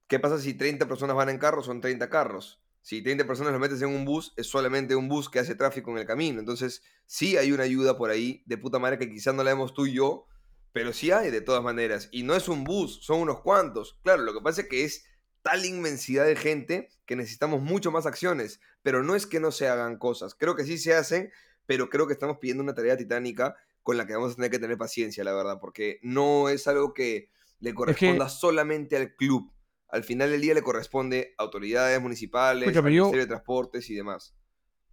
¿Qué 0.07 0.19
pasa 0.19 0.37
si 0.37 0.53
30 0.53 0.87
personas 0.87 1.15
van 1.15 1.29
en 1.29 1.39
carro? 1.39 1.63
Son 1.63 1.81
30 1.81 2.09
carros. 2.09 2.61
Si 2.81 3.01
30 3.01 3.25
personas 3.25 3.53
los 3.53 3.61
metes 3.61 3.81
en 3.81 3.89
un 3.89 4.03
bus, 4.05 4.33
es 4.35 4.45
solamente 4.47 4.95
un 4.95 5.07
bus 5.07 5.29
que 5.29 5.39
hace 5.39 5.55
tráfico 5.55 5.89
en 5.91 5.99
el 5.99 6.05
camino. 6.05 6.39
Entonces, 6.39 6.83
sí 7.05 7.37
hay 7.37 7.51
una 7.53 7.63
ayuda 7.63 7.97
por 7.97 8.09
ahí 8.11 8.43
de 8.45 8.57
puta 8.57 8.77
madre 8.77 8.99
que 8.99 9.09
quizás 9.09 9.33
no 9.33 9.43
la 9.43 9.51
vemos 9.51 9.73
tú 9.73 9.85
y 9.85 9.93
yo, 9.93 10.27
pero 10.73 10.91
sí 10.91 11.11
hay 11.11 11.31
de 11.31 11.39
todas 11.41 11.63
maneras. 11.63 12.09
Y 12.11 12.23
no 12.23 12.35
es 12.35 12.49
un 12.49 12.63
bus, 12.65 12.99
son 13.03 13.21
unos 13.21 13.39
cuantos. 13.41 13.99
Claro, 14.03 14.23
lo 14.23 14.33
que 14.33 14.41
pasa 14.41 14.61
es 14.61 14.67
que 14.67 14.83
es 14.83 15.05
tal 15.41 15.63
inmensidad 15.65 16.25
de 16.25 16.35
gente 16.35 16.89
que 17.05 17.15
necesitamos 17.15 17.61
mucho 17.61 17.91
más 17.91 18.05
acciones. 18.05 18.59
Pero 18.81 19.01
no 19.03 19.15
es 19.15 19.25
que 19.25 19.39
no 19.39 19.51
se 19.51 19.67
hagan 19.69 19.97
cosas. 19.97 20.35
Creo 20.35 20.55
que 20.55 20.65
sí 20.65 20.77
se 20.77 20.93
hacen, 20.93 21.31
pero 21.65 21.89
creo 21.89 22.07
que 22.07 22.13
estamos 22.13 22.37
pidiendo 22.39 22.61
una 22.63 22.73
tarea 22.73 22.97
titánica 22.97 23.55
con 23.81 23.95
la 23.97 24.05
que 24.05 24.13
vamos 24.13 24.33
a 24.33 24.35
tener 24.35 24.51
que 24.51 24.59
tener 24.59 24.77
paciencia, 24.77 25.23
la 25.23 25.33
verdad, 25.33 25.59
porque 25.61 25.99
no 26.03 26.49
es 26.49 26.67
algo 26.67 26.93
que 26.93 27.29
le 27.59 27.73
corresponda 27.73 28.27
solamente 28.29 28.97
al 28.97 29.15
club. 29.15 29.51
Al 29.89 30.03
final 30.03 30.31
del 30.31 30.41
día 30.41 30.53
le 30.53 30.63
corresponde 30.63 31.35
a 31.37 31.43
autoridades 31.43 32.01
municipales, 32.01 32.63
Escúchame, 32.67 32.89
al 32.89 32.95
yo- 32.95 33.03
Ministerio 33.03 33.23
de 33.25 33.27
Transportes 33.27 33.89
y 33.89 33.95
demás. 33.95 34.33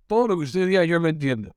todo 0.06 0.28
lo 0.28 0.36
que 0.36 0.44
usted 0.44 0.66
diga 0.66 0.84
yo 0.84 0.98
lo 0.98 1.08
entiendo. 1.08 1.54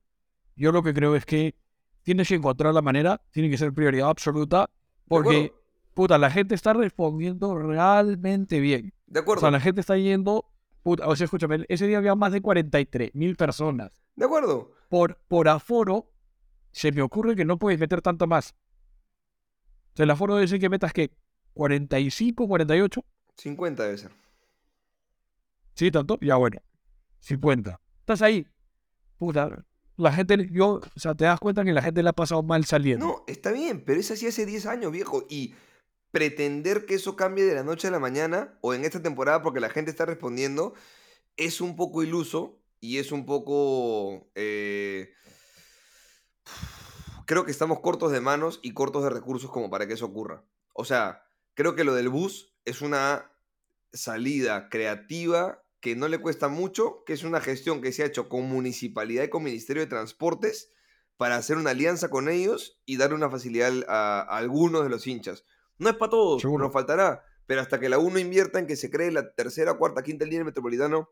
Yo 0.56 0.72
lo 0.72 0.82
que 0.84 0.94
creo 0.94 1.16
es 1.16 1.26
que 1.26 1.56
tienes 2.04 2.28
que 2.28 2.36
encontrar 2.36 2.74
la 2.74 2.82
manera, 2.82 3.22
tiene 3.32 3.50
que 3.50 3.58
ser 3.58 3.74
prioridad 3.74 4.10
absoluta, 4.10 4.70
porque, 5.08 5.54
puta, 5.94 6.18
la 6.18 6.30
gente 6.30 6.56
está 6.56 6.74
respondiendo 6.74 7.56
realmente 7.58 8.60
bien. 8.60 8.94
De 9.08 9.20
O 9.20 9.24
acuerdo, 9.24 9.42
sea, 9.42 9.52
la 9.52 9.60
gente 9.60 9.82
está 9.82 9.98
yendo, 9.98 10.46
puta, 10.84 11.08
o 11.08 11.16
sea, 11.16 11.26
escúchame, 11.26 11.66
ese 11.68 11.88
día 11.88 11.98
había 11.98 12.16
más 12.16 12.32
de 12.32 12.42
43 12.42 13.12
mil 13.16 13.36
personas. 13.36 13.92
de 14.16 14.26
acuerdo. 14.26 14.72
Por, 14.90 15.18
por 15.28 15.48
aforo, 15.50 16.12
se 16.72 16.92
me 16.92 17.02
ocurre 17.02 17.36
que 17.36 17.46
no 17.46 17.58
puedes 17.58 17.80
meter 17.80 18.02
tanto 18.02 18.28
más. 18.28 18.54
O 19.94 19.96
sea, 19.96 20.04
el 20.04 20.12
aforo 20.12 20.36
debe 20.36 20.48
ser 20.48 20.60
que 20.60 20.70
metas, 20.70 20.94
¿qué? 20.94 21.12
45, 21.54 22.48
48. 22.48 23.06
50 23.38 23.84
debe 23.84 23.98
ser. 23.98 24.12
¿Sí, 25.76 25.90
tanto? 25.92 26.18
Ya 26.22 26.36
bueno. 26.36 26.60
50. 27.20 27.80
Estás 28.00 28.22
ahí. 28.22 28.46
Puta. 29.18 29.66
La 29.98 30.12
gente, 30.12 30.50
yo, 30.52 30.82
o 30.96 31.00
sea, 31.00 31.16
te 31.16 31.26
das 31.26 31.40
cuenta 31.40 31.64
que 31.64 31.72
la 31.72 31.82
gente 31.82 32.02
le 32.02 32.10
ha 32.10 32.14
pasado 32.14 32.44
mal 32.44 32.66
saliendo. 32.66 33.06
No, 33.06 33.24
está 33.28 33.52
bien, 33.52 33.84
pero 33.86 34.00
es 34.00 34.10
así 34.12 34.28
hace 34.28 34.46
10 34.46 34.66
años, 34.66 34.92
viejo. 34.92 35.26
Y 35.30 35.54
pretender 36.12 36.86
que 36.86 36.96
eso 36.96 37.16
cambie 37.16 37.44
de 37.46 37.56
la 37.56 37.64
noche 37.64 37.88
a 37.88 37.92
la 37.92 38.00
mañana 38.00 38.58
o 38.62 38.74
en 38.74 38.86
esta 38.86 39.02
temporada 39.02 39.42
porque 39.42 39.60
la 39.60 39.70
gente 39.70 39.92
está 39.92 40.06
respondiendo 40.06 40.74
es 41.38 41.62
un 41.62 41.76
poco 41.76 42.04
iluso 42.04 42.60
y 42.80 42.98
es 43.00 43.12
un 43.12 43.26
poco... 43.26 44.30
eh, 44.36 45.14
creo 47.26 47.46
que 47.46 47.52
estamos 47.52 47.80
cortos 47.80 48.12
de 48.12 48.22
manos 48.22 48.60
y 48.62 48.74
cortos 48.74 49.04
de 49.04 49.10
recursos 49.10 49.50
como 49.50 49.70
para 49.70 49.88
que 49.88 49.94
eso 49.94 50.06
ocurra. 50.06 50.44
O 50.74 50.86
sea, 50.86 51.24
creo 51.56 51.76
que 51.76 51.84
lo 51.84 51.96
del 51.96 52.10
bus 52.10 52.54
es 52.66 52.82
una 52.82 53.32
salida 53.92 54.70
creativa 54.70 55.63
que 55.84 55.98
no 55.98 56.08
le 56.08 56.18
cuesta 56.20 56.48
mucho, 56.48 57.04
que 57.06 57.12
es 57.12 57.26
una 57.26 57.42
gestión 57.42 57.82
que 57.82 57.92
se 57.92 58.04
ha 58.04 58.06
hecho 58.06 58.30
con 58.30 58.44
municipalidad 58.48 59.26
y 59.26 59.30
con 59.30 59.44
Ministerio 59.44 59.84
de 59.84 59.90
Transportes 59.90 60.72
para 61.18 61.36
hacer 61.36 61.58
una 61.58 61.72
alianza 61.72 62.10
con 62.10 62.30
ellos 62.30 62.82
y 62.86 62.96
darle 62.96 63.18
una 63.18 63.30
facilidad 63.30 63.74
a, 63.90 64.22
a 64.22 64.38
algunos 64.38 64.84
de 64.84 64.90
los 64.90 65.06
hinchas. 65.06 65.44
No 65.80 65.90
es 65.90 65.98
para 65.98 66.12
todos, 66.12 66.42
Seguro. 66.42 66.64
nos 66.64 66.72
faltará, 66.72 67.26
pero 67.48 67.60
hasta 67.60 67.82
que 67.82 67.90
la 67.90 68.00
UNO 68.00 68.18
invierta 68.18 68.60
en 68.60 68.66
que 68.66 68.78
se 68.78 68.90
cree 68.90 69.12
la 69.12 69.36
tercera, 69.36 69.74
cuarta, 69.74 70.04
quinta 70.04 70.24
línea 70.24 70.40
del 70.40 70.46
metropolitano 70.46 71.10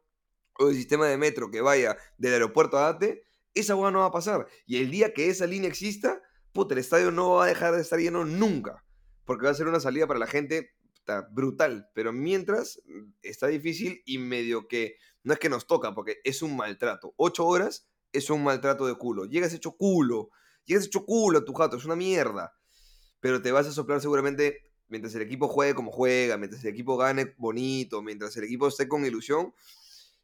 o 0.57 0.69
el 0.69 0.75
sistema 0.75 1.05
de 1.05 1.17
metro 1.17 1.51
que 1.51 1.59
vaya 1.59 1.97
del 2.17 2.31
aeropuerto 2.31 2.77
a 2.77 2.87
Ate, 2.87 3.25
esa 3.53 3.75
hueá 3.75 3.91
no 3.91 3.99
va 3.99 4.05
a 4.05 4.11
pasar. 4.11 4.47
Y 4.65 4.77
el 4.77 4.89
día 4.89 5.13
que 5.13 5.27
esa 5.27 5.47
línea 5.47 5.69
exista, 5.69 6.21
puta, 6.53 6.75
el 6.75 6.79
estadio 6.79 7.11
no 7.11 7.31
va 7.31 7.43
a 7.43 7.47
dejar 7.47 7.75
de 7.75 7.81
estar 7.81 7.99
lleno 7.99 8.23
nunca, 8.23 8.85
porque 9.25 9.47
va 9.47 9.51
a 9.51 9.55
ser 9.55 9.67
una 9.67 9.81
salida 9.81 10.07
para 10.07 10.19
la 10.19 10.27
gente 10.27 10.71
puta, 11.01 11.27
brutal. 11.31 11.89
Pero 11.93 12.13
mientras 12.13 12.81
mm, 12.85 13.13
está 13.21 13.47
difícil 13.47 14.01
y 14.05 14.17
medio 14.17 14.67
que 14.67 14.97
no 15.23 15.33
es 15.33 15.39
que 15.39 15.49
nos 15.49 15.67
toca, 15.67 15.93
porque 15.93 16.17
es 16.23 16.41
un 16.41 16.55
maltrato. 16.55 17.13
Ocho 17.17 17.45
horas 17.45 17.87
es 18.11 18.29
un 18.29 18.43
maltrato 18.43 18.87
de 18.87 18.95
culo. 18.95 19.25
Llegas 19.25 19.53
hecho 19.53 19.71
culo, 19.71 20.29
llegas 20.65 20.85
hecho 20.85 21.05
culo 21.05 21.39
a 21.39 21.45
tu 21.45 21.53
jato, 21.53 21.77
es 21.77 21.85
una 21.85 21.95
mierda. 21.95 22.53
Pero 23.19 23.41
te 23.41 23.51
vas 23.51 23.67
a 23.67 23.71
soplar 23.71 24.01
seguramente 24.01 24.63
mientras 24.87 25.13
el 25.15 25.21
equipo 25.21 25.47
juegue 25.47 25.75
como 25.75 25.91
juega, 25.91 26.37
mientras 26.37 26.63
el 26.63 26.71
equipo 26.71 26.97
gane 26.97 27.33
bonito, 27.37 28.01
mientras 28.01 28.35
el 28.37 28.43
equipo 28.43 28.67
esté 28.67 28.87
con 28.87 29.05
ilusión. 29.05 29.53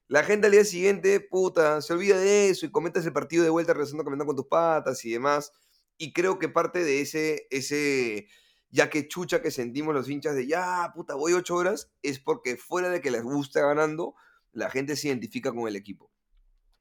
La 0.07 0.23
gente 0.23 0.47
al 0.47 0.53
día 0.53 0.65
siguiente, 0.65 1.19
puta, 1.19 1.81
se 1.81 1.93
olvida 1.93 2.17
de 2.17 2.49
eso 2.49 2.65
y 2.65 2.71
comentas 2.71 3.05
el 3.05 3.13
partido 3.13 3.43
de 3.43 3.49
vuelta 3.49 3.73
regresando 3.73 4.03
caminando 4.03 4.25
con 4.25 4.35
tus 4.35 4.47
patas 4.47 5.03
y 5.05 5.11
demás. 5.11 5.51
Y 5.97 6.13
creo 6.13 6.39
que 6.39 6.49
parte 6.49 6.83
de 6.83 7.01
ese, 7.01 7.47
ese 7.49 8.27
ya 8.77 8.91
que 8.91 9.07
chucha 9.07 9.41
que 9.41 9.49
sentimos 9.49 9.95
los 9.95 10.07
hinchas 10.07 10.35
de 10.35 10.45
ya, 10.45 10.91
puta, 10.93 11.15
voy 11.15 11.33
ocho 11.33 11.55
horas, 11.55 11.91
es 12.03 12.19
porque 12.19 12.57
fuera 12.57 12.89
de 12.89 13.01
que 13.01 13.09
les 13.09 13.23
guste 13.23 13.59
ganando, 13.59 14.13
la 14.53 14.69
gente 14.69 14.95
se 14.95 15.07
identifica 15.07 15.51
con 15.51 15.67
el 15.67 15.75
equipo. 15.75 16.11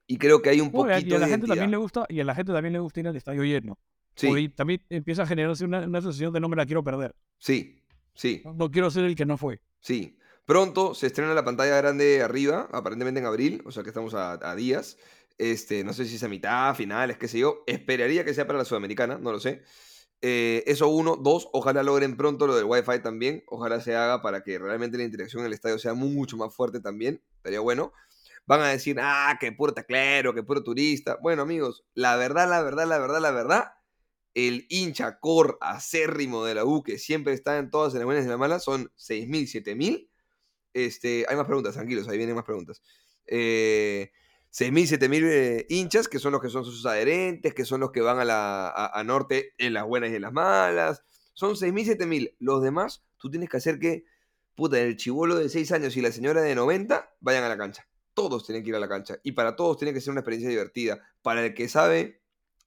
Y 0.06 0.18
creo 0.18 0.42
que 0.42 0.50
hay 0.50 0.60
un 0.60 0.70
poquito 0.70 1.08
y 1.08 1.14
a 1.14 1.18
la 1.18 1.24
de 1.24 1.32
gente 1.32 1.46
también 1.46 1.70
le 1.70 1.78
gusta, 1.78 2.04
y 2.10 2.20
a 2.20 2.24
la 2.24 2.34
gente 2.34 2.52
también 2.52 2.74
le 2.74 2.80
gusta 2.80 3.00
ir 3.00 3.08
al 3.08 3.16
estadio 3.16 3.44
lleno. 3.44 3.78
Sí, 4.14 4.50
también 4.50 4.82
empieza 4.90 5.22
a 5.22 5.26
generarse 5.26 5.64
una, 5.64 5.80
una 5.86 6.02
sensación 6.02 6.34
de 6.34 6.40
no 6.40 6.50
me 6.50 6.56
la 6.56 6.66
quiero 6.66 6.84
perder. 6.84 7.14
sí, 7.38 7.82
sí. 8.14 8.42
No, 8.44 8.52
no 8.52 8.70
quiero 8.70 8.90
ser 8.90 9.04
el 9.04 9.16
que 9.16 9.24
no 9.24 9.38
fue. 9.38 9.62
Sí. 9.80 10.18
Pronto 10.44 10.94
se 10.94 11.06
estrena 11.06 11.32
la 11.32 11.44
pantalla 11.44 11.76
grande 11.78 12.22
arriba, 12.22 12.68
aparentemente 12.72 13.20
en 13.20 13.26
abril, 13.26 13.62
o 13.64 13.72
sea 13.72 13.82
que 13.82 13.88
estamos 13.88 14.12
a, 14.12 14.32
a 14.32 14.54
días. 14.54 14.98
Este, 15.38 15.82
no 15.82 15.92
sé 15.92 16.04
si 16.04 16.16
es 16.16 16.22
a 16.22 16.28
mitad, 16.28 16.74
finales, 16.74 17.16
qué 17.16 17.26
sé 17.26 17.38
yo. 17.38 17.64
Esperaría 17.66 18.24
que 18.24 18.34
sea 18.34 18.46
para 18.46 18.58
la 18.58 18.64
Sudamericana, 18.64 19.18
no 19.18 19.32
lo 19.32 19.40
sé. 19.40 19.62
Eh, 20.22 20.64
eso 20.66 20.88
uno. 20.88 21.16
Dos, 21.16 21.48
ojalá 21.52 21.82
logren 21.82 22.16
pronto 22.16 22.46
lo 22.46 22.56
del 22.56 22.64
Wi-Fi 22.64 23.00
también. 23.02 23.44
Ojalá 23.46 23.80
se 23.80 23.94
haga 23.94 24.22
para 24.22 24.42
que 24.42 24.58
realmente 24.58 24.98
la 24.98 25.04
interacción 25.04 25.40
en 25.40 25.46
el 25.46 25.52
estadio 25.52 25.78
sea 25.78 25.94
mucho 25.94 26.36
más 26.36 26.54
fuerte 26.54 26.80
también. 26.80 27.22
Estaría 27.36 27.60
bueno. 27.60 27.92
Van 28.46 28.60
a 28.60 28.68
decir, 28.68 28.96
ah, 29.00 29.36
que 29.40 29.52
puro 29.52 29.74
teclero, 29.74 30.32
que 30.32 30.42
puro 30.42 30.62
turista. 30.62 31.18
Bueno, 31.20 31.42
amigos, 31.42 31.84
la 31.94 32.16
verdad, 32.16 32.48
la 32.48 32.62
verdad, 32.62 32.86
la 32.86 32.98
verdad, 32.98 33.20
la 33.20 33.30
verdad, 33.32 33.72
el 34.34 34.66
hincha 34.68 35.18
core 35.18 35.54
acérrimo 35.60 36.44
de 36.44 36.54
la 36.54 36.64
U, 36.64 36.82
que 36.82 36.98
siempre 36.98 37.32
está 37.32 37.58
en 37.58 37.70
todas, 37.70 37.94
las 37.94 38.04
buenas 38.04 38.24
y 38.24 38.28
las 38.28 38.38
malas, 38.38 38.62
son 38.62 38.92
6.000, 38.96 39.48
7.000. 39.48 40.08
Este, 40.74 41.26
hay 41.28 41.36
más 41.36 41.46
preguntas, 41.46 41.74
tranquilos, 41.74 42.06
ahí 42.06 42.18
vienen 42.18 42.36
más 42.36 42.44
preguntas. 42.44 42.82
Eh, 43.26 44.12
6.000, 44.58 44.98
7.000 44.98 45.22
eh, 45.24 45.66
hinchas, 45.68 46.08
que 46.08 46.18
son 46.18 46.32
los 46.32 46.40
que 46.40 46.48
son 46.48 46.64
sus 46.64 46.86
adherentes, 46.86 47.52
que 47.52 47.66
son 47.66 47.80
los 47.80 47.90
que 47.90 48.00
van 48.00 48.18
a, 48.18 48.24
la, 48.24 48.68
a, 48.68 48.98
a 48.98 49.04
norte 49.04 49.52
en 49.58 49.74
las 49.74 49.84
buenas 49.84 50.10
y 50.10 50.14
en 50.14 50.22
las 50.22 50.32
malas. 50.32 51.02
Son 51.34 51.56
6.000, 51.56 51.98
7.000. 51.98 52.36
Los 52.38 52.62
demás, 52.62 53.04
tú 53.18 53.28
tienes 53.30 53.50
que 53.50 53.58
hacer 53.58 53.78
que, 53.78 54.04
puta, 54.54 54.80
el 54.80 54.96
chivolo 54.96 55.34
de 55.36 55.50
6 55.50 55.72
años 55.72 55.94
y 55.98 56.00
la 56.00 56.10
señora 56.10 56.40
de 56.40 56.54
90 56.54 57.16
vayan 57.20 57.44
a 57.44 57.48
la 57.50 57.58
cancha. 57.58 57.86
Todos 58.14 58.46
tienen 58.46 58.62
que 58.62 58.70
ir 58.70 58.76
a 58.76 58.80
la 58.80 58.88
cancha. 58.88 59.18
Y 59.22 59.32
para 59.32 59.56
todos 59.56 59.76
tiene 59.76 59.92
que 59.92 60.00
ser 60.00 60.12
una 60.12 60.20
experiencia 60.20 60.48
divertida. 60.48 61.00
Para 61.20 61.44
el 61.44 61.52
que 61.52 61.68
sabe 61.68 62.22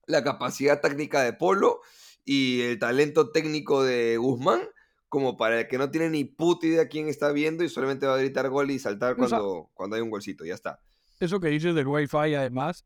la 0.05 0.23
capacidad 0.23 0.81
técnica 0.81 1.23
de 1.23 1.33
Polo 1.33 1.81
y 2.23 2.61
el 2.61 2.77
talento 2.77 3.31
técnico 3.31 3.83
de 3.83 4.17
Guzmán, 4.17 4.61
como 5.07 5.37
para 5.37 5.61
el 5.61 5.67
que 5.67 5.79
no 5.79 5.89
tiene 5.89 6.11
ni 6.11 6.23
puta 6.23 6.67
idea 6.67 6.87
quién 6.87 7.07
está 7.07 7.31
viendo 7.31 7.63
y 7.63 7.69
solamente 7.69 8.05
va 8.05 8.13
a 8.13 8.19
gritar 8.19 8.47
gol 8.51 8.69
y 8.69 8.77
saltar 8.77 9.13
O 9.13 9.27
sea- 9.27 9.39
cuando, 9.39 9.71
cuando 9.73 9.95
hay 9.95 10.03
un 10.03 10.11
golcito. 10.11 10.45
Ya 10.45 10.53
está. 10.53 10.79
Eso 11.19 11.39
que 11.39 11.49
dices 11.49 11.75
del 11.75 11.87
Wi-Fi, 11.87 12.35
además, 12.35 12.85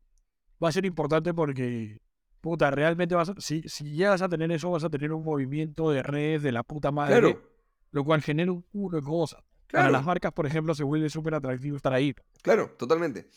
va 0.62 0.68
a 0.68 0.72
ser 0.72 0.84
importante 0.84 1.32
porque 1.34 2.00
puta, 2.40 2.70
realmente 2.70 3.14
vas 3.14 3.30
a, 3.30 3.34
si, 3.38 3.62
si 3.66 3.84
llegas 3.92 4.20
a 4.20 4.28
tener 4.28 4.52
eso, 4.52 4.70
vas 4.70 4.84
a 4.84 4.90
tener 4.90 5.12
un 5.12 5.24
movimiento 5.24 5.90
de 5.90 6.02
redes 6.02 6.42
de 6.42 6.52
la 6.52 6.62
puta 6.62 6.90
madre, 6.90 7.20
Claro. 7.20 7.42
lo 7.90 8.04
cual 8.04 8.20
genera 8.20 8.52
un 8.52 8.60
culo 8.60 8.98
de 9.00 9.02
cosas. 9.02 9.40
Para 9.70 9.84
Claro. 9.84 9.92
las 9.92 10.04
marcas, 10.04 10.32
por 10.32 10.44
ejemplo, 10.46 10.74
se 10.74 10.84
vuelve 10.84 11.08
súper 11.08 11.34
atractivo 11.34 11.76
estar 11.76 11.94
ahí. 11.94 12.14
Claro, 12.42 12.70
totalmente. 12.78 13.28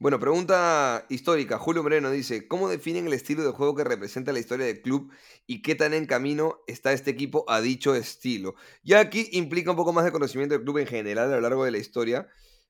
Bueno, 0.00 0.18
pregunta 0.18 1.06
histórica. 1.08 1.58
Julio 1.58 1.82
Moreno 1.84 2.10
dice, 2.10 2.48
¿cómo 2.48 2.68
definen 2.68 3.06
el 3.06 3.12
estilo 3.12 3.44
de 3.44 3.52
juego 3.52 3.76
que 3.76 3.84
representa 3.84 4.32
la 4.32 4.40
historia 4.40 4.66
del 4.66 4.82
club 4.82 5.12
y 5.46 5.62
qué 5.62 5.74
tan 5.76 5.94
en 5.94 6.04
camino 6.06 6.58
está 6.66 6.92
este 6.92 7.12
equipo 7.12 7.44
a 7.48 7.60
dicho 7.60 7.94
estilo? 7.94 8.56
Ya 8.82 8.98
aquí 8.98 9.28
implica 9.32 9.70
un 9.70 9.76
poco 9.76 9.92
más 9.92 10.04
de 10.04 10.10
conocimiento 10.12 10.54
del 10.56 10.64
club 10.64 10.78
en 10.78 10.86
general 10.88 11.32
a 11.32 11.36
lo 11.36 11.40
largo 11.40 11.64
de 11.64 11.70
la 11.70 11.78
historia. 11.78 12.26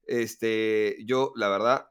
Este, 0.06 0.96
yo, 1.04 1.32
la 1.36 1.48
verdad, 1.48 1.88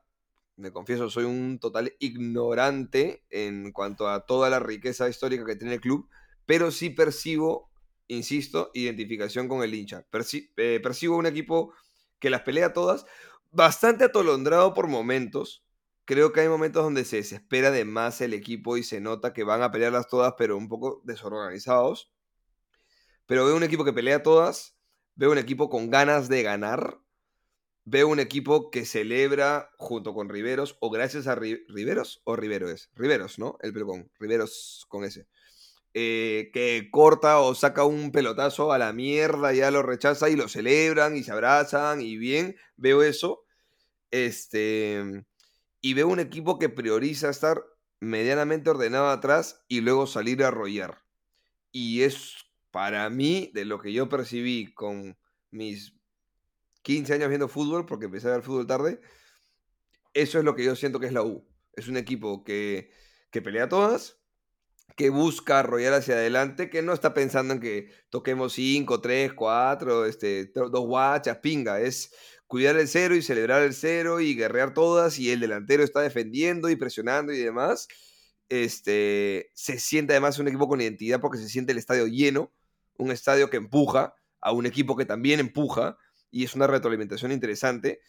me 0.57 0.71
confieso, 0.71 1.09
soy 1.09 1.25
un 1.25 1.59
total 1.59 1.93
ignorante 1.99 3.25
en 3.29 3.71
cuanto 3.71 4.07
a 4.07 4.25
toda 4.25 4.49
la 4.49 4.59
riqueza 4.59 5.09
histórica 5.09 5.45
que 5.45 5.55
tiene 5.55 5.75
el 5.75 5.81
club, 5.81 6.09
pero 6.45 6.71
sí 6.71 6.89
percibo, 6.89 7.69
insisto, 8.07 8.71
identificación 8.73 9.47
con 9.47 9.63
el 9.63 9.73
hincha. 9.73 10.05
Eh, 10.57 10.79
percibo 10.81 11.17
un 11.17 11.25
equipo 11.25 11.73
que 12.19 12.29
las 12.29 12.41
pelea 12.41 12.73
todas, 12.73 13.05
bastante 13.51 14.05
atolondrado 14.05 14.73
por 14.73 14.87
momentos. 14.87 15.65
Creo 16.05 16.31
que 16.31 16.41
hay 16.41 16.47
momentos 16.47 16.83
donde 16.83 17.03
se 17.03 17.17
desespera 17.17 17.71
de 17.71 17.83
más 17.83 18.21
el 18.21 18.33
equipo 18.33 18.77
y 18.77 18.83
se 18.83 19.01
nota 19.01 19.33
que 19.33 19.43
van 19.43 19.61
a 19.61 19.71
pelearlas 19.71 20.07
todas, 20.07 20.35
pero 20.37 20.55
un 20.55 20.69
poco 20.69 21.01
desorganizados. 21.03 22.11
Pero 23.25 23.45
veo 23.45 23.55
un 23.55 23.63
equipo 23.63 23.83
que 23.83 23.93
pelea 23.93 24.23
todas, 24.23 24.77
veo 25.15 25.31
un 25.31 25.37
equipo 25.39 25.69
con 25.69 25.89
ganas 25.89 26.29
de 26.29 26.43
ganar, 26.43 26.99
veo 27.85 28.07
un 28.07 28.19
equipo 28.19 28.71
que 28.71 28.85
celebra 28.85 29.69
junto 29.77 30.13
con 30.13 30.29
Riveros, 30.29 30.77
o 30.81 30.89
gracias 30.89 31.27
a 31.27 31.35
Ri- 31.35 31.63
Riveros, 31.69 32.21
o 32.25 32.35
Rivero 32.35 32.69
es, 32.69 32.89
Riveros, 32.95 33.39
¿no? 33.39 33.57
El 33.61 33.73
pelocón, 33.73 34.11
Riveros 34.19 34.85
con 34.89 35.05
ese. 35.05 35.27
Eh, 35.93 36.49
que 36.53 36.89
corta 36.91 37.39
o 37.39 37.55
saca 37.55 37.85
un 37.85 38.11
pelotazo 38.11 38.73
a 38.73 38.77
la 38.77 38.91
mierda, 38.91 39.53
ya 39.53 39.71
lo 39.71 39.81
rechaza 39.81 40.29
y 40.29 40.35
lo 40.35 40.49
celebran 40.49 41.15
y 41.15 41.23
se 41.23 41.31
abrazan 41.31 42.01
y 42.01 42.17
bien, 42.17 42.57
veo 42.75 43.01
eso. 43.03 43.45
Este, 44.11 45.25
y 45.81 45.93
veo 45.93 46.07
un 46.07 46.19
equipo 46.19 46.59
que 46.59 46.69
prioriza 46.69 47.29
estar 47.29 47.63
medianamente 47.99 48.69
ordenado 48.69 49.09
atrás 49.09 49.63
y 49.67 49.81
luego 49.81 50.07
salir 50.07 50.43
a 50.43 50.49
arrollar. 50.49 51.03
Y 51.71 52.03
es 52.03 52.35
para 52.71 53.09
mí, 53.09 53.51
de 53.53 53.65
lo 53.65 53.79
que 53.79 53.93
yo 53.93 54.09
percibí 54.09 54.73
con 54.73 55.17
mis 55.51 55.94
15 56.85 57.13
años 57.15 57.29
viendo 57.29 57.49
fútbol, 57.49 57.85
porque 57.87 58.05
empecé 58.05 58.27
a 58.27 58.33
ver 58.33 58.43
fútbol 58.43 58.67
tarde, 58.67 59.01
eso 60.13 60.37
es 60.39 60.45
lo 60.45 60.55
que 60.55 60.63
yo 60.63 60.75
siento 60.75 60.99
que 60.99 61.07
es 61.07 61.13
la 61.13 61.23
U. 61.23 61.45
Es 61.73 61.87
un 61.87 61.97
equipo 61.97 62.43
que, 62.43 62.91
que 63.31 63.41
pelea 63.41 63.67
todas, 63.67 64.21
que 64.95 65.09
busca 65.09 65.59
arrollar 65.59 65.93
hacia 65.93 66.15
adelante, 66.15 66.69
que 66.69 66.81
no 66.81 66.93
está 66.93 67.13
pensando 67.13 67.53
en 67.55 67.59
que 67.59 67.89
toquemos 68.09 68.53
5, 68.53 69.01
3, 69.01 69.33
4, 69.33 70.05
este, 70.05 70.53
tro- 70.53 70.69
dos 70.69 70.85
guachas, 70.85 71.39
pinga. 71.39 71.81
Es 71.81 72.13
cuidar 72.47 72.77
el 72.77 72.87
cero 72.87 73.15
y 73.15 73.21
celebrar 73.21 73.63
el 73.63 73.73
cero 73.73 74.21
y 74.21 74.35
guerrear 74.35 74.73
todas 74.73 75.19
y 75.19 75.31
el 75.31 75.39
delantero 75.41 75.83
está 75.83 76.01
defendiendo 76.01 76.69
y 76.69 76.75
presionando 76.77 77.33
y 77.33 77.39
demás. 77.39 77.87
Este, 78.47 79.51
se 79.55 79.79
siente 79.79 80.13
además 80.13 80.39
un 80.39 80.47
equipo 80.47 80.67
con 80.67 80.79
identidad 80.79 81.19
porque 81.19 81.39
se 81.39 81.49
siente 81.49 81.71
el 81.71 81.79
estadio 81.79 82.07
lleno, 82.07 82.53
un 82.97 83.11
estadio 83.11 83.49
que 83.49 83.57
empuja 83.57 84.13
a 84.39 84.51
un 84.53 84.65
equipo 84.67 84.95
que 84.95 85.05
también 85.05 85.39
empuja 85.39 85.97
y 86.35 86.43
es 86.43 86.53
una 86.53 86.67
retroalimentación 86.67 87.31
interesante. 87.31 88.01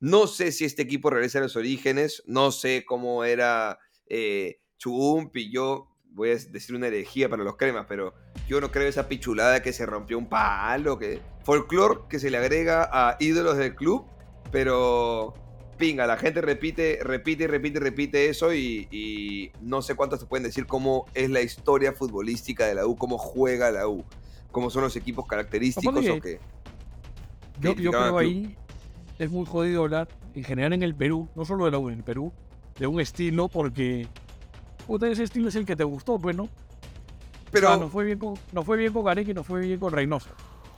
No 0.00 0.26
sé 0.26 0.52
si 0.52 0.64
este 0.64 0.80
equipo 0.80 1.10
regresa 1.10 1.38
a 1.38 1.42
los 1.42 1.54
orígenes, 1.54 2.22
no 2.26 2.50
sé 2.50 2.82
cómo 2.86 3.24
era 3.24 3.78
eh, 4.06 4.58
Chumpi, 4.78 5.50
yo 5.50 5.94
voy 6.06 6.30
a 6.30 6.36
decir 6.36 6.74
una 6.74 6.86
herejía 6.86 7.28
para 7.28 7.44
los 7.44 7.58
cremas, 7.58 7.84
pero 7.86 8.14
yo 8.48 8.58
no 8.62 8.70
creo 8.70 8.88
esa 8.88 9.06
pichulada 9.06 9.60
que 9.62 9.74
se 9.74 9.84
rompió 9.84 10.16
un 10.16 10.30
palo, 10.30 10.98
que 10.98 11.20
folclore 11.44 12.00
que 12.08 12.18
se 12.18 12.30
le 12.30 12.38
agrega 12.38 12.88
a 12.90 13.18
ídolos 13.20 13.58
del 13.58 13.74
club, 13.74 14.06
pero 14.50 15.34
pinga, 15.76 16.06
la 16.06 16.16
gente 16.16 16.40
repite, 16.40 17.00
repite 17.02 17.44
y 17.44 17.46
repite 17.48 17.76
y 17.76 17.82
repite 17.82 18.28
eso 18.30 18.54
y, 18.54 18.88
y 18.90 19.52
no 19.60 19.82
sé 19.82 19.94
cuántos 19.94 20.20
te 20.20 20.26
pueden 20.26 20.44
decir 20.44 20.66
cómo 20.66 21.04
es 21.12 21.28
la 21.28 21.42
historia 21.42 21.92
futbolística 21.92 22.66
de 22.66 22.76
la 22.76 22.86
U, 22.86 22.96
cómo 22.96 23.18
juega 23.18 23.70
la 23.70 23.86
U, 23.88 24.06
cómo 24.52 24.70
son 24.70 24.84
los 24.84 24.96
equipos 24.96 25.26
característicos 25.26 26.08
o 26.08 26.20
qué. 26.22 26.40
Yo, 27.60 27.74
yo 27.74 27.90
creo 27.90 28.18
ahí 28.18 28.56
es 29.18 29.30
muy 29.30 29.46
jodido 29.46 29.82
hablar, 29.84 30.08
en 30.34 30.44
general 30.44 30.72
en 30.72 30.82
el 30.82 30.94
Perú, 30.94 31.28
no 31.34 31.44
solo 31.44 31.64
de 31.66 31.70
la 31.70 31.78
U, 31.78 31.88
en 31.88 31.98
el 31.98 32.04
Perú, 32.04 32.32
de 32.78 32.86
un 32.86 33.00
estilo 33.00 33.48
porque 33.48 34.08
puta, 34.86 35.08
ese 35.08 35.22
estilo 35.22 35.48
es 35.48 35.54
el 35.54 35.64
que 35.64 35.76
te 35.76 35.84
gustó, 35.84 36.18
pues, 36.18 36.36
¿no? 36.36 36.48
Pero 37.50 37.68
O 37.68 37.70
sea, 37.70 37.80
no 37.80 37.88
fue 37.88 38.04
bien 38.04 38.18
con, 38.18 38.34
no 38.52 38.64
fue 38.64 38.76
bien 38.76 38.92
con 38.92 39.04
Gareca 39.04 39.30
y 39.30 39.34
no 39.34 39.44
fue 39.44 39.60
bien 39.60 39.78
con 39.78 39.92
Reynoso. 39.92 40.30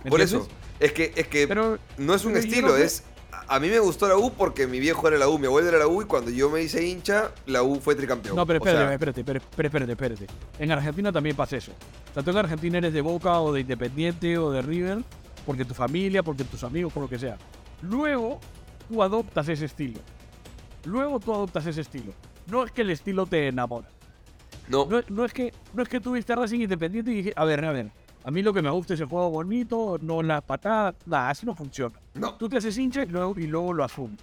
¿me 0.05 0.11
por 0.11 0.21
eso, 0.21 0.47
es 0.79 0.93
que, 0.93 1.13
es 1.17 1.27
que 1.27 1.49
Pero 1.49 1.79
no 1.97 2.15
es 2.15 2.25
un 2.25 2.37
estilo, 2.37 2.75
que- 2.77 2.85
es... 2.85 3.05
A 3.49 3.61
mí 3.61 3.69
me 3.69 3.79
gustó 3.79 4.09
la 4.09 4.17
U 4.17 4.33
porque 4.33 4.67
mi 4.67 4.81
viejo 4.81 5.07
era 5.07 5.19
la 5.19 5.29
U, 5.29 5.39
mi 5.39 5.47
abuelo 5.47 5.69
era 5.69 5.79
la 5.79 5.87
U 5.87 6.03
y 6.03 6.05
cuando 6.05 6.31
yo 6.31 6.51
me 6.51 6.63
hice 6.63 6.87
hincha, 6.87 7.33
la 7.47 7.63
U 7.63 7.81
fue 7.81 7.95
tricampeón. 7.95 8.35
No, 8.35 8.47
pero 8.47 8.61
O 8.61 8.65
sea, 8.65 8.93
espérate, 8.93 9.21
espérate, 9.21 9.47
espérate, 9.47 9.93
espérate, 9.93 10.15
espérate. 10.15 10.27
En 10.59 10.73
Argentina 10.73 11.13
también 11.13 11.37
pasa 11.37 11.57
eso. 11.57 11.73
O 12.11 12.15
sea, 12.15 12.23
tú 12.23 12.31
en 12.31 12.39
Argentina 12.39 12.79
eres 12.79 12.93
de 12.93 13.01
Boca 13.03 13.41
o 13.41 13.53
de 13.53 13.61
Independiente 13.61 14.37
o 14.39 14.51
de 14.51 14.63
River, 14.63 14.99
porque 15.47 15.65
tu 15.65 15.73
familia, 15.73 16.23
porque 16.23 16.45
tus 16.45 16.65
amigos, 16.65 16.93
por 16.93 17.05
lo 17.05 17.09
que 17.09 17.19
sea. 17.19 17.39
Luego, 17.81 18.41
tú 18.89 19.03
adoptas 19.03 19.49
ese 19.49 19.65
estilo. 19.65 20.01
Luego 20.85 21.21
tú 21.21 21.33
adoptas 21.33 21.67
ese 21.67 21.81
estilo. 21.81 22.13
No 22.51 22.65
es 22.65 22.73
que 22.73 22.83
el 22.83 22.91
estilo 22.91 23.27
te 23.27 23.49
enamora. 23.49 23.89
no, 24.69 24.87
No, 24.87 25.01
no 25.09 25.25
es 25.25 25.33
que 25.33 25.53
no 25.73 25.83
es 25.83 25.89
que 25.89 26.01
tú 26.01 26.13
viste 26.13 26.33
a 26.33 26.37
Racing 26.37 26.61
Independiente 26.61 27.11
y 27.11 27.15
dije, 27.15 27.33
a 27.37 27.45
ver, 27.45 27.65
a 27.65 27.73
ver, 27.73 27.91
a 28.25 28.31
mí 28.31 28.43
lo 28.43 28.53
que 28.53 28.63
me 28.63 28.71
gusta 28.71 28.95
es 28.95 29.01
el 29.01 29.07
juego 29.07 29.31
bonito, 29.31 29.99
no 30.03 30.23
la 30.23 30.41
patada, 30.41 30.95
nada, 31.07 31.31
así 31.31 31.47
no 31.47 31.55
funciona. 31.55 31.99
no. 32.15 32.35
Tú 32.35 32.49
te 32.49 32.57
haces 32.57 32.77
hincha 32.77 33.05
y 33.05 33.07
luego, 33.07 33.35
y 33.39 33.47
luego 33.47 33.73
lo 33.73 33.85
asumes. 33.85 34.19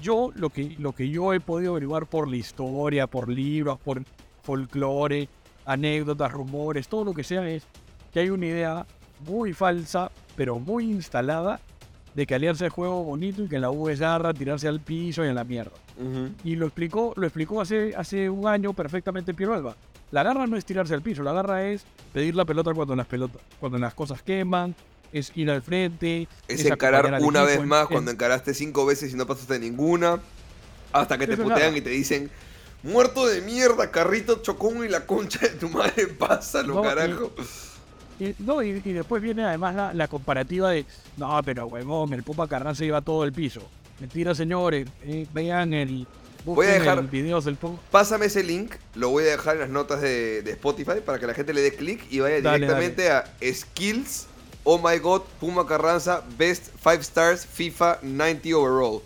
Yo, 0.00 0.30
lo 0.34 0.50
que, 0.50 0.76
lo 0.78 0.92
que 0.92 1.08
yo 1.08 1.32
he 1.32 1.40
podido 1.40 1.72
averiguar 1.72 2.06
por 2.06 2.28
la 2.28 2.36
historia, 2.36 3.06
por 3.06 3.28
libros, 3.28 3.78
por 3.80 4.04
folclore, 4.42 5.28
anécdotas, 5.64 6.30
rumores, 6.30 6.88
todo 6.88 7.04
lo 7.04 7.14
que 7.14 7.24
sea, 7.24 7.48
es 7.48 7.66
que 8.12 8.20
hay 8.20 8.30
una 8.30 8.46
idea 8.46 8.86
muy 9.26 9.52
falsa, 9.52 10.10
pero 10.38 10.60
muy 10.60 10.84
instalada, 10.84 11.60
de 12.14 12.24
que 12.26 12.34
Alianza 12.36 12.64
es 12.64 12.72
juego 12.72 13.02
bonito 13.02 13.42
y 13.42 13.48
que 13.48 13.58
la 13.58 13.70
U 13.72 13.88
es 13.88 13.98
garra, 13.98 14.32
tirarse 14.32 14.68
al 14.68 14.78
piso 14.80 15.24
y 15.24 15.28
en 15.28 15.34
la 15.34 15.42
mierda. 15.44 15.72
Y 16.44 16.54
lo 16.54 16.66
explicó, 16.66 17.12
lo 17.16 17.26
explicó 17.26 17.60
hace, 17.60 17.92
hace 17.96 18.30
un 18.30 18.46
año 18.46 18.72
perfectamente 18.72 19.34
Piero 19.34 19.52
Alba. 19.52 19.74
La 20.12 20.22
garra 20.22 20.46
no 20.46 20.56
es 20.56 20.64
tirarse 20.64 20.94
al 20.94 21.02
piso, 21.02 21.24
la 21.24 21.32
garra 21.32 21.64
es 21.66 21.84
pedir 22.14 22.36
la 22.36 22.44
pelota 22.44 22.72
cuando 22.72 22.94
las 22.94 23.06
pelotas, 23.08 23.42
cuando 23.58 23.78
las 23.78 23.94
cosas 23.94 24.22
queman, 24.22 24.76
es 25.12 25.32
ir 25.36 25.50
al 25.50 25.60
frente, 25.60 26.28
Es 26.46 26.60
acompañar 26.66 26.72
encarar 27.06 27.22
una 27.22 27.42
vez 27.42 27.58
es- 27.58 27.66
más 27.66 27.82
es- 27.82 27.88
cuando 27.88 28.10
encaraste 28.12 28.54
cinco 28.54 28.86
veces 28.86 29.12
y 29.12 29.16
no 29.16 29.26
pasaste 29.26 29.58
ninguna. 29.58 30.20
Hasta 30.92 31.18
que 31.18 31.26
te 31.26 31.32
Eso 31.34 31.42
es 31.42 31.48
putean 31.48 31.76
y 31.76 31.80
te 31.80 31.90
dicen, 31.90 32.30
muerto 32.84 33.26
de 33.26 33.42
mierda, 33.42 33.90
carrito 33.90 34.40
chocón 34.40 34.84
y 34.84 34.88
la 34.88 35.04
concha 35.04 35.40
de 35.40 35.50
tu 35.50 35.68
madre, 35.68 36.06
pásalo, 36.18 36.76
No, 36.76 36.82
carajo. 36.82 37.32
Y, 37.36 37.42
no, 38.38 38.62
y, 38.62 38.82
y 38.84 38.92
después 38.92 39.22
viene 39.22 39.44
además 39.44 39.74
la, 39.74 39.94
la 39.94 40.08
comparativa 40.08 40.70
de, 40.70 40.84
no, 41.16 41.40
pero 41.44 41.66
huevón, 41.66 42.12
el 42.14 42.22
Puma 42.22 42.48
Carranza 42.48 42.84
lleva 42.84 43.00
todo 43.00 43.24
el 43.24 43.32
piso. 43.32 43.60
Mentira, 44.00 44.34
señores, 44.34 44.88
eh, 45.04 45.26
vean 45.32 45.74
el... 45.74 46.06
Voy 46.44 46.66
a 46.66 46.70
dejar- 46.70 46.98
el 46.98 47.08
videos 47.08 47.44
del 47.44 47.56
Puma. 47.56 47.78
Pásame 47.90 48.26
ese 48.26 48.42
link, 48.42 48.74
lo 48.94 49.10
voy 49.10 49.24
a 49.24 49.32
dejar 49.32 49.56
en 49.56 49.60
las 49.62 49.70
notas 49.70 50.00
de, 50.00 50.42
de 50.42 50.50
Spotify 50.52 51.00
para 51.04 51.18
que 51.18 51.26
la 51.26 51.34
gente 51.34 51.52
le 51.52 51.60
dé 51.60 51.74
clic 51.74 52.06
y 52.10 52.20
vaya 52.20 52.40
Dale, 52.40 52.58
directamente 52.58 53.10
a 53.10 53.24
Skills, 53.42 54.26
Oh 54.64 54.78
My 54.78 54.98
God, 54.98 55.22
Puma 55.40 55.66
Carranza, 55.66 56.22
Best 56.38 56.68
5 56.82 56.90
Stars, 57.00 57.44
FIFA 57.46 57.98
90 58.02 58.48
Overall. 58.56 59.00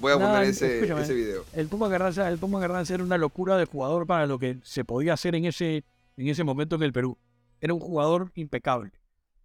Voy 0.00 0.12
a 0.12 0.18
poner 0.18 0.42
ese, 0.44 0.84
ese 1.00 1.14
video. 1.14 1.44
El 1.54 1.68
Puma 1.68 1.88
Carranza, 1.88 2.28
el 2.28 2.36
Puma 2.38 2.60
Carranza 2.60 2.94
era 2.94 3.02
una 3.02 3.16
locura 3.16 3.56
de 3.56 3.64
jugador 3.64 4.06
para 4.06 4.26
lo 4.26 4.38
que 4.38 4.58
se 4.62 4.84
podía 4.84 5.14
hacer 5.14 5.34
en 5.34 5.46
ese, 5.46 5.84
en 6.16 6.28
ese 6.28 6.44
momento 6.44 6.76
en 6.76 6.82
el 6.82 6.92
Perú. 6.92 7.16
Era 7.64 7.72
un 7.72 7.80
jugador 7.80 8.30
impecable. 8.34 8.92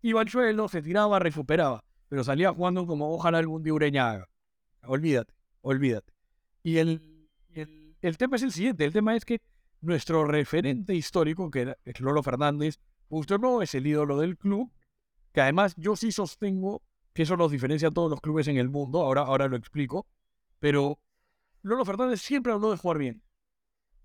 Iba 0.01 0.19
al 0.19 0.27
suelo, 0.27 0.67
se 0.67 0.81
tiraba, 0.81 1.19
recuperaba, 1.19 1.85
pero 2.09 2.21
salía 2.25 2.51
jugando 2.51 2.85
como 2.85 3.13
ojalá 3.13 3.37
algún 3.37 3.63
día 3.63 3.73
Ureñaga. 3.73 4.27
Olvídate, 4.83 5.33
olvídate. 5.61 6.11
Y 6.61 6.79
el, 6.79 7.29
el, 8.01 8.17
tema 8.17 8.35
es 8.35 8.43
el 8.43 8.51
siguiente, 8.51 8.83
el 8.83 8.91
tema 8.91 9.15
es 9.15 9.23
que 9.23 9.39
nuestro 9.79 10.25
referente 10.25 10.93
histórico, 10.93 11.49
que 11.49 11.77
es 11.85 12.01
Lolo 12.01 12.21
Fernández, 12.21 12.81
justo 13.07 13.37
no 13.37 13.61
es 13.61 13.73
el 13.73 13.87
ídolo 13.87 14.17
del 14.17 14.37
club, 14.37 14.69
que 15.31 15.39
además 15.39 15.73
yo 15.77 15.95
sí 15.95 16.11
sostengo 16.11 16.81
que 17.13 17.23
eso 17.23 17.37
nos 17.37 17.51
diferencia 17.53 17.87
a 17.87 17.91
todos 17.91 18.11
los 18.11 18.19
clubes 18.19 18.49
en 18.49 18.57
el 18.57 18.67
mundo, 18.67 18.99
ahora, 18.99 19.21
ahora 19.21 19.47
lo 19.47 19.55
explico, 19.55 20.05
pero 20.59 20.99
Lolo 21.61 21.85
Fernández 21.85 22.19
siempre 22.19 22.51
habló 22.51 22.69
de 22.71 22.77
jugar 22.77 22.97
bien. 22.97 23.23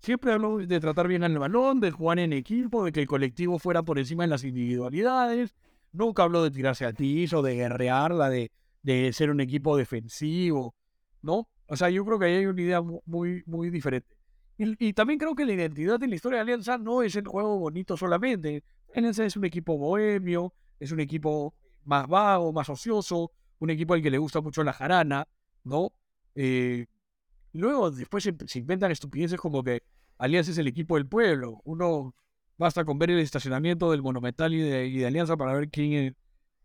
Siempre 0.05 0.31
habló 0.33 0.59
de 0.59 0.79
tratar 0.79 1.07
bien 1.07 1.23
al 1.23 1.35
balón, 1.39 1.79
de 1.79 1.89
jugar 1.89 2.19
en 2.19 2.31
equipo, 2.31 2.85
de 2.85 2.91
que 2.91 2.99
el 2.99 3.07
colectivo 3.07 3.57
fuera 3.57 3.81
por 3.81 3.97
encima 3.97 4.21
de 4.23 4.27
las 4.29 4.43
individualidades. 4.43 5.55
Nunca 5.93 6.21
habló 6.21 6.43
de 6.43 6.51
tirarse 6.51 6.85
al 6.85 6.93
piso, 6.93 7.41
de 7.41 7.55
guerrearla, 7.55 8.29
de, 8.29 8.51
de 8.83 9.11
ser 9.13 9.31
un 9.31 9.39
equipo 9.41 9.75
defensivo, 9.75 10.75
¿no? 11.23 11.49
O 11.65 11.75
sea, 11.75 11.89
yo 11.89 12.05
creo 12.05 12.19
que 12.19 12.25
ahí 12.25 12.35
hay 12.35 12.45
una 12.45 12.61
idea 12.61 12.81
mu- 12.83 13.01
muy, 13.07 13.41
muy 13.47 13.71
diferente. 13.71 14.15
Y, 14.59 14.93
también 14.93 15.17
creo 15.17 15.33
que 15.33 15.43
la 15.43 15.53
identidad 15.53 15.99
de 15.99 16.07
la 16.07 16.13
historia 16.13 16.37
de 16.37 16.41
Alianza 16.43 16.77
no 16.77 17.01
es 17.01 17.15
el 17.15 17.27
juego 17.27 17.57
bonito 17.57 17.97
solamente. 17.97 18.63
Alianza 18.93 19.25
es 19.25 19.35
un 19.35 19.45
equipo 19.45 19.75
bohemio, 19.75 20.53
es 20.79 20.91
un 20.91 20.99
equipo 20.99 21.55
más 21.83 22.07
vago, 22.07 22.53
más 22.53 22.69
ocioso, 22.69 23.31
un 23.57 23.71
equipo 23.71 23.95
al 23.95 24.03
que 24.03 24.11
le 24.11 24.19
gusta 24.19 24.39
mucho 24.39 24.63
la 24.63 24.71
jarana, 24.71 25.27
¿no? 25.63 25.93
Eh, 26.35 26.85
luego, 27.53 27.89
después 27.89 28.23
se 28.23 28.59
inventan 28.59 28.91
estupideces 28.91 29.39
como 29.39 29.63
que 29.63 29.81
Alianza 30.17 30.51
es 30.51 30.57
el 30.57 30.67
equipo 30.67 30.95
del 30.95 31.07
pueblo. 31.07 31.61
Uno 31.63 32.15
basta 32.57 32.85
con 32.85 32.97
ver 32.97 33.11
el 33.11 33.19
estacionamiento 33.19 33.91
del 33.91 34.01
Monumental 34.01 34.53
y 34.53 34.59
de, 34.59 35.05
Alianza 35.05 35.37
para 35.37 35.53
ver 35.53 35.69
quién 35.69 35.93
es, 35.93 36.13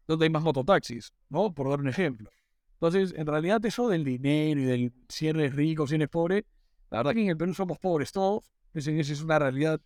dónde 0.06 0.26
hay 0.26 0.30
más 0.30 0.42
mototaxis, 0.42 1.12
¿no? 1.28 1.52
Por 1.52 1.68
dar 1.68 1.80
un 1.80 1.88
ejemplo. 1.88 2.30
Entonces, 2.74 3.12
en 3.16 3.26
realidad 3.26 3.64
eso 3.64 3.88
del 3.88 4.04
dinero 4.04 4.60
y 4.60 4.64
del 4.64 4.92
si 5.08 5.28
eres 5.28 5.54
rico, 5.54 5.86
si 5.86 5.96
eres 5.96 6.08
pobre, 6.08 6.46
la 6.90 6.98
verdad 6.98 7.12
que 7.12 7.22
en 7.22 7.28
el 7.28 7.36
Perú 7.36 7.54
somos 7.54 7.78
pobres 7.78 8.12
todos. 8.12 8.50
Esa 8.72 8.90
es 8.90 9.22
una 9.22 9.38
realidad 9.38 9.80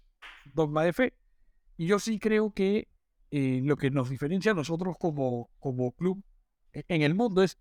dogma 0.53 0.85
de 0.85 0.93
fe. 0.93 1.15
Y 1.77 1.87
yo 1.87 1.99
sí 1.99 2.19
creo 2.19 2.53
que 2.53 2.89
eh, 3.31 3.61
lo 3.65 3.77
que 3.77 3.91
nos 3.91 4.11
diferencia 4.11 4.53
a 4.53 4.55
nosotros 4.55 4.97
como, 4.99 5.51
como 5.59 5.93
club 5.93 6.23
en 6.73 7.03
el 7.03 7.15
mundo 7.15 7.43
es, 7.43 7.59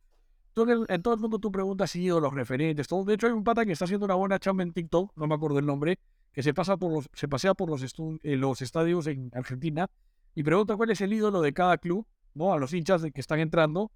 tú 0.54 0.64
en, 0.64 0.70
el- 0.70 0.86
en 0.90 1.02
todo 1.02 1.14
el 1.14 1.20
mundo 1.20 1.40
tú 1.40 1.52
preguntas 1.52 1.92
si 1.92 2.08
los 2.08 2.34
referentes, 2.34 2.88
todo. 2.88 3.04
De 3.06 3.14
hecho 3.16 3.28
hay 3.28 3.34
un 3.34 3.44
pata 3.44 3.66
que 3.66 3.72
está 3.74 3.86
haciendo 3.86 4.06
una 4.06 4.16
buena 4.16 4.40
chamba 4.40 4.64
en 4.64 4.74
TikTok, 4.74 5.12
no 5.16 5.28
me 5.28 5.36
acuerdo 5.36 5.60
el 5.60 5.66
nombre, 5.66 6.00
que 6.32 6.42
se, 6.44 6.54
pasa 6.54 6.78
por 6.78 6.92
los, 6.92 7.10
se 7.14 7.28
pasea 7.28 7.54
por 7.54 7.70
los, 7.70 7.84
estu- 7.84 8.20
eh, 8.24 8.36
los 8.38 8.62
estadios 8.62 9.08
en 9.08 9.30
Argentina 9.34 9.88
y 10.36 10.44
pregunta 10.44 10.76
cuál 10.76 10.90
es 10.90 11.02
el 11.02 11.14
ídolo 11.14 11.42
de 11.42 11.54
cada 11.54 11.78
club, 11.78 12.08
¿no? 12.34 12.54
A 12.54 12.58
los 12.60 12.74
hinchas 12.74 13.02
de 13.02 13.12
que 13.12 13.22
están 13.22 13.40
entrando. 13.40 13.92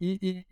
Y, 0.00 0.44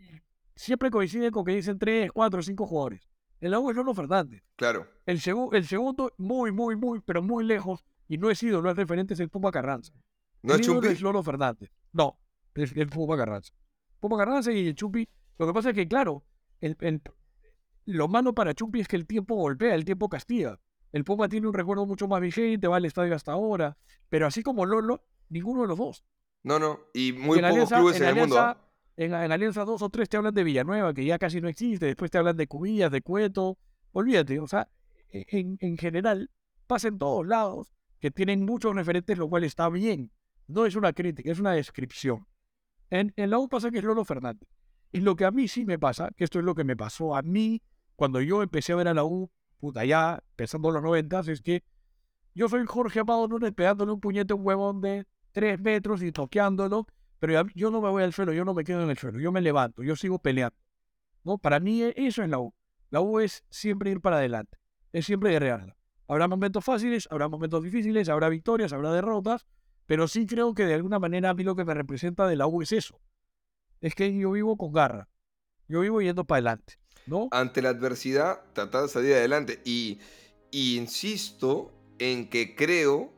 siempre 0.55 0.89
coincide 0.89 1.31
con 1.31 1.43
que 1.45 1.51
dicen 1.55 1.77
tres, 1.77 2.11
cuatro, 2.11 2.41
cinco 2.41 2.65
jugadores. 2.65 3.07
El 3.41 3.53
agua 3.53 3.71
es 3.71 3.75
Lolo 3.77 3.93
Fernández. 3.93 4.41
Claro. 4.55 4.87
El, 5.05 5.19
segu- 5.19 5.53
el 5.53 5.65
segundo, 5.67 6.13
muy, 6.17 6.51
muy, 6.53 6.75
muy, 6.77 7.01
pero 7.01 7.21
muy 7.21 7.43
lejos, 7.43 7.83
y 8.07 8.17
no 8.17 8.29
es 8.31 8.41
ídolo, 8.41 8.69
es 8.71 8.77
referente, 8.77 9.13
es 9.13 9.19
el 9.19 9.29
Puma 9.29 9.51
Carranza. 9.51 9.93
¿No 10.41 10.53
el 10.53 10.61
es 10.61 10.65
ídolo 10.67 10.81
Chumpi? 10.81 10.93
es 10.95 11.01
Lolo 11.01 11.21
Fernández. 11.21 11.69
No, 11.91 12.17
es 12.53 12.71
el 12.75 12.87
Puma 12.87 13.17
Carranza. 13.17 13.53
Puma 13.99 14.17
Carranza 14.17 14.51
y 14.53 14.67
el 14.67 14.75
Chumpi. 14.75 15.07
Lo 15.37 15.47
que 15.47 15.53
pasa 15.53 15.69
es 15.69 15.75
que, 15.75 15.87
claro, 15.87 16.23
el, 16.61 16.77
el- 16.81 17.01
lo 17.85 18.07
malo 18.07 18.33
para 18.33 18.53
Chumpi 18.53 18.79
es 18.81 18.87
que 18.87 18.95
el 18.95 19.05
tiempo 19.05 19.35
golpea, 19.35 19.75
el 19.75 19.85
tiempo 19.85 20.09
castiga. 20.09 20.59
El 20.91 21.03
Puma 21.03 21.27
tiene 21.29 21.47
un 21.47 21.53
recuerdo 21.53 21.85
mucho 21.85 22.07
más 22.07 22.21
vigente, 22.21 22.67
va 22.67 22.77
al 22.77 22.85
estadio 22.85 23.13
hasta 23.15 23.33
ahora. 23.33 23.77
Pero 24.09 24.25
así 24.27 24.41
como 24.43 24.65
Lolo, 24.65 25.03
ninguno 25.29 25.63
de 25.63 25.67
los 25.67 25.77
dos. 25.77 26.03
No, 26.43 26.57
no. 26.57 26.79
Y 26.93 27.11
muy 27.13 27.37
Y 27.39 27.41
pocos 27.41 27.53
Alianza- 27.71 27.77
clubes 27.77 27.97
en, 27.97 28.03
en 28.03 28.09
el 28.09 28.15
mundo. 28.15 28.35
Alianza- 28.37 28.59
¿ah? 28.61 28.61
En, 28.97 29.13
en 29.13 29.31
Alianza 29.31 29.65
2 29.65 29.81
o 29.81 29.89
3 29.89 30.07
te 30.07 30.15
hablan 30.17 30.33
de 30.33 30.43
Villanueva, 30.45 30.93
que 30.93 31.03
ya 31.03 31.19
casi 31.19 31.41
no 31.41 31.49
existe. 31.49 31.85
Después 31.87 32.09
te 32.09 32.17
hablan 32.17 32.37
de 32.37 32.47
Cubillas, 32.47 32.91
de 32.91 33.01
Cueto. 33.01 33.57
Olvídate, 33.91 34.39
o 34.39 34.47
sea, 34.47 34.69
e- 35.09 35.25
en, 35.29 35.57
en 35.59 35.77
general 35.77 36.31
pasa 36.65 36.87
en 36.87 36.97
todos 36.97 37.27
lados 37.27 37.73
que 37.99 38.09
tienen 38.09 38.45
muchos 38.45 38.73
referentes, 38.73 39.17
lo 39.17 39.27
cual 39.29 39.43
está 39.43 39.67
bien. 39.69 40.11
No 40.47 40.65
es 40.65 40.75
una 40.75 40.93
crítica, 40.93 41.29
es 41.29 41.39
una 41.39 41.51
descripción. 41.51 42.25
En, 42.89 43.11
en 43.17 43.29
la 43.31 43.37
U 43.39 43.49
pasa 43.49 43.69
que 43.69 43.79
es 43.79 43.83
Lolo 43.83 44.05
Fernández. 44.05 44.47
Y 44.95 45.01
lo 45.01 45.17
que 45.17 45.25
a 45.25 45.31
mí 45.31 45.49
sí 45.49 45.65
me 45.65 45.77
pasa, 45.77 46.09
que 46.15 46.23
esto 46.23 46.39
es 46.39 46.45
lo 46.45 46.55
que 46.55 46.63
me 46.63 46.77
pasó 46.77 47.17
a 47.17 47.21
mí 47.21 47.61
cuando 47.97 48.21
yo 48.21 48.41
empecé 48.41 48.71
a 48.71 48.77
ver 48.77 48.87
a 48.87 48.93
la 48.93 49.03
U, 49.03 49.29
puta, 49.57 49.83
ya 49.83 50.23
empezando 50.29 50.71
los 50.71 50.81
noventas, 50.81 51.27
es 51.27 51.41
que 51.41 51.65
yo 52.33 52.47
soy 52.47 52.65
Jorge 52.65 53.01
Amado 53.01 53.27
Núñez 53.27 53.51
pegándole 53.51 53.91
un 53.91 53.99
puñete 53.99 54.31
a 54.31 54.37
un 54.37 54.45
huevón 54.45 54.79
de 54.79 55.05
tres 55.33 55.59
metros 55.59 56.01
y 56.01 56.13
toqueándolo, 56.13 56.87
pero 57.19 57.45
yo 57.55 57.71
no 57.71 57.81
me 57.81 57.89
voy 57.89 58.03
al 58.03 58.13
suelo, 58.13 58.31
yo 58.31 58.45
no 58.45 58.53
me 58.53 58.63
quedo 58.63 58.83
en 58.83 58.89
el 58.89 58.97
suelo, 58.97 59.19
yo 59.19 59.33
me 59.33 59.41
levanto, 59.41 59.83
yo 59.83 59.97
sigo 59.97 60.17
peleando. 60.17 60.55
¿no? 61.25 61.37
Para 61.39 61.59
mí 61.59 61.81
e- 61.81 61.93
eso 61.97 62.23
es 62.23 62.29
la 62.29 62.39
U. 62.39 62.53
La 62.89 63.01
U 63.01 63.19
es 63.19 63.43
siempre 63.49 63.91
ir 63.91 63.99
para 63.99 64.15
adelante, 64.15 64.57
es 64.93 65.05
siempre 65.05 65.31
guerrearla. 65.31 65.75
Habrá 66.07 66.29
momentos 66.29 66.63
fáciles, 66.63 67.05
habrá 67.11 67.27
momentos 67.27 67.61
difíciles, 67.61 68.07
habrá 68.07 68.29
victorias, 68.29 68.71
habrá 68.71 68.93
derrotas, 68.93 69.45
pero 69.87 70.07
sí 70.07 70.25
creo 70.25 70.53
que 70.53 70.63
de 70.63 70.75
alguna 70.75 70.99
manera 70.99 71.31
a 71.31 71.33
mí 71.33 71.43
lo 71.43 71.53
que 71.57 71.65
me 71.65 71.73
representa 71.73 72.27
de 72.27 72.37
la 72.37 72.47
U 72.47 72.61
es 72.61 72.71
eso. 72.71 73.01
Es 73.81 73.95
que 73.95 74.15
yo 74.15 74.31
vivo 74.31 74.57
con 74.57 74.73
garra, 74.73 75.07
yo 75.67 75.81
vivo 75.81 76.01
yendo 76.01 76.25
para 76.25 76.37
adelante, 76.37 76.79
¿no? 77.05 77.27
ante 77.31 77.61
la 77.61 77.69
adversidad, 77.69 78.41
tratar 78.53 78.83
de 78.83 78.89
salir 78.89 79.13
adelante. 79.13 79.61
Y, 79.63 79.99
y 80.51 80.77
insisto 80.77 81.71
en 81.99 82.29
que 82.29 82.55
creo 82.55 83.13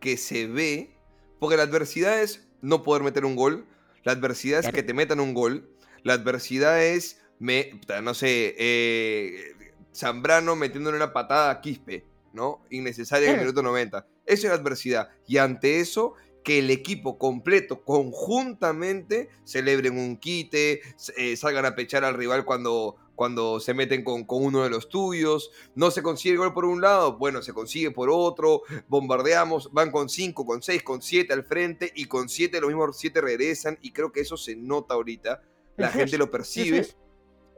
que 0.00 0.16
se 0.16 0.46
ve, 0.46 0.96
porque 1.38 1.56
la 1.56 1.64
adversidad 1.64 2.22
es 2.22 2.48
no 2.60 2.82
poder 2.82 3.02
meter 3.02 3.24
un 3.24 3.36
gol, 3.36 3.66
la 4.04 4.12
adversidad 4.12 4.60
es 4.60 4.72
que 4.72 4.82
te 4.82 4.94
metan 4.94 5.20
un 5.20 5.34
gol, 5.34 5.68
la 6.02 6.14
adversidad 6.14 6.82
es, 6.82 7.20
me, 7.38 7.80
no 8.02 8.14
sé, 8.14 8.54
eh, 8.58 9.54
Zambrano 9.94 10.56
metiéndole 10.56 10.96
una 10.96 11.12
patada 11.12 11.50
a 11.50 11.60
Quispe, 11.60 12.04
¿no? 12.32 12.62
Innecesaria 12.70 13.28
en 13.28 13.34
el 13.34 13.40
minuto 13.42 13.62
90. 13.62 14.06
Eso 14.26 14.46
es 14.46 14.52
la 14.52 14.54
adversidad. 14.54 15.10
Y 15.26 15.38
ante 15.38 15.80
eso, 15.80 16.14
que 16.42 16.58
el 16.58 16.70
equipo 16.70 17.18
completo, 17.18 17.84
conjuntamente, 17.84 19.28
celebren 19.44 19.98
un 19.98 20.16
quite, 20.16 20.80
eh, 21.16 21.36
salgan 21.36 21.64
a 21.64 21.74
pechar 21.74 22.04
al 22.04 22.14
rival 22.14 22.44
cuando, 22.44 22.96
cuando 23.14 23.60
se 23.60 23.74
meten 23.74 24.02
con, 24.02 24.24
con 24.24 24.44
uno 24.44 24.64
de 24.64 24.70
los 24.70 24.88
tuyos. 24.88 25.50
No 25.74 25.90
se 25.90 26.02
consigue 26.02 26.32
el 26.32 26.38
gol 26.38 26.52
por 26.52 26.64
un 26.64 26.80
lado, 26.80 27.16
bueno, 27.16 27.42
se 27.42 27.52
consigue 27.52 27.90
por 27.90 28.10
otro. 28.10 28.62
Bombardeamos, 28.88 29.70
van 29.72 29.90
con 29.90 30.08
5, 30.08 30.44
con 30.44 30.62
6, 30.62 30.82
con 30.82 31.02
7 31.02 31.32
al 31.32 31.44
frente 31.44 31.92
y 31.94 32.06
con 32.06 32.28
7 32.28 32.60
los 32.60 32.68
mismos 32.68 32.98
7 32.98 33.20
regresan. 33.20 33.78
Y 33.82 33.92
creo 33.92 34.12
que 34.12 34.20
eso 34.20 34.36
se 34.36 34.56
nota 34.56 34.94
ahorita. 34.94 35.42
La 35.76 35.88
gente 35.88 36.12
es, 36.12 36.18
lo 36.18 36.30
percibe 36.30 36.78
es. 36.78 36.96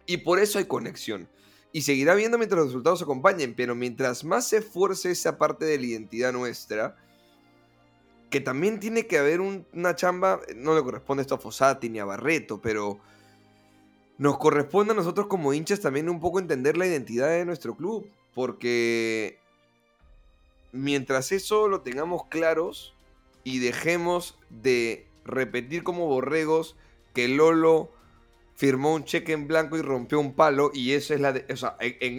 y 0.06 0.18
por 0.18 0.38
eso 0.38 0.58
hay 0.58 0.66
conexión. 0.66 1.28
Y 1.72 1.82
seguirá 1.82 2.14
viendo 2.14 2.38
mientras 2.38 2.58
los 2.58 2.68
resultados 2.68 3.02
acompañen, 3.02 3.54
pero 3.56 3.74
mientras 3.74 4.22
más 4.22 4.46
se 4.48 4.58
esfuerce 4.58 5.10
esa 5.10 5.38
parte 5.38 5.64
de 5.64 5.76
la 5.76 5.86
identidad 5.86 6.32
nuestra, 6.32 6.96
que 8.34 8.40
también 8.40 8.80
tiene 8.80 9.06
que 9.06 9.16
haber 9.18 9.40
un- 9.40 9.64
una 9.72 9.94
chamba, 9.94 10.40
no 10.56 10.74
le 10.74 10.82
corresponde 10.82 11.20
esto 11.20 11.36
a 11.36 11.38
Fossati 11.38 11.88
ni 11.88 12.00
a 12.00 12.04
Barreto, 12.04 12.60
pero 12.60 12.98
nos 14.18 14.38
corresponde 14.38 14.92
a 14.92 14.96
nosotros 14.96 15.28
como 15.28 15.52
hinchas 15.54 15.78
también 15.78 16.08
un 16.08 16.18
poco 16.18 16.40
entender 16.40 16.76
la 16.76 16.84
identidad 16.84 17.28
de 17.28 17.44
nuestro 17.44 17.76
club, 17.76 18.10
porque 18.34 19.38
mientras 20.72 21.30
eso 21.30 21.68
lo 21.68 21.82
tengamos 21.82 22.26
claros 22.26 22.92
y 23.44 23.60
dejemos 23.60 24.36
de 24.50 25.06
repetir 25.24 25.84
como 25.84 26.08
borregos 26.08 26.74
que 27.14 27.28
Lolo 27.28 27.92
firmó 28.56 28.94
un 28.94 29.04
cheque 29.04 29.30
en 29.32 29.46
blanco 29.46 29.76
y 29.76 29.82
rompió 29.82 30.18
un 30.18 30.34
palo 30.34 30.72
y 30.74 30.94
eso 30.94 31.14
es 31.14 31.20
la 31.20 31.32
de- 31.34 31.46
o 31.52 31.56
sea, 31.56 31.76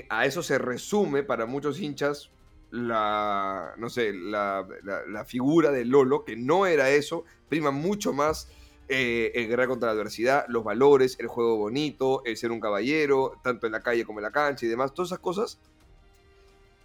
a 0.08 0.26
eso 0.26 0.44
se 0.44 0.60
resume 0.60 1.24
para 1.24 1.46
muchos 1.46 1.82
hinchas 1.82 2.30
la 2.76 3.74
no 3.78 3.90
sé 3.90 4.14
la, 4.14 4.68
la- 4.84 5.06
la 5.08 5.26
figura 5.26 5.72
de 5.72 5.86
Lolo 5.86 6.24
que 6.26 6.36
no 6.36 6.66
era 6.66 6.90
eso 6.92 7.24
prima 7.50 7.72
mucho 7.72 8.14
más 8.14 8.50
eh, 8.88 9.32
el 9.36 9.48
guerra 9.48 9.68
contra 9.68 9.88
la 9.88 9.94
adversidad 9.94 10.46
los 10.48 10.64
valores 10.64 11.18
el 11.20 11.28
juego 11.28 11.58
bonito 11.58 12.22
el 12.26 12.38
ser 12.38 12.52
un 12.52 12.60
caballero 12.60 13.34
tanto 13.44 13.66
en 13.66 13.72
la 13.72 13.82
calle 13.82 14.06
como 14.06 14.20
en 14.20 14.24
la 14.24 14.32
cancha 14.32 14.66
y 14.66 14.70
demás 14.70 14.94
todas 14.94 15.10
esas 15.10 15.20
cosas 15.20 15.60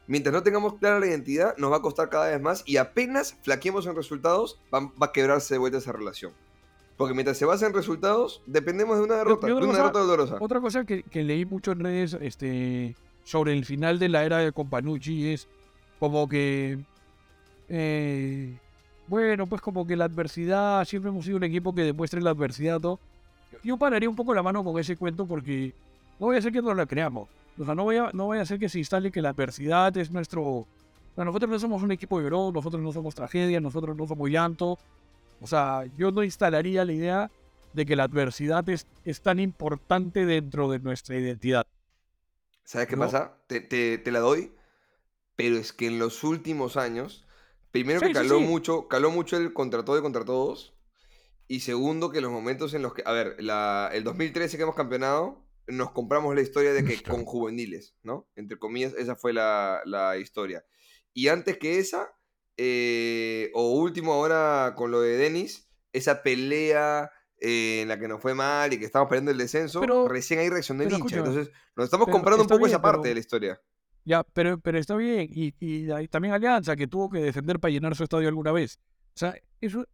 mientras 0.06 0.32
no 0.32 0.42
tengamos 0.42 0.74
clara 0.74 0.98
la 1.00 1.06
identidad 1.06 1.56
nos 1.56 1.70
va 1.72 1.76
a 1.76 1.82
costar 1.82 2.08
cada 2.08 2.30
vez 2.30 2.40
más 2.40 2.62
y 2.66 2.76
apenas 2.78 3.36
flaqueemos 3.42 3.86
en 3.86 3.94
resultados 3.96 4.60
va, 4.74 4.80
va 4.80 5.06
a 5.06 5.12
quebrarse 5.12 5.54
de 5.54 5.58
vuelta 5.58 5.78
esa 5.78 5.92
relación 5.92 6.32
porque 6.96 7.14
mientras 7.14 7.38
se 7.38 7.46
basa 7.46 7.66
en 7.66 7.72
resultados, 7.72 8.42
dependemos 8.44 8.98
de 8.98 9.04
una 9.04 9.14
derrota, 9.16 9.46
y 9.46 9.48
de 9.48 9.54
otra 9.54 9.64
una 9.64 9.72
cosa- 9.72 9.82
derrota 9.84 9.98
dolorosa. 10.00 10.36
Otra 10.38 10.60
cosa 10.60 10.84
que, 10.84 11.02
que 11.02 11.22
leí 11.24 11.46
mucho 11.46 11.72
en 11.72 11.80
redes 11.80 12.12
este, 12.20 12.94
sobre 13.24 13.54
el 13.54 13.64
final 13.64 13.98
de 13.98 14.10
la 14.10 14.22
era 14.26 14.36
de 14.36 14.52
Companucci 14.52 15.32
es 15.32 15.48
como 16.00 16.28
que. 16.28 16.80
eh, 17.68 18.58
bueno, 19.06 19.46
pues 19.46 19.60
como 19.60 19.86
que 19.86 19.94
la 19.96 20.06
adversidad. 20.06 20.84
Siempre 20.84 21.10
hemos 21.10 21.24
sido 21.24 21.36
un 21.36 21.44
equipo 21.44 21.74
que 21.74 21.82
demuestre 21.82 22.20
la 22.20 22.30
adversidad. 22.30 22.80
¿no? 22.80 22.98
Yo 23.62 23.76
pararía 23.76 24.08
un 24.08 24.16
poco 24.16 24.34
la 24.34 24.42
mano 24.42 24.64
con 24.64 24.78
ese 24.78 24.96
cuento 24.96 25.26
porque 25.26 25.72
no 26.18 26.26
voy 26.26 26.36
a 26.36 26.38
hacer 26.40 26.52
que 26.52 26.62
nos 26.62 26.76
la 26.76 26.86
creamos. 26.86 27.28
O 27.58 27.64
sea, 27.64 27.74
no 27.74 27.84
voy 27.84 27.96
a, 27.96 28.10
no 28.12 28.26
voy 28.26 28.38
a 28.38 28.42
hacer 28.42 28.58
que 28.58 28.68
se 28.68 28.78
instale 28.78 29.10
que 29.12 29.20
la 29.22 29.30
adversidad 29.30 29.96
es 29.96 30.10
nuestro. 30.10 30.42
o 30.42 30.66
sea, 31.14 31.24
nosotros 31.24 31.50
no 31.50 31.58
somos 31.58 31.82
un 31.82 31.92
equipo 31.92 32.18
de 32.18 32.24
llorón, 32.24 32.54
nosotros 32.54 32.80
no 32.82 32.92
somos 32.92 33.14
tragedia, 33.14 33.60
nosotros 33.60 33.96
no 33.96 34.06
somos 34.06 34.30
llanto. 34.30 34.78
O 35.40 35.46
sea, 35.46 35.84
yo 35.98 36.10
no 36.12 36.22
instalaría 36.22 36.84
la 36.84 36.92
idea 36.92 37.30
de 37.72 37.86
que 37.86 37.96
la 37.96 38.04
adversidad 38.04 38.68
es, 38.68 38.86
es 39.04 39.20
tan 39.20 39.38
importante 39.40 40.24
dentro 40.26 40.70
de 40.70 40.78
nuestra 40.78 41.16
identidad. 41.16 41.66
¿Sabes 42.64 42.86
qué 42.88 42.96
¿no? 42.96 43.02
pasa? 43.04 43.32
Te, 43.46 43.60
te- 43.60 43.98
te 43.98 44.10
la 44.12 44.20
doy, 44.20 44.52
pero 45.42 45.56
es 45.56 45.72
que 45.72 45.86
en 45.86 45.98
los 45.98 46.22
últimos 46.24 46.76
años, 46.76 47.24
primero 47.70 48.00
Sí, 48.00 48.06
que 48.06 48.12
caló 48.12 48.38
sí. 48.38 48.44
mucho, 48.44 48.88
caló 48.88 49.10
mucho 49.10 49.36
el 49.36 49.52
contra 49.52 49.84
todo 49.84 49.98
y 49.98 50.02
contra 50.02 50.24
todos, 50.24 50.74
y 51.48 51.60
segundo 51.60 52.10
que 52.10 52.20
los 52.20 52.30
momentos 52.30 52.74
en 52.74 52.82
los 52.82 52.94
que, 52.94 53.02
a 53.04 53.12
ver, 53.12 53.36
la, 53.42 53.90
el 53.92 54.04
2013 54.04 54.56
que 54.56 54.62
hemos 54.62 54.76
campeonado, 54.76 55.44
nos 55.66 55.90
compramos 55.92 56.34
la 56.34 56.40
historia 56.42 56.72
de 56.72 56.84
que 56.84 57.02
con 57.02 57.24
juveniles, 57.24 57.94
¿no? 58.02 58.28
Entre 58.36 58.58
comillas, 58.58 58.94
esa 58.98 59.14
fue 59.16 59.32
la, 59.32 59.82
la 59.84 60.16
historia. 60.18 60.64
Y 61.12 61.28
antes 61.28 61.58
que 61.58 61.78
esa, 61.78 62.12
eh, 62.56 63.50
o 63.54 63.70
último 63.72 64.12
ahora 64.12 64.74
con 64.76 64.90
lo 64.90 65.00
de 65.00 65.16
Denis, 65.16 65.68
esa 65.92 66.22
pelea 66.22 67.10
eh, 67.38 67.80
en 67.82 67.88
la 67.88 67.98
que 67.98 68.06
nos 68.08 68.20
fue 68.20 68.34
mal 68.34 68.72
y 68.72 68.78
que 68.78 68.84
estábamos 68.84 69.08
perdiendo 69.08 69.30
el 69.32 69.38
descenso, 69.38 69.80
Pero- 69.80 70.06
recién 70.08 70.38
ahí 70.40 70.48
reaccionó 70.50 70.82
el 70.82 70.92
hincha. 70.92 71.16
Entonces, 71.18 71.50
nos 71.74 71.84
estamos 71.84 72.06
pero 72.06 72.12
comprando 72.12 72.42
un 72.42 72.48
poco 72.48 72.58
bien, 72.58 72.70
esa 72.70 72.82
parte 72.82 72.98
pero- 73.02 73.08
de 73.08 73.14
la 73.14 73.20
historia. 73.20 73.60
Ya, 74.04 74.24
pero, 74.32 74.58
pero 74.58 74.78
está 74.78 74.96
bien. 74.96 75.28
Y, 75.30 75.54
y 75.60 75.90
hay 75.90 76.08
también 76.08 76.34
Alianza, 76.34 76.76
que 76.76 76.86
tuvo 76.86 77.10
que 77.10 77.20
defender 77.20 77.60
para 77.60 77.72
llenar 77.72 77.94
su 77.94 78.04
estadio 78.04 78.28
alguna 78.28 78.52
vez. 78.52 78.78
O 79.14 79.18
sea, 79.18 79.34
eso 79.60 79.84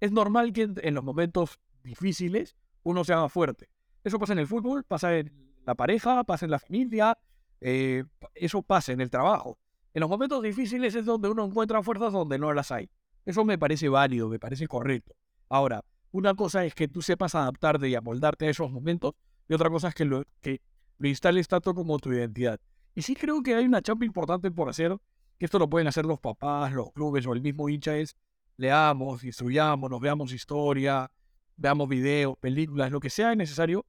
es 0.00 0.12
normal 0.12 0.52
que 0.52 0.70
en 0.76 0.94
los 0.94 1.04
momentos 1.04 1.58
difíciles 1.82 2.56
uno 2.82 3.04
se 3.04 3.12
haga 3.12 3.28
fuerte. 3.28 3.70
Eso 4.02 4.18
pasa 4.18 4.34
en 4.34 4.40
el 4.40 4.46
fútbol, 4.46 4.84
pasa 4.84 5.16
en 5.16 5.32
la 5.66 5.74
pareja, 5.74 6.24
pasa 6.24 6.44
en 6.44 6.50
la 6.50 6.58
familia, 6.58 7.16
eh, 7.60 8.04
eso 8.34 8.62
pasa 8.62 8.92
en 8.92 9.00
el 9.00 9.10
trabajo. 9.10 9.58
En 9.94 10.00
los 10.00 10.10
momentos 10.10 10.42
difíciles 10.42 10.94
es 10.94 11.06
donde 11.06 11.30
uno 11.30 11.44
encuentra 11.44 11.82
fuerzas 11.82 12.12
donde 12.12 12.38
no 12.38 12.52
las 12.52 12.70
hay. 12.70 12.90
Eso 13.24 13.44
me 13.44 13.58
parece 13.58 13.88
válido, 13.88 14.28
me 14.28 14.38
parece 14.38 14.66
correcto. 14.66 15.14
Ahora, 15.48 15.82
una 16.10 16.34
cosa 16.34 16.64
es 16.64 16.74
que 16.74 16.88
tú 16.88 17.00
sepas 17.00 17.34
adaptarte 17.34 17.88
y 17.88 17.94
amoldarte 17.94 18.46
a 18.46 18.50
esos 18.50 18.70
momentos, 18.70 19.14
y 19.48 19.54
otra 19.54 19.70
cosa 19.70 19.88
es 19.88 19.94
que 19.94 20.04
lo, 20.04 20.24
que 20.40 20.60
lo 20.98 21.08
instales 21.08 21.48
tanto 21.48 21.74
como 21.74 21.98
tu 21.98 22.12
identidad. 22.12 22.60
Y 22.94 23.02
sí 23.02 23.14
creo 23.14 23.42
que 23.42 23.54
hay 23.54 23.64
una 23.64 23.82
chamba 23.82 24.06
importante 24.06 24.50
por 24.50 24.68
hacer, 24.68 24.96
que 25.38 25.46
esto 25.46 25.58
lo 25.58 25.68
pueden 25.68 25.88
hacer 25.88 26.04
los 26.06 26.20
papás, 26.20 26.72
los 26.72 26.92
clubes 26.92 27.26
o 27.26 27.32
el 27.32 27.42
mismo 27.42 27.68
hincha, 27.68 27.96
es 27.96 28.16
leamos, 28.56 29.24
instruyamos, 29.24 29.90
nos 29.90 30.00
veamos 30.00 30.32
historia, 30.32 31.10
veamos 31.56 31.88
videos, 31.88 32.36
películas, 32.38 32.90
lo 32.92 33.00
que 33.00 33.10
sea 33.10 33.34
necesario, 33.34 33.84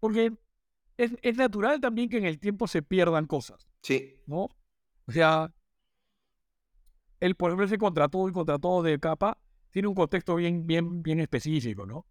porque 0.00 0.32
es, 0.96 1.12
es 1.22 1.36
natural 1.36 1.80
también 1.80 2.08
que 2.08 2.18
en 2.18 2.24
el 2.24 2.38
tiempo 2.38 2.66
se 2.66 2.82
pierdan 2.82 3.26
cosas, 3.26 3.68
Sí. 3.82 4.16
¿no? 4.26 4.48
O 5.06 5.12
sea, 5.12 5.52
el 7.20 7.34
por 7.36 7.50
ejemplo 7.50 7.66
ese 7.66 7.78
contra 7.78 8.08
todo 8.08 8.28
y 8.28 8.32
contra 8.32 8.58
todo 8.58 8.82
de 8.82 8.98
capa 8.98 9.38
tiene 9.70 9.88
un 9.88 9.94
contexto 9.94 10.34
bien, 10.36 10.66
bien, 10.66 11.02
bien 11.02 11.20
específico, 11.20 11.86
¿no? 11.86 12.06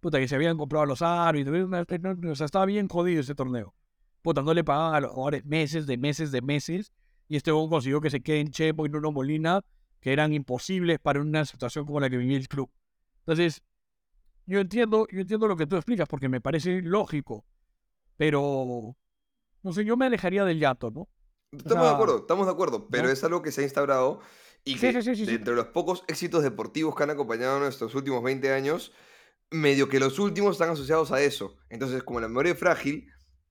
Puta, 0.00 0.18
que 0.18 0.28
se 0.28 0.34
habían 0.34 0.56
comprado 0.56 0.86
los 0.86 1.02
árbitros, 1.02 1.68
o 1.70 2.34
sea, 2.34 2.46
estaba 2.46 2.64
bien 2.66 2.88
jodido 2.88 3.20
ese 3.20 3.34
torneo. 3.34 3.74
Puta, 4.22 4.42
no 4.42 4.52
le 4.52 4.64
pagaban 4.64 4.94
a 4.94 5.00
los 5.00 5.12
jugadores 5.12 5.44
meses, 5.44 5.86
de 5.86 5.96
meses, 5.96 6.30
de 6.30 6.42
meses, 6.42 6.92
y 7.28 7.36
este 7.36 7.50
hombre 7.50 7.76
consiguió 7.76 8.00
que 8.00 8.10
se 8.10 8.20
queden 8.20 8.50
Chepo 8.50 8.86
y 8.86 8.88
Nuno 8.88 9.12
Molina, 9.12 9.62
que 10.00 10.12
eran 10.12 10.32
imposibles 10.32 10.98
para 10.98 11.20
una 11.20 11.44
situación 11.44 11.86
como 11.86 12.00
la 12.00 12.10
que 12.10 12.16
vivía 12.16 12.36
el 12.36 12.48
club. 12.48 12.70
Entonces, 13.20 13.62
yo 14.46 14.60
entiendo, 14.60 15.06
yo 15.10 15.20
entiendo 15.20 15.46
lo 15.46 15.56
que 15.56 15.66
tú 15.66 15.76
explicas, 15.76 16.08
porque 16.08 16.28
me 16.28 16.40
parece 16.40 16.82
lógico, 16.82 17.44
pero, 18.16 18.96
no 19.62 19.72
sé, 19.72 19.84
yo 19.84 19.96
me 19.96 20.06
alejaría 20.06 20.44
del 20.44 20.58
llanto, 20.58 20.90
¿no? 20.90 21.08
Estamos 21.52 21.84
de 21.84 21.88
sea, 21.88 21.94
acuerdo, 21.94 22.18
estamos 22.18 22.46
de 22.46 22.52
acuerdo, 22.52 22.88
pero 22.88 23.04
¿no? 23.04 23.10
es 23.10 23.24
algo 23.24 23.42
que 23.42 23.50
se 23.50 23.62
ha 23.62 23.64
instaurado 23.64 24.20
y 24.64 24.76
que 24.76 24.92
sí, 24.92 25.14
sí, 25.14 25.26
sí, 25.26 25.38
de 25.38 25.52
los 25.52 25.66
pocos 25.66 26.04
éxitos 26.06 26.42
deportivos 26.42 26.94
que 26.94 27.02
han 27.02 27.10
acompañado 27.10 27.58
nuestros 27.58 27.94
últimos 27.94 28.22
20 28.22 28.52
años, 28.52 28.92
medio 29.50 29.88
que 29.88 29.98
los 29.98 30.18
últimos 30.18 30.52
están 30.52 30.70
asociados 30.70 31.12
a 31.12 31.22
eso. 31.22 31.56
Entonces, 31.68 32.02
como 32.02 32.20
la 32.20 32.28
memoria 32.28 32.52
es 32.52 32.58
frágil, 32.58 33.10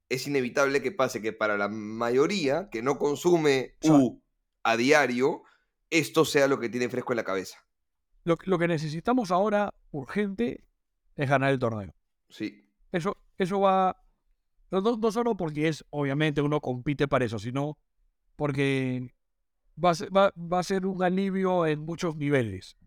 es 0.09 0.27
inevitable 0.27 0.81
que 0.81 0.91
pase 0.91 1.21
que 1.21 1.33
para 1.33 1.57
la 1.57 1.69
mayoría 1.69 2.69
que 2.71 2.81
no 2.81 2.97
consume 2.97 3.75
U 3.83 4.21
a 4.63 4.75
diario, 4.75 5.43
esto 5.89 6.25
sea 6.25 6.47
lo 6.47 6.59
que 6.59 6.69
tiene 6.69 6.89
fresco 6.89 7.13
en 7.13 7.17
la 7.17 7.23
cabeza. 7.23 7.59
Lo, 8.23 8.37
lo 8.43 8.59
que 8.59 8.67
necesitamos 8.67 9.31
ahora, 9.31 9.73
urgente, 9.91 10.65
es 11.15 11.29
ganar 11.29 11.51
el 11.51 11.59
torneo. 11.59 11.93
Sí. 12.29 12.67
Eso, 12.91 13.17
eso 13.37 13.59
va. 13.61 14.03
No, 14.71 14.81
no- 14.81 14.97
no 14.97 15.11
solo 15.11 15.35
porque 15.37 15.67
es, 15.67 15.85
obviamente, 15.89 16.41
uno 16.41 16.59
compite 16.61 17.07
para 17.07 17.25
eso, 17.25 17.39
sino 17.39 17.77
porque 18.35 19.13
va 19.83 19.91
a 19.91 19.95
ser, 19.95 20.15
va, 20.15 20.33
va 20.37 20.59
a 20.59 20.63
ser 20.63 20.85
un 20.85 21.01
alivio 21.03 21.65
en 21.65 21.79
muchos 21.79 22.15
niveles. 22.15 22.77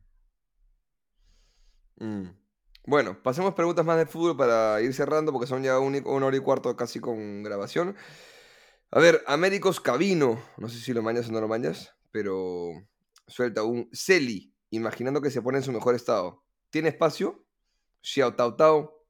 Mm. 2.00 2.28
Bueno, 2.84 3.22
pasemos 3.22 3.54
preguntas 3.54 3.84
más 3.84 3.96
de 3.96 4.06
fútbol 4.06 4.36
para 4.36 4.80
ir 4.80 4.92
cerrando 4.92 5.32
porque 5.32 5.46
son 5.46 5.62
ya 5.62 5.78
un 5.78 6.02
una 6.04 6.26
hora 6.26 6.36
y 6.36 6.40
cuarto 6.40 6.74
casi 6.76 6.98
con 6.98 7.42
grabación. 7.42 7.94
A 8.90 8.98
ver, 8.98 9.22
Américos 9.26 9.80
Cabino, 9.80 10.42
no 10.58 10.68
sé 10.68 10.78
si 10.78 10.92
lo 10.92 11.02
mañas 11.02 11.28
o 11.28 11.32
no 11.32 11.40
lo 11.40 11.48
mañas, 11.48 11.94
pero 12.10 12.72
suelta 13.26 13.62
un 13.62 13.88
Celi, 13.92 14.52
imaginando 14.70 15.22
que 15.22 15.30
se 15.30 15.40
pone 15.40 15.58
en 15.58 15.64
su 15.64 15.72
mejor 15.72 15.94
estado. 15.94 16.42
¿Tiene 16.70 16.88
espacio? 16.88 17.44
Xiao 18.02 18.34
Tao 18.34 18.56
Tao. 18.56 19.02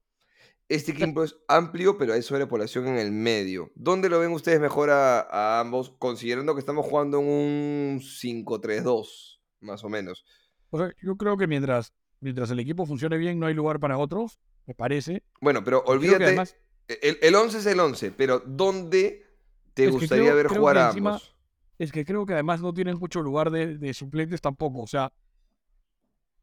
Este 0.69 0.93
equipo 0.93 1.25
es 1.25 1.37
amplio, 1.49 1.99
pero 1.99 2.13
hay 2.15 2.23
sobrepoblación 2.23 2.87
en 2.89 2.97
el 2.99 3.11
medio. 3.11 3.73
¿Dónde 3.75 4.09
lo 4.09 4.21
ven 4.21 4.33
ustedes 4.33 4.61
mejor 4.61 4.91
a, 4.91 5.21
a 5.21 5.61
ambos, 5.61 5.91
considerando 5.99 6.55
que 6.55 6.61
estamos 6.61 6.87
jugando 6.87 7.19
en 7.19 7.27
un 7.27 8.01
5-3-2, 8.01 9.41
más 9.61 9.83
o 9.83 9.89
menos? 9.89 10.25
O 10.71 10.79
sea, 10.79 10.91
yo 11.03 11.17
creo 11.17 11.37
que 11.37 11.47
mientras, 11.47 11.93
mientras 12.23 12.51
el 12.51 12.59
equipo 12.61 12.87
funcione 12.87 13.19
bien, 13.19 13.39
no 13.39 13.47
hay 13.47 13.55
lugar 13.55 13.79
para 13.79 13.99
otros, 13.99 14.39
me 14.67 14.75
parece. 14.75 15.23
Bueno, 15.41 15.63
pero 15.63 15.83
olvídate, 15.87 16.25
además- 16.25 16.57
el, 16.89 17.19
el 17.23 17.35
11 17.35 17.59
es 17.59 17.67
el 17.67 17.79
11, 17.81 18.13
pero 18.13 18.43
¿dónde 18.47 19.27
te 19.75 19.89
gustaría 19.89 20.25
creo- 20.25 20.37
ver 20.37 20.47
creo 20.47 20.59
jugar 20.61 20.79
a 20.79 20.87
encima- 20.89 21.11
ambos? 21.11 21.35
Es 21.79 21.91
que 21.93 22.05
creo 22.05 22.25
que 22.27 22.35
además 22.35 22.61
no 22.61 22.73
tienen 22.73 22.97
mucho 22.99 23.23
lugar 23.23 23.51
de, 23.51 23.77
de 23.79 23.93
suplentes 23.95 24.41
tampoco. 24.41 24.83
O 24.83 24.87
sea, 24.87 25.13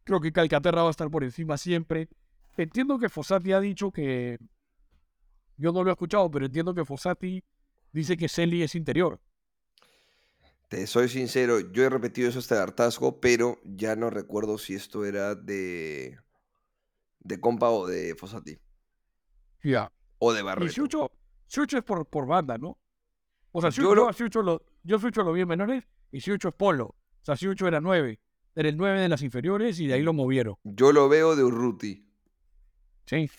creo 0.04 0.20
que 0.20 0.32
Calcaterra 0.32 0.82
va 0.82 0.88
a 0.90 0.92
estar 0.92 1.10
por 1.10 1.24
encima 1.24 1.58
siempre. 1.58 2.10
Entiendo 2.58 3.00
que 3.00 3.10
Fossati 3.10 3.54
ha 3.54 3.60
dicho 3.62 3.92
que. 3.92 4.38
Yo 5.56 5.72
no 5.72 5.84
lo 5.84 5.90
he 5.90 5.94
escuchado, 5.94 6.30
pero 6.32 6.46
entiendo 6.46 6.74
que 6.74 6.84
Fossati 6.84 7.42
dice 7.94 8.18
que 8.18 8.28
Celi 8.28 8.64
es 8.64 8.76
interior. 8.76 9.20
Te 10.70 10.86
soy 10.88 11.10
sincero, 11.10 11.60
yo 11.60 11.84
he 11.84 11.90
repetido 11.90 12.30
eso 12.30 12.40
hasta 12.40 12.56
el 12.56 12.62
hartazgo, 12.62 13.20
pero 13.20 13.60
ya 13.66 13.96
no 13.96 14.10
recuerdo 14.10 14.58
si 14.58 14.76
esto 14.76 15.04
era 15.04 15.36
de 15.36 16.18
de 17.22 17.40
Compa 17.42 17.70
o 17.70 17.86
de 17.88 18.16
Fossati. 18.16 18.58
Ya. 19.64 19.92
O 20.20 20.32
de 20.32 20.40
Y 20.40 20.44
Barreto. 20.44 20.72
Chucho, 20.72 21.12
Chucho 21.48 21.78
es 21.80 21.84
por, 21.84 22.06
por 22.08 22.26
banda, 22.28 22.58
¿no? 22.58 22.78
O 23.52 23.62
sea, 23.62 23.72
Yo 23.72 23.82
Chucho, 23.84 23.96
lo- 23.96 24.04
yo 24.04 24.10
a 24.10 24.14
Chucho 24.14 24.42
lo, 24.44 24.64
yo 24.84 25.00
Chucho 25.00 25.24
lo 25.24 25.34
vi 25.34 25.42
en 25.42 25.48
menores 25.48 25.84
y 26.12 26.22
Chucho 26.22 26.50
es 26.50 26.54
polo. 26.56 26.86
O 26.86 26.96
sea, 27.26 27.36
Chucho 27.36 27.68
era 27.68 27.82
nueve. 27.82 28.20
Era 28.56 28.70
el 28.70 28.78
nueve 28.78 29.00
de 29.02 29.10
las 29.10 29.22
inferiores 29.22 29.80
y 29.80 29.88
de 29.88 29.96
ahí 29.96 30.02
lo 30.04 30.14
movieron. 30.14 30.56
Yo 30.64 30.92
lo 30.92 31.10
veo 31.10 31.36
de 31.36 31.44
Urruti. 31.44 32.08
Sí. 33.06 33.30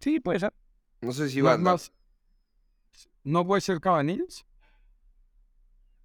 Sí, 0.00 0.20
puede 0.20 0.38
ser. 0.40 0.52
No 1.00 1.12
sé 1.12 1.28
si 1.28 1.40
banda. 1.40 1.72
más- 1.72 1.92
¿No 3.24 3.44
puede 3.46 3.60
ser 3.60 3.80
Cabanillas? 3.80 4.44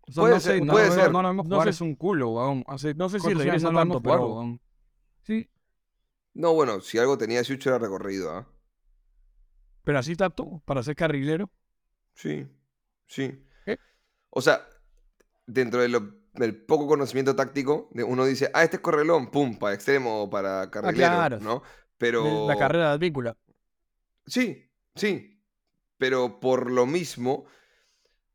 O 0.08 0.12
sea, 0.12 0.22
Puede 0.22 0.34
no 0.36 0.40
ser, 0.40 0.54
sé, 0.60 0.62
no, 0.66 0.72
puede 0.74 0.88
lo 0.88 0.94
veo- 0.96 1.04
ser. 1.04 1.12
no 1.12 1.22
lo 1.22 1.28
vemos 1.28 1.46
No 1.48 1.56
jugar, 1.56 1.68
sé- 1.68 1.70
es 1.72 1.82
un 1.82 1.96
culo, 1.96 2.30
weón. 2.30 2.64
Hace 2.68 2.94
No 2.94 3.10
sé 3.10 3.20
si 3.20 3.34
regresa 3.34 3.72
no 3.72 3.80
tanto, 3.80 4.00
jugar, 4.00 4.18
pero- 4.20 4.34
weón. 4.36 4.62
Sí. 5.24 5.50
No, 6.34 6.54
bueno, 6.54 6.80
si 6.82 6.98
algo 6.98 7.18
tenía 7.18 7.44
Chucho 7.44 7.70
era 7.70 7.80
recorrido, 7.80 8.32
¿ah? 8.32 8.48
Pero 9.84 10.00
así 10.00 10.16
tanto, 10.16 10.62
para 10.66 10.84
ser 10.84 10.96
carrilero. 10.96 11.50
Sí, 12.14 12.48
sí. 13.06 13.44
¿Qué? 13.66 13.78
O 14.30 14.42
sea, 14.42 14.66
dentro 15.46 15.82
de 15.82 15.90
lo- 15.90 16.16
del 16.34 16.56
poco 16.56 16.88
conocimiento 16.88 17.36
táctico, 17.36 17.90
de- 17.92 18.04
uno 18.04 18.24
dice, 18.26 18.50
ah, 18.54 18.64
este 18.64 18.78
es 18.78 18.82
correlón, 18.82 19.30
pum, 19.32 19.58
para 19.58 19.74
extremo 19.76 20.24
o 20.24 20.30
para 20.30 20.70
carrilero, 20.70 20.98
claro. 21.10 21.40
¿no? 21.40 21.64
Pero... 21.98 22.48
La 22.48 22.58
carrera 22.58 22.90
de 22.90 22.94
Advíncula. 22.94 23.36
Sí, 24.26 24.70
sí. 24.96 25.42
Pero 25.98 26.40
por 26.40 26.70
lo 26.72 26.86
mismo, 26.86 27.46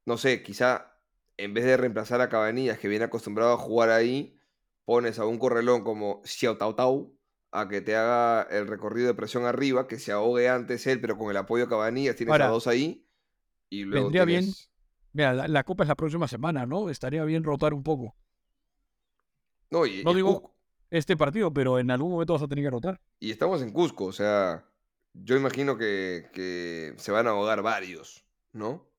no 0.04 0.16
sé, 0.18 0.42
quizá 0.42 0.91
en 1.36 1.54
vez 1.54 1.64
de 1.64 1.76
reemplazar 1.76 2.20
a 2.20 2.28
Cabanillas, 2.28 2.78
que 2.78 2.88
viene 2.88 3.04
acostumbrado 3.04 3.52
a 3.52 3.56
jugar 3.56 3.90
ahí, 3.90 4.38
pones 4.84 5.18
a 5.18 5.26
un 5.26 5.38
correlón 5.38 5.82
como 5.84 6.20
Xiao 6.24 6.56
Tao 6.58 6.74
Tao 6.74 7.12
a 7.50 7.68
que 7.68 7.80
te 7.80 7.94
haga 7.96 8.42
el 8.50 8.66
recorrido 8.66 9.08
de 9.08 9.14
presión 9.14 9.44
arriba, 9.44 9.86
que 9.86 9.98
se 9.98 10.10
ahogue 10.12 10.48
antes 10.48 10.86
él, 10.86 11.00
pero 11.00 11.18
con 11.18 11.30
el 11.30 11.36
apoyo 11.36 11.64
de 11.64 11.70
Cabanillas 11.70 12.16
tienes 12.16 12.32
Ahora, 12.32 12.46
a 12.46 12.50
dos 12.50 12.66
ahí. 12.66 13.06
Y 13.68 13.84
luego 13.84 14.06
vendría 14.06 14.24
bien- 14.24 14.46
Mira, 15.12 15.34
la, 15.34 15.48
la 15.48 15.62
Copa 15.64 15.84
es 15.84 15.88
la 15.88 15.94
próxima 15.94 16.26
semana, 16.26 16.64
¿no? 16.64 16.88
Estaría 16.88 17.22
bien 17.24 17.44
rotar 17.44 17.74
un 17.74 17.82
poco 17.82 18.16
No, 19.70 19.86
y, 19.86 20.02
no 20.04 20.12
y 20.12 20.14
digo- 20.16 20.40
Cusco- 20.42 20.52
este 20.90 21.16
partido, 21.16 21.52
pero 21.52 21.78
en 21.78 21.90
algún 21.90 22.12
momento 22.12 22.34
vas 22.34 22.42
a 22.42 22.48
tener 22.48 22.64
que 22.64 22.70
rotar. 22.70 23.00
y 23.18 23.30
estamos 23.30 23.62
en 23.62 23.70
Cusco, 23.72 24.04
o 24.06 24.12
sea, 24.12 24.66
yo 25.14 25.36
imagino 25.36 25.76
que, 25.78 26.28
que 26.34 26.94
se 26.98 27.12
van 27.12 27.26
a 27.26 27.30
ahogar 27.30 27.62
varios, 27.62 28.24
¿no? 28.52 28.90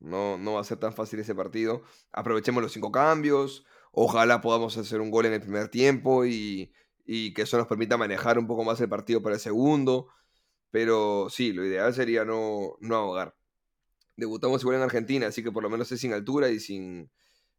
No, 0.00 0.38
no 0.38 0.54
va 0.54 0.60
a 0.60 0.64
ser 0.64 0.78
tan 0.78 0.92
fácil 0.92 1.20
ese 1.20 1.34
partido. 1.34 1.82
Aprovechemos 2.12 2.62
los 2.62 2.72
cinco 2.72 2.90
cambios. 2.90 3.64
Ojalá 3.92 4.40
podamos 4.40 4.76
hacer 4.76 5.00
un 5.00 5.10
gol 5.10 5.26
en 5.26 5.34
el 5.34 5.40
primer 5.40 5.68
tiempo 5.68 6.24
y, 6.24 6.72
y 7.04 7.34
que 7.34 7.42
eso 7.42 7.58
nos 7.58 7.66
permita 7.66 7.96
manejar 7.96 8.38
un 8.38 8.46
poco 8.46 8.64
más 8.64 8.80
el 8.80 8.88
partido 8.88 9.22
para 9.22 9.34
el 9.34 9.40
segundo. 9.40 10.08
Pero 10.70 11.28
sí, 11.28 11.52
lo 11.52 11.64
ideal 11.64 11.92
sería 11.92 12.24
no, 12.24 12.76
no 12.80 12.96
ahogar. 12.96 13.36
Debutamos 14.16 14.62
igual 14.62 14.76
en 14.76 14.82
Argentina, 14.82 15.26
así 15.26 15.42
que 15.42 15.52
por 15.52 15.62
lo 15.62 15.70
menos 15.70 15.90
es 15.92 16.00
sin 16.00 16.12
altura 16.12 16.48
y 16.48 16.60
sin, 16.60 17.10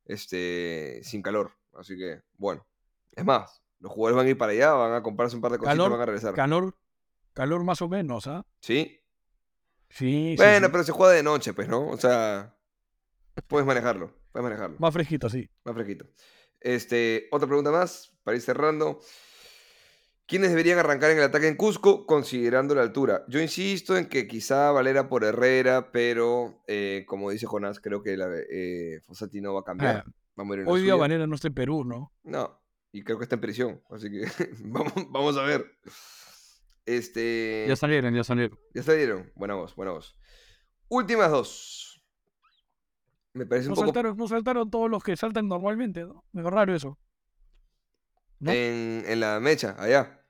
este, 0.05 1.01
sin 1.03 1.22
calor. 1.22 1.51
Así 1.73 1.97
que, 1.97 2.22
bueno. 2.38 2.65
Es 3.11 3.26
más, 3.26 3.61
los 3.80 3.91
jugadores 3.91 4.15
van 4.18 4.27
a 4.27 4.30
ir 4.30 4.38
para 4.38 4.53
allá, 4.53 4.72
van 4.72 4.93
a 4.93 5.03
comprarse 5.03 5.35
un 5.35 5.41
par 5.41 5.51
de 5.51 5.57
cositas 5.57 5.76
y 5.76 5.89
van 5.89 5.99
a 5.99 6.05
regresar. 6.05 6.34
calor, 6.34 6.77
calor 7.34 7.63
más 7.63 7.81
o 7.81 7.89
menos, 7.89 8.27
¿ah? 8.27 8.45
Sí, 8.61 9.00
sí, 9.93 10.35
Bueno, 10.38 10.68
sí. 10.68 10.72
pero 10.72 10.84
se 10.84 10.91
juega 10.91 11.13
de 11.13 11.23
noche, 11.23 11.53
pues, 11.53 11.68
¿no? 11.68 11.88
O 11.88 11.97
sea, 11.97 12.55
puedes 13.47 13.65
manejarlo, 13.65 14.13
puedes 14.31 14.43
manejarlo. 14.43 14.77
Más 14.80 14.93
fresquito, 14.93 15.30
sí. 15.30 15.49
Más 15.63 15.73
fresquito. 15.76 16.05
Este, 16.59 17.27
otra 17.31 17.47
pregunta 17.47 17.72
más, 17.72 18.13
para 18.23 18.35
ir 18.35 18.41
cerrando. 18.41 18.99
¿Quiénes 20.27 20.51
deberían 20.51 20.80
arrancar 20.80 21.11
en 21.11 21.18
el 21.18 21.23
ataque 21.26 21.47
en 21.49 21.57
Cusco 21.57 22.05
considerando 22.05 22.73
la 22.73 22.84
altura? 22.84 23.26
Yo 23.27 23.41
insisto 23.41 23.97
en 23.97 24.05
que 24.07 24.27
quizá 24.27 24.72
Valera 24.72 25.09
por 25.09 25.26
Herrera, 25.26 25.91
pero 25.91 26.63
eh, 26.68 27.03
como 27.05 27.31
dice 27.31 27.47
Jonás, 27.47 27.81
creo 27.81 28.01
que 28.01 28.15
la, 28.15 28.30
eh, 28.49 29.01
Fossati 29.05 29.41
no 29.41 29.53
va 29.53 29.59
a 29.59 29.63
cambiar. 29.65 30.05
Ah, 30.07 30.13
a 30.38 30.41
Hoy 30.43 30.57
día 30.84 30.93
suya. 30.93 30.95
Vanera 30.95 31.27
no 31.27 31.35
está 31.35 31.49
en 31.49 31.53
Perú, 31.53 31.84
¿no? 31.84 32.13
No, 32.23 32.61
y 32.93 33.03
creo 33.03 33.18
que 33.18 33.23
está 33.23 33.35
en 33.35 33.41
prisión, 33.41 33.81
así 33.89 34.09
que 34.09 34.26
vamos, 34.63 34.93
vamos 35.09 35.38
a 35.38 35.43
ver. 35.43 35.65
Este. 36.85 37.65
Ya 37.67 37.75
salieron, 37.75 38.13
ya 38.13 38.23
salieron. 38.23 38.59
Ya 38.73 38.83
salieron. 38.83 39.31
Buena 39.35 39.55
voz, 39.55 39.75
buena 39.75 39.91
voz. 39.91 40.17
Últimas 40.89 41.31
dos. 41.31 42.03
Me 43.33 43.45
parece 43.45 43.67
un 43.67 43.71
No 43.71 43.75
poco 43.75 43.87
saltaron, 43.87 44.17
no 44.17 44.27
saltaron 44.27 44.69
todos 44.69 44.89
los 44.89 45.03
que 45.03 45.15
saltan 45.15 45.47
normalmente, 45.47 46.03
¿no? 46.03 46.25
Me 46.33 46.41
raro 46.43 46.75
eso. 46.75 46.99
¿no? 48.39 48.51
en, 48.51 49.03
en 49.07 49.19
la 49.19 49.39
mecha, 49.39 49.75
allá. 49.77 50.25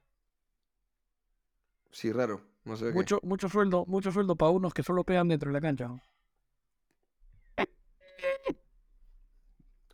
Sí, 1.92 2.12
raro. 2.12 2.42
No 2.64 2.76
sé 2.76 2.88
qué. 2.88 2.92
Mucho, 2.94 3.20
mucho 3.24 3.50
sueldo, 3.50 3.86
mucho 3.88 4.12
sueldo 4.12 4.36
para 4.36 4.52
unos 4.52 4.74
que 4.74 4.84
solo 4.84 5.04
pegan 5.04 5.30
dentro 5.30 5.50
de 5.50 5.54
la 5.54 5.62
cancha. 5.62 5.90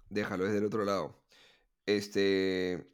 Déjalo, 0.09 0.47
es 0.47 0.53
del 0.53 0.65
otro 0.65 0.83
lado. 0.83 1.23
Este. 1.85 2.93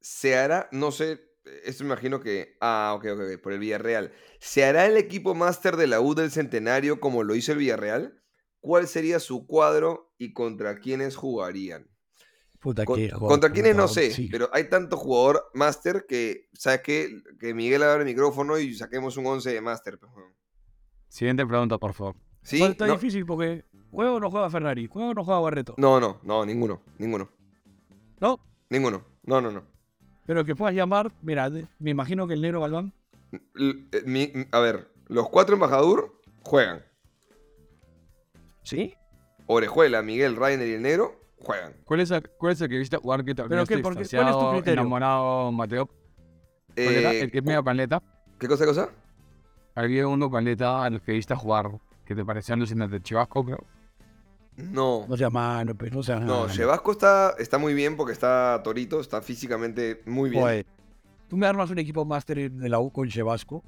Se 0.00 0.36
hará, 0.36 0.68
no 0.72 0.90
sé, 0.90 1.31
esto 1.64 1.84
me 1.84 1.88
imagino 1.88 2.20
que. 2.20 2.56
Ah, 2.60 2.92
ok, 2.96 3.06
ok, 3.12 3.20
ok, 3.34 3.40
por 3.42 3.52
el 3.52 3.58
Villarreal. 3.58 4.12
¿Se 4.40 4.64
hará 4.64 4.86
el 4.86 4.96
equipo 4.96 5.34
máster 5.34 5.76
de 5.76 5.86
la 5.86 6.00
U 6.00 6.14
del 6.14 6.30
Centenario 6.30 7.00
como 7.00 7.22
lo 7.24 7.34
hizo 7.34 7.52
el 7.52 7.58
Villarreal? 7.58 8.22
¿Cuál 8.60 8.86
sería 8.86 9.18
su 9.18 9.46
cuadro 9.46 10.12
y 10.18 10.32
contra 10.32 10.78
quiénes 10.78 11.16
jugarían? 11.16 11.88
Puta 12.60 12.84
Con- 12.84 12.96
que 12.96 13.10
contra 13.10 13.50
quiénes 13.50 13.74
no 13.74 13.88
sé, 13.88 14.28
pero 14.30 14.48
hay 14.52 14.68
tanto 14.68 14.96
jugador 14.96 15.50
máster 15.52 16.06
que, 16.08 16.48
¿sabes 16.52 16.80
qué? 16.82 17.10
Que 17.40 17.54
Miguel 17.54 17.82
abra 17.82 18.02
el 18.02 18.04
micrófono 18.04 18.56
y 18.56 18.72
saquemos 18.74 19.16
un 19.16 19.26
11 19.26 19.50
de 19.52 19.60
máster. 19.60 19.98
pues. 19.98 20.10
Siguiente 21.08 21.44
pregunta, 21.44 21.76
por 21.78 21.92
favor. 21.92 22.14
¿Sí? 22.42 22.62
Está 22.62 22.86
No, 22.86 22.92
difícil 22.94 23.26
porque 23.26 23.64
juego 23.90 24.14
o 24.16 24.20
no 24.20 24.30
juega 24.30 24.48
Ferrari, 24.48 24.86
juego 24.86 25.10
o 25.10 25.14
no 25.14 25.24
juega 25.24 25.40
Barreto. 25.40 25.74
no, 25.76 25.98
no, 25.98 26.20
no, 26.22 26.46
ninguno, 26.46 26.82
ninguno, 26.98 27.28
No, 28.20 28.38
ninguno. 28.70 29.04
No, 29.24 29.40
no, 29.40 29.50
no. 29.50 29.66
Pero 30.32 30.46
que 30.46 30.56
puedas 30.56 30.74
llamar, 30.74 31.12
mira, 31.20 31.50
me 31.78 31.90
imagino 31.90 32.26
que 32.26 32.32
el 32.32 32.40
negro 32.40 32.62
Galván. 32.62 32.94
L- 33.54 33.84
eh, 33.92 34.02
mi- 34.06 34.32
a 34.50 34.60
ver, 34.60 34.88
los 35.08 35.28
cuatro 35.28 35.56
embajador 35.56 36.18
juegan. 36.42 36.82
¿Sí? 38.62 38.94
Orejuela, 39.44 40.00
Miguel, 40.00 40.36
Rainer 40.36 40.66
y 40.66 40.72
el 40.72 40.80
negro 40.80 41.20
juegan. 41.38 41.74
¿Cuál 41.84 42.00
es, 42.00 42.10
el, 42.10 42.26
cuál 42.38 42.52
es 42.54 42.60
el 42.62 42.70
que 42.70 42.78
viste 42.78 42.96
jugar 42.96 43.22
que 43.26 43.34
te 43.34 43.44
¿Pero 43.44 43.66
qué? 43.66 43.78
¿Por 43.80 43.94
qué? 43.94 44.08
¿Cuál 44.08 44.28
es 44.30 44.38
tu 44.38 44.48
criterio? 44.48 44.72
enamorado, 44.80 45.52
Mateo? 45.52 45.90
Eh, 46.76 47.18
¿El 47.20 47.30
que 47.30 47.38
es 47.38 47.44
medio 47.44 47.62
paleta? 47.62 48.02
¿Qué 48.38 48.48
cosa, 48.48 48.64
qué 48.64 48.68
cosa? 48.70 48.88
Había 49.74 50.08
uno 50.08 50.30
paleta 50.30 50.82
al 50.82 51.02
que 51.02 51.12
viste 51.12 51.34
jugar 51.34 51.72
que 52.06 52.14
te 52.14 52.24
parecía 52.24 52.54
alucinante. 52.54 53.02
Chivasco, 53.02 53.44
creo. 53.44 53.66
No. 54.56 55.06
No 55.08 55.16
sea 55.16 55.30
mano, 55.30 55.74
pues 55.74 55.92
no 55.92 56.02
sea 56.02 56.20
No, 56.20 56.48
Chevasco 56.48 56.92
está, 56.92 57.34
está 57.38 57.58
muy 57.58 57.74
bien 57.74 57.96
porque 57.96 58.12
está 58.12 58.60
torito, 58.62 59.00
está 59.00 59.22
físicamente 59.22 60.02
muy 60.06 60.30
bien. 60.30 60.42
Joder, 60.42 60.66
tú 61.28 61.36
me 61.36 61.46
armas 61.46 61.70
un 61.70 61.78
equipo 61.78 62.04
máster 62.04 62.50
de 62.50 62.68
la 62.68 62.78
U 62.78 62.90
con 62.90 63.08
Chevasco, 63.08 63.64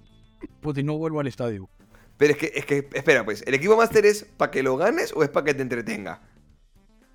y 0.77 0.83
no 0.83 0.99
vuelvo 0.99 1.21
al 1.21 1.27
estadio. 1.27 1.69
Pero 2.17 2.33
es 2.33 2.39
que, 2.39 2.53
es 2.55 2.67
que, 2.67 2.89
espera, 2.93 3.25
pues, 3.25 3.43
¿el 3.47 3.55
equipo 3.55 3.77
máster 3.77 4.07
es 4.07 4.25
para 4.25 4.51
que 4.51 4.63
lo 4.63 4.77
ganes 4.77 5.13
o 5.17 5.23
es 5.23 5.31
para 5.31 5.45
que 5.47 5.55
te 5.55 5.63
entretenga? 5.63 6.21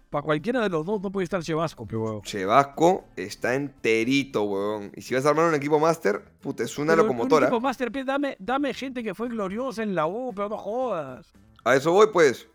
Para 0.09 0.23
cualquiera 0.23 0.61
de 0.61 0.69
los 0.69 0.85
dos 0.85 0.99
no 1.01 1.11
puede 1.11 1.25
estar 1.25 1.41
Chevasco, 1.43 1.85
pero 1.85 2.01
huevo. 2.01 2.21
Chevasco 2.23 3.05
está 3.15 3.53
enterito, 3.53 4.43
weón. 4.43 4.91
Y 4.95 5.03
si 5.03 5.13
vas 5.13 5.25
a 5.25 5.29
armar 5.29 5.45
un 5.45 5.53
equipo 5.53 5.79
máster, 5.79 6.23
puta, 6.41 6.63
es 6.63 6.77
una 6.79 6.93
Pero 6.93 7.03
locomotora. 7.03 7.45
Un 7.45 7.53
equipo 7.53 7.61
máster, 7.61 7.91
dame, 8.03 8.35
dame 8.39 8.73
gente 8.73 9.03
que 9.03 9.13
fue 9.13 9.29
gloriosa 9.29 9.83
en 9.83 9.93
la 9.93 10.07
U, 10.07 10.33
pero 10.35 10.49
no 10.49 10.57
jodas. 10.57 11.31
A 11.63 11.75
eso 11.75 11.91
voy, 11.91 12.07
pues. 12.11 12.47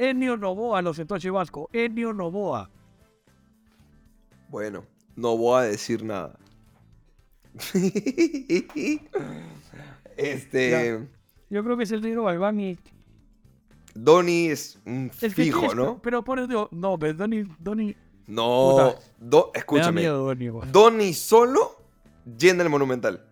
Ennio 0.00 0.36
Novoa 0.38 0.80
lo 0.80 0.94
sentó 0.94 1.14
a 1.14 1.20
Chevasco. 1.20 1.68
Ennio 1.74 2.14
Novoa. 2.14 2.70
Bueno, 4.48 4.86
no 5.14 5.36
voy 5.36 5.60
a 5.60 5.64
decir 5.64 6.02
nada. 6.02 6.38
este. 10.16 11.06
Yo 11.50 11.62
creo 11.62 11.76
que 11.76 11.82
es 11.82 11.92
el 11.92 12.00
negro 12.00 12.24
Galván 12.24 12.58
y... 12.60 12.78
Donny 13.94 14.46
es 14.46 14.78
un 14.86 15.10
Es 15.20 15.34
que 15.34 15.44
fijo, 15.44 15.74
¿no? 15.74 16.00
Pero 16.00 16.24
por 16.24 16.38
eso, 16.38 16.70
no, 16.72 16.98
pero 16.98 17.12
Donny, 17.12 17.44
Donny, 17.58 17.94
No. 18.26 18.94
Do- 19.18 19.50
escúchame. 19.52 20.00
miedo 20.00 20.24
Donny, 20.24 20.48
güey. 20.48 20.72
Donny 20.72 21.12
solo 21.12 21.76
llena 22.38 22.62
el 22.62 22.70
monumental. 22.70 23.22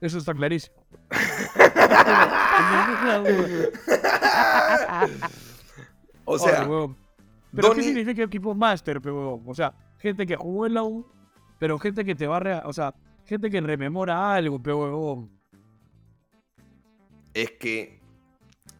Eso 0.00 0.18
está 0.18 0.34
clarísimo. 0.34 0.76
O 6.24 6.38
sea. 6.38 6.66
Pero 7.54 7.72
¿qué 7.74 7.82
significa 7.82 8.22
equipo 8.22 8.54
máster, 8.54 9.00
pe, 9.00 9.10
huevón? 9.10 9.42
O 9.46 9.54
sea, 9.54 9.72
gente 9.98 10.26
que 10.26 10.36
jugó 10.36 10.66
en 10.66 10.74
la 10.74 10.82
U, 10.82 11.06
pero 11.58 11.78
gente 11.78 12.04
que 12.04 12.14
te 12.14 12.26
va 12.26 12.38
a... 12.38 12.62
O 12.66 12.72
sea, 12.72 12.94
gente 13.24 13.48
que 13.50 13.60
rememora 13.60 14.34
algo, 14.34 14.60
pe, 14.60 14.72
huevón. 14.72 15.30
es 17.32 17.50
que 17.52 18.00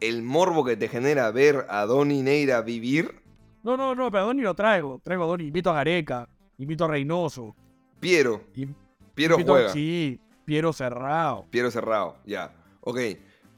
el 0.01 0.23
morbo 0.23 0.63
que 0.65 0.75
te 0.77 0.87
genera 0.87 1.31
ver 1.31 1.65
a 1.69 1.85
Donny 1.85 2.21
Neira 2.21 2.61
vivir, 2.61 3.21
No, 3.63 3.75
no, 3.77 3.95
no, 3.95 4.11
pero 4.11 4.23
a 4.23 4.27
Donny 4.27 4.41
lo 4.41 4.53
traigo. 4.53 4.99
Traigo 5.03 5.23
a 5.23 5.27
Donny. 5.27 5.45
Invito 5.47 5.71
a 5.71 5.73
Gareca. 5.73 6.27
Invito 6.57 6.85
a 6.85 6.87
Reynoso. 6.89 7.55
Piero. 7.99 8.43
y- 8.53 8.67
Piero 9.15 9.35
invito 9.35 9.53
juega. 9.53 9.69
Sí, 9.69 10.19
Piero 10.43 10.73
Cerrado. 10.73 11.45
Piero 11.49 11.71
cerrado, 11.71 12.17
ya. 12.25 12.51
Ok. 12.81 12.99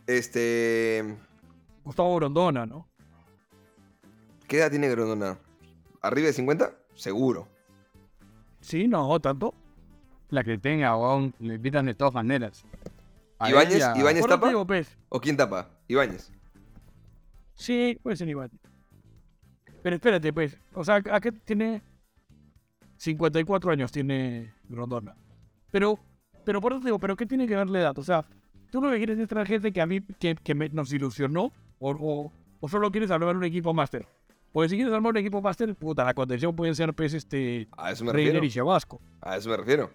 Este. 0.05 1.17
Gustavo 1.83 2.15
Grondona, 2.15 2.65
¿no? 2.65 2.87
¿Qué 4.47 4.57
edad 4.57 4.69
tiene 4.69 4.89
Grondona? 4.89 5.37
¿Arriba 6.01 6.27
de 6.27 6.33
50? 6.33 6.73
Seguro. 6.95 7.47
Sí, 8.61 8.87
no, 8.87 9.19
tanto. 9.19 9.53
La 10.29 10.43
que 10.43 10.57
tenga, 10.57 10.95
weón, 10.97 11.33
lo 11.39 11.53
invitan 11.53 11.85
de 11.85 11.93
todas 11.95 12.13
maneras. 12.13 12.65
A 13.39 13.49
Ibáñez, 13.49 13.75
ella- 13.75 13.93
Ibáñez 13.95 14.21
Por 14.21 14.29
tapa. 14.29 14.47
digo, 14.47 14.65
pues, 14.65 14.97
¿O 15.09 15.19
quién 15.21 15.37
tapa? 15.37 15.69
Ibáñez. 15.87 16.31
Sí, 17.55 17.97
puede 18.03 18.15
ser 18.17 18.27
igual. 18.29 18.51
Pero 19.83 19.95
espérate, 19.95 20.33
pues. 20.33 20.57
O 20.73 20.83
sea, 20.83 20.95
¿a 21.11 21.19
qué 21.21 21.31
tiene 21.31 21.81
54 22.97 23.71
años 23.71 23.91
tiene 23.91 24.53
Grondona? 24.67 25.15
Pero, 25.71 25.99
pero 26.45 26.59
por 26.61 26.73
eso 26.73 26.81
digo, 26.81 26.99
¿pero 26.99 27.15
qué 27.15 27.25
tiene 27.25 27.47
que 27.47 27.55
ver 27.55 27.69
la 27.69 27.79
edad? 27.79 27.97
O 27.99 28.03
sea, 28.03 28.25
¿tú 28.71 28.81
lo 28.81 28.91
que 28.91 28.97
quieres 28.97 29.19
es 29.19 29.27
traer 29.27 29.47
gente 29.47 29.71
que 29.71 29.81
a 29.81 29.85
mí 29.85 30.01
que, 30.19 30.35
que 30.35 30.55
me- 30.55 30.69
nos 30.69 30.91
ilusionó? 30.91 31.51
O, 31.79 31.91
o, 31.91 32.31
o 32.59 32.67
solo 32.67 32.91
quieres 32.91 33.11
armar 33.11 33.35
un 33.35 33.43
equipo 33.43 33.73
máster? 33.73 34.07
Porque 34.51 34.69
si 34.69 34.75
quieres 34.75 34.93
armar 34.93 35.11
un 35.11 35.17
equipo 35.17 35.41
máster, 35.41 35.75
puta, 35.75 36.03
la 36.03 36.13
contención 36.13 36.55
pueden 36.55 36.73
ser, 36.75 36.93
pues, 36.93 37.13
este, 37.13 37.67
A 37.77 37.91
eso 37.91 38.03
me 38.05 38.11
Reiner 38.13 38.33
refiero. 38.35 38.45
y 38.45 38.49
Chabasco. 38.51 38.99
A 39.21 39.37
eso 39.37 39.49
me 39.49 39.57
refiero. 39.57 39.89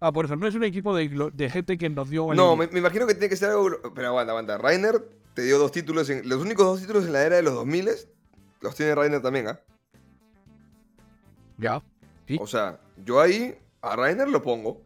Ah, 0.00 0.10
por 0.10 0.24
eso, 0.24 0.34
no 0.36 0.46
es 0.46 0.54
un 0.54 0.64
equipo 0.64 0.96
de, 0.96 1.50
gente 1.50 1.78
que 1.78 1.88
nos 1.88 2.08
dio... 2.10 2.30
el- 2.32 2.36
No, 2.36 2.56
me, 2.56 2.66
me 2.68 2.78
imagino 2.80 3.06
que 3.06 3.14
tiene 3.14 3.28
que 3.28 3.36
ser 3.36 3.50
algo. 3.50 3.70
Pero 3.94 4.08
aguanta, 4.08 4.32
aguanta. 4.32 4.58
Rainer 4.58 5.00
te 5.34 5.42
dio 5.42 5.58
dos 5.58 5.70
títulos. 5.70 6.08
En, 6.10 6.28
los 6.28 6.40
únicos 6.42 6.66
dos 6.66 6.80
títulos 6.80 7.04
en 7.06 7.12
la 7.12 7.22
era 7.22 7.36
de 7.36 7.42
los 7.42 7.54
2000 7.54 7.88
los 8.62 8.74
tiene 8.74 8.94
Rainer 8.94 9.20
también, 9.22 9.48
¿ah? 9.48 9.60
Ya. 11.58 11.82
Sí. 12.26 12.38
O 12.40 12.46
sea, 12.46 12.80
yo 13.04 13.20
ahí 13.20 13.56
a 13.80 13.96
Rainer 13.96 14.28
lo 14.28 14.42
pongo. 14.42 14.80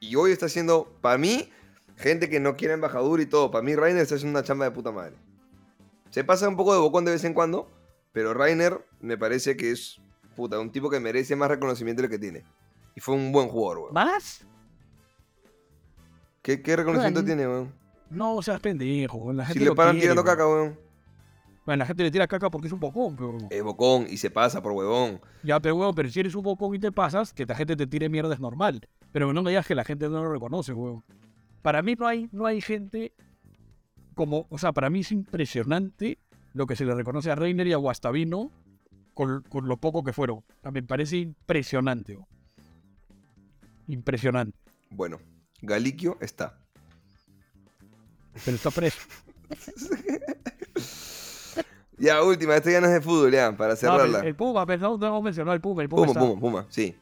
Y 0.00 0.16
hoy 0.16 0.32
está 0.32 0.46
haciendo, 0.46 0.92
para 1.00 1.18
mí, 1.18 1.48
gente 1.96 2.28
que 2.28 2.40
no 2.40 2.56
quiere 2.56 2.74
embajadura 2.74 3.22
y 3.22 3.26
todo. 3.26 3.50
Para 3.50 3.62
mí, 3.62 3.74
Rainer 3.74 4.02
está 4.02 4.16
haciendo 4.16 4.38
una 4.38 4.46
chamba 4.46 4.64
de 4.64 4.70
puta 4.72 4.90
madre. 4.90 5.14
Se 6.10 6.24
pasa 6.24 6.48
un 6.48 6.56
poco 6.56 6.72
de 6.74 6.80
bocón 6.80 7.04
de 7.04 7.12
vez 7.12 7.24
en 7.24 7.34
cuando. 7.34 7.68
Pero 8.16 8.32
Rainer 8.32 8.82
me 9.02 9.18
parece 9.18 9.58
que 9.58 9.72
es, 9.72 10.00
puta, 10.34 10.58
un 10.58 10.72
tipo 10.72 10.88
que 10.88 10.98
merece 10.98 11.36
más 11.36 11.50
reconocimiento 11.50 12.00
del 12.00 12.10
que 12.10 12.18
tiene. 12.18 12.44
Y 12.94 13.00
fue 13.00 13.14
un 13.14 13.30
buen 13.30 13.46
jugador, 13.46 13.78
weón. 13.80 13.92
¿Más? 13.92 14.46
¿Qué, 16.40 16.62
qué 16.62 16.76
reconocimiento 16.76 17.22
tiene, 17.22 17.46
weón? 17.46 17.74
No 18.08 18.40
seas 18.40 18.58
pendejo. 18.58 19.34
La 19.34 19.46
Si 19.46 19.58
le 19.58 19.66
lo 19.66 19.74
paran 19.74 19.96
quiere, 19.96 20.04
tirando 20.04 20.22
weón. 20.22 20.34
caca, 20.34 20.48
weón. 20.48 20.78
Bueno, 21.66 21.80
la 21.80 21.84
gente 21.84 22.04
le 22.04 22.10
tira 22.10 22.26
caca 22.26 22.48
porque 22.48 22.68
es 22.68 22.72
un 22.72 22.80
bocón, 22.80 23.16
pero... 23.16 23.36
Es 23.50 23.62
bocón 23.62 24.06
y 24.08 24.16
se 24.16 24.30
pasa 24.30 24.62
por 24.62 24.72
huevón. 24.72 25.20
Ya, 25.42 25.60
pero 25.60 25.76
weón, 25.76 25.94
pero 25.94 26.08
si 26.08 26.18
eres 26.18 26.34
un 26.34 26.42
bocón 26.42 26.74
y 26.74 26.78
te 26.78 26.90
pasas, 26.92 27.34
que 27.34 27.44
la 27.44 27.54
gente 27.54 27.76
te 27.76 27.86
tire 27.86 28.08
mierda 28.08 28.32
es 28.32 28.40
normal. 28.40 28.80
Pero 29.12 29.30
no 29.34 29.42
me 29.42 29.50
digas 29.50 29.66
que 29.66 29.74
la 29.74 29.84
gente 29.84 30.08
no 30.08 30.24
lo 30.24 30.32
reconoce, 30.32 30.72
weón. 30.72 31.04
Para 31.60 31.82
mí 31.82 31.96
no 31.98 32.06
hay, 32.06 32.30
no 32.32 32.46
hay 32.46 32.62
gente 32.62 33.12
como... 34.14 34.46
O 34.48 34.56
sea, 34.56 34.72
para 34.72 34.88
mí 34.88 35.00
es 35.00 35.12
impresionante 35.12 36.18
lo 36.56 36.66
que 36.66 36.74
se 36.76 36.84
le 36.84 36.94
reconoce 36.94 37.30
a 37.30 37.34
Reiner 37.34 37.66
y 37.66 37.72
a 37.72 37.76
Guastavino 37.76 38.50
con, 39.14 39.42
con 39.42 39.68
lo 39.68 39.76
poco 39.76 40.02
que 40.02 40.12
fueron. 40.12 40.38
O 40.38 40.44
sea, 40.62 40.70
me 40.70 40.82
parece 40.82 41.18
impresionante, 41.18 42.14
weón. 42.16 42.26
Impresionante. 43.88 44.58
Bueno, 44.90 45.18
Galiquio 45.60 46.16
está. 46.20 46.58
Pero 48.44 48.56
está 48.56 48.70
preso. 48.70 48.98
Ya, 51.98 52.22
última, 52.22 52.54
este 52.56 52.72
ya 52.72 52.80
no 52.82 52.88
es 52.88 52.92
de 52.92 53.00
fútbol, 53.00 53.32
ya, 53.32 53.56
para 53.56 53.70
No, 53.70 53.76
cerrarla. 53.76 54.20
el, 54.20 54.26
el 54.26 54.36
Puma, 54.36 54.66
pero 54.66 54.82
no, 54.82 54.98
no 54.98 55.06
hemos 55.06 55.22
mencionado 55.22 55.54
el 55.54 55.62
Puma. 55.62 55.80
El 55.82 55.88
Puma, 55.88 56.02
Puma, 56.02 56.12
está- 56.12 56.20
Puma, 56.20 56.40
Puma, 56.40 56.66
sí. 56.68 56.94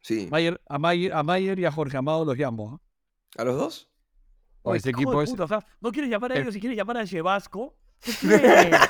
Sí. 0.00 0.28
Mayer- 0.32 0.60
a, 0.68 0.78
Mayer, 0.80 1.12
a 1.12 1.22
Mayer 1.22 1.58
y 1.60 1.64
a 1.64 1.70
Jorge 1.70 1.96
Amado 1.96 2.24
los 2.24 2.36
llamo. 2.36 2.72
¿ah? 2.74 3.40
¿A 3.40 3.44
los 3.44 3.56
dos? 3.56 3.88
O 4.62 4.74
este 4.74 4.90
equipo 4.90 5.22
es. 5.22 5.30
puta, 5.30 5.44
o 5.44 5.48
sea, 5.48 5.64
no 5.80 5.92
quieres 5.92 6.10
llamar 6.10 6.32
a 6.32 6.34
Eh. 6.36 6.40
ellos 6.40 6.52
si 6.54 6.58
quieres 6.58 6.76
llamar 6.76 6.96
a 6.96 7.06
Chevasco. 7.06 7.76
¿Qué 8.04 8.12
quieres? 8.40 8.80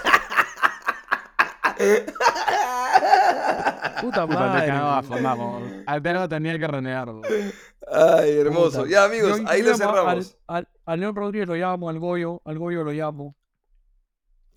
Puta 4.00 4.26
madre. 4.26 4.66
cagaste, 4.66 5.20
vamos. 5.22 5.62
Tenía 6.28 6.58
que 6.58 6.66
renegar. 6.66 7.06
bro. 7.06 7.22
Ay, 7.90 8.38
hermoso. 8.38 8.78
Puta. 8.82 8.90
Ya, 8.90 9.04
amigos, 9.04 9.40
Yo- 9.40 9.48
ahí 9.48 9.62
yo 9.62 9.70
lo 9.70 9.76
cerramos. 9.76 10.36
Al, 10.46 10.56
al, 10.56 10.68
al 10.86 11.00
León 11.00 11.14
Rodríguez 11.16 11.48
lo 11.48 11.54
llamo, 11.54 11.88
al 11.88 11.98
Goyo, 11.98 12.40
al 12.44 12.58
Goyo 12.58 12.82
lo 12.84 12.92
llamo. 12.92 13.34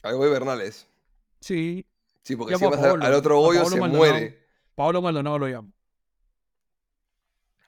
Al 0.04 0.16
Goyo 0.16 0.32
Bernales. 0.32 0.88
Sí. 1.42 1.86
Sí, 2.24 2.36
porque 2.36 2.54
Llamo 2.56 2.72
si 2.76 2.82
vas 2.82 2.86
al 3.06 3.14
otro 3.14 3.38
Goyo 3.40 3.66
se 3.66 3.80
Maldonado. 3.80 3.98
muere. 4.12 4.48
Pablo 4.76 5.02
Maldonado 5.02 5.40
lo 5.40 5.48
llamo. 5.48 5.72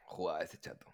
Jugada 0.05 0.43
ese 0.43 0.57
chato. 0.59 0.88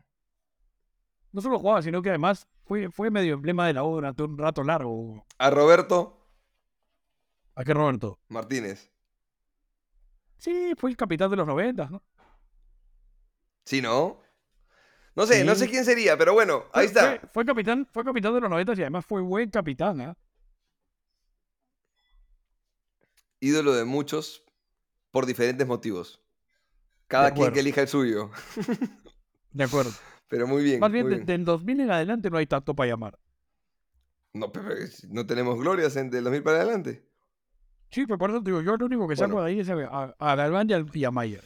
No 1.36 1.42
solo 1.42 1.60
jugaba, 1.60 1.82
sino 1.82 2.02
que 2.02 2.08
además 2.08 2.48
fue, 2.64 2.90
fue 2.90 3.12
medio 3.12 3.34
emblema 3.34 3.68
de 3.68 3.74
la 3.74 3.84
obra 3.84 4.14
durante 4.14 4.24
un 4.24 4.38
rato 4.38 4.64
largo. 4.64 5.26
A 5.38 5.50
Roberto 5.50 6.26
¿A 7.56 7.64
qué 7.66 7.74
Roberto? 7.74 8.20
Martínez. 8.30 8.90
Sí, 10.38 10.72
fue 10.78 10.92
el 10.92 10.96
capitán 10.96 11.30
de 11.30 11.36
los 11.36 11.46
noventas, 11.46 11.92
¿no? 11.92 12.02
Sí, 13.66 13.82
¿no? 13.82 14.22
No 15.14 15.26
sé, 15.26 15.44
no 15.44 15.56
sé 15.56 15.70
quién 15.70 15.84
sería, 15.84 16.18
pero 16.18 16.34
bueno, 16.34 16.64
ahí 16.72 16.88
Fue- 16.88 17.02
está. 17.02 17.20
Fue, 17.20 17.30
fue 17.34 17.46
capitán, 17.46 17.86
fue 17.92 18.06
capitán 18.06 18.34
de 18.34 18.40
los 18.40 18.50
noventas 18.50 18.80
y 18.80 18.82
además 18.84 19.06
fue 19.06 19.22
buen 19.22 19.50
capitán, 19.50 20.00
¿ah? 20.00 20.18
Ídolo 23.42 23.74
de 23.74 23.84
muchos 23.84 24.46
por 25.12 25.26
diferentes 25.26 25.68
motivos. 25.68 26.22
Cada 27.08 27.34
quien 27.34 27.52
que 27.52 27.60
elija 27.60 27.82
el 27.82 27.90
suyo. 27.90 28.32
De 29.52 29.64
acuerdo. 29.66 29.92
Pero 30.28 30.48
muy 30.48 30.64
bien. 30.64 30.80
Más 30.80 30.92
bien, 30.92 31.08
de- 31.08 31.16
bien. 31.16 31.26
del 31.26 31.46
2000 31.46 31.80
en 31.82 31.92
adelante 31.92 32.30
no 32.30 32.38
hay 32.38 32.48
tanto 32.48 32.76
para 32.76 32.90
llamar. 32.90 33.18
No, 34.34 34.52
pero 34.52 34.70
no 35.10 35.26
tenemos 35.26 35.58
glorias 35.60 35.96
en 35.96 36.10
del 36.10 36.24
2000 36.26 36.44
para 36.44 36.58
adelante. 36.62 37.06
Sí, 37.92 38.06
pero 38.06 38.18
por 38.18 38.30
eso 38.32 38.44
te 38.44 38.50
digo, 38.50 38.62
yo 38.62 38.76
lo 38.76 38.86
único 38.86 39.08
que 39.08 39.16
saco 39.16 39.34
Bueno. 39.36 39.46
de 39.46 39.52
ahí 39.54 39.60
es 39.62 39.70
a, 39.70 39.76
a, 39.76 40.16
a 40.32 40.36
Galván 40.36 40.70
y 40.70 40.74
al- 40.74 40.90
y 40.94 41.06
a 41.06 41.12
Mayer. 41.12 41.44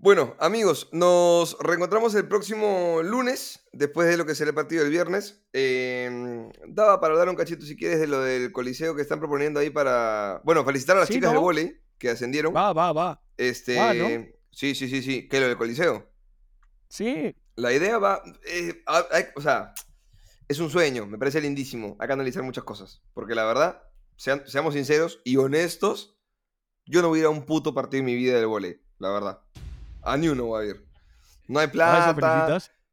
Bueno, 0.00 0.36
amigos, 0.38 0.88
nos 0.92 1.56
reencontramos 1.58 2.14
el 2.14 2.28
próximo 2.28 3.00
lunes, 3.02 3.66
después 3.72 4.06
de 4.06 4.16
lo 4.16 4.24
que 4.26 4.36
será 4.36 4.50
el 4.50 4.54
partido 4.54 4.82
del 4.84 4.92
viernes. 4.92 5.42
Eh, 5.52 6.48
daba 6.68 7.00
para 7.00 7.14
hablar 7.14 7.28
un 7.28 7.34
cachito, 7.34 7.64
si 7.66 7.74
quieres, 7.76 7.98
de 7.98 8.06
lo 8.06 8.20
del 8.20 8.52
coliseo 8.52 8.94
que 8.94 9.02
están 9.02 9.18
proponiendo 9.18 9.58
ahí 9.58 9.70
para... 9.70 10.40
Bueno, 10.44 10.64
felicitar 10.64 10.96
a 10.96 11.00
las 11.00 11.08
Sí, 11.08 11.14
chicas 11.14 11.30
de 11.30 11.34
¿no? 11.34 11.40
volei 11.40 11.80
que 11.98 12.10
ascendieron. 12.10 12.54
Va, 12.54 12.72
va, 12.72 12.92
va. 12.92 13.20
Este... 13.36 13.76
va, 13.76 13.92
¿no? 13.92 14.06
Sí, 14.52 14.76
sí, 14.76 14.88
sí, 14.88 15.02
sí. 15.02 15.26
¿Qué, 15.28 15.40
lo 15.40 15.48
del 15.48 15.56
coliseo? 15.56 16.08
Sí, 16.88 17.34
La 17.58 17.72
idea 17.72 17.98
va... 17.98 18.22
eh, 18.46 18.82
a- 18.86 19.04
o 19.36 19.40
sea, 19.40 19.74
es 20.48 20.58
un 20.60 20.70
sueño, 20.70 21.06
me 21.06 21.18
parece 21.18 21.40
lindísimo. 21.40 21.96
Hay 21.98 22.06
que 22.06 22.12
analizar 22.12 22.42
muchas 22.42 22.64
cosas. 22.64 23.02
Porque 23.14 23.34
la 23.34 23.44
verdad, 23.44 23.82
sean- 24.16 24.44
seamos 24.46 24.74
sinceros 24.74 25.20
y 25.24 25.36
honestos, 25.36 26.16
yo 26.86 27.02
no 27.02 27.08
voy 27.08 27.18
a 27.18 27.20
ir 27.22 27.26
a 27.26 27.30
un 27.30 27.44
puto 27.44 27.74
partido 27.74 28.00
en 28.00 28.06
mi 28.06 28.14
vida 28.14 28.36
del 28.36 28.46
volei, 28.46 28.80
la 28.98 29.10
verdad. 29.10 29.40
A 30.02 30.16
ni 30.16 30.28
uno 30.28 30.44
voy 30.46 30.64
a 30.66 30.70
ir. 30.70 30.86
No 31.48 31.60
hay 31.60 31.66
plata. 31.68 32.14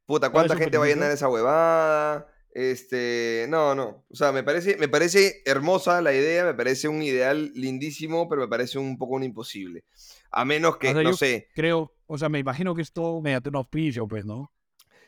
Puta, 0.06 0.30
¿cuánta 0.32 0.54
gente 0.64 0.78
va 0.78 0.86
a 0.86 0.88
llenar 0.88 1.12
esa 1.12 1.30
huevada? 1.30 2.28
Este, 2.52 3.46
no, 3.50 3.76
no. 3.76 4.06
O 4.10 4.16
sea, 4.16 4.32
me 4.32 4.42
parece, 4.44 4.78
me 4.78 4.88
parece 4.88 5.42
hermosa 5.46 6.02
la 6.02 6.14
idea, 6.14 6.46
me 6.46 6.54
parece 6.54 6.88
un 6.88 7.02
ideal 7.04 7.52
lindísimo, 7.54 8.28
pero 8.30 8.42
me 8.42 8.48
parece 8.48 8.80
un 8.80 8.98
poco 8.98 9.16
un 9.16 9.24
imposible. 9.24 9.84
A 10.32 10.46
menos 10.46 10.78
que, 10.78 10.90
O 10.90 10.94
sea, 10.94 11.04
no 11.04 11.10
yo- 11.12 11.18
sé, 11.18 11.50
Creo, 11.54 11.94
o 12.08 12.18
sea, 12.18 12.30
me 12.30 12.40
imagino 12.40 12.74
que 12.74 12.82
esto 12.82 13.22
mediante 13.22 13.50
un 13.50 13.58
auspicio, 13.58 14.08
pues, 14.08 14.26
¿no? 14.26 14.52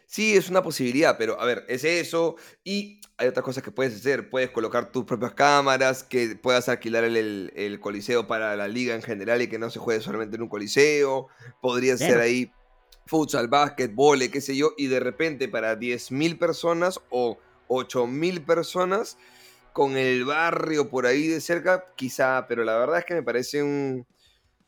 Sí, 0.09 0.37
es 0.37 0.49
una 0.49 0.63
posibilidad, 0.63 1.17
pero 1.17 1.39
a 1.39 1.45
ver, 1.45 1.65
es 1.67 1.83
eso. 1.83 2.37
Y 2.63 3.01
hay 3.17 3.27
otras 3.27 3.43
cosas 3.43 3.61
que 3.61 3.71
puedes 3.71 3.93
hacer. 3.93 4.29
Puedes 4.29 4.49
colocar 4.51 4.91
tus 4.91 5.03
propias 5.03 5.33
cámaras, 5.33 6.03
que 6.03 6.35
puedas 6.41 6.69
alquilar 6.69 7.03
el, 7.03 7.17
el- 7.17 7.51
el 7.55 7.79
coliseo 7.81 8.25
para 8.25 8.55
la 8.55 8.67
liga 8.69 8.95
en 8.95 9.01
general 9.01 9.41
y 9.41 9.47
que 9.49 9.59
no 9.59 9.69
se 9.69 9.79
juegue 9.79 9.99
solamente 10.01 10.37
en 10.37 10.43
un 10.43 10.49
coliseo. 10.49 11.27
Podría 11.61 11.97
ser 11.97 12.19
ahí 12.19 12.51
futsal, 13.05 13.47
básquet, 13.49 13.93
vole, 13.93 14.31
qué 14.31 14.39
sé 14.39 14.55
yo. 14.55 14.71
Y 14.77 14.87
de 14.87 14.99
repente 15.01 15.49
para 15.49 15.75
10.000 15.75 16.37
personas 16.39 17.01
o 17.09 17.37
8.000 17.67 18.41
personas 18.43 19.17
con 19.73 19.97
el 19.97 20.23
barrio 20.25 20.89
por 20.89 21.05
ahí 21.05 21.27
de 21.27 21.41
cerca, 21.41 21.83
quizá. 21.97 22.45
Pero 22.47 22.63
la 22.63 22.77
verdad 22.77 22.99
es 22.99 23.05
que 23.05 23.13
me 23.13 23.23
parece 23.23 23.61
un... 23.61 24.07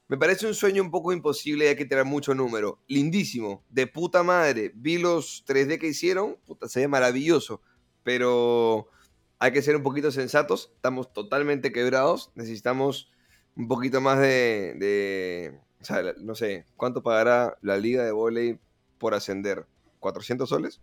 Me 0.10 0.18
parece 0.18 0.48
un 0.48 0.56
sueño 0.56 0.81
un 0.84 0.90
poco 0.91 1.14
imposible 1.14 1.65
y 1.65 1.68
hay 1.69 1.76
que 1.76 1.86
tener 1.86 2.03
mucho 2.03 2.34
número. 2.34 2.80
Lindísimo, 2.88 3.64
de 3.69 3.86
puta 3.88 4.23
madre. 4.23 4.72
Vi 4.76 4.98
los 4.98 5.45
3D 5.45 5.80
que 5.80 5.88
hicieron, 5.88 6.36
puta, 6.48 6.68
se 6.68 6.80
ve 6.81 6.88
maravilloso. 6.88 7.61
Pero 8.03 8.88
hay 9.38 9.52
que 9.52 9.61
ser 9.61 9.76
un 9.76 9.84
poquito 9.84 10.11
sensatos. 10.11 10.72
Estamos 10.76 11.14
totalmente 11.14 11.72
quebrados. 11.72 12.31
Necesitamos 12.34 13.11
un 13.56 13.68
poquito 13.68 14.02
más 14.02 14.19
de. 14.19 14.73
de- 14.80 15.60
o 15.81 15.86
sea, 15.86 16.02
no 16.19 16.34
sé, 16.36 16.65
¿cuánto 16.76 17.02
pagará 17.03 17.57
la 17.61 17.77
liga 17.77 18.03
de 18.03 18.11
volei 18.11 18.60
por 18.98 19.14
ascender? 19.14 19.65
¿400 20.02 20.48
soles? 20.48 20.81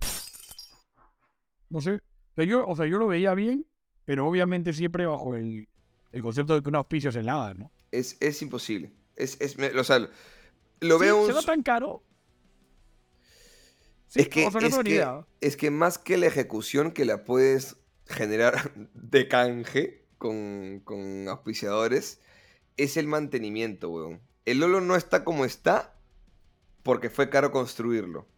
No 1.69 1.81
sé. 1.81 1.95
O 1.97 2.35
sea, 2.37 2.45
yo, 2.45 2.67
o 2.67 2.77
sea, 2.77 2.87
yo 2.87 2.99
lo 2.99 3.07
veía 3.09 3.35
bien, 3.35 3.67
pero 4.05 4.27
obviamente 4.27 4.73
siempre 4.73 5.05
bajo 5.05 5.35
el, 5.35 5.69
el 6.13 6.23
concepto 6.23 6.55
de 6.55 6.63
que 6.63 6.69
un 6.69 6.77
auspicio 6.77 7.11
es 7.11 7.17
en 7.17 7.27
nada, 7.27 7.55
¿no? 7.55 7.71
Es, 7.91 8.17
es 8.21 8.41
imposible. 8.41 8.93
Es, 9.17 9.37
es, 9.41 9.59
me- 9.59 9.69
o 9.79 9.85
sea, 9.85 9.99
lo 10.81 10.99
Sí, 10.99 11.05
veo 11.05 11.21
un 11.23 11.27
¿Se 11.27 11.33
va 11.33 11.43
tan 11.43 11.63
caro? 11.63 12.03
Sí, 14.09 14.21
Es 14.21 14.29
que, 14.29 14.45
es, 14.45 14.79
que, 14.83 14.91
idea. 14.91 15.27
es 15.41 15.57
que 15.57 15.71
más 15.71 15.99
que 15.99 16.17
la 16.17 16.27
ejecución 16.27 16.93
que 16.93 17.05
la 17.05 17.25
puedes 17.25 17.77
generar 18.07 18.73
de 18.95 19.29
canje 19.29 20.07
con, 20.19 20.81
con 20.85 21.29
auspiciadores, 21.29 22.21
es 22.77 22.97
el 22.97 23.07
mantenimiento, 23.09 23.91
weón. 23.91 24.23
El 24.45 24.61
Lolo 24.61 24.81
no 24.81 24.97
está 24.97 25.25
como 25.25 25.45
está 25.45 25.99
porque 26.83 27.11
fue 27.11 27.31
caro 27.31 27.51
construirlo. 27.53 28.29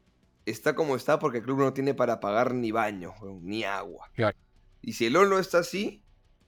Está 0.47 0.75
como 0.75 0.97
está 0.97 1.19
porque 1.19 1.39
el 1.39 1.45
club 1.45 1.59
no 1.61 1.75
tiene 1.75 1.95
para 1.95 2.21
pagar 2.21 2.55
ni 2.55 2.73
baño, 2.73 3.15
weón, 3.21 3.45
ni 3.45 3.65
agua. 3.65 4.11
Y 4.83 4.95
si 4.95 5.07
el 5.07 5.15
Lolo 5.15 5.39
está 5.39 5.59
así, 5.59 6.03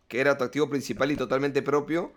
que 0.08 0.20
era 0.20 0.38
tu 0.38 0.44
activo 0.44 0.70
principal 0.70 1.10
y 1.12 1.16
totalmente 1.16 1.62
propio, 1.62 2.12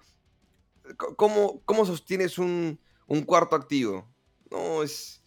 ¿cómo, 1.17 1.61
cómo 1.65 1.85
sostienes 1.85 2.37
un, 2.37 2.79
un 3.07 3.23
cuarto 3.23 3.55
activo? 3.55 4.07
No, 4.51 4.83
es... 4.83 5.19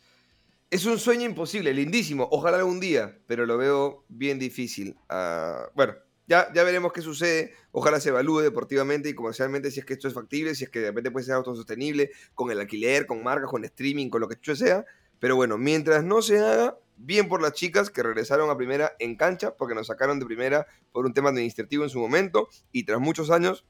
Es 0.68 0.84
un 0.84 0.98
sueño 0.98 1.24
imposible, 1.24 1.72
lindísimo. 1.72 2.28
Ojalá 2.32 2.58
algún 2.58 2.80
día, 2.80 3.20
pero 3.28 3.46
lo 3.46 3.56
veo 3.56 4.04
bien 4.08 4.40
difícil. 4.40 4.96
Ah, 5.08 5.70
bueno, 5.76 5.94
ya, 6.26 6.52
ya 6.52 6.64
veremos 6.64 6.92
qué 6.92 7.02
sucede. 7.02 7.54
Ojalá 7.70 8.00
se 8.00 8.08
evalúe 8.08 8.40
deportivamente 8.40 9.08
y 9.08 9.14
comercialmente 9.14 9.70
si 9.70 9.78
es 9.78 9.86
que 9.86 9.92
esto 9.92 10.08
es 10.08 10.14
factible, 10.14 10.56
si 10.56 10.64
es 10.64 10.70
que 10.70 10.80
de 10.80 10.88
repente 10.88 11.12
puede 11.12 11.24
ser 11.24 11.36
autosostenible 11.36 12.10
con 12.34 12.50
el 12.50 12.58
alquiler, 12.58 13.06
con 13.06 13.22
marcas, 13.22 13.48
con 13.48 13.64
streaming, 13.64 14.10
con 14.10 14.20
lo 14.20 14.28
que 14.28 14.56
sea. 14.56 14.84
Pero 15.20 15.36
bueno, 15.36 15.56
mientras 15.56 16.02
no 16.02 16.20
se 16.20 16.40
haga, 16.40 16.76
bien 16.96 17.28
por 17.28 17.40
las 17.40 17.52
chicas 17.52 17.88
que 17.88 18.02
regresaron 18.02 18.50
a 18.50 18.56
primera 18.56 18.92
en 18.98 19.16
cancha, 19.16 19.54
porque 19.56 19.76
nos 19.76 19.86
sacaron 19.86 20.18
de 20.18 20.26
primera 20.26 20.66
por 20.90 21.06
un 21.06 21.14
tema 21.14 21.28
administrativo 21.28 21.84
en 21.84 21.90
su 21.90 22.00
momento 22.00 22.48
y 22.72 22.84
tras 22.84 23.00
muchos 23.00 23.30
años 23.30 23.64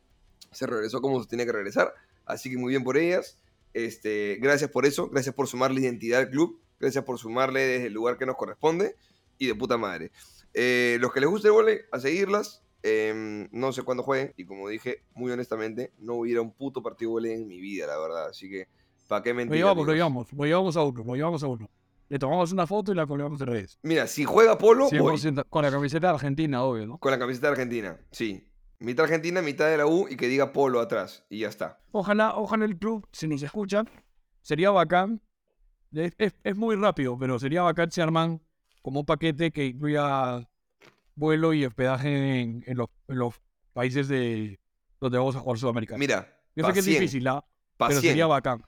se 0.57 0.67
regresó 0.67 1.01
como 1.01 1.23
se 1.23 1.29
tiene 1.29 1.45
que 1.47 1.53
regresar. 1.53 1.93
Así 2.25 2.51
que 2.51 2.57
muy 2.57 2.71
bien 2.71 2.83
por 2.83 2.97
ellas. 2.97 3.39
Este, 3.75 4.39
gracias 4.41 4.71
por 4.71 4.87
eso, 4.87 5.09
gracias 5.11 5.35
por 5.35 5.49
sumarle 5.49 5.83
identidad 5.83 6.21
al 6.21 6.31
club, 6.31 6.61
gracias 6.81 7.05
por 7.05 7.19
sumarle 7.19 7.61
desde 7.61 7.87
el 7.89 7.93
lugar 7.93 8.17
que 8.17 8.25
nos 8.25 8.37
corresponde 8.37 8.97
y 9.39 9.47
de 9.47 9.55
puta 9.55 9.77
madre. 9.77 10.11
Eh, 10.55 10.97
los 11.01 11.13
que 11.13 11.21
les 11.21 11.29
guste 11.29 11.49
el 11.49 11.81
a 11.93 12.01
seguirlas. 12.01 12.63
Em, 12.83 13.49
no 13.51 13.73
sé 13.73 13.83
cuándo 13.83 14.05
jueguen 14.05 14.33
y 14.37 14.45
como 14.45 14.69
dije, 14.69 15.03
muy 15.15 15.33
honestamente, 15.33 15.93
no 15.99 16.15
hubiera 16.15 16.41
un 16.41 16.53
puto 16.53 16.83
partido 16.83 17.11
vóley 17.13 17.33
en 17.33 17.49
mi 17.49 17.61
vida, 17.61 17.87
la 17.87 17.99
verdad. 17.99 18.29
Así 18.29 18.49
que, 18.49 18.69
¿para 19.09 19.23
qué 19.23 19.31
Lo 19.31 19.37
mentir? 19.37 19.57
llevamos, 19.57 19.87
lo 19.87 19.93
llevamos, 19.93 20.33
lo 20.33 20.45
llevamos 20.45 20.77
a 20.77 20.83
uno, 20.85 21.05
lo 21.05 21.15
llevamos 21.17 21.43
a 21.43 21.49
uno. 21.49 21.69
Le 22.09 22.19
tomamos 22.19 22.53
una 22.53 22.67
foto 22.67 22.93
y 22.93 22.95
la 22.95 23.07
colgamos 23.07 23.41
en 23.41 23.47
redes. 23.49 23.79
Mira, 23.83 24.07
si 24.07 24.25
juega 24.25 24.57
Polo, 24.57 24.85
voy. 24.85 25.17
100% 25.17 25.47
con 25.49 25.65
la 25.65 25.71
camiseta 25.73 26.07
de 26.07 26.15
Argentina, 26.15 26.63
obvio, 26.63 26.87
¿no? 26.87 26.99
Con 26.99 27.11
la 27.11 27.19
camiseta 27.19 27.49
de 27.49 27.51
Argentina, 27.53 27.99
sí. 28.13 28.47
Mitad 28.79 29.05
Argentina, 29.05 29.41
mitad 29.43 29.67
de 29.71 29.77
la 29.79 29.87
U 29.87 30.07
y 30.09 30.17
que 30.17 30.29
diga 30.29 30.53
Polo 30.53 30.81
atrás. 30.81 31.25
Y 31.31 31.41
ya 31.41 31.49
está. 31.49 31.81
Ojalá, 31.93 32.37
ojalá 32.37 32.65
el 32.67 32.77
club, 32.79 33.07
si 33.13 33.27
nos 33.27 33.43
escuchan, 33.43 33.89
sería 34.43 34.71
bacán. 34.71 35.21
Es, 35.93 36.13
es- 36.19 36.35
es 36.45 36.57
muy 36.57 36.77
rápido, 36.77 37.17
pero 37.19 37.39
sería 37.39 37.63
bacán 37.63 37.91
si 37.91 38.01
arman 38.01 38.43
como 38.83 39.01
un 39.01 39.07
paquete 39.07 39.51
que 39.51 39.67
incluya 39.67 40.47
vuelo 41.15 41.55
y 41.55 41.65
hospedaje 41.65 42.41
en, 42.41 42.63
en 42.67 42.77
los, 42.77 42.89
en 43.09 43.19
los 43.19 43.35
países 43.73 44.09
de 44.09 44.61
donde 45.01 45.19
vamos 45.19 45.37
a 45.37 45.41
jugar 45.41 45.59
Sudamericano. 45.59 45.99
Mira, 45.99 46.29
Yo 46.55 46.67
sé 46.67 46.73
que 46.73 46.79
es 46.81 46.85
100, 46.85 47.01
difícil, 47.01 47.27
¿ah? 47.29 47.45
pa' 47.77 47.89
pero 47.89 48.01
100. 48.01 48.11
sería 48.13 48.27
bacán. 48.27 48.63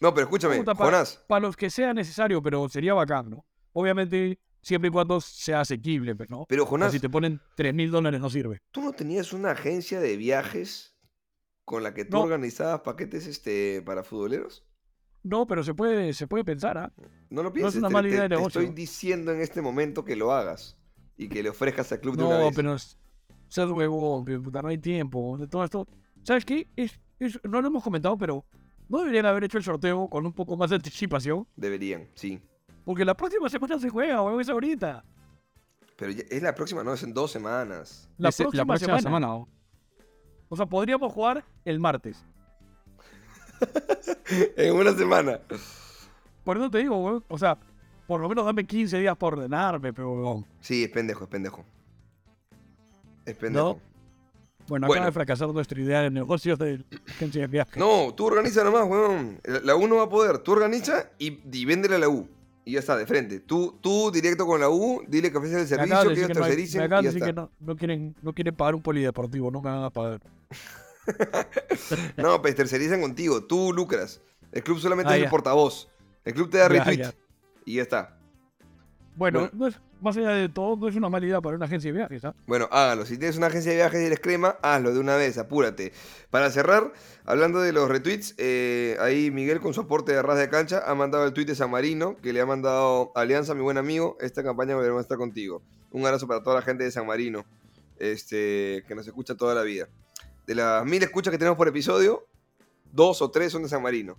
No, 0.00 0.14
pero 0.14 0.26
escúchame, 0.26 0.56
Puta, 0.58 0.74
pa- 0.74 0.84
Jonás. 0.84 1.24
Para 1.26 1.40
los 1.40 1.56
que 1.56 1.70
sea 1.70 1.92
necesario, 1.92 2.40
pero 2.40 2.68
sería 2.68 2.94
bacán, 2.94 3.30
¿no? 3.30 3.44
Obviamente, 3.72 4.38
siempre 4.68 4.88
y 4.88 4.92
cuando 4.92 5.20
sea 5.20 5.60
asequible, 5.62 6.14
pues, 6.14 6.28
¿no? 6.30 6.44
Pero 6.48 6.64
O 6.64 6.66
Jonás, 6.66 6.92
si 6.92 7.00
te 7.00 7.08
ponen 7.08 7.40
3 7.56 7.72
mil 7.74 7.90
dólares 7.90 8.20
no 8.20 8.28
sirve. 8.30 8.58
¿tú 8.70 8.82
no 8.82 8.92
tenías 8.92 9.32
una 9.32 9.52
agencia 9.52 9.98
de 10.00 10.16
viajes 10.16 10.94
con 11.64 11.82
la 11.82 11.94
que 11.94 12.04
tú 12.04 12.16
No. 12.18 12.22
organizabas 12.22 12.80
paquetes 12.82 13.26
este, 13.26 13.82
para 13.82 14.02
futboleros? 14.04 14.64
No, 15.22 15.46
pero 15.46 15.64
se 15.64 15.74
puede, 15.74 16.12
se 16.12 16.26
puede 16.26 16.44
pensar, 16.44 16.78
¿ah? 16.78 16.92
No 17.30 17.42
lo 17.42 17.48
es 17.48 17.54
pienses. 17.54 17.76
una 17.76 17.88
te- 17.88 17.92
mala 17.94 18.08
te- 18.08 18.14
idea 18.14 18.22
de 18.22 18.28
te 18.28 18.34
negocio. 18.36 18.60
estoy 18.60 18.74
diciendo 18.74 19.32
en 19.32 19.40
este 19.40 19.60
momento 19.62 20.04
que 20.04 20.14
lo 20.16 20.32
hagas 20.32 20.78
y 21.16 21.28
que 21.28 21.42
le 21.42 21.48
ofrezcas 21.50 21.90
al 21.92 22.00
club 22.00 22.16
de 22.16 22.24
una 22.24 22.38
No, 22.38 22.44
vez. 22.46 22.54
pero 22.56 22.74
es- 22.74 22.98
seas 23.48 23.70
huevón, 23.70 24.24
no 24.52 24.68
hay 24.68 24.78
tiempo. 24.78 25.36
De 25.38 25.48
todo 25.48 25.64
esto. 25.64 25.86
¿Sabes 26.22 26.44
qué? 26.44 26.68
Es, 26.76 27.00
es- 27.18 27.40
no 27.42 27.60
lo 27.60 27.68
hemos 27.68 27.82
comentado, 27.82 28.16
pero 28.16 28.44
no 28.88 28.98
deberían 29.00 29.26
haber 29.26 29.44
hecho 29.44 29.58
el 29.58 29.64
sorteo 29.64 30.08
con 30.08 30.24
un 30.26 30.32
poco 30.32 30.56
más 30.56 30.70
de 30.70 30.76
anticipación. 30.76 31.46
Deberían, 31.56 32.08
sí. 32.14 32.40
Porque 32.88 33.04
la 33.04 33.14
próxima 33.14 33.50
semana 33.50 33.78
se 33.78 33.90
juega, 33.90 34.22
huevón, 34.22 34.40
es 34.40 34.48
ahorita. 34.48 35.04
Pero 35.98 36.10
ya- 36.10 36.24
es 36.30 36.42
la 36.42 36.54
próxima, 36.54 36.82
no, 36.82 36.94
es 36.94 37.02
en 37.02 37.12
dos 37.12 37.30
semanas. 37.30 38.08
La, 38.16 38.30
Ese- 38.30 38.44
próxima, 38.44 38.78
semana. 38.78 39.02
semana, 39.02 39.34
¿o? 39.34 39.48
O 40.48 40.56
sea, 40.56 40.64
podríamos 40.64 41.12
jugar 41.12 41.44
el 41.66 41.78
martes. 41.80 42.24
en 44.56 44.74
una 44.74 44.94
semana. 44.94 45.38
Por 46.44 46.56
eso 46.56 46.70
te 46.70 46.78
digo, 46.78 46.96
huevón. 46.96 47.22
O 47.28 47.36
sea, 47.36 47.58
por 48.06 48.22
lo 48.22 48.28
menos 48.30 48.46
dame 48.46 48.64
15 48.66 48.98
días 49.00 49.14
para 49.18 49.36
ordenarme, 49.36 49.92
pero 49.92 50.10
huevón. 50.14 50.46
Sí, 50.62 50.84
es 50.84 50.90
pendejo, 50.90 51.24
es 51.24 51.30
pendejo. 51.30 51.64
Es 53.26 53.36
pendejo. 53.36 53.78
Bueno, 54.66 54.86
Bueno. 54.86 54.86
acaba 54.94 55.06
de 55.06 55.12
fracasar 55.12 55.48
nuestra 55.48 55.78
idea 55.78 56.00
de 56.00 56.10
negocios 56.10 56.58
de 56.58 56.82
agencia 57.06 57.42
de 57.42 57.48
viaje. 57.48 57.78
No, 57.78 58.14
tú 58.14 58.24
organiza 58.24 58.64
nomás, 58.64 58.86
weón. 58.86 59.38
La 59.44 59.60
la 59.60 59.76
U 59.76 59.86
no 59.86 59.96
va 59.96 60.04
a 60.04 60.08
poder. 60.08 60.38
Tú 60.38 60.52
organiza 60.52 61.10
y, 61.18 61.38
y 61.54 61.64
véndele 61.66 61.96
a 61.96 61.98
la 61.98 62.08
U. 62.08 62.26
Y 62.68 62.72
ya 62.72 62.80
está, 62.80 62.96
de 62.98 63.06
frente. 63.06 63.40
Tú, 63.40 63.78
tú 63.80 64.10
directo 64.10 64.44
con 64.46 64.60
la 64.60 64.68
U, 64.68 65.02
dile 65.08 65.30
que 65.32 65.38
ofreces 65.38 65.62
el 65.62 65.68
servicio, 65.68 65.96
que 66.08 66.12
ellos 66.12 66.26
que 66.28 66.34
no 66.34 66.44
hay- 66.44 66.50
tercericen 66.50 66.80
me 66.80 66.86
y 67.00 67.02
ya 67.02 67.08
está. 67.10 67.26
que 67.26 67.32
no, 67.32 67.50
no 67.60 67.76
quieren, 67.76 68.14
no 68.20 68.32
quieren 68.34 68.54
pagar 68.54 68.74
un 68.74 68.82
polideportivo, 68.82 69.50
no 69.50 69.62
me 69.62 69.70
van 69.70 69.84
a 69.84 69.90
pagar. 69.90 70.20
No, 72.16 72.42
pues 72.42 72.54
tercerizan 72.54 73.00
contigo. 73.00 73.42
Tú 73.44 73.72
lucras. 73.72 74.20
El 74.52 74.62
club 74.62 74.78
solamente 74.78 75.12
Ah, 75.12 75.16
es 75.16 75.20
el 75.20 75.24
ya. 75.24 75.30
portavoz. 75.30 75.88
El 76.24 76.34
club 76.34 76.50
te 76.50 76.58
da 76.58 76.64
Ya, 76.64 76.68
retweet. 76.84 76.98
ya. 76.98 77.14
Y 77.64 77.74
ya 77.76 77.82
está. 77.82 78.18
Bueno, 79.16 79.40
Bueno. 79.40 79.50
No 79.54 79.66
es, 79.68 79.80
más 80.00 80.16
allá 80.16 80.30
de 80.30 80.48
todo, 80.48 80.76
no 80.76 80.88
es 80.88 80.96
una 80.96 81.08
mala 81.08 81.26
idea 81.26 81.40
para 81.40 81.56
una 81.56 81.66
agencia 81.66 81.92
de 81.92 81.98
viajes, 81.98 82.24
¿ah? 82.24 82.34
Bueno, 82.46 82.68
hágalo. 82.70 83.04
Si 83.06 83.18
tienes 83.18 83.36
una 83.36 83.48
agencia 83.48 83.70
de 83.72 83.76
viajes 83.76 84.00
y 84.00 84.04
eres 84.04 84.20
crema, 84.20 84.56
hazlo 84.62 84.92
de 84.92 85.00
una 85.00 85.16
vez, 85.16 85.38
apúrate. 85.38 85.92
Para 86.30 86.50
cerrar, 86.50 86.92
hablando 87.24 87.60
de 87.60 87.72
los 87.72 87.88
retweets, 87.88 88.34
eh, 88.38 88.96
ahí 89.00 89.30
Miguel 89.30 89.60
con 89.60 89.74
su 89.74 89.82
aporte 89.82 90.12
de 90.12 90.22
ras 90.22 90.38
de 90.38 90.48
cancha 90.48 90.82
ha 90.86 90.94
mandado 90.94 91.24
el 91.26 91.32
tweet 91.32 91.46
de 91.46 91.54
San 91.54 91.70
Marino, 91.70 92.16
que 92.22 92.32
le 92.32 92.40
ha 92.40 92.46
mandado 92.46 93.12
Alianza, 93.14 93.54
mi 93.54 93.62
buen 93.62 93.78
amigo, 93.78 94.16
esta 94.20 94.42
campaña 94.42 94.74
volveremos 94.74 95.00
a 95.00 95.02
estar 95.02 95.18
contigo. 95.18 95.62
Un 95.90 96.04
abrazo 96.04 96.26
para 96.26 96.42
toda 96.42 96.56
la 96.56 96.62
gente 96.62 96.84
de 96.84 96.90
San 96.90 97.06
Marino, 97.06 97.44
este, 97.98 98.84
que 98.86 98.94
nos 98.94 99.06
escucha 99.06 99.34
toda 99.34 99.54
la 99.54 99.62
vida. 99.62 99.88
De 100.46 100.54
las 100.54 100.84
mil 100.84 101.02
escuchas 101.02 101.30
que 101.30 101.38
tenemos 101.38 101.56
por 101.56 101.68
episodio, 101.68 102.26
dos 102.92 103.20
o 103.22 103.30
tres 103.30 103.52
son 103.52 103.62
de 103.62 103.68
San 103.68 103.82
Marino. 103.82 104.16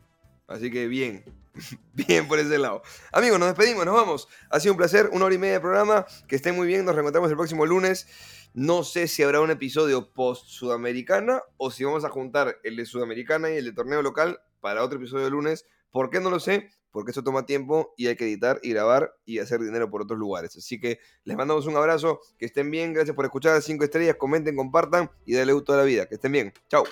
Así 0.49 0.71
que 0.71 0.87
bien, 0.87 1.23
bien 1.93 2.27
por 2.27 2.39
ese 2.39 2.57
lado. 2.57 2.81
Amigos, 3.11 3.39
nos 3.39 3.49
despedimos, 3.49 3.85
nos 3.85 3.95
vamos. 3.95 4.27
Ha 4.49 4.59
sido 4.59 4.73
un 4.73 4.77
placer, 4.77 5.09
una 5.13 5.25
hora 5.25 5.35
y 5.35 5.37
media 5.37 5.53
de 5.53 5.59
programa. 5.59 6.05
Que 6.27 6.35
estén 6.35 6.55
muy 6.55 6.67
bien, 6.67 6.85
nos 6.85 6.95
reencontramos 6.95 7.29
el 7.29 7.37
próximo 7.37 7.65
lunes. 7.65 8.07
No 8.53 8.83
sé 8.83 9.07
si 9.07 9.21
habrá 9.21 9.41
un 9.41 9.51
episodio 9.51 10.11
post-sudamericana 10.11 11.43
o 11.57 11.69
si 11.69 11.83
vamos 11.83 12.03
a 12.03 12.09
juntar 12.09 12.57
el 12.63 12.75
de 12.75 12.85
sudamericana 12.85 13.51
y 13.51 13.57
el 13.57 13.65
de 13.65 13.73
torneo 13.73 14.01
local 14.01 14.41
para 14.59 14.83
otro 14.83 14.97
episodio 14.97 15.25
de 15.25 15.31
lunes. 15.31 15.67
¿Por 15.91 16.09
qué 16.09 16.19
no 16.19 16.31
lo 16.31 16.39
sé? 16.39 16.71
Porque 16.91 17.11
eso 17.11 17.23
toma 17.23 17.45
tiempo 17.45 17.93
y 17.95 18.07
hay 18.07 18.15
que 18.15 18.25
editar 18.25 18.59
y 18.63 18.71
grabar 18.71 19.13
y 19.25 19.37
hacer 19.37 19.59
dinero 19.59 19.91
por 19.91 20.01
otros 20.01 20.17
lugares. 20.17 20.57
Así 20.57 20.79
que 20.79 20.97
les 21.23 21.37
mandamos 21.37 21.67
un 21.67 21.77
abrazo, 21.77 22.21
que 22.39 22.47
estén 22.47 22.71
bien, 22.71 22.93
gracias 22.93 23.15
por 23.15 23.25
escuchar, 23.25 23.61
cinco 23.61 23.83
estrellas, 23.83 24.15
comenten, 24.17 24.55
compartan 24.55 25.11
y 25.27 25.35
dale 25.35 25.53
gusto 25.53 25.73
a 25.73 25.77
la 25.77 25.83
vida. 25.83 26.07
Que 26.07 26.15
estén 26.15 26.31
bien, 26.31 26.51
chao. 26.67 26.83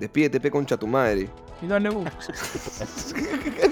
Despídete, 0.00 0.40
pe 0.40 0.50
concha 0.50 0.76
tu 0.78 0.86
madre. 0.86 1.28
Y 1.62 1.66
dale, 1.66 1.90
uh, 1.90 2.04